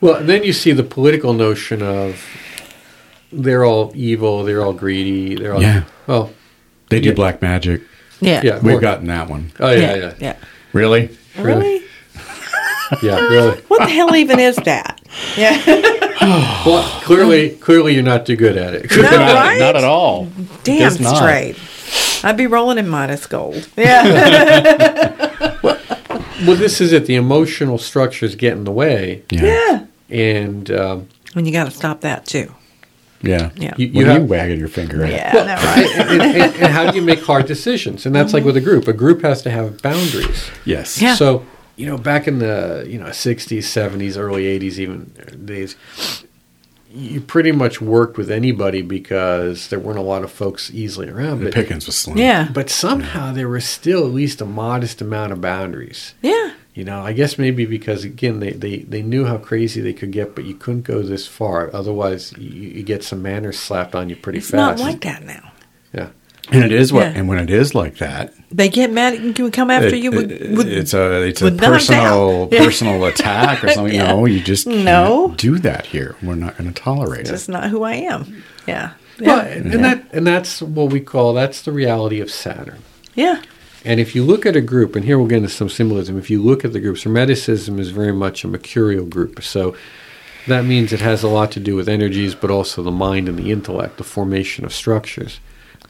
Well, 0.00 0.20
then 0.22 0.42
you 0.42 0.52
see 0.52 0.72
the 0.72 0.82
political 0.82 1.32
notion 1.32 1.80
of 1.80 2.20
they're 3.32 3.64
all 3.64 3.92
evil, 3.94 4.44
they're 4.44 4.62
all 4.64 4.72
greedy, 4.72 5.34
they're 5.34 5.54
all 5.54 5.62
Yeah. 5.62 5.82
well, 6.06 6.30
They 6.88 7.00
do 7.00 7.08
Yeah. 7.08 7.14
black 7.14 7.42
magic. 7.42 7.82
Yeah. 8.20 8.40
yeah, 8.44 8.54
We've 8.54 8.72
more- 8.72 8.80
gotten 8.80 9.06
that 9.08 9.28
one. 9.28 9.50
Oh 9.60 9.70
yeah, 9.72 9.94
yeah, 9.96 10.12
yeah. 10.20 10.36
Really? 10.72 11.10
Really? 11.38 11.82
yeah, 13.02 13.18
really. 13.26 13.60
What 13.68 13.80
the 13.80 13.88
hell 13.90 14.14
even 14.16 14.38
is 14.38 14.56
that? 14.56 15.00
Yeah. 15.36 15.60
Well, 16.66 16.82
clearly, 17.02 17.50
clearly, 17.50 17.94
you're 17.94 18.02
not 18.02 18.26
too 18.26 18.36
good 18.36 18.56
at 18.56 18.74
it. 18.74 18.90
No, 18.96 19.02
not, 19.02 19.34
right? 19.34 19.58
not 19.58 19.76
at 19.76 19.84
all. 19.84 20.28
Damn 20.64 20.90
straight. 20.92 21.56
I'd 22.24 22.36
be 22.36 22.46
rolling 22.46 22.78
in 22.78 22.88
Midas 22.88 23.26
gold. 23.26 23.68
Yeah. 23.76 25.54
Well, 25.62 25.78
well, 26.46 26.56
this 26.56 26.80
is 26.80 26.92
it. 26.92 27.06
The 27.06 27.14
emotional 27.14 27.78
structures 27.78 28.34
get 28.34 28.52
in 28.54 28.64
the 28.64 28.72
way, 28.72 29.22
yeah. 29.30 29.84
and 30.10 30.70
um, 30.70 31.08
And 31.34 31.46
you 31.46 31.52
got 31.52 31.64
to 31.64 31.70
stop 31.70 32.00
that 32.02 32.26
too. 32.26 32.52
Yeah. 33.28 33.50
Yeah. 33.56 33.74
You- 33.76 33.86
You, 33.86 34.00
you 34.00 34.06
have- 34.06 34.22
you 34.22 34.24
wagging 34.28 34.58
your 34.58 34.68
finger 34.68 35.04
at. 35.04 35.10
Yeah. 35.10 35.30
I 35.32 35.44
know, 35.46 35.54
right? 35.54 36.10
and, 36.10 36.22
and- 36.22 36.54
and 36.56 36.72
how 36.72 36.90
do 36.90 36.96
you 36.96 37.02
make 37.02 37.22
hard 37.22 37.46
decisions? 37.46 38.06
And 38.06 38.14
that's 38.14 38.32
like 38.32 38.40
mm-hmm. 38.40 38.46
with 38.46 38.56
a 38.56 38.60
group. 38.60 38.88
A 38.88 38.92
group 38.92 39.22
has 39.22 39.42
to 39.42 39.50
have 39.50 39.80
boundaries. 39.82 40.50
Yes. 40.64 41.00
Yeah. 41.00 41.14
So, 41.14 41.44
you 41.76 41.86
know, 41.86 41.98
back 41.98 42.26
in 42.26 42.38
the 42.38 42.86
you 42.88 42.98
know 42.98 43.10
sixties, 43.12 43.68
seventies, 43.68 44.16
early 44.16 44.46
eighties, 44.46 44.80
even 44.80 45.12
uh, 45.20 45.30
days, 45.44 45.76
you 46.90 47.20
pretty 47.20 47.52
much 47.52 47.80
worked 47.82 48.16
with 48.16 48.30
anybody 48.30 48.80
because 48.80 49.68
there 49.68 49.78
weren't 49.78 49.98
a 49.98 50.02
lot 50.02 50.22
of 50.24 50.30
folks 50.32 50.70
easily 50.72 51.08
around. 51.10 51.40
The 51.40 51.46
But, 51.46 51.54
Pickens 51.54 51.84
was 51.86 51.96
slim. 51.96 52.16
Yeah. 52.16 52.48
but 52.52 52.70
somehow 52.70 53.32
there 53.32 53.48
was 53.48 53.66
still 53.66 54.06
at 54.06 54.12
least 54.12 54.40
a 54.40 54.46
modest 54.46 55.02
amount 55.02 55.32
of 55.32 55.40
boundaries. 55.42 56.14
Yeah. 56.22 56.52
You 56.76 56.84
know, 56.84 57.00
I 57.00 57.12
guess 57.14 57.38
maybe 57.38 57.64
because 57.64 58.04
again 58.04 58.38
they, 58.40 58.50
they, 58.52 58.76
they 58.80 59.00
knew 59.02 59.24
how 59.24 59.38
crazy 59.38 59.80
they 59.80 59.94
could 59.94 60.12
get, 60.12 60.34
but 60.34 60.44
you 60.44 60.54
couldn't 60.54 60.82
go 60.82 61.00
this 61.02 61.26
far. 61.26 61.74
Otherwise, 61.74 62.32
you, 62.36 62.50
you 62.50 62.82
get 62.82 63.02
some 63.02 63.22
manners 63.22 63.58
slapped 63.58 63.94
on 63.94 64.10
you 64.10 64.14
pretty 64.16 64.38
It's 64.40 64.50
fast. 64.50 64.78
not 64.80 64.86
like 64.86 65.00
that 65.00 65.24
now. 65.24 65.52
yeah. 65.94 66.10
And 66.52 66.62
it 66.62 66.70
is 66.72 66.92
what, 66.92 67.06
Yeah. 67.06 67.12
and 67.18 67.28
when 67.28 67.38
it 67.38 67.48
is 67.50 67.74
like 67.74 67.96
that, 67.96 68.32
They 68.52 68.68
get 68.68 68.92
mad 68.92 69.14
and 69.14 69.34
can 69.34 69.50
come 69.50 69.70
after 69.70 69.88
it- 69.88 70.02
you 70.02 70.10
with, 70.12 70.30
it- 70.30 70.50
with 70.56 70.68
it's 70.68 70.92
a 70.94 71.22
it's 71.22 71.40
a 71.40 71.44
with 71.46 71.54
knockdown. 71.54 71.72
personal 71.72 72.48
Yeah. 72.52 72.64
personal 72.64 73.04
attack 73.06 73.64
or 73.64 73.68
something. 73.70 73.94
Yeah. 74.00 74.08
No, 74.12 74.26
you 74.26 74.40
just 74.40 74.66
can't 74.66 74.84
No. 74.84 75.34
do 75.38 75.58
that 75.60 75.86
here. 75.86 76.14
We're 76.22 76.34
not 76.36 76.58
going 76.58 76.72
to 76.72 76.78
tolerate 76.80 77.22
it. 77.22 77.30
just 77.30 77.48
not 77.48 77.70
who 77.70 77.82
I 77.84 77.94
am. 77.94 78.44
Yeah. 78.68 78.92
Well, 79.18 79.40
and, 79.40 79.72
and 79.74 79.82
that 79.82 80.04
and 80.12 80.26
that's 80.26 80.60
what 80.60 80.92
we 80.92 81.00
call 81.00 81.32
that's 81.32 81.62
the 81.62 81.72
reality 81.72 82.20
of 82.20 82.30
Saturn. 82.30 82.80
yeah. 83.14 83.40
And 83.86 84.00
if 84.00 84.16
you 84.16 84.24
look 84.24 84.44
at 84.44 84.56
a 84.56 84.60
group, 84.60 84.96
and 84.96 85.04
here 85.04 85.16
we'll 85.16 85.28
get 85.28 85.36
into 85.36 85.48
some 85.48 85.68
symbolism, 85.68 86.18
if 86.18 86.28
you 86.28 86.42
look 86.42 86.64
at 86.64 86.72
the 86.72 86.80
groups, 86.80 87.04
Hermeticism 87.04 87.78
is 87.78 87.90
very 87.90 88.12
much 88.12 88.42
a 88.42 88.48
mercurial 88.48 89.06
group. 89.06 89.44
So 89.44 89.76
that 90.48 90.64
means 90.64 90.92
it 90.92 91.00
has 91.00 91.22
a 91.22 91.28
lot 91.28 91.52
to 91.52 91.60
do 91.60 91.76
with 91.76 91.88
energies, 91.88 92.34
but 92.34 92.50
also 92.50 92.82
the 92.82 92.90
mind 92.90 93.28
and 93.28 93.38
the 93.38 93.52
intellect, 93.52 93.98
the 93.98 94.04
formation 94.04 94.64
of 94.64 94.74
structures. 94.74 95.38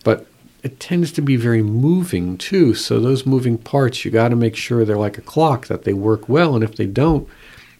But 0.04 0.26
it 0.62 0.78
tends 0.78 1.10
to 1.12 1.22
be 1.22 1.36
very 1.36 1.62
moving 1.62 2.36
too. 2.36 2.74
So 2.74 3.00
those 3.00 3.24
moving 3.24 3.56
parts, 3.56 4.04
you 4.04 4.10
got 4.10 4.28
to 4.28 4.36
make 4.36 4.56
sure 4.56 4.84
they're 4.84 4.98
like 4.98 5.16
a 5.16 5.22
clock, 5.22 5.68
that 5.68 5.84
they 5.84 5.94
work 5.94 6.28
well. 6.28 6.54
And 6.54 6.62
if 6.62 6.76
they 6.76 6.86
don't, 6.86 7.26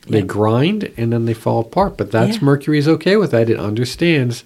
they 0.09 0.23
grind 0.23 0.93
and 0.97 1.13
then 1.13 1.27
they 1.27 1.35
fall 1.35 1.61
apart. 1.61 1.99
But 1.99 2.11
that's 2.11 2.37
Yeah. 2.37 2.45
Mercury's 2.45 2.89
okay 2.89 3.17
with 3.17 3.33
that. 3.33 3.51
It 3.51 3.59
understands, 3.59 4.45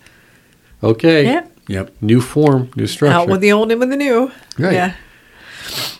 okay, 0.82 1.24
Yeah. 1.24 1.44
Yep. 1.68 1.92
new 2.00 2.20
form, 2.20 2.70
new 2.74 2.88
structure. 2.88 3.14
Out 3.14 3.28
with 3.28 3.40
the 3.40 3.52
old 3.52 3.70
and 3.70 3.78
with 3.78 3.90
the 3.90 3.96
new. 3.96 4.32
Right. 4.58 4.72
Yeah. 4.72 4.92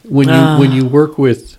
When 0.02 0.28
you 0.28 0.34
Ah. 0.34 0.58
when 0.58 0.72
you 0.72 0.84
work 0.84 1.18
with 1.18 1.56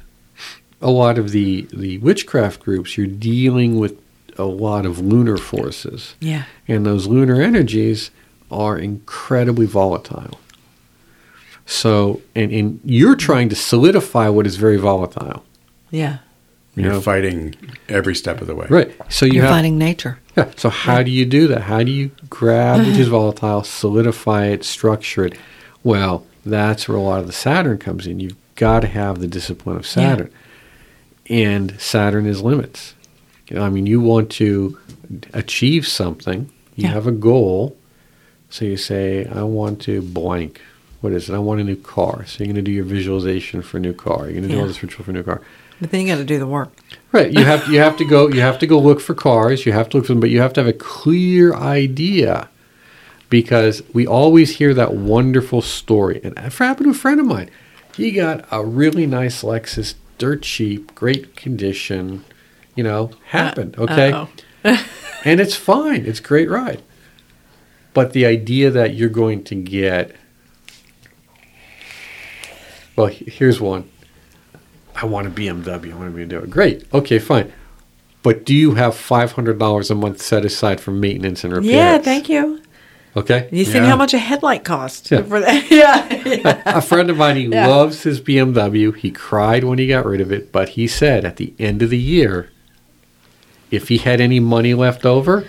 a 0.82 0.90
lot 0.90 1.18
of 1.18 1.32
the 1.32 1.68
the 1.74 1.98
witchcraft 2.00 2.60
groups, 2.62 2.98
you're 2.98 3.08
dealing 3.08 3.78
with 3.80 3.96
a 4.38 4.46
lot 4.46 4.86
of 4.86 5.00
lunar 5.00 5.38
forces, 5.38 6.16
Yeah. 6.20 6.44
and 6.68 6.86
those 6.86 7.06
lunar 7.08 7.42
energies 7.42 8.10
are 8.50 8.78
incredibly 8.78 9.66
volatile. 9.66 10.40
So, 11.66 12.22
and, 12.36 12.52
and 12.52 12.80
you're 12.84 13.16
trying 13.16 13.50
to 13.50 13.56
solidify 13.56 14.30
what 14.30 14.46
is 14.48 14.56
very 14.56 14.78
volatile, 14.78 15.44
Yeah. 15.92 16.18
you 16.76 16.84
You're 16.84 16.94
know? 16.94 17.02
fighting 17.02 17.56
every 17.88 18.16
step 18.16 18.42
of 18.42 18.48
the 18.48 18.56
way. 18.56 18.68
right? 18.70 18.92
So 19.10 19.26
you 19.26 19.34
You're 19.34 19.44
have 19.44 19.54
fighting 19.56 19.78
nature. 19.78 20.20
yeah. 20.36 20.48
So 20.58 20.70
how 20.70 21.04
do 21.04 21.12
you 21.12 21.26
do 21.26 21.48
that? 21.48 21.62
How 21.64 21.84
do 21.84 21.92
you 21.92 22.12
grab 22.30 22.80
which 22.86 22.98
is 22.98 23.08
volatile, 23.08 23.64
solidify 23.64 24.48
it, 24.48 24.64
structure 24.66 25.26
it? 25.26 25.34
Well, 25.84 26.26
that's 26.46 26.88
where 26.88 26.98
a 26.98 27.02
lot 27.02 27.20
of 27.20 27.28
the 27.28 27.34
Saturn 27.34 27.78
comes 27.78 28.08
in. 28.08 28.20
You've 28.20 28.36
got 28.56 28.82
to 28.82 28.88
have 28.88 29.20
the 29.20 29.28
discipline 29.28 29.76
of 29.78 29.86
Saturn, 29.88 30.32
and 31.28 31.80
Saturn 31.80 32.26
is 32.26 32.42
limits. 32.42 32.96
You 33.48 33.58
know, 33.58 33.64
I 33.64 33.70
mean, 33.70 33.86
you 33.86 34.00
want 34.02 34.30
to 34.34 34.78
achieve 35.34 35.88
something. 35.88 36.50
You 36.76 36.84
Yeah. 36.86 36.92
have 36.94 37.08
a 37.08 37.12
goal. 37.12 37.76
So 38.50 38.66
you 38.66 38.78
say, 38.78 39.26
I 39.26 39.44
want 39.44 39.82
to 39.84 40.02
blank. 40.02 40.62
What 41.02 41.14
is 41.14 41.30
it? 41.30 41.34
I 41.36 41.40
want 41.40 41.62
a 41.62 41.64
new 41.64 41.76
car. 41.76 42.26
So 42.28 42.38
you're 42.40 42.48
going 42.48 42.56
to 42.56 42.62
do 42.62 42.72
your 42.72 42.84
visualization 42.86 43.62
for 43.62 43.78
a 43.78 43.80
new 43.80 43.94
car. 43.94 44.24
You're 44.26 44.34
going 44.34 44.44
to 44.44 44.50
do 44.50 44.56
all 44.56 44.62
Yeah. 44.62 44.68
this 44.68 44.84
ritual 44.84 45.04
for 45.06 45.12
a 45.12 45.14
new 45.14 45.24
car. 45.24 45.42
But 45.80 45.90
then 45.92 46.02
you 46.02 46.08
got 46.08 46.18
to 46.18 46.24
do 46.24 46.38
the 46.38 46.46
work. 46.48 46.70
Right. 47.12 47.32
You 47.34 47.44
have 47.44 47.68
you 47.70 47.80
have 47.80 47.98
to 47.98 48.06
go 48.06 48.28
you 48.30 48.42
have 48.42 48.60
to 48.60 48.68
go 48.68 48.78
look 48.80 49.02
for 49.02 49.16
cars, 49.16 49.66
you 49.66 49.72
have 49.72 49.90
to 49.90 49.98
look 49.98 50.06
for 50.06 50.14
them, 50.14 50.20
but 50.20 50.30
you 50.30 50.40
have 50.40 50.54
to 50.54 50.62
have 50.62 50.68
a 50.68 50.74
clear 50.74 51.56
idea 51.56 52.48
because 53.32 53.82
we 53.94 54.06
always 54.06 54.58
hear 54.58 54.76
that 54.76 54.94
wonderful 54.94 55.62
story. 55.64 56.20
And 56.24 56.38
it 56.38 56.54
happened 56.54 56.86
to 56.86 56.92
a 56.92 56.94
friend 56.94 57.20
of 57.20 57.26
mine. 57.26 57.50
He 57.96 58.12
got 58.12 58.46
a 58.52 58.64
really 58.64 59.08
nice 59.08 59.42
Lexus, 59.42 59.96
dirt 60.18 60.44
cheap, 60.44 60.94
great 60.94 61.36
condition, 61.36 62.26
you 62.76 62.84
know, 62.84 63.12
happened, 63.28 63.80
uh, 63.80 63.84
okay? 63.84 64.12
Uh-oh. 64.12 64.86
and 65.26 65.40
it's 65.40 65.56
fine. 65.56 66.06
It's 66.06 66.20
a 66.20 66.24
great 66.24 66.50
ride. 66.50 66.84
But 67.94 68.14
the 68.14 68.26
idea 68.26 68.70
that 68.70 68.96
you're 68.96 69.10
going 69.10 69.44
to 69.46 69.56
get 69.56 70.16
well, 72.98 73.08
here's 73.08 73.62
one. 73.62 73.90
I 74.94 75.06
want 75.06 75.26
a 75.26 75.30
BMW. 75.30 75.94
I 75.94 75.96
want 75.96 76.14
to 76.14 76.26
be 76.26 76.36
a 76.36 76.40
BMW. 76.40 76.50
Great. 76.50 76.94
Okay, 76.94 77.18
fine. 77.18 77.52
But 78.24 78.46
do 78.46 78.54
you 78.54 78.76
have 78.76 78.96
five 78.96 79.32
hundred 79.32 79.58
dollars 79.58 79.90
a 79.90 79.96
month 79.96 80.22
set 80.22 80.44
aside 80.46 80.82
for 80.82 80.92
maintenance 80.92 81.44
and 81.46 81.54
repairs? 81.54 81.74
Yeah. 81.74 81.98
Thank 81.98 82.30
you. 82.30 82.61
Okay. 83.16 83.50
You 83.52 83.66
seen 83.66 83.84
Yeah. 83.84 83.90
how 83.90 83.96
much 83.98 84.14
a 84.14 84.18
headlight 84.18 84.64
costs 84.64 85.12
Yeah. 85.12 85.24
for 85.24 85.40
that? 85.42 85.70
Yeah. 85.72 86.62
a 86.66 86.82
friend 86.82 87.10
of 87.10 87.18
mine, 87.18 87.36
he 87.36 87.46
Yeah. 87.48 87.68
loves 87.68 88.04
his 88.04 88.22
BMW. 88.22 88.92
He 88.96 89.12
cried 89.12 89.64
when 89.66 89.80
he 89.80 89.88
got 89.88 90.06
rid 90.06 90.22
of 90.22 90.32
it, 90.32 90.52
but 90.52 90.70
he 90.70 90.88
said 90.88 91.26
at 91.26 91.36
the 91.38 91.54
end 91.60 91.82
of 91.82 91.90
the 91.90 91.98
year, 91.98 92.50
if 93.70 93.88
he 93.90 93.98
had 93.98 94.22
any 94.22 94.40
money 94.40 94.74
left 94.74 95.06
over, 95.06 95.46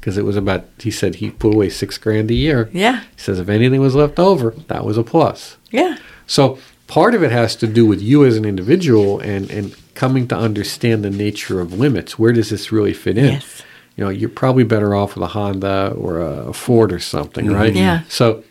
because 0.00 0.16
it 0.16 0.24
was 0.24 0.36
about, 0.36 0.64
he 0.78 0.90
said 0.90 1.16
he 1.16 1.30
put 1.30 1.54
away 1.54 1.68
six 1.68 1.98
grand 1.98 2.30
a 2.30 2.34
year. 2.34 2.70
yeah. 2.72 3.00
He 3.00 3.06
says 3.20 3.40
if 3.40 3.48
anything 3.48 3.80
was 3.80 3.94
left 3.96 4.18
over, 4.18 4.54
that 4.68 4.84
was 4.84 4.96
a 4.96 5.02
plus. 5.02 5.56
Yeah. 5.70 5.96
So 6.26 6.58
part 6.86 7.14
of 7.14 7.22
it 7.22 7.32
has 7.32 7.56
to 7.56 7.66
do 7.66 7.84
with 7.84 8.00
you 8.00 8.24
as 8.24 8.36
an 8.36 8.44
individual 8.44 9.18
and, 9.20 9.50
and 9.50 9.74
coming 9.94 10.28
to 10.28 10.36
understand 10.36 11.02
the 11.04 11.10
nature 11.10 11.60
of 11.60 11.72
limits. 11.72 12.16
Where 12.18 12.32
does 12.32 12.50
this 12.50 12.70
really 12.70 12.92
fit 12.94 13.18
in? 13.18 13.24
Yes. 13.32 13.62
You 13.98 14.04
know, 14.04 14.10
you're 14.10 14.30
probably 14.30 14.62
better 14.62 14.94
off 14.94 15.16
with 15.16 15.24
a 15.24 15.26
Honda 15.26 15.92
or 15.98 16.20
a 16.20 16.52
Ford 16.52 16.92
or 16.92 17.00
something, 17.00 17.46
mm-hmm. 17.46 17.54
right? 17.54 17.74
Yeah. 17.74 18.04
So 18.08 18.44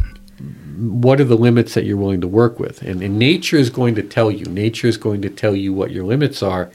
what 0.77 1.21
are 1.21 1.23
the 1.23 1.37
limits 1.37 1.73
that 1.73 1.85
you're 1.85 1.95
willing 1.95 2.19
to 2.19 2.27
work 2.27 2.59
with? 2.59 2.81
And, 2.81 3.01
and 3.01 3.17
nature 3.17 3.55
is 3.55 3.69
going 3.69 3.95
to 3.95 4.03
tell 4.03 4.29
you. 4.29 4.43
Nature 4.43 4.87
is 4.87 4.97
going 4.97 5.21
to 5.21 5.29
tell 5.29 5.55
you 5.55 5.71
what 5.71 5.91
your 5.91 6.03
limits 6.03 6.43
are. 6.43 6.69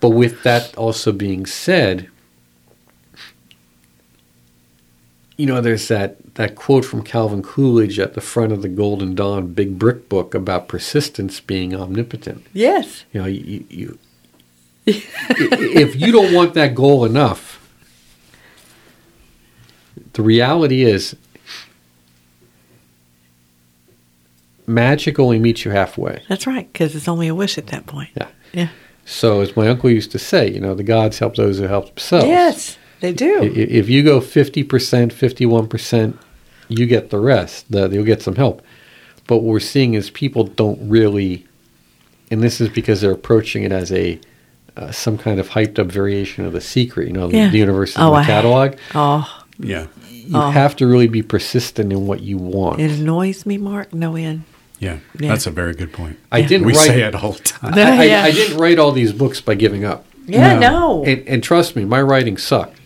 But 0.00 0.10
with 0.10 0.42
that 0.42 0.76
also 0.76 1.12
being 1.12 1.46
said, 1.46 2.10
you 5.38 5.46
know, 5.46 5.62
there's 5.62 5.88
that, 5.88 6.34
that 6.34 6.56
quote 6.56 6.84
from 6.84 7.02
Calvin 7.02 7.42
Coolidge 7.42 7.98
at 7.98 8.12
the 8.12 8.20
front 8.20 8.52
of 8.52 8.60
the 8.60 8.68
Golden 8.68 9.14
Dawn 9.14 9.54
Big 9.54 9.78
Brick 9.78 10.10
book 10.10 10.34
about 10.34 10.68
persistence 10.68 11.40
being 11.40 11.74
omnipotent. 11.74 12.46
Yes. 12.52 13.04
You 13.14 13.22
know, 13.22 13.26
you, 13.26 13.64
you 13.70 13.98
if 14.86 15.96
you 15.96 16.12
don't 16.12 16.32
want 16.32 16.54
that 16.54 16.74
goal 16.74 17.04
enough, 17.04 17.60
the 20.12 20.22
reality 20.22 20.82
is 20.82 21.16
magic 24.66 25.18
only 25.18 25.38
meets 25.38 25.64
you 25.64 25.70
halfway. 25.70 26.22
That's 26.28 26.46
right. 26.46 26.70
Because 26.72 26.94
it's 26.94 27.08
only 27.08 27.28
a 27.28 27.34
wish 27.34 27.58
at 27.58 27.68
that 27.68 27.86
point. 27.86 28.10
Yeah. 28.16 28.28
Yeah. 28.52 28.68
So, 29.06 29.40
as 29.40 29.54
my 29.56 29.68
uncle 29.68 29.90
used 29.90 30.12
to 30.12 30.18
say, 30.18 30.50
you 30.50 30.60
know, 30.60 30.74
the 30.74 30.82
gods 30.82 31.18
help 31.18 31.36
those 31.36 31.58
who 31.58 31.64
help 31.64 31.88
themselves. 31.88 32.26
Yes. 32.26 32.78
They 33.00 33.12
do. 33.12 33.42
If 33.42 33.90
you 33.90 34.02
go 34.02 34.20
50%, 34.20 34.64
51%, 34.64 36.18
you 36.68 36.86
get 36.86 37.10
the 37.10 37.18
rest. 37.18 37.70
The, 37.70 37.88
you'll 37.90 38.04
get 38.04 38.22
some 38.22 38.36
help. 38.36 38.62
But 39.26 39.38
what 39.38 39.52
we're 39.52 39.60
seeing 39.60 39.92
is 39.92 40.08
people 40.08 40.44
don't 40.44 40.88
really, 40.88 41.46
and 42.30 42.42
this 42.42 42.62
is 42.62 42.70
because 42.70 43.02
they're 43.02 43.10
approaching 43.12 43.62
it 43.62 43.72
as 43.72 43.92
a 43.92 44.18
uh, 44.76 44.90
some 44.90 45.16
kind 45.18 45.38
of 45.38 45.50
hyped 45.50 45.78
up 45.78 45.86
variation 45.86 46.44
of 46.44 46.52
the 46.52 46.60
secret. 46.60 47.06
You 47.06 47.12
know, 47.12 47.28
the, 47.28 47.36
Yeah. 47.36 47.48
the 47.50 47.58
universe 47.58 47.90
is 47.90 47.96
Oh, 47.98 48.08
in 48.08 48.14
I- 48.14 48.20
the 48.22 48.26
catalog. 48.26 48.72
Oh, 48.94 49.40
Yeah. 49.58 49.86
You 50.10 50.30
Oh. 50.36 50.50
have 50.50 50.74
to 50.76 50.86
really 50.86 51.06
be 51.06 51.22
persistent 51.22 51.92
in 51.92 52.06
what 52.06 52.20
you 52.22 52.38
want. 52.38 52.80
it 52.80 52.90
annoys 52.90 53.44
me, 53.46 53.58
Mark. 53.58 53.92
No 53.92 54.16
end. 54.16 54.42
Yeah. 54.80 54.96
Yeah. 55.20 55.28
That's 55.28 55.46
a 55.46 55.50
very 55.50 55.74
good 55.74 55.92
point. 55.92 56.18
I 56.32 56.38
Yeah. 56.38 56.46
didn't 56.48 56.66
we 56.66 56.72
write. 56.72 56.86
say 56.86 57.02
it 57.02 57.14
all 57.14 57.32
the 57.32 57.42
time. 57.42 57.74
I, 57.74 57.80
I, 58.00 58.04
Yeah. 58.04 58.22
I 58.24 58.30
didn't 58.32 58.56
write 58.58 58.78
all 58.78 58.90
these 58.90 59.12
books 59.12 59.40
by 59.40 59.54
giving 59.54 59.84
up. 59.84 60.04
Yeah. 60.26 60.58
No. 60.58 60.70
No. 60.70 61.04
And, 61.04 61.22
and 61.28 61.42
trust 61.42 61.76
me, 61.76 61.84
my 61.84 62.00
writing 62.02 62.36
sucked. 62.38 62.78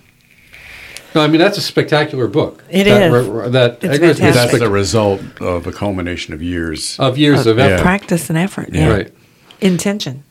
No, 1.15 1.23
I 1.23 1.27
mean 1.29 1.39
that's 1.39 1.57
a 1.57 1.63
spectacular 1.63 2.27
book. 2.27 2.63
It 2.69 2.85
that, 2.85 3.03
is. 3.11 3.13
r- 3.29 3.41
r- 3.45 3.49
that 3.49 3.79
It's 3.83 4.21
I. 4.21 4.31
That's 4.31 4.49
spec- 4.51 4.61
the 4.61 4.69
result 4.69 5.23
of 5.41 5.67
a 5.67 5.73
culmination 5.73 6.35
of 6.35 6.43
years. 6.43 6.97
of 6.99 7.17
years 7.17 7.47
of 7.47 7.57
Yeah. 7.57 7.65
effort. 7.67 7.83
Practice 7.83 8.29
and 8.29 8.37
effort. 8.39 8.69
Yeah. 8.73 8.89
Yeah. 8.89 8.93
Right. 8.95 9.11
Intention. 9.61 10.23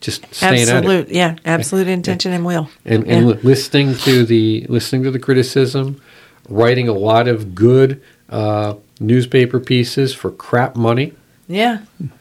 Just 0.00 0.24
staying 0.34 0.62
at 0.62 0.68
it. 0.68 0.70
Absolute. 0.70 1.08
Yeah. 1.10 1.36
Absolute 1.44 1.88
intention 1.88 2.32
and 2.32 2.44
will. 2.44 2.70
and, 2.84 3.06
and 3.06 3.28
Yeah. 3.28 3.34
listening 3.42 3.94
to 3.96 4.24
the 4.24 4.64
listening 4.68 5.02
to 5.04 5.10
the 5.10 5.18
criticism, 5.18 6.00
writing 6.48 6.88
a 6.88 6.92
lot 6.94 7.28
of 7.28 7.54
good 7.54 8.00
uh, 8.30 8.74
newspaper 9.00 9.58
pieces 9.60 10.14
for 10.14 10.30
crap 10.30 10.76
money, 10.76 11.12
Yeah. 11.48 11.78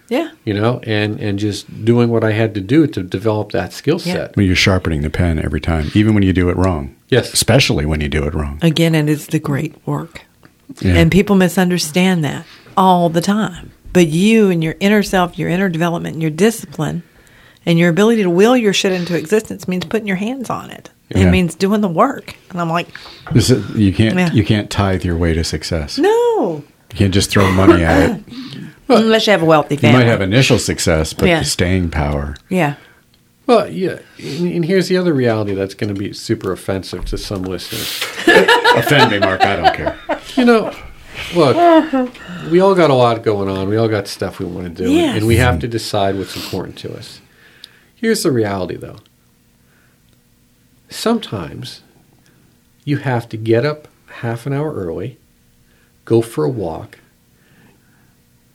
Yeah. 0.09 0.31
you 0.43 0.55
know, 0.55 0.79
and, 0.87 1.19
and 1.19 1.37
just 1.37 1.85
doing 1.85 2.09
what 2.09 2.23
I 2.23 2.31
had 2.31 2.55
to 2.55 2.61
do 2.61 2.87
to 2.87 3.03
develop 3.03 3.51
that 3.51 3.71
skill 3.73 4.01
Yeah. 4.03 4.13
set. 4.13 4.35
When 4.35 4.45
you're 4.47 4.55
sharpening 4.55 5.01
the 5.03 5.09
pen 5.11 5.37
every 5.39 5.61
time, 5.61 5.91
even 5.93 6.15
when 6.15 6.23
you 6.23 6.33
do 6.33 6.49
it 6.49 6.57
wrong. 6.57 6.95
Yes. 7.09 7.31
Especially 7.33 7.85
when 7.85 8.01
you 8.01 8.09
do 8.09 8.23
it 8.25 8.33
wrong. 8.33 8.57
Again, 8.61 8.95
and 8.95 9.07
it 9.09 9.13
is 9.13 9.27
the 9.27 9.39
great 9.39 9.75
work. 9.85 10.21
Yeah. 10.81 10.95
And 10.95 11.11
people 11.11 11.35
misunderstand 11.35 12.23
that 12.25 12.45
all 12.75 13.09
the 13.09 13.21
time. 13.21 13.71
But 13.93 14.07
you 14.07 14.49
and 14.49 14.63
your 14.63 14.75
inner 14.79 15.01
self, 15.03 15.37
your 15.39 15.49
inner 15.49 15.69
development, 15.69 16.13
and 16.13 16.21
your 16.21 16.31
discipline, 16.31 17.03
and 17.69 17.77
your 17.79 17.89
ability 17.89 18.23
to 18.23 18.29
will 18.29 18.57
your 18.57 18.73
shit 18.73 18.91
into 18.91 19.15
existence 19.15 19.67
means 19.67 19.85
putting 19.85 20.07
your 20.07 20.17
hands 20.17 20.49
on 20.49 20.69
it. 20.71 20.89
Yeah. 21.09 21.27
It 21.27 21.31
means 21.31 21.55
doing 21.55 21.81
the 21.81 21.87
work. 21.87 22.35
And 22.49 22.59
I'm 22.59 22.69
like, 22.69 22.87
This 23.31 23.49
is- 23.49 23.69
you 23.75 23.93
can't 23.93 24.17
Yeah. 24.17 24.31
you 24.33 24.43
can't 24.43 24.69
tithe 24.69 25.03
your 25.05 25.15
way 25.17 25.33
to 25.33 25.43
success. 25.43 25.97
no, 25.97 26.63
You 26.91 26.95
can't 26.95 27.13
just 27.13 27.29
throw 27.29 27.49
money 27.51 27.83
at 27.83 28.09
it. 28.11 28.23
unless 28.89 29.27
you 29.27 29.31
have 29.31 29.41
a 29.43 29.45
wealthy 29.45 29.75
family, 29.75 29.99
You 29.99 30.05
might 30.05 30.11
have 30.11 30.21
initial 30.21 30.57
success, 30.59 31.13
but 31.13 31.27
Yeah. 31.27 31.39
the 31.39 31.45
staying 31.45 31.89
power. 31.91 32.35
yeah. 32.49 32.75
Well, 33.45 33.67
yeah, 33.67 33.97
and, 34.19 34.51
and 34.53 34.65
here's 34.65 34.89
the 34.89 34.97
other 34.97 35.11
reality 35.11 35.55
that's 35.55 35.73
going 35.73 35.91
to 35.91 35.99
be 35.99 36.13
super 36.13 36.51
offensive 36.51 37.05
to 37.05 37.17
some 37.17 37.41
listeners. 37.41 38.03
Offend 38.75 39.09
me, 39.09 39.17
Mark. 39.17 39.41
I 39.41 39.55
don't 39.55 39.73
care. 39.75 39.97
You 40.35 40.45
know, 40.45 40.75
look, 41.35 41.55
we 42.51 42.59
all 42.59 42.75
got 42.75 42.91
a 42.91 42.93
lot 42.93 43.23
going 43.23 43.49
on. 43.49 43.67
We 43.67 43.75
all 43.77 43.87
got 43.87 44.07
stuff 44.07 44.37
we 44.37 44.45
want 44.45 44.77
to 44.77 44.83
do, 44.83 44.91
Yes. 44.91 45.17
and 45.17 45.25
we 45.25 45.37
have 45.37 45.57
to 45.61 45.67
decide 45.67 46.15
what's 46.15 46.35
important 46.35 46.77
to 46.79 46.93
us. 46.95 47.21
Here's 47.99 48.23
the 48.23 48.31
reality, 48.31 48.75
though. 48.77 48.97
Sometimes 50.89 51.81
you 52.85 52.97
have 52.97 53.27
to 53.29 53.37
get 53.37 53.65
up 53.65 53.87
half 54.07 54.45
an 54.45 54.53
hour 54.53 54.73
early, 54.73 55.17
go 56.05 56.21
for 56.21 56.43
a 56.43 56.49
walk, 56.49 56.99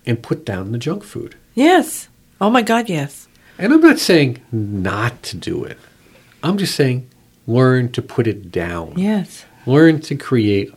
and 0.07 0.23
put 0.23 0.45
down 0.45 0.73
the 0.73 0.79
junk 0.79 1.05
food. 1.05 1.37
Yes. 1.55 2.09
Oh 2.41 2.51
my 2.51 2.63
God, 2.63 2.89
yes. 2.89 3.29
And 3.59 3.73
I'm 3.73 3.81
not 3.81 3.99
saying 3.99 4.41
not 4.51 5.23
to 5.25 5.37
do 5.37 5.63
it. 5.65 5.79
I'm 6.43 6.59
just 6.59 6.75
saying 6.75 7.09
learn 7.47 7.93
to 7.93 8.03
put 8.03 8.27
it 8.27 8.51
down. 8.51 8.95
Yes. 8.97 9.45
Learn 9.67 10.01
to 10.03 10.17
create 10.17 10.73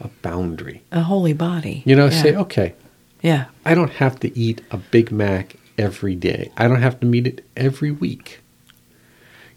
a 0.00 0.08
boundary. 0.22 0.82
A 0.92 1.02
holy 1.02 1.32
body. 1.32 1.82
You 1.84 1.96
know, 1.96 2.06
yeah. 2.06 2.22
say, 2.22 2.36
okay, 2.36 2.74
Yeah. 3.22 3.46
I 3.64 3.74
don't 3.74 3.90
have 3.92 4.20
to 4.20 4.38
eat 4.38 4.62
a 4.70 4.76
Big 4.76 5.10
Mac 5.10 5.56
every 5.80 6.14
day. 6.14 6.52
I 6.56 6.68
don't 6.68 6.82
have 6.82 7.00
to 7.00 7.06
meet 7.06 7.26
it 7.26 7.44
every 7.56 7.90
week. 7.90 8.40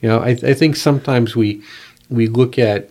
You 0.01 0.09
know, 0.09 0.19
I, 0.19 0.29
I 0.29 0.53
think 0.53 0.75
sometimes 0.75 1.35
we 1.35 1.61
we 2.09 2.27
look 2.27 2.57
at 2.57 2.89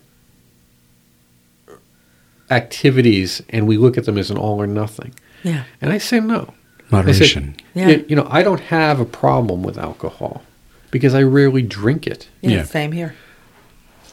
activities 2.51 3.43
and 3.49 3.67
we 3.67 3.77
look 3.77 3.97
at 3.97 4.05
them 4.05 4.19
as 4.19 4.31
an 4.31 4.37
all 4.37 4.61
or 4.61 4.67
nothing. 4.67 5.15
Yeah. 5.43 5.65
And 5.81 5.93
I 5.93 5.99
say 5.99 6.21
no. 6.21 6.53
Moderation. 6.91 7.55
Say, 7.59 7.65
Yeah. 7.81 7.89
you, 7.89 8.05
you 8.11 8.17
know, 8.17 8.27
I 8.31 8.43
don't 8.43 8.61
have 8.61 9.01
a 9.01 9.05
problem 9.05 9.63
with 9.63 9.79
alcohol 9.79 10.43
because 10.91 11.15
I 11.15 11.23
rarely 11.23 11.63
drink 11.63 12.07
it. 12.07 12.29
Yeah. 12.43 12.51
Yeah. 12.51 12.63
Same 12.65 12.93
here. 12.93 13.15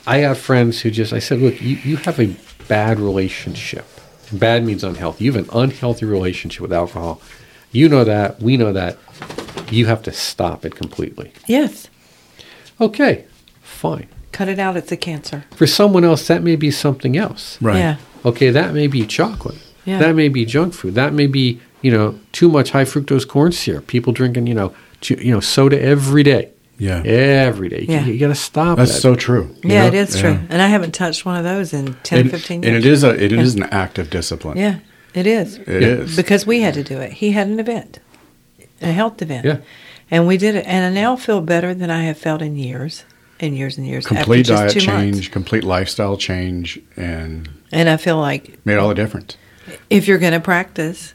I 0.08 0.18
have 0.20 0.38
friends 0.38 0.82
who 0.82 0.90
just, 0.91 1.12
I 1.12 1.20
said, 1.20 1.40
look, 1.40 1.62
you, 1.62 1.76
you 1.84 1.98
have 1.98 2.20
a 2.20 2.34
bad 2.68 3.00
relationship. 3.00 3.86
Bad 4.32 4.64
means 4.64 4.84
unhealthy. 4.84 5.26
You 5.26 5.34
have 5.34 5.44
an 5.50 5.50
unhealthy 5.54 6.06
relationship 6.06 6.62
with 6.62 6.72
alcohol. 6.74 7.22
You 7.72 7.90
know 7.90 8.04
that. 8.04 8.41
We 8.41 8.58
know 8.58 8.74
that. 8.74 8.98
You 9.72 9.86
have 9.86 10.02
to 10.04 10.12
stop 10.12 10.66
it 10.66 10.76
completely. 10.76 11.32
Yes. 11.48 11.90
Okay, 12.82 13.26
fine. 13.62 14.08
Cut 14.32 14.48
it 14.48 14.58
out. 14.60 14.78
It's 14.78 14.91
a 14.91 14.98
cancer. 14.98 15.46
For 15.56 15.68
someone 15.68 16.04
else, 16.06 16.28
that 16.28 16.41
may 16.44 16.56
be 16.56 16.72
something 16.72 17.18
else. 17.18 17.62
Right. 17.62 17.78
Yeah. 17.78 17.98
Okay, 18.26 18.50
that 18.50 18.74
may 18.74 18.88
be 18.88 19.06
chocolate. 19.06 19.58
Yeah. 19.86 20.00
That 20.00 20.16
may 20.16 20.30
be 20.30 20.46
junk 20.46 20.74
food. 20.74 20.96
That 20.96 21.14
may 21.14 21.28
be, 21.28 21.60
you 21.82 21.91
know, 21.91 22.20
too 22.32 22.50
much 22.50 22.72
high 22.72 22.86
fructose 22.86 23.28
corn 23.28 23.52
syrup. 23.52 23.88
People 23.88 24.14
drinking, 24.14 24.48
you 24.48 24.54
know, 24.54 24.74
too, 25.02 25.16
you 25.16 25.32
know, 25.32 25.40
soda 25.40 25.80
every 25.82 26.24
day. 26.24 26.52
Yeah. 26.78 27.02
Every 27.04 27.68
day. 27.70 27.86
Yeah. 27.88 28.06
You, 28.06 28.18
got 28.18 28.30
to 28.30 28.36
stop 28.36 28.78
That's 28.78 28.94
that. 28.94 29.02
so 29.02 29.16
true. 29.16 29.54
Yeah, 29.64 29.82
know? 29.82 29.88
it 29.88 29.94
is 29.94 30.16
Yeah. 30.16 30.22
true. 30.22 30.40
And 30.50 30.62
I 30.62 30.68
haven't 30.68 30.94
touched 30.94 31.26
one 31.26 31.36
of 31.36 31.44
those 31.44 31.74
in 31.74 31.96
10, 32.04 32.20
And, 32.22 32.32
15 32.32 32.64
and 32.64 32.76
it 32.76 32.86
is 32.86 33.04
a 33.04 33.10
it 33.22 33.32
is 33.34 33.56
Yeah. 33.56 33.66
an 33.66 33.70
act 33.74 34.00
of 34.00 34.10
discipline. 34.10 34.58
Yeah, 34.58 34.78
it 35.14 35.27
is. 35.27 35.57
It 35.57 35.68
is. 35.84 36.15
Because 36.15 36.45
we 36.45 36.61
had 36.61 36.73
to 36.76 36.84
do 36.84 36.99
it. 36.99 37.14
He 37.14 37.31
had 37.31 37.48
an 37.48 37.60
event, 37.60 37.99
a 38.81 38.91
health 38.91 39.22
event. 39.22 39.45
Yeah. 39.45 39.57
And 40.11 40.27
we 40.27 40.38
did 40.38 40.56
it. 40.56 40.65
And 40.65 40.86
I 40.86 41.02
now 41.02 41.15
feel 41.15 41.41
better 41.41 41.73
than 41.73 41.90
I 41.91 42.03
have 42.03 42.18
felt 42.18 42.41
in 42.41 42.56
years 42.56 43.06
and 43.40 43.56
years 43.56 43.77
and 43.77 43.86
years. 43.86 44.06
Complete 44.06 44.49
after 44.49 44.53
diet 44.53 44.73
just 44.73 44.86
two 44.86 44.91
change, 44.91 45.15
Months. 45.15 45.27
complete 45.30 45.64
lifestyle 45.64 46.18
change, 46.18 46.80
and 46.98 47.49
And 47.72 47.90
I 47.90 47.98
feel 47.98 48.18
like 48.18 48.64
made 48.65 48.77
all 48.77 48.90
the 48.90 48.95
difference. 48.95 49.38
if 49.90 50.07
you're 50.07 50.18
going 50.18 50.34
to 50.34 50.40
practice, 50.40 51.14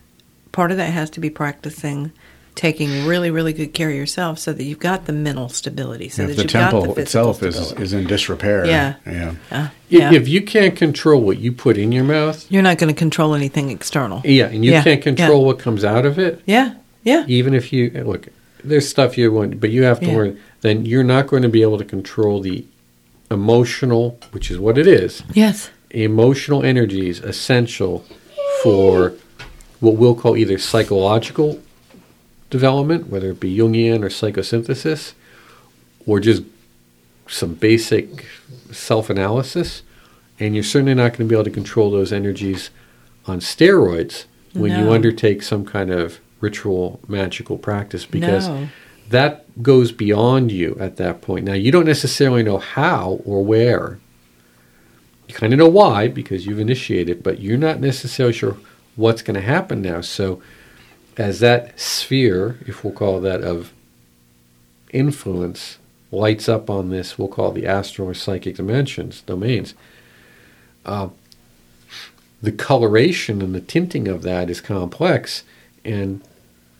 part 0.52 0.70
of 0.70 0.76
that 0.76 0.92
has 0.92 1.10
to 1.10 1.20
be 1.20 1.28
practicing 1.30 2.12
taking 2.54 3.06
really, 3.06 3.30
really 3.30 3.52
good 3.52 3.74
care 3.74 3.90
of 3.90 3.96
yourself 3.96 4.38
so 4.38 4.52
that 4.52 4.62
you've 4.62 4.78
got 4.78 5.06
the 5.06 5.12
mental 5.12 5.48
stability, 5.48 6.08
so 6.08 6.22
if 6.22 6.28
that 6.28 6.34
the 6.36 6.42
you've 6.42 6.52
got 6.52 6.70
the 6.70 6.78
temple 6.80 6.98
itself 6.98 7.42
is 7.42 7.54
stability. 7.56 7.82
is 7.82 7.92
in 7.92 8.06
disrepair. 8.06 8.64
Yeah. 8.66 8.94
Yeah. 9.06 9.34
Uh, 9.50 9.68
yeah. 9.88 10.12
If 10.12 10.28
you 10.28 10.40
can't 10.42 10.76
control 10.76 11.20
what 11.20 11.38
you 11.38 11.50
put 11.52 11.76
in 11.76 11.90
your 11.92 12.04
mouth, 12.04 12.46
you're 12.50 12.62
not 12.62 12.78
going 12.78 12.94
to 12.94 12.98
control 12.98 13.34
anything 13.34 13.70
external. 13.70 14.22
yeah, 14.24 14.46
and 14.46 14.64
you 14.64 14.70
Yeah, 14.72 14.82
can't 14.84 15.02
control 15.02 15.40
yeah. 15.40 15.46
what 15.46 15.58
comes 15.58 15.84
out 15.84 16.06
of 16.06 16.18
it, 16.18 16.42
Yeah, 16.46 16.74
yeah. 17.02 17.24
even 17.26 17.54
if 17.54 17.72
you 17.72 17.90
look, 18.04 18.28
there's 18.62 18.88
stuff 18.88 19.18
you 19.18 19.32
want, 19.32 19.58
but 19.60 19.70
you 19.70 19.82
have 19.82 19.98
to 20.00 20.06
Yeah. 20.06 20.16
learn. 20.16 20.38
Then 20.60 20.86
you're 20.86 21.04
not 21.04 21.26
going 21.26 21.42
to 21.42 21.48
be 21.48 21.62
able 21.62 21.78
to 21.78 21.84
control 21.84 22.40
the 22.40 22.64
emotional, 23.30 24.18
which 24.30 24.50
is 24.50 24.58
what 24.58 24.78
it 24.78 24.86
is. 24.86 25.22
Yes. 25.32 25.70
Emotional 25.90 26.62
energies 26.64 27.20
essential 27.20 28.04
for 28.62 29.12
what 29.80 29.94
we'll 29.96 30.14
call 30.14 30.36
either 30.36 30.56
psychological 30.58 31.60
development, 32.50 33.08
whether 33.08 33.30
it 33.30 33.40
be 33.40 33.56
Jungian 33.56 34.02
or 34.02 34.08
psychosynthesis, 34.08 35.12
or 36.06 36.20
just 36.20 36.42
some 37.26 37.54
basic 37.54 38.26
self-analysis. 38.70 39.82
And 40.38 40.54
you're 40.54 40.64
certainly 40.64 40.94
not 40.94 41.12
going 41.12 41.20
to 41.20 41.24
be 41.24 41.34
able 41.34 41.44
to 41.44 41.50
control 41.50 41.90
those 41.90 42.12
energies 42.12 42.70
on 43.26 43.40
steroids 43.40 44.24
when 44.52 44.70
you 44.78 44.92
undertake 44.92 45.42
some 45.42 45.64
kind 45.64 45.90
of 45.90 46.20
ritual 46.40 47.00
magical 47.08 47.56
practice 47.58 48.04
because 48.04 48.48
No. 48.48 48.68
that 49.08 49.62
goes 49.62 49.90
beyond 49.92 50.52
you 50.52 50.76
at 50.78 50.96
that 50.96 51.22
point. 51.22 51.44
Now 51.44 51.54
you 51.54 51.72
don't 51.72 51.86
necessarily 51.86 52.42
know 52.42 52.58
how 52.58 53.20
or 53.24 53.44
where. 53.44 53.98
You 55.26 55.34
kind 55.34 55.52
of 55.52 55.58
know 55.58 55.68
why 55.68 56.08
because 56.08 56.46
you've 56.46 56.60
initiated, 56.60 57.22
but 57.22 57.40
you're 57.40 57.56
not 57.56 57.80
necessarily 57.80 58.34
sure 58.34 58.56
what's 58.94 59.22
going 59.22 59.34
to 59.34 59.40
happen 59.40 59.80
now. 59.82 60.00
So 60.02 60.42
as 61.16 61.40
that 61.40 61.78
sphere, 61.78 62.58
if 62.66 62.82
we'll 62.82 62.92
call 62.92 63.20
that 63.20 63.42
of 63.42 63.72
influence, 64.92 65.78
lights 66.10 66.48
up 66.48 66.70
on 66.70 66.90
this, 66.90 67.18
we'll 67.18 67.28
call 67.28 67.52
the 67.52 67.66
astral 67.66 68.08
or 68.08 68.14
psychic 68.14 68.56
dimensions, 68.56 69.20
domains. 69.22 69.74
Uh, 70.84 71.08
the 72.42 72.52
coloration 72.52 73.40
and 73.40 73.54
the 73.54 73.60
tinting 73.60 74.06
of 74.06 74.22
that 74.22 74.50
is 74.50 74.60
complex. 74.60 75.44
And 75.84 76.22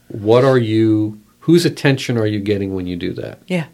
what 0.09 0.45
are 0.45 0.59
you, 0.59 1.21
whose 1.41 1.65
attention 1.65 2.19
are 2.19 2.27
you 2.27 2.41
getting 2.41 2.75
when 2.75 2.87
you 2.87 2.97
do 2.97 3.13
that? 3.15 3.41
Yeah. 3.47 3.67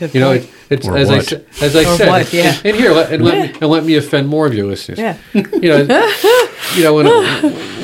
Good 0.00 0.14
You 0.14 0.20
know, 0.20 0.30
point. 0.32 0.44
it, 0.44 0.50
it's 0.70 0.88
Or 0.88 0.96
as 0.96 1.10
I 1.10 1.16
what? 1.18 1.26
said, 1.26 1.46
as 1.60 1.76
I 1.76 1.80
Or 1.82 1.96
said, 1.96 2.08
what, 2.08 2.32
yeah. 2.32 2.54
and, 2.56 2.66
and 2.66 2.76
here 2.76 2.90
let, 2.92 3.12
and 3.12 3.22
let 3.24 3.34
me 3.52 3.58
and 3.60 3.70
let 3.70 3.84
me 3.84 3.96
offend 3.96 4.26
more 4.28 4.46
of 4.46 4.54
your 4.54 4.66
listeners. 4.66 4.98
Yeah. 4.98 5.16
You 5.34 5.42
know, 5.68 5.76
you 6.74 6.82
know 6.82 6.94
when 6.94 7.06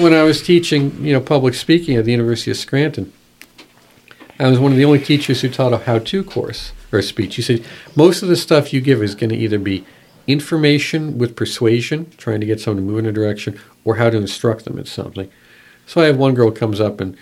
when 0.03 0.13
I 0.15 0.23
was 0.25 0.43
teaching, 0.43 1.05
you 1.05 1.13
know, 1.13 1.21
public 1.21 1.55
speaking 1.55 1.97
at 1.97 2.05
the 2.05 2.11
University 2.13 2.51
of 2.51 2.57
Scranton, 2.57 3.13
I 4.41 4.49
was 4.49 4.59
one 4.59 4.73
of 4.73 4.79
the 4.79 4.85
only 4.85 4.99
teachers 4.99 5.41
who 5.43 5.49
taught 5.49 5.73
a 5.73 5.79
how-to 5.79 6.25
course 6.25 6.73
or 6.93 6.99
a 6.99 7.03
speech. 7.03 7.37
You 7.37 7.43
said 7.45 7.65
most 7.95 8.23
of 8.23 8.29
the 8.29 8.37
stuff 8.37 8.73
you 8.73 8.81
give 8.81 9.03
is 9.03 9.15
going 9.15 9.31
to 9.31 9.37
either 9.37 9.59
be 9.59 9.85
information 10.27 11.19
with 11.19 11.37
persuasion, 11.37 12.11
trying 12.17 12.41
to 12.41 12.47
get 12.47 12.61
someone 12.61 12.83
to 12.85 12.91
move 12.91 12.99
in 12.99 13.07
a 13.07 13.13
direction, 13.13 13.59
or 13.85 13.97
how 13.97 14.11
to 14.11 14.17
instruct 14.17 14.65
them 14.65 14.79
in 14.79 14.85
something. 14.85 15.31
So 15.87 16.01
I 16.01 16.07
have 16.07 16.17
one 16.17 16.35
girl 16.35 16.51
comes 16.51 16.81
up 16.81 17.01
and 17.01 17.17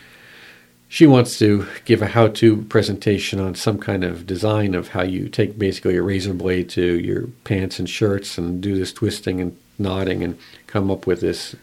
she 0.95 1.09
wants 1.09 1.41
to 1.41 1.67
give 1.85 2.03
a 2.03 2.07
how-to 2.07 2.59
presentation 2.69 3.41
on 3.41 3.53
some 3.57 3.79
kind 3.79 4.05
of 4.05 4.29
design 4.29 4.77
of 4.77 4.91
how 4.91 5.03
you 5.03 5.29
take 5.29 5.59
basically 5.59 5.97
a 5.97 6.03
razor 6.03 6.33
blade 6.33 6.69
to 6.69 7.01
your 7.01 7.27
pants 7.43 7.81
and 7.81 7.91
shirts 7.91 8.39
and 8.39 8.61
do 8.61 8.79
this 8.79 8.93
twisting 8.93 9.41
and 9.41 9.59
knotting 9.77 10.23
and 10.23 10.39
come 10.69 10.93
up 10.93 11.05
with 11.05 11.21
this 11.21 11.57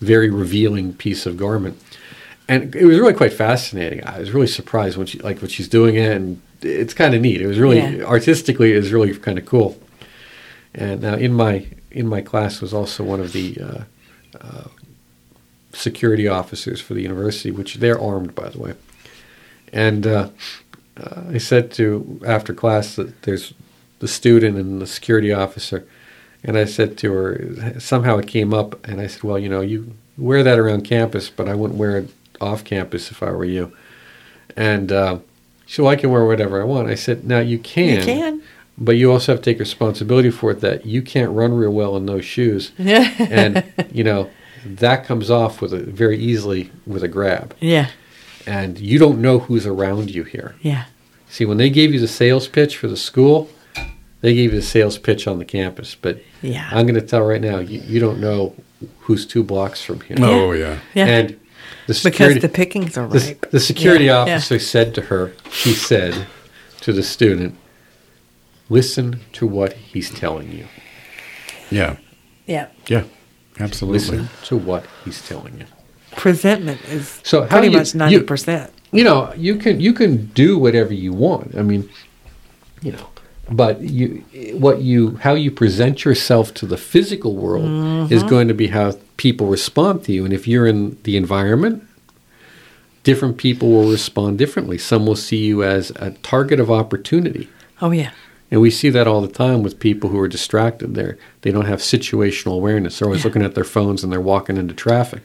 very 0.00 0.28
revealing 0.28 0.92
piece 0.92 1.24
of 1.24 1.36
garment. 1.36 1.80
And 2.48 2.74
it 2.74 2.84
was 2.84 2.98
really 2.98 3.14
quite 3.14 3.32
fascinating. 3.32 4.04
I 4.04 4.18
was 4.18 4.32
really 4.32 4.48
surprised 4.48 4.96
when 4.96 5.06
she 5.06 5.20
like 5.20 5.40
what 5.40 5.52
she's 5.52 5.68
doing 5.68 5.94
it, 5.94 6.10
and 6.10 6.42
it's 6.60 6.94
kind 6.94 7.14
of 7.14 7.20
neat. 7.20 7.40
It 7.40 7.46
was 7.46 7.60
really 7.60 7.78
Yeah. 7.78 8.02
artistically, 8.02 8.72
it 8.72 8.78
was 8.78 8.92
really 8.92 9.14
kind 9.14 9.38
of 9.38 9.46
cool. 9.46 9.80
And 10.74 11.00
now 11.00 11.14
in 11.14 11.32
my 11.32 11.68
in 11.92 12.08
my 12.08 12.22
class 12.22 12.60
was 12.60 12.74
also 12.74 13.04
one 13.04 13.20
of 13.20 13.32
the 13.32 13.56
uh, 13.60 13.84
uh, 14.40 14.64
security 15.74 16.28
officers 16.28 16.80
for 16.80 16.94
the 16.94 17.02
university, 17.02 17.50
which 17.50 17.76
they're 17.76 18.00
armed, 18.00 18.34
by 18.34 18.48
the 18.48 18.58
way. 18.58 18.74
And 19.72 20.06
uh, 20.06 20.28
uh, 20.96 21.22
I 21.30 21.38
said 21.38 21.72
to 21.72 22.20
after 22.26 22.54
class 22.54 22.96
that 22.96 23.22
there's 23.22 23.54
the 23.98 24.08
student 24.08 24.56
and 24.56 24.80
the 24.80 24.86
security 24.86 25.32
officer. 25.32 25.86
And 26.42 26.58
I 26.58 26.66
said 26.66 26.98
to 26.98 27.12
her, 27.12 27.80
somehow 27.80 28.18
it 28.18 28.28
came 28.28 28.52
up, 28.52 28.86
and 28.86 29.00
I 29.00 29.06
said, 29.06 29.22
Well, 29.22 29.38
you 29.38 29.48
know, 29.48 29.62
you 29.62 29.94
wear 30.18 30.42
that 30.42 30.58
around 30.58 30.82
campus, 30.82 31.30
but 31.30 31.48
I 31.48 31.54
wouldn't 31.54 31.78
wear 31.78 31.98
it 31.98 32.10
off 32.40 32.64
campus 32.64 33.10
if 33.10 33.22
I 33.22 33.30
were 33.30 33.44
you. 33.44 33.74
And 34.56 34.92
uh, 34.92 35.18
she 35.66 35.76
said, 35.76 35.82
Well, 35.82 35.92
I 35.92 35.96
can 35.96 36.10
wear 36.10 36.24
whatever 36.24 36.60
I 36.60 36.64
want. 36.64 36.88
I 36.88 36.94
said, 36.94 37.24
Now 37.24 37.40
you 37.40 37.58
can. 37.58 38.00
You 38.00 38.04
can. 38.04 38.42
But 38.76 38.96
you 38.96 39.10
also 39.12 39.32
have 39.32 39.40
to 39.40 39.50
take 39.50 39.60
responsibility 39.60 40.30
for 40.30 40.50
it 40.50 40.60
that 40.60 40.84
you 40.84 41.00
can't 41.00 41.30
run 41.30 41.54
real 41.54 41.70
well 41.70 41.96
in 41.96 42.06
those 42.06 42.24
shoes. 42.24 42.72
and, 42.78 43.64
you 43.92 44.02
know, 44.02 44.28
that 44.64 45.04
comes 45.04 45.30
off 45.30 45.60
with 45.60 45.72
a 45.72 45.78
very 45.80 46.18
easily 46.18 46.70
with 46.86 47.02
a 47.02 47.08
grab. 47.08 47.54
Yeah. 47.60 47.90
And 48.46 48.78
you 48.78 48.98
don't 48.98 49.20
know 49.22 49.38
who's 49.38 49.66
around 49.66 50.10
you 50.10 50.24
here. 50.24 50.54
Yeah. 50.60 50.84
See, 51.28 51.44
when 51.44 51.56
they 51.56 51.70
gave 51.70 51.92
you 51.94 52.00
the 52.00 52.08
sales 52.08 52.46
pitch 52.48 52.76
for 52.76 52.88
the 52.88 52.96
school, 52.96 53.48
they 54.20 54.34
gave 54.34 54.52
you 54.52 54.60
the 54.60 54.66
sales 54.66 54.98
pitch 54.98 55.26
on 55.26 55.38
the 55.38 55.44
campus. 55.44 55.94
But 55.94 56.20
Yeah. 56.42 56.68
I'm 56.70 56.86
going 56.86 57.00
to 57.00 57.06
tell 57.06 57.22
right 57.22 57.40
now, 57.40 57.58
you, 57.58 57.80
you 57.80 58.00
don't 58.00 58.20
know 58.20 58.54
who's 59.00 59.26
two 59.26 59.42
blocks 59.42 59.82
from 59.82 60.00
here. 60.00 60.16
Oh 60.20 60.52
yeah. 60.52 60.78
Yeah. 60.94 61.06
And 61.06 61.40
the 61.86 61.94
security, 61.94 61.94
because 61.94 62.02
security, 62.02 62.40
the 62.40 62.48
pickings 62.48 62.96
are 62.98 63.08
the, 63.08 63.36
the 63.50 63.60
security 63.60 64.04
Yeah, 64.06 64.26
yeah. 64.26 64.34
officer 64.36 64.58
said 64.58 64.94
to 64.96 65.02
her, 65.02 65.32
he 65.50 65.72
said 65.74 66.26
to 66.82 66.92
the 66.92 67.02
student, 67.02 67.56
listen 68.68 69.20
to 69.34 69.46
what 69.46 69.72
he's 69.74 70.10
telling 70.10 70.52
you. 70.52 70.66
Yeah. 71.70 71.96
Yeah. 72.46 72.68
Yeah. 72.86 73.04
Absolutely. 73.60 73.98
Listen 73.98 74.28
to 74.44 74.56
what 74.56 74.84
he's 75.04 75.26
telling 75.26 75.58
you. 75.58 75.66
Presentment 76.16 76.80
is 76.88 77.20
So 77.24 77.42
how 77.42 77.48
pretty 77.48 77.68
you- 77.68 77.78
much 77.78 77.94
ninety 77.94 78.20
percent. 78.20 78.72
you 78.92 79.02
know 79.04 79.32
you 79.36 79.56
can 79.56 79.80
you 79.80 79.92
can 79.92 80.26
do 80.26 80.56
whatever 80.56 80.94
you 80.94 81.12
want 81.12 81.56
i 81.56 81.62
mean 81.62 81.88
you 82.82 82.92
know 82.92 83.08
but 83.50 83.80
you 83.80 84.22
what 84.54 84.80
you 84.80 85.16
how 85.16 85.34
you 85.34 85.50
present 85.50 86.04
yourself 86.04 86.54
to 86.54 86.64
the 86.66 86.76
physical 86.76 87.34
world 87.34 87.64
is 88.12 88.20
mm-hmm. 88.20 88.28
going 88.28 88.46
to 88.46 88.54
be 88.54 88.68
how 88.68 88.92
people 89.16 89.48
respond 89.48 90.04
to 90.04 90.12
you 90.12 90.24
and 90.24 90.32
if 90.32 90.46
you're 90.46 90.66
in 90.68 90.96
the 91.02 91.16
environment 91.16 91.82
different 93.02 93.36
people 93.36 93.68
will 93.70 93.90
respond 93.90 94.38
differently 94.38 94.78
some 94.78 95.04
will 95.06 95.16
see 95.16 95.44
you 95.44 95.64
as 95.64 95.90
a 95.96 96.12
target 96.22 96.60
of 96.60 96.70
opportunity 96.70 97.48
Oh 97.80 97.90
yeah. 97.90 98.12
And 98.54 98.62
we 98.62 98.70
see 98.70 98.88
that 98.90 99.08
all 99.08 99.20
the 99.20 99.26
time 99.44 99.64
with 99.64 99.80
people 99.80 100.10
who 100.10 100.18
are 100.20 100.28
distracted 100.28 100.94
they're 100.94 101.18
they 101.42 101.50
don't 101.50 101.66
have 101.66 101.80
situational 101.80 102.54
awareness. 102.54 102.98
They're 102.98 103.08
always 103.08 103.22
Yeah. 103.22 103.28
looking 103.28 103.42
at 103.42 103.54
their 103.56 103.64
phones 103.76 104.04
and 104.04 104.12
they're 104.12 104.20
walking 104.34 104.56
into 104.56 104.74
traffic. 104.74 105.24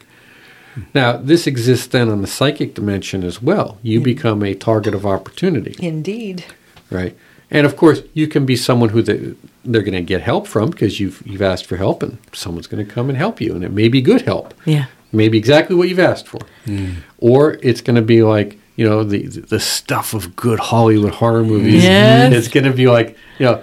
Now 0.94 1.16
this 1.16 1.46
exists 1.46 1.86
then 1.86 2.08
on 2.08 2.22
the 2.22 2.26
psychic 2.28 2.74
dimension 2.74 3.22
as 3.24 3.40
well. 3.42 3.78
You 3.82 4.00
become 4.00 4.42
a 4.42 4.54
target 4.54 4.94
of 4.94 5.04
opportunity. 5.06 5.74
Indeed. 5.78 6.44
right? 6.90 7.16
And 7.52 7.66
of 7.66 7.76
course 7.76 8.02
you 8.14 8.26
can 8.26 8.44
be 8.46 8.56
someone 8.56 8.90
who 8.90 9.02
they, 9.02 9.34
they're 9.64 9.82
going 9.82 9.94
to 9.94 10.02
get 10.02 10.22
help 10.22 10.46
from 10.46 10.70
because 10.70 10.98
you've 11.00 11.22
you've 11.26 11.42
asked 11.42 11.66
for 11.66 11.76
help 11.76 12.02
and 12.02 12.18
someone's 12.32 12.66
going 12.66 12.84
to 12.86 12.92
come 12.94 13.08
and 13.08 13.16
help 13.18 13.40
you 13.40 13.54
and 13.54 13.62
it 13.64 13.72
may 13.72 13.88
be 13.88 14.00
good 14.00 14.22
help. 14.22 14.54
Yeah. 14.64 14.86
maybe 15.12 15.36
exactly 15.38 15.74
what 15.76 15.88
you've 15.88 15.98
asked 16.12 16.28
for. 16.28 16.40
Mm. 16.66 16.94
Or 17.18 17.58
it's 17.62 17.80
going 17.80 17.96
to 17.96 18.02
be 18.14 18.22
like 18.22 18.58
you 18.80 18.88
know 18.88 19.04
the 19.04 19.26
the 19.54 19.60
stuff 19.60 20.14
of 20.14 20.34
good 20.36 20.58
hollywood 20.58 21.12
horror 21.20 21.44
movies 21.44 21.84
Yes. 21.84 22.32
it's 22.32 22.48
going 22.48 22.64
to 22.64 22.72
be 22.72 22.86
like 22.88 23.08
you 23.38 23.44
know 23.46 23.62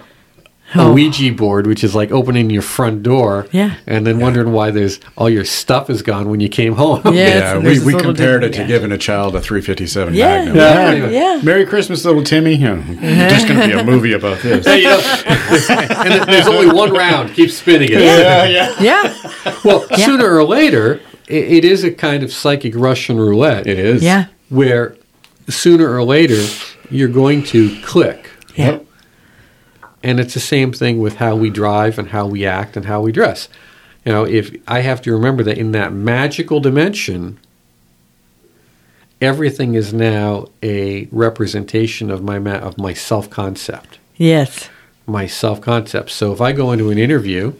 a 0.74 0.80
Oh. 0.80 0.92
Ouija 0.92 1.32
board, 1.32 1.66
which 1.66 1.82
is 1.82 1.94
like 1.94 2.10
opening 2.12 2.50
your 2.50 2.60
front 2.60 3.02
door, 3.02 3.46
Yeah. 3.52 3.76
and 3.86 4.06
then 4.06 4.18
wondering 4.20 4.52
why 4.52 4.70
there's 4.70 5.00
all 5.16 5.30
your 5.30 5.46
stuff 5.46 5.88
is 5.88 6.02
gone 6.02 6.28
when 6.28 6.40
you 6.40 6.50
came 6.50 6.74
home. 6.74 7.00
Yeah. 7.06 7.54
Yeah, 7.54 7.58
we, 7.58 7.80
we 7.80 7.94
compared 7.98 8.44
it 8.44 8.52
to 8.52 8.58
yeah. 8.60 8.66
giving 8.66 8.92
a 8.92 8.98
child 8.98 9.34
a 9.34 9.40
357 9.40 10.12
Yeah, 10.12 10.52
Magnum. 10.52 11.10
yeah, 11.10 11.36
yeah. 11.36 11.40
Merry 11.42 11.64
Christmas, 11.64 12.04
little 12.04 12.22
Timmy. 12.22 12.56
Yeah, 12.56 12.82
Just 13.30 13.48
going 13.48 13.60
to 13.60 13.66
be 13.66 13.80
a 13.80 13.82
movie 13.82 14.12
about 14.12 14.42
this. 14.42 14.66
Hey, 14.66 14.80
you 14.82 14.88
know, 14.88 15.00
and 15.70 16.28
there's 16.30 16.46
only 16.46 16.70
one 16.70 16.92
round. 16.92 17.32
Keep 17.32 17.50
spinning 17.50 17.88
it. 17.90 18.02
yeah, 18.02 18.44
yeah. 18.44 18.74
Yeah. 18.78 19.32
Well, 19.64 19.88
sooner 19.96 20.30
or 20.36 20.44
later, 20.44 21.00
it, 21.28 21.44
it 21.50 21.64
is 21.64 21.82
a 21.82 21.90
kind 21.90 22.22
of 22.22 22.30
psychic 22.30 22.74
Russian 22.76 23.16
roulette. 23.16 23.66
It 23.66 23.78
is. 23.78 24.02
Yeah. 24.02 24.26
Where 24.50 24.97
sooner 25.48 25.90
or 25.92 26.02
later 26.02 26.42
you're 26.90 27.08
going 27.08 27.42
to 27.44 27.80
click. 27.82 28.30
Yeah. 28.54 28.80
And 30.02 30.20
it's 30.20 30.34
the 30.34 30.40
same 30.40 30.72
thing 30.72 31.00
with 31.00 31.16
how 31.16 31.34
we 31.36 31.50
drive 31.50 31.98
and 31.98 32.08
how 32.08 32.26
we 32.26 32.46
act 32.46 32.76
and 32.76 32.86
how 32.86 33.00
we 33.00 33.12
dress. 33.12 33.48
You 34.04 34.12
know, 34.12 34.24
if 34.24 34.54
I 34.68 34.80
have 34.80 35.02
to 35.02 35.12
remember 35.12 35.42
that 35.42 35.58
in 35.58 35.72
that 35.72 35.92
magical 35.92 36.60
dimension, 36.60 37.38
everything 39.20 39.74
is 39.74 39.92
now 39.92 40.46
a 40.62 41.06
representation 41.10 42.10
of 42.10 42.22
my 42.22 42.38
ma- 42.38 42.52
of 42.58 42.78
my 42.78 42.94
self 42.94 43.28
concept 43.28 43.98
Yes. 44.16 44.68
my 45.06 45.26
self 45.26 45.60
concept. 45.60 46.10
So 46.10 46.32
if 46.32 46.40
I 46.40 46.52
go 46.52 46.72
into 46.72 46.90
an 46.90 46.98
interview 46.98 47.54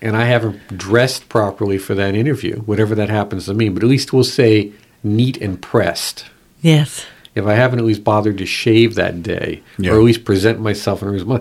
and 0.00 0.16
I 0.16 0.24
haven't 0.24 0.78
dressed 0.78 1.28
properly 1.28 1.76
for 1.78 1.94
that 1.94 2.14
interview, 2.14 2.60
whatever 2.60 2.94
that 2.94 3.08
happens 3.10 3.46
to 3.46 3.54
mean, 3.54 3.74
but 3.74 3.82
at 3.82 3.88
least 3.88 4.12
we'll 4.12 4.24
say 4.24 4.72
neat 5.02 5.36
and 5.38 5.60
pressed. 5.60 6.26
Yes. 6.60 7.06
If 7.34 7.46
I 7.46 7.54
haven't 7.54 7.78
at 7.78 7.84
least 7.84 8.04
bothered 8.04 8.38
to 8.38 8.46
shave 8.46 8.94
that 8.96 9.22
day, 9.22 9.62
Yeah. 9.78 9.92
or 9.92 9.98
at 9.98 10.04
least 10.04 10.24
present 10.24 10.60
myself 10.60 11.02
in 11.02 11.08
a 11.08 11.10
reasonable, 11.12 11.40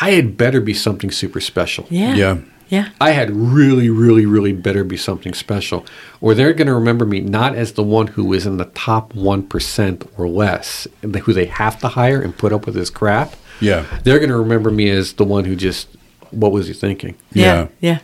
I 0.00 0.12
had 0.12 0.36
better 0.36 0.60
be 0.60 0.74
something 0.74 1.10
super 1.10 1.40
special. 1.40 1.86
Yeah. 1.90 2.14
Yeah. 2.14 2.36
Yeah. 2.68 2.90
I 3.00 3.12
had 3.12 3.30
really, 3.30 3.88
really, 3.88 4.26
really 4.26 4.52
better 4.52 4.84
be 4.84 4.98
something 4.98 5.32
special, 5.32 5.86
or 6.20 6.34
they're 6.34 6.52
going 6.52 6.66
to 6.66 6.74
remember 6.74 7.06
me 7.06 7.20
not 7.20 7.54
as 7.54 7.72
the 7.72 7.82
one 7.82 8.08
who 8.08 8.30
is 8.34 8.44
in 8.46 8.58
the 8.58 8.66
top 8.66 9.14
one 9.14 9.42
percent 9.42 10.04
or 10.18 10.28
less, 10.28 10.86
who 11.02 11.32
they 11.32 11.46
have 11.46 11.78
to 11.80 11.88
hire 11.88 12.20
and 12.20 12.36
put 12.36 12.52
up 12.52 12.66
with 12.66 12.74
this 12.74 12.90
crap. 12.90 13.34
Yeah. 13.60 13.86
They're 14.04 14.18
going 14.18 14.28
to 14.30 14.36
remember 14.36 14.70
me 14.70 14.90
as 14.90 15.14
the 15.14 15.24
one 15.24 15.46
who 15.46 15.56
just, 15.56 15.88
what 16.30 16.52
was 16.52 16.68
he 16.68 16.74
thinking? 16.74 17.14
Yeah. 17.32 17.44
Yeah. 17.44 17.68
Yeah. 17.80 17.98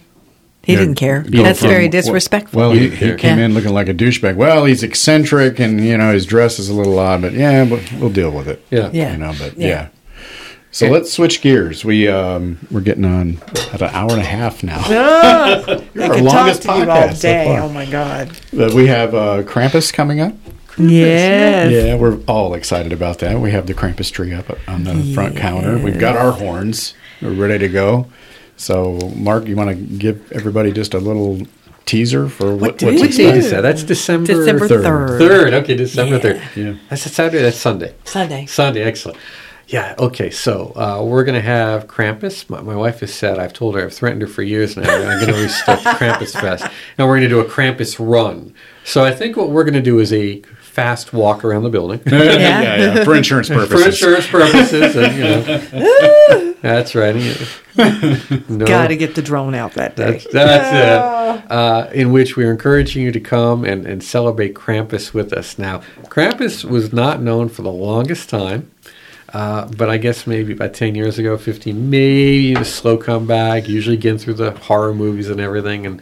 He 0.65 0.73
Yeah. 0.73 0.79
didn't 0.81 0.95
care. 0.95 1.25
That's 1.29 1.61
from- 1.61 1.69
very 1.69 1.89
disrespectful. 1.89 2.59
Well, 2.61 2.73
he, 2.73 2.89
he 2.91 3.15
came 3.15 3.39
Yeah. 3.39 3.45
in 3.47 3.55
looking 3.55 3.73
like 3.75 3.89
a 3.89 3.95
douchebag. 3.95 4.37
Well, 4.37 4.65
he's 4.65 4.83
eccentric 4.83 5.59
and, 5.59 5.85
you 5.85 5.97
know, 5.99 6.13
his 6.13 6.27
dress 6.27 6.59
is 6.59 6.69
a 6.69 6.75
little 6.75 6.99
odd, 6.99 7.23
but 7.23 7.33
yeah, 7.33 7.63
we'll, 7.65 7.81
we'll 7.99 8.11
deal 8.11 8.31
with 8.31 8.49
it. 8.49 8.65
Yeah. 8.71 8.91
Yeah. 8.93 9.13
You 9.13 9.19
know, 9.19 9.35
but 9.39 9.59
Yeah. 9.59 9.69
yeah. 9.69 9.87
So 10.71 10.87
And- 10.87 10.93
let's 10.95 11.13
switch 11.13 11.41
gears. 11.41 11.85
We 11.85 12.09
um, 12.09 12.59
we're 12.71 12.81
getting 12.81 13.05
on 13.05 13.39
at 13.73 13.81
an 13.81 13.91
hour 13.93 14.11
and 14.11 14.21
a 14.21 14.25
half 14.25 14.65
now. 14.65 14.83
You're 15.95 16.05
I 16.05 16.09
our 16.09 16.15
could 16.15 16.25
talk 16.25 16.35
longest 16.35 16.63
to 16.63 16.69
you 16.69 16.75
all 16.75 16.87
podcast 16.87 17.17
so 17.17 17.45
far. 17.45 17.61
oh 17.61 17.69
my 17.69 17.85
god. 17.87 18.31
But 18.53 18.75
we 18.75 18.89
have 18.89 19.15
uh, 19.15 19.43
Krampus 19.45 19.93
coming 19.93 20.21
up. 20.21 20.35
Yes. 20.77 21.71
Yeah, 21.71 21.95
we're 21.97 22.19
all 22.27 22.55
excited 22.55 22.93
about 22.93 23.21
that. 23.21 23.39
We 23.39 23.53
have 23.53 23.67
the 23.69 23.75
Krampus 23.75 24.11
tree 24.11 24.33
up 24.35 24.51
on 24.67 24.83
the 24.83 25.15
front 25.15 25.37
counter. 25.37 25.79
We've 25.79 25.99
got 26.01 26.17
our 26.17 26.33
horns. 26.33 26.95
We're 27.23 27.33
ready 27.35 27.59
to 27.59 27.69
go. 27.69 28.07
So, 28.57 28.99
Mark, 29.17 29.47
you 29.47 29.57
want 29.57 29.71
to 29.71 29.75
give 29.77 30.31
everybody 30.33 30.73
just 30.73 30.95
a 30.95 30.99
little 30.99 31.41
teaser 31.87 32.29
for 32.29 32.55
what, 32.57 32.79
do 32.79 32.87
what's 32.87 33.01
we 33.03 33.07
What 33.09 33.17
date 33.17 33.35
is 33.37 33.51
that? 33.51 33.61
That's 33.61 33.83
December 33.83 34.27
December 34.27 34.69
third. 34.69 34.83
third. 34.85 35.19
Third. 35.19 35.55
Okay, 35.55 35.77
December 35.77 36.15
Yeah. 36.17 36.21
third. 36.21 36.43
Yeah. 36.57 36.75
That's 36.89 37.05
a 37.07 37.09
Saturday. 37.09 37.43
That's 37.43 37.57
Sunday. 37.59 37.95
Sunday. 38.05 38.47
Sunday. 38.47 38.83
Excellent. 38.83 39.19
Yeah. 39.67 39.95
Okay. 39.99 40.31
So 40.31 40.73
uh, 40.77 41.03
we're 41.05 41.25
going 41.25 41.35
to 41.35 41.41
have 41.43 41.87
Krampus. 41.87 42.49
My, 42.49 42.61
my 42.61 42.77
wife 42.77 43.01
has 43.01 43.13
said 43.13 43.39
I've 43.39 43.53
told 43.53 43.75
her 43.75 43.83
I've 43.85 43.93
threatened 43.95 44.23
her 44.23 44.29
for 44.29 44.43
years 44.43 44.77
now. 44.77 44.83
I'm 44.95 45.21
going 45.21 45.35
to 45.35 45.43
restart 45.43 45.83
the 45.83 45.91
Krampus 45.91 46.33
Fest, 46.39 46.65
and 46.99 47.07
we're 47.09 47.19
going 47.19 47.29
to 47.29 47.35
do 47.35 47.41
a 47.41 47.45
Krampus 47.47 47.97
run. 47.99 48.55
So 48.85 49.05
I 49.05 49.11
think 49.13 49.37
what 49.37 49.51
we're 49.51 49.65
going 49.65 49.75
to 49.75 49.83
do 49.83 49.99
is 49.99 50.13
a 50.13 50.43
fast 50.75 51.13
walk 51.13 51.45
around 51.45 51.63
the 51.63 51.71
building. 51.71 52.01
yeah, 52.07 52.77
yeah, 52.77 53.05
for 53.05 53.15
insurance 53.15 53.49
purposes. 53.49 54.01
For 54.01 54.17
insurance 54.17 54.27
purposes, 54.27 54.97
and, 54.97 55.17
you 55.17 55.23
know, 55.23 56.55
that's 56.63 56.95
right. 56.95 57.15
No, 58.49 58.67
Got 58.67 58.89
to 58.89 58.97
get 58.97 59.17
the 59.17 59.23
drone 59.23 59.53
out 59.55 59.73
that 59.73 59.97
day. 59.97 60.13
That's, 60.13 60.33
that's 60.33 61.43
it. 61.43 61.51
Uh, 61.51 61.91
in 61.93 62.13
which 62.13 62.37
we're 62.37 62.53
encouraging 62.53 63.03
you 63.03 63.11
to 63.11 63.19
come 63.19 63.65
and, 63.65 63.85
and 63.85 64.03
celebrate 64.03 64.55
Krampus 64.55 65.13
with 65.13 65.33
us. 65.33 65.59
Now, 65.59 65.79
Krampus 66.05 66.65
was 66.65 66.93
not 66.93 67.21
known 67.21 67.49
for 67.49 67.63
the 67.63 67.73
longest 67.73 68.29
time, 68.29 68.71
uh, 69.33 69.67
but 69.77 69.91
I 69.91 69.97
guess 69.97 70.25
maybe 70.25 70.53
about 70.53 70.73
10 70.75 70.95
years 70.95 71.19
ago, 71.19 71.37
15, 71.37 71.91
maybe 71.91 72.55
a 72.55 72.65
slow 72.65 72.97
comeback, 72.97 73.69
usually 73.69 73.97
getting 73.97 74.19
through 74.19 74.35
the 74.35 74.53
horror 74.53 74.95
movies 74.95 75.29
and 75.29 75.41
everything. 75.41 75.87
And 75.87 76.01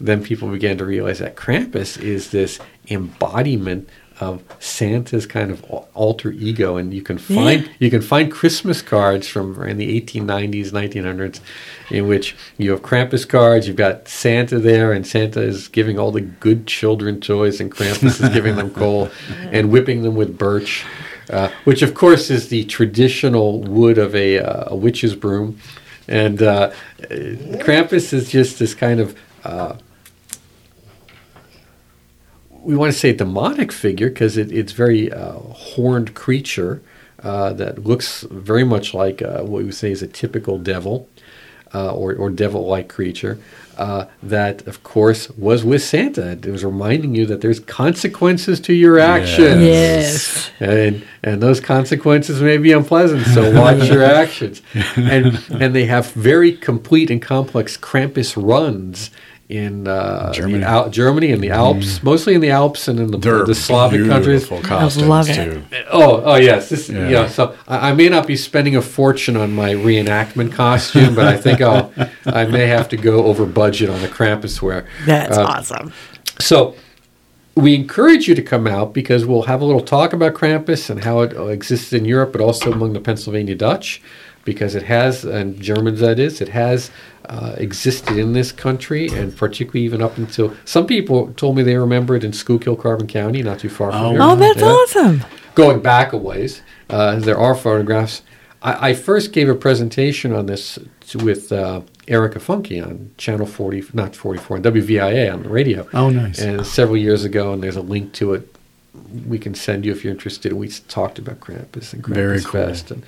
then 0.00 0.22
people 0.22 0.48
began 0.48 0.78
to 0.78 0.84
realize 0.84 1.18
that 1.18 1.34
Krampus 1.34 2.00
is 2.00 2.30
this 2.30 2.60
embodiment 2.90 3.88
of 4.20 4.42
Santa's 4.58 5.26
kind 5.26 5.50
of 5.50 5.64
alter 5.94 6.30
ego, 6.32 6.76
and 6.76 6.92
you 6.92 7.02
can 7.02 7.18
find 7.18 7.62
Yeah. 7.62 7.68
you 7.78 7.90
can 7.90 8.00
find 8.02 8.30
Christmas 8.32 8.82
cards 8.82 9.28
from 9.28 9.60
in 9.62 9.76
the 9.78 9.96
1890s, 10.00 10.72
1900s, 10.72 11.40
in 11.90 12.08
which 12.08 12.34
you 12.56 12.70
have 12.72 12.82
Krampus 12.82 13.26
cards. 13.28 13.66
You've 13.68 13.76
got 13.76 14.08
Santa 14.08 14.58
there, 14.58 14.92
and 14.92 15.06
Santa 15.06 15.40
is 15.40 15.68
giving 15.68 15.98
all 15.98 16.10
the 16.10 16.20
good 16.20 16.66
children 16.66 17.20
toys, 17.20 17.60
and 17.60 17.70
Krampus 17.70 18.20
is 18.22 18.28
giving 18.30 18.56
them 18.56 18.70
coal 18.82 19.08
and 19.52 19.70
whipping 19.70 20.02
them 20.02 20.14
with 20.16 20.36
birch, 20.36 20.84
uh, 21.30 21.48
which 21.64 21.82
of 21.82 21.94
course 21.94 22.30
is 22.30 22.48
the 22.48 22.64
traditional 22.64 23.60
wood 23.62 23.98
of 23.98 24.14
a, 24.14 24.38
uh, 24.40 24.64
a 24.68 24.76
witch's 24.76 25.14
broom. 25.14 25.58
And 26.08 26.42
uh, 26.42 26.70
uh, 27.02 27.04
Krampus 27.60 28.12
is 28.12 28.30
just 28.30 28.58
this 28.58 28.74
kind 28.74 28.98
of 28.98 29.14
uh, 29.44 29.74
we 32.68 32.74
want 32.76 32.92
to 32.92 32.98
say 32.98 33.10
demonic 33.12 33.70
figure 33.72 34.10
because 34.10 34.36
it, 34.42 34.48
it's 34.52 34.72
very 34.84 35.02
uh, 35.22 35.32
horned 35.72 36.10
creature 36.24 36.72
uh, 37.28 37.50
that 37.60 37.74
looks 37.90 38.08
very 38.30 38.64
much 38.74 38.86
like 39.02 39.18
uh, 39.22 39.42
what 39.50 39.64
we 39.64 39.72
say 39.72 39.90
is 39.96 40.02
a 40.02 40.06
typical 40.22 40.56
devil. 40.72 40.96
uh, 41.74 41.92
or, 41.92 42.14
or 42.22 42.30
devil-like 42.30 42.88
creature. 42.88 43.34
Uh, 43.76 44.06
that 44.22 44.66
of 44.66 44.82
course 44.82 45.22
was 45.36 45.60
with 45.64 45.82
Santa. 45.82 46.30
It 46.32 46.46
was 46.46 46.64
reminding 46.64 47.14
you 47.14 47.26
that 47.26 47.40
there's 47.42 47.60
consequences 47.60 48.58
to 48.60 48.72
your 48.72 48.98
actions. 48.98 49.62
Yes. 49.62 50.50
and 50.60 51.04
and 51.22 51.40
those 51.42 51.60
consequences 51.60 52.40
may 52.42 52.56
be 52.58 52.72
unpleasant. 52.72 53.26
So 53.34 53.40
watch 53.60 53.88
your 53.88 54.02
actions. 54.22 54.62
And 54.96 55.26
and 55.62 55.74
they 55.76 55.84
have 55.86 56.10
very 56.12 56.52
complete 56.56 57.08
and 57.10 57.22
complex 57.22 57.76
Krampus 57.76 58.30
runs 58.36 59.10
in 59.48 59.88
uh, 59.88 60.30
Germany. 60.32 60.56
in 60.58 60.62
Al- 60.64 60.90
Germany 60.90 61.32
and 61.32 61.42
the 61.42 61.48
Alps, 61.50 62.02
mostly 62.02 62.34
in 62.34 62.40
the 62.42 62.50
Alps 62.50 62.86
and 62.86 63.00
in 63.00 63.10
the, 63.10 63.16
They're 63.18 63.44
the 63.46 63.54
Slavic 63.54 64.06
countries. 64.06 64.42
beautiful 64.46 64.60
costumes 64.60 65.08
love 65.08 65.28
it. 65.30 65.34
too. 65.36 65.62
Oh, 65.90 66.22
oh 66.22 66.34
yes. 66.36 66.68
This, 66.68 66.90
Yeah. 66.90 67.08
yeah. 67.08 67.28
So 67.28 67.54
I, 67.66 67.90
I 67.90 67.92
may 67.94 68.08
not 68.10 68.26
be 68.26 68.36
spending 68.36 68.76
a 68.76 68.82
fortune 68.82 69.36
on 69.38 69.54
my 69.54 69.72
reenactment 69.72 70.52
costume, 70.52 71.14
but 71.14 71.26
I 71.26 71.36
think 71.38 71.62
I'll 71.62 71.90
I 72.26 72.44
may 72.44 72.66
have 72.66 72.88
to 72.90 72.96
go 72.98 73.24
over 73.24 73.46
budget 73.46 73.88
on 73.88 74.02
the 74.02 74.08
Krampus 74.08 74.60
wear. 74.60 74.86
That's 75.06 75.38
Uh, 75.38 75.44
awesome. 75.44 75.92
so 76.38 76.74
we 77.54 77.74
encourage 77.74 78.28
you 78.28 78.34
to 78.34 78.42
come 78.42 78.66
out 78.66 78.92
because 78.92 79.24
we'll 79.26 79.42
have 79.44 79.60
a 79.62 79.64
little 79.64 79.80
talk 79.80 80.12
about 80.12 80.34
Krampus 80.34 80.90
and 80.90 81.02
how 81.02 81.20
it 81.22 81.34
uh, 81.36 81.46
exists 81.46 81.92
in 81.92 82.04
Europe, 82.04 82.32
but 82.32 82.40
also 82.40 82.70
among 82.70 82.92
the 82.92 83.00
Pennsylvania 83.00 83.54
Dutch, 83.56 84.00
because 84.48 84.74
it 84.74 84.84
has, 84.84 85.26
and 85.26 85.60
Germans 85.60 86.00
that 86.00 86.18
is, 86.18 86.40
it 86.40 86.48
has 86.48 86.90
uh, 87.26 87.54
existed 87.58 88.16
in 88.16 88.32
this 88.32 88.50
country, 88.50 89.06
and 89.12 89.36
particularly 89.36 89.84
even 89.84 90.00
up 90.00 90.16
until 90.16 90.54
some 90.64 90.86
people 90.86 91.34
told 91.34 91.54
me 91.54 91.62
they 91.62 91.76
remember 91.76 92.16
it 92.16 92.24
in 92.24 92.32
Schuylkill, 92.32 92.74
Carbon 92.74 93.06
County, 93.06 93.42
not 93.42 93.58
too 93.58 93.68
far 93.68 93.92
from 93.92 94.00
Oh, 94.02 94.10
here. 94.12 94.22
Oh, 94.22 94.36
that's 94.36 94.62
Yeah 94.62 94.66
awesome. 94.66 95.22
going 95.54 95.80
back 95.82 96.14
a 96.14 96.16
ways, 96.16 96.62
uh, 96.88 97.16
there 97.16 97.36
are 97.38 97.54
photographs. 97.54 98.22
I, 98.62 98.88
I 98.88 98.94
first 98.94 99.34
gave 99.34 99.50
a 99.50 99.54
presentation 99.54 100.32
on 100.32 100.46
this 100.46 100.78
to, 101.08 101.18
with 101.18 101.52
uh, 101.52 101.82
Erika 102.08 102.38
Funke 102.38 102.82
on 102.82 103.10
Channel 103.18 103.44
40, 103.44 103.84
not 103.92 104.16
44, 104.16 104.56
on 104.56 104.62
WVIA 104.62 105.30
on 105.30 105.42
the 105.42 105.50
radio. 105.50 105.86
Oh, 105.92 106.08
nice. 106.08 106.38
And 106.40 106.66
several 106.66 106.96
years 106.96 107.22
ago, 107.22 107.52
and 107.52 107.62
there's 107.62 107.76
a 107.76 107.82
link 107.82 108.14
to 108.14 108.32
it. 108.32 108.54
We 109.26 109.38
can 109.38 109.54
send 109.54 109.84
you 109.84 109.92
if 109.92 110.02
you're 110.04 110.14
interested. 110.14 110.54
We 110.54 110.68
talked 110.68 111.18
about 111.18 111.40
Krampus 111.40 111.92
and 111.92 112.02
Krampus 112.02 112.14
Very 112.14 112.40
cool. 112.40 112.50
Fest. 112.52 112.90
And, 112.90 113.02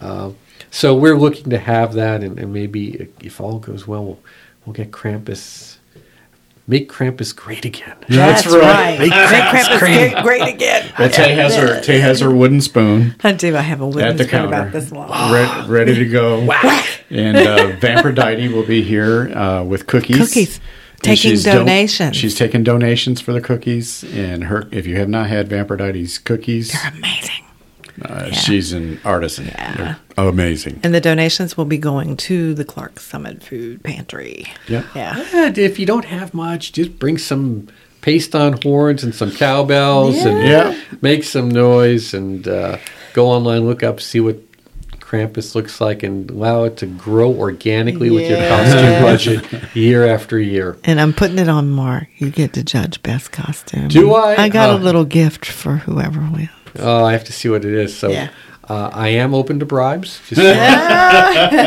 uh, 0.00 0.30
so 0.70 0.94
we're 0.94 1.16
looking 1.16 1.50
to 1.50 1.58
have 1.58 1.94
that, 1.94 2.22
and, 2.22 2.38
and 2.38 2.52
maybe 2.52 3.08
if 3.20 3.40
all 3.40 3.58
goes 3.58 3.86
well, 3.86 4.04
we'll, 4.04 4.20
we'll 4.66 4.72
get 4.74 4.90
Krampus, 4.90 5.76
make 6.66 6.90
Krampus 6.90 7.34
great 7.34 7.64
again. 7.64 7.96
That's 8.08 8.46
right. 8.46 8.98
Make 8.98 9.12
Krampus 9.12 9.78
great, 9.78 10.22
great 10.22 10.54
again. 10.54 10.92
Well, 10.98 11.08
Tay 11.10 11.34
has 11.34 11.56
her 11.56 11.80
Tay 11.80 11.98
has 12.00 12.20
her 12.20 12.30
wooden 12.34 12.60
spoon 12.60 13.14
I 13.24 13.32
do. 13.32 13.56
I 13.56 13.60
have 13.60 13.80
a 13.80 13.84
at 13.84 13.94
wooden 13.94 14.16
the 14.16 14.24
spoon 14.24 14.30
counter, 14.30 14.48
about 14.56 14.72
this 14.72 14.92
long. 14.92 15.32
re- 15.32 15.66
ready 15.68 15.94
to 15.94 16.08
go. 16.08 16.48
And 17.10 17.38
uh, 17.38 17.74
Vamprodite 17.78 18.52
will 18.52 18.66
be 18.66 18.82
here 18.82 19.30
uh, 19.34 19.64
with 19.64 19.86
cookies. 19.86 20.18
Cookies. 20.18 20.56
And 20.58 21.02
Taking 21.04 21.16
she's 21.16 21.44
don- 21.44 21.56
donations. 21.60 22.16
she's 22.16 22.34
taking 22.36 22.62
donations 22.64 23.22
for 23.22 23.32
the 23.32 23.40
cookies, 23.40 24.04
and 24.04 24.44
her. 24.44 24.68
If 24.70 24.86
you 24.86 24.96
have 24.96 25.08
not 25.08 25.28
had 25.28 25.48
Vamprodite's 25.48 26.18
cookies, 26.18 26.70
they're 26.72 26.92
Amazing. 26.98 27.44
Uh, 28.02 28.30
she's 28.32 28.72
an 28.72 29.00
artisan. 29.04 29.46
They're 29.76 29.96
amazing. 30.16 30.80
And 30.82 30.94
the 30.94 31.00
donations 31.00 31.56
will 31.56 31.64
be 31.64 31.78
going 31.78 32.16
to 32.18 32.54
the 32.54 32.64
Clarks 32.64 33.04
Summit 33.04 33.42
Food 33.42 33.82
Pantry. 33.82 34.44
Yep. 34.68 34.84
Yeah. 34.94 35.24
Yeah, 35.32 35.52
if 35.56 35.78
you 35.78 35.86
don't 35.86 36.04
have 36.04 36.34
much, 36.34 36.72
just 36.72 36.98
bring 36.98 37.18
some 37.18 37.68
paste 38.00 38.34
on 38.34 38.60
horns 38.62 39.02
and 39.04 39.14
some 39.14 39.30
cowbells 39.32 40.16
and 40.24 40.46
Yeah. 40.46 40.78
make 41.02 41.24
some 41.24 41.48
noise 41.48 42.14
and 42.14 42.46
uh, 42.46 42.78
go 43.12 43.26
online, 43.26 43.66
look 43.66 43.82
up, 43.82 44.00
see 44.00 44.20
what 44.20 44.38
Krampus 45.00 45.54
looks 45.54 45.80
like, 45.80 46.02
and 46.02 46.30
allow 46.30 46.64
it 46.64 46.76
to 46.76 46.86
grow 46.86 47.32
organically 47.32 48.10
with 48.10 48.28
your 48.28 48.38
costume 48.46 49.02
budget 49.02 49.74
year 49.74 50.06
after 50.06 50.38
year. 50.38 50.76
And 50.84 51.00
I'm 51.00 51.14
putting 51.14 51.38
it 51.38 51.48
on 51.48 51.70
Mark. 51.70 52.08
You 52.18 52.28
get 52.30 52.52
to 52.52 52.62
judge 52.62 53.02
best 53.02 53.32
costume. 53.32 53.88
Do 53.88 54.12
I? 54.12 54.36
I 54.44 54.48
got 54.50 54.68
Oh. 54.68 54.76
a 54.76 54.78
little 54.78 55.06
gift 55.06 55.46
for 55.46 55.76
whoever 55.78 56.20
wins. 56.20 56.50
Oh, 56.78 57.04
I 57.04 57.12
have 57.12 57.24
to 57.24 57.32
see 57.32 57.48
what 57.48 57.64
it 57.64 57.72
is. 57.72 57.96
So 57.96 58.10
Yeah. 58.10 58.28
uh, 58.68 58.90
I 58.92 59.08
am 59.08 59.34
open 59.34 59.58
to 59.60 59.66
bribes. 59.66 60.20
Just 60.28 60.40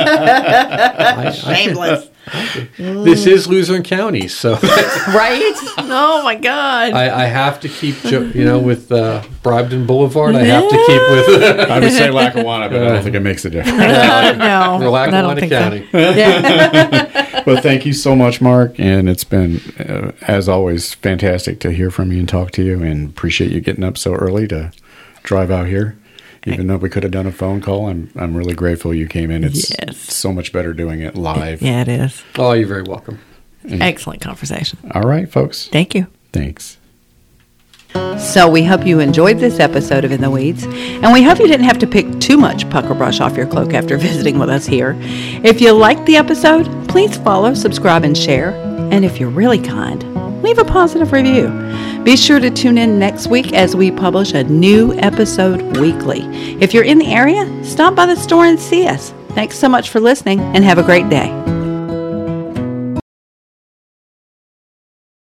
I- 0.02 1.26
I- 1.28 1.32
Shameless. 1.32 2.08
this 2.78 3.26
is 3.26 3.48
Luzerne 3.48 3.82
County, 3.84 4.28
so 4.28 4.52
right? 4.54 5.54
Oh 5.80 6.22
my 6.24 6.36
God. 6.36 6.94
I, 6.94 7.24
I 7.24 7.26
have 7.26 7.60
to 7.62 7.68
keep, 7.68 7.96
jo- 8.04 8.30
you 8.36 8.46
know, 8.46 8.60
with 8.60 8.92
uh, 8.92 9.24
Bribden 9.42 9.88
Boulevard. 9.88 10.36
I 10.36 10.44
have 10.44 10.70
to 10.70 10.76
keep 10.78 11.02
with. 11.02 11.70
I 11.72 11.80
would 11.80 11.92
say 11.92 12.12
Lackawanna, 12.12 12.70
but 12.70 12.84
I 12.84 12.90
don't 12.90 13.04
think 13.04 13.16
it 13.16 13.22
makes 13.22 13.44
a 13.44 13.50
difference. 13.50 13.76
no, 13.76 14.78
We're 14.80 14.90
Lackawanna 14.90 15.50
County. 15.50 15.88
so. 15.92 15.98
Yeah. 15.98 17.44
well, 17.48 17.60
thank 17.60 17.88
you 17.88 17.94
so 17.94 18.16
much, 18.16 18.40
Mark, 18.40 18.76
and 18.80 19.10
it's 19.10 19.24
been, 19.24 19.60
uh, 19.80 20.12
as 20.22 20.48
always, 20.48 20.94
fantastic 20.94 21.60
to 21.62 21.72
hear 21.72 21.90
from 21.90 22.12
you 22.12 22.20
and 22.20 22.30
talk 22.30 22.52
to 22.52 22.64
you, 22.64 22.84
and 22.84 23.10
appreciate 23.10 23.52
you 23.52 23.62
getting 23.62 23.84
up 23.84 23.98
so 23.98 24.14
early 24.14 24.48
to 24.50 24.72
drive 25.24 25.52
out 25.52 25.68
here. 25.68 25.98
Even 26.48 26.66
though 26.68 26.78
we 26.78 26.90
could 26.90 27.04
have 27.04 27.12
done 27.12 27.28
a 27.28 27.32
phone 27.32 27.62
call, 27.62 27.88
I'm 27.88 28.10
I'm 28.16 28.36
really 28.36 28.56
grateful 28.56 28.94
you 28.94 29.08
came 29.08 29.30
in. 29.30 29.44
It's 29.44 29.72
Yes. 29.80 29.98
so 29.98 30.34
much 30.34 30.52
better 30.52 30.74
doing 30.74 31.00
it 31.02 31.16
live. 31.16 31.62
yeah, 31.62 31.82
it 31.82 31.88
is. 31.88 32.24
Oh, 32.40 32.54
you're 32.54 32.68
very 32.68 32.82
welcome. 32.84 33.20
Excellent 33.70 34.22
conversation. 34.22 34.80
All 34.96 35.04
right, 35.04 35.32
folks. 35.32 35.68
Thank 35.68 35.94
you. 35.94 36.08
Thanks. 36.34 36.78
So 38.18 38.50
we 38.50 38.64
hope 38.64 38.88
you 38.88 39.00
enjoyed 39.02 39.38
this 39.40 39.60
episode 39.60 40.06
of 40.06 40.12
In 40.12 40.22
the 40.22 40.28
Weedz, 40.32 40.64
and 41.04 41.12
we 41.14 41.22
hope 41.22 41.40
you 41.40 41.48
didn't 41.48 41.66
have 41.66 41.78
to 41.80 41.88
pick 41.88 42.20
too 42.20 42.38
much 42.38 42.68
pucker 42.70 42.94
brush 42.94 43.20
off 43.20 43.36
your 43.36 43.46
cloak 43.48 43.74
after 43.74 43.98
visiting 44.08 44.40
with 44.40 44.50
us 44.50 44.66
here. 44.66 44.96
If 45.44 45.60
you 45.62 45.74
liked 45.74 46.06
the 46.06 46.16
episode, 46.16 46.66
please 46.88 47.18
follow, 47.18 47.54
subscribe, 47.54 48.04
and 48.04 48.18
share. 48.18 48.52
And 48.92 49.04
if 49.06 49.20
you're 49.20 49.30
really 49.30 49.60
kind, 49.62 50.02
leave 50.42 50.58
a 50.58 50.66
positive 50.66 51.12
review. 51.12 51.50
Be 52.04 52.18
sure 52.18 52.40
to 52.40 52.50
tune 52.50 52.78
in 52.78 52.98
next 52.98 53.28
week 53.28 53.54
as 53.54 53.76
we 53.76 53.92
publish 53.92 54.34
a 54.34 54.44
new 54.44 54.94
episode 54.94 55.78
weekly. 55.78 56.22
If 56.60 56.74
you're 56.74 56.84
in 56.84 56.98
the 56.98 57.14
area, 57.14 57.64
stop 57.64 57.96
by 57.96 58.06
the 58.06 58.16
store 58.16 58.46
and 58.46 58.60
see 58.60 58.88
us. 58.88 59.14
Thanks 59.30 59.58
so 59.58 59.70
much 59.70 59.90
for 59.90 60.00
listening, 60.00 60.40
and 60.40 60.64
have 60.64 60.78
a 60.78 60.84
great 60.84 61.10
day. 61.10 61.51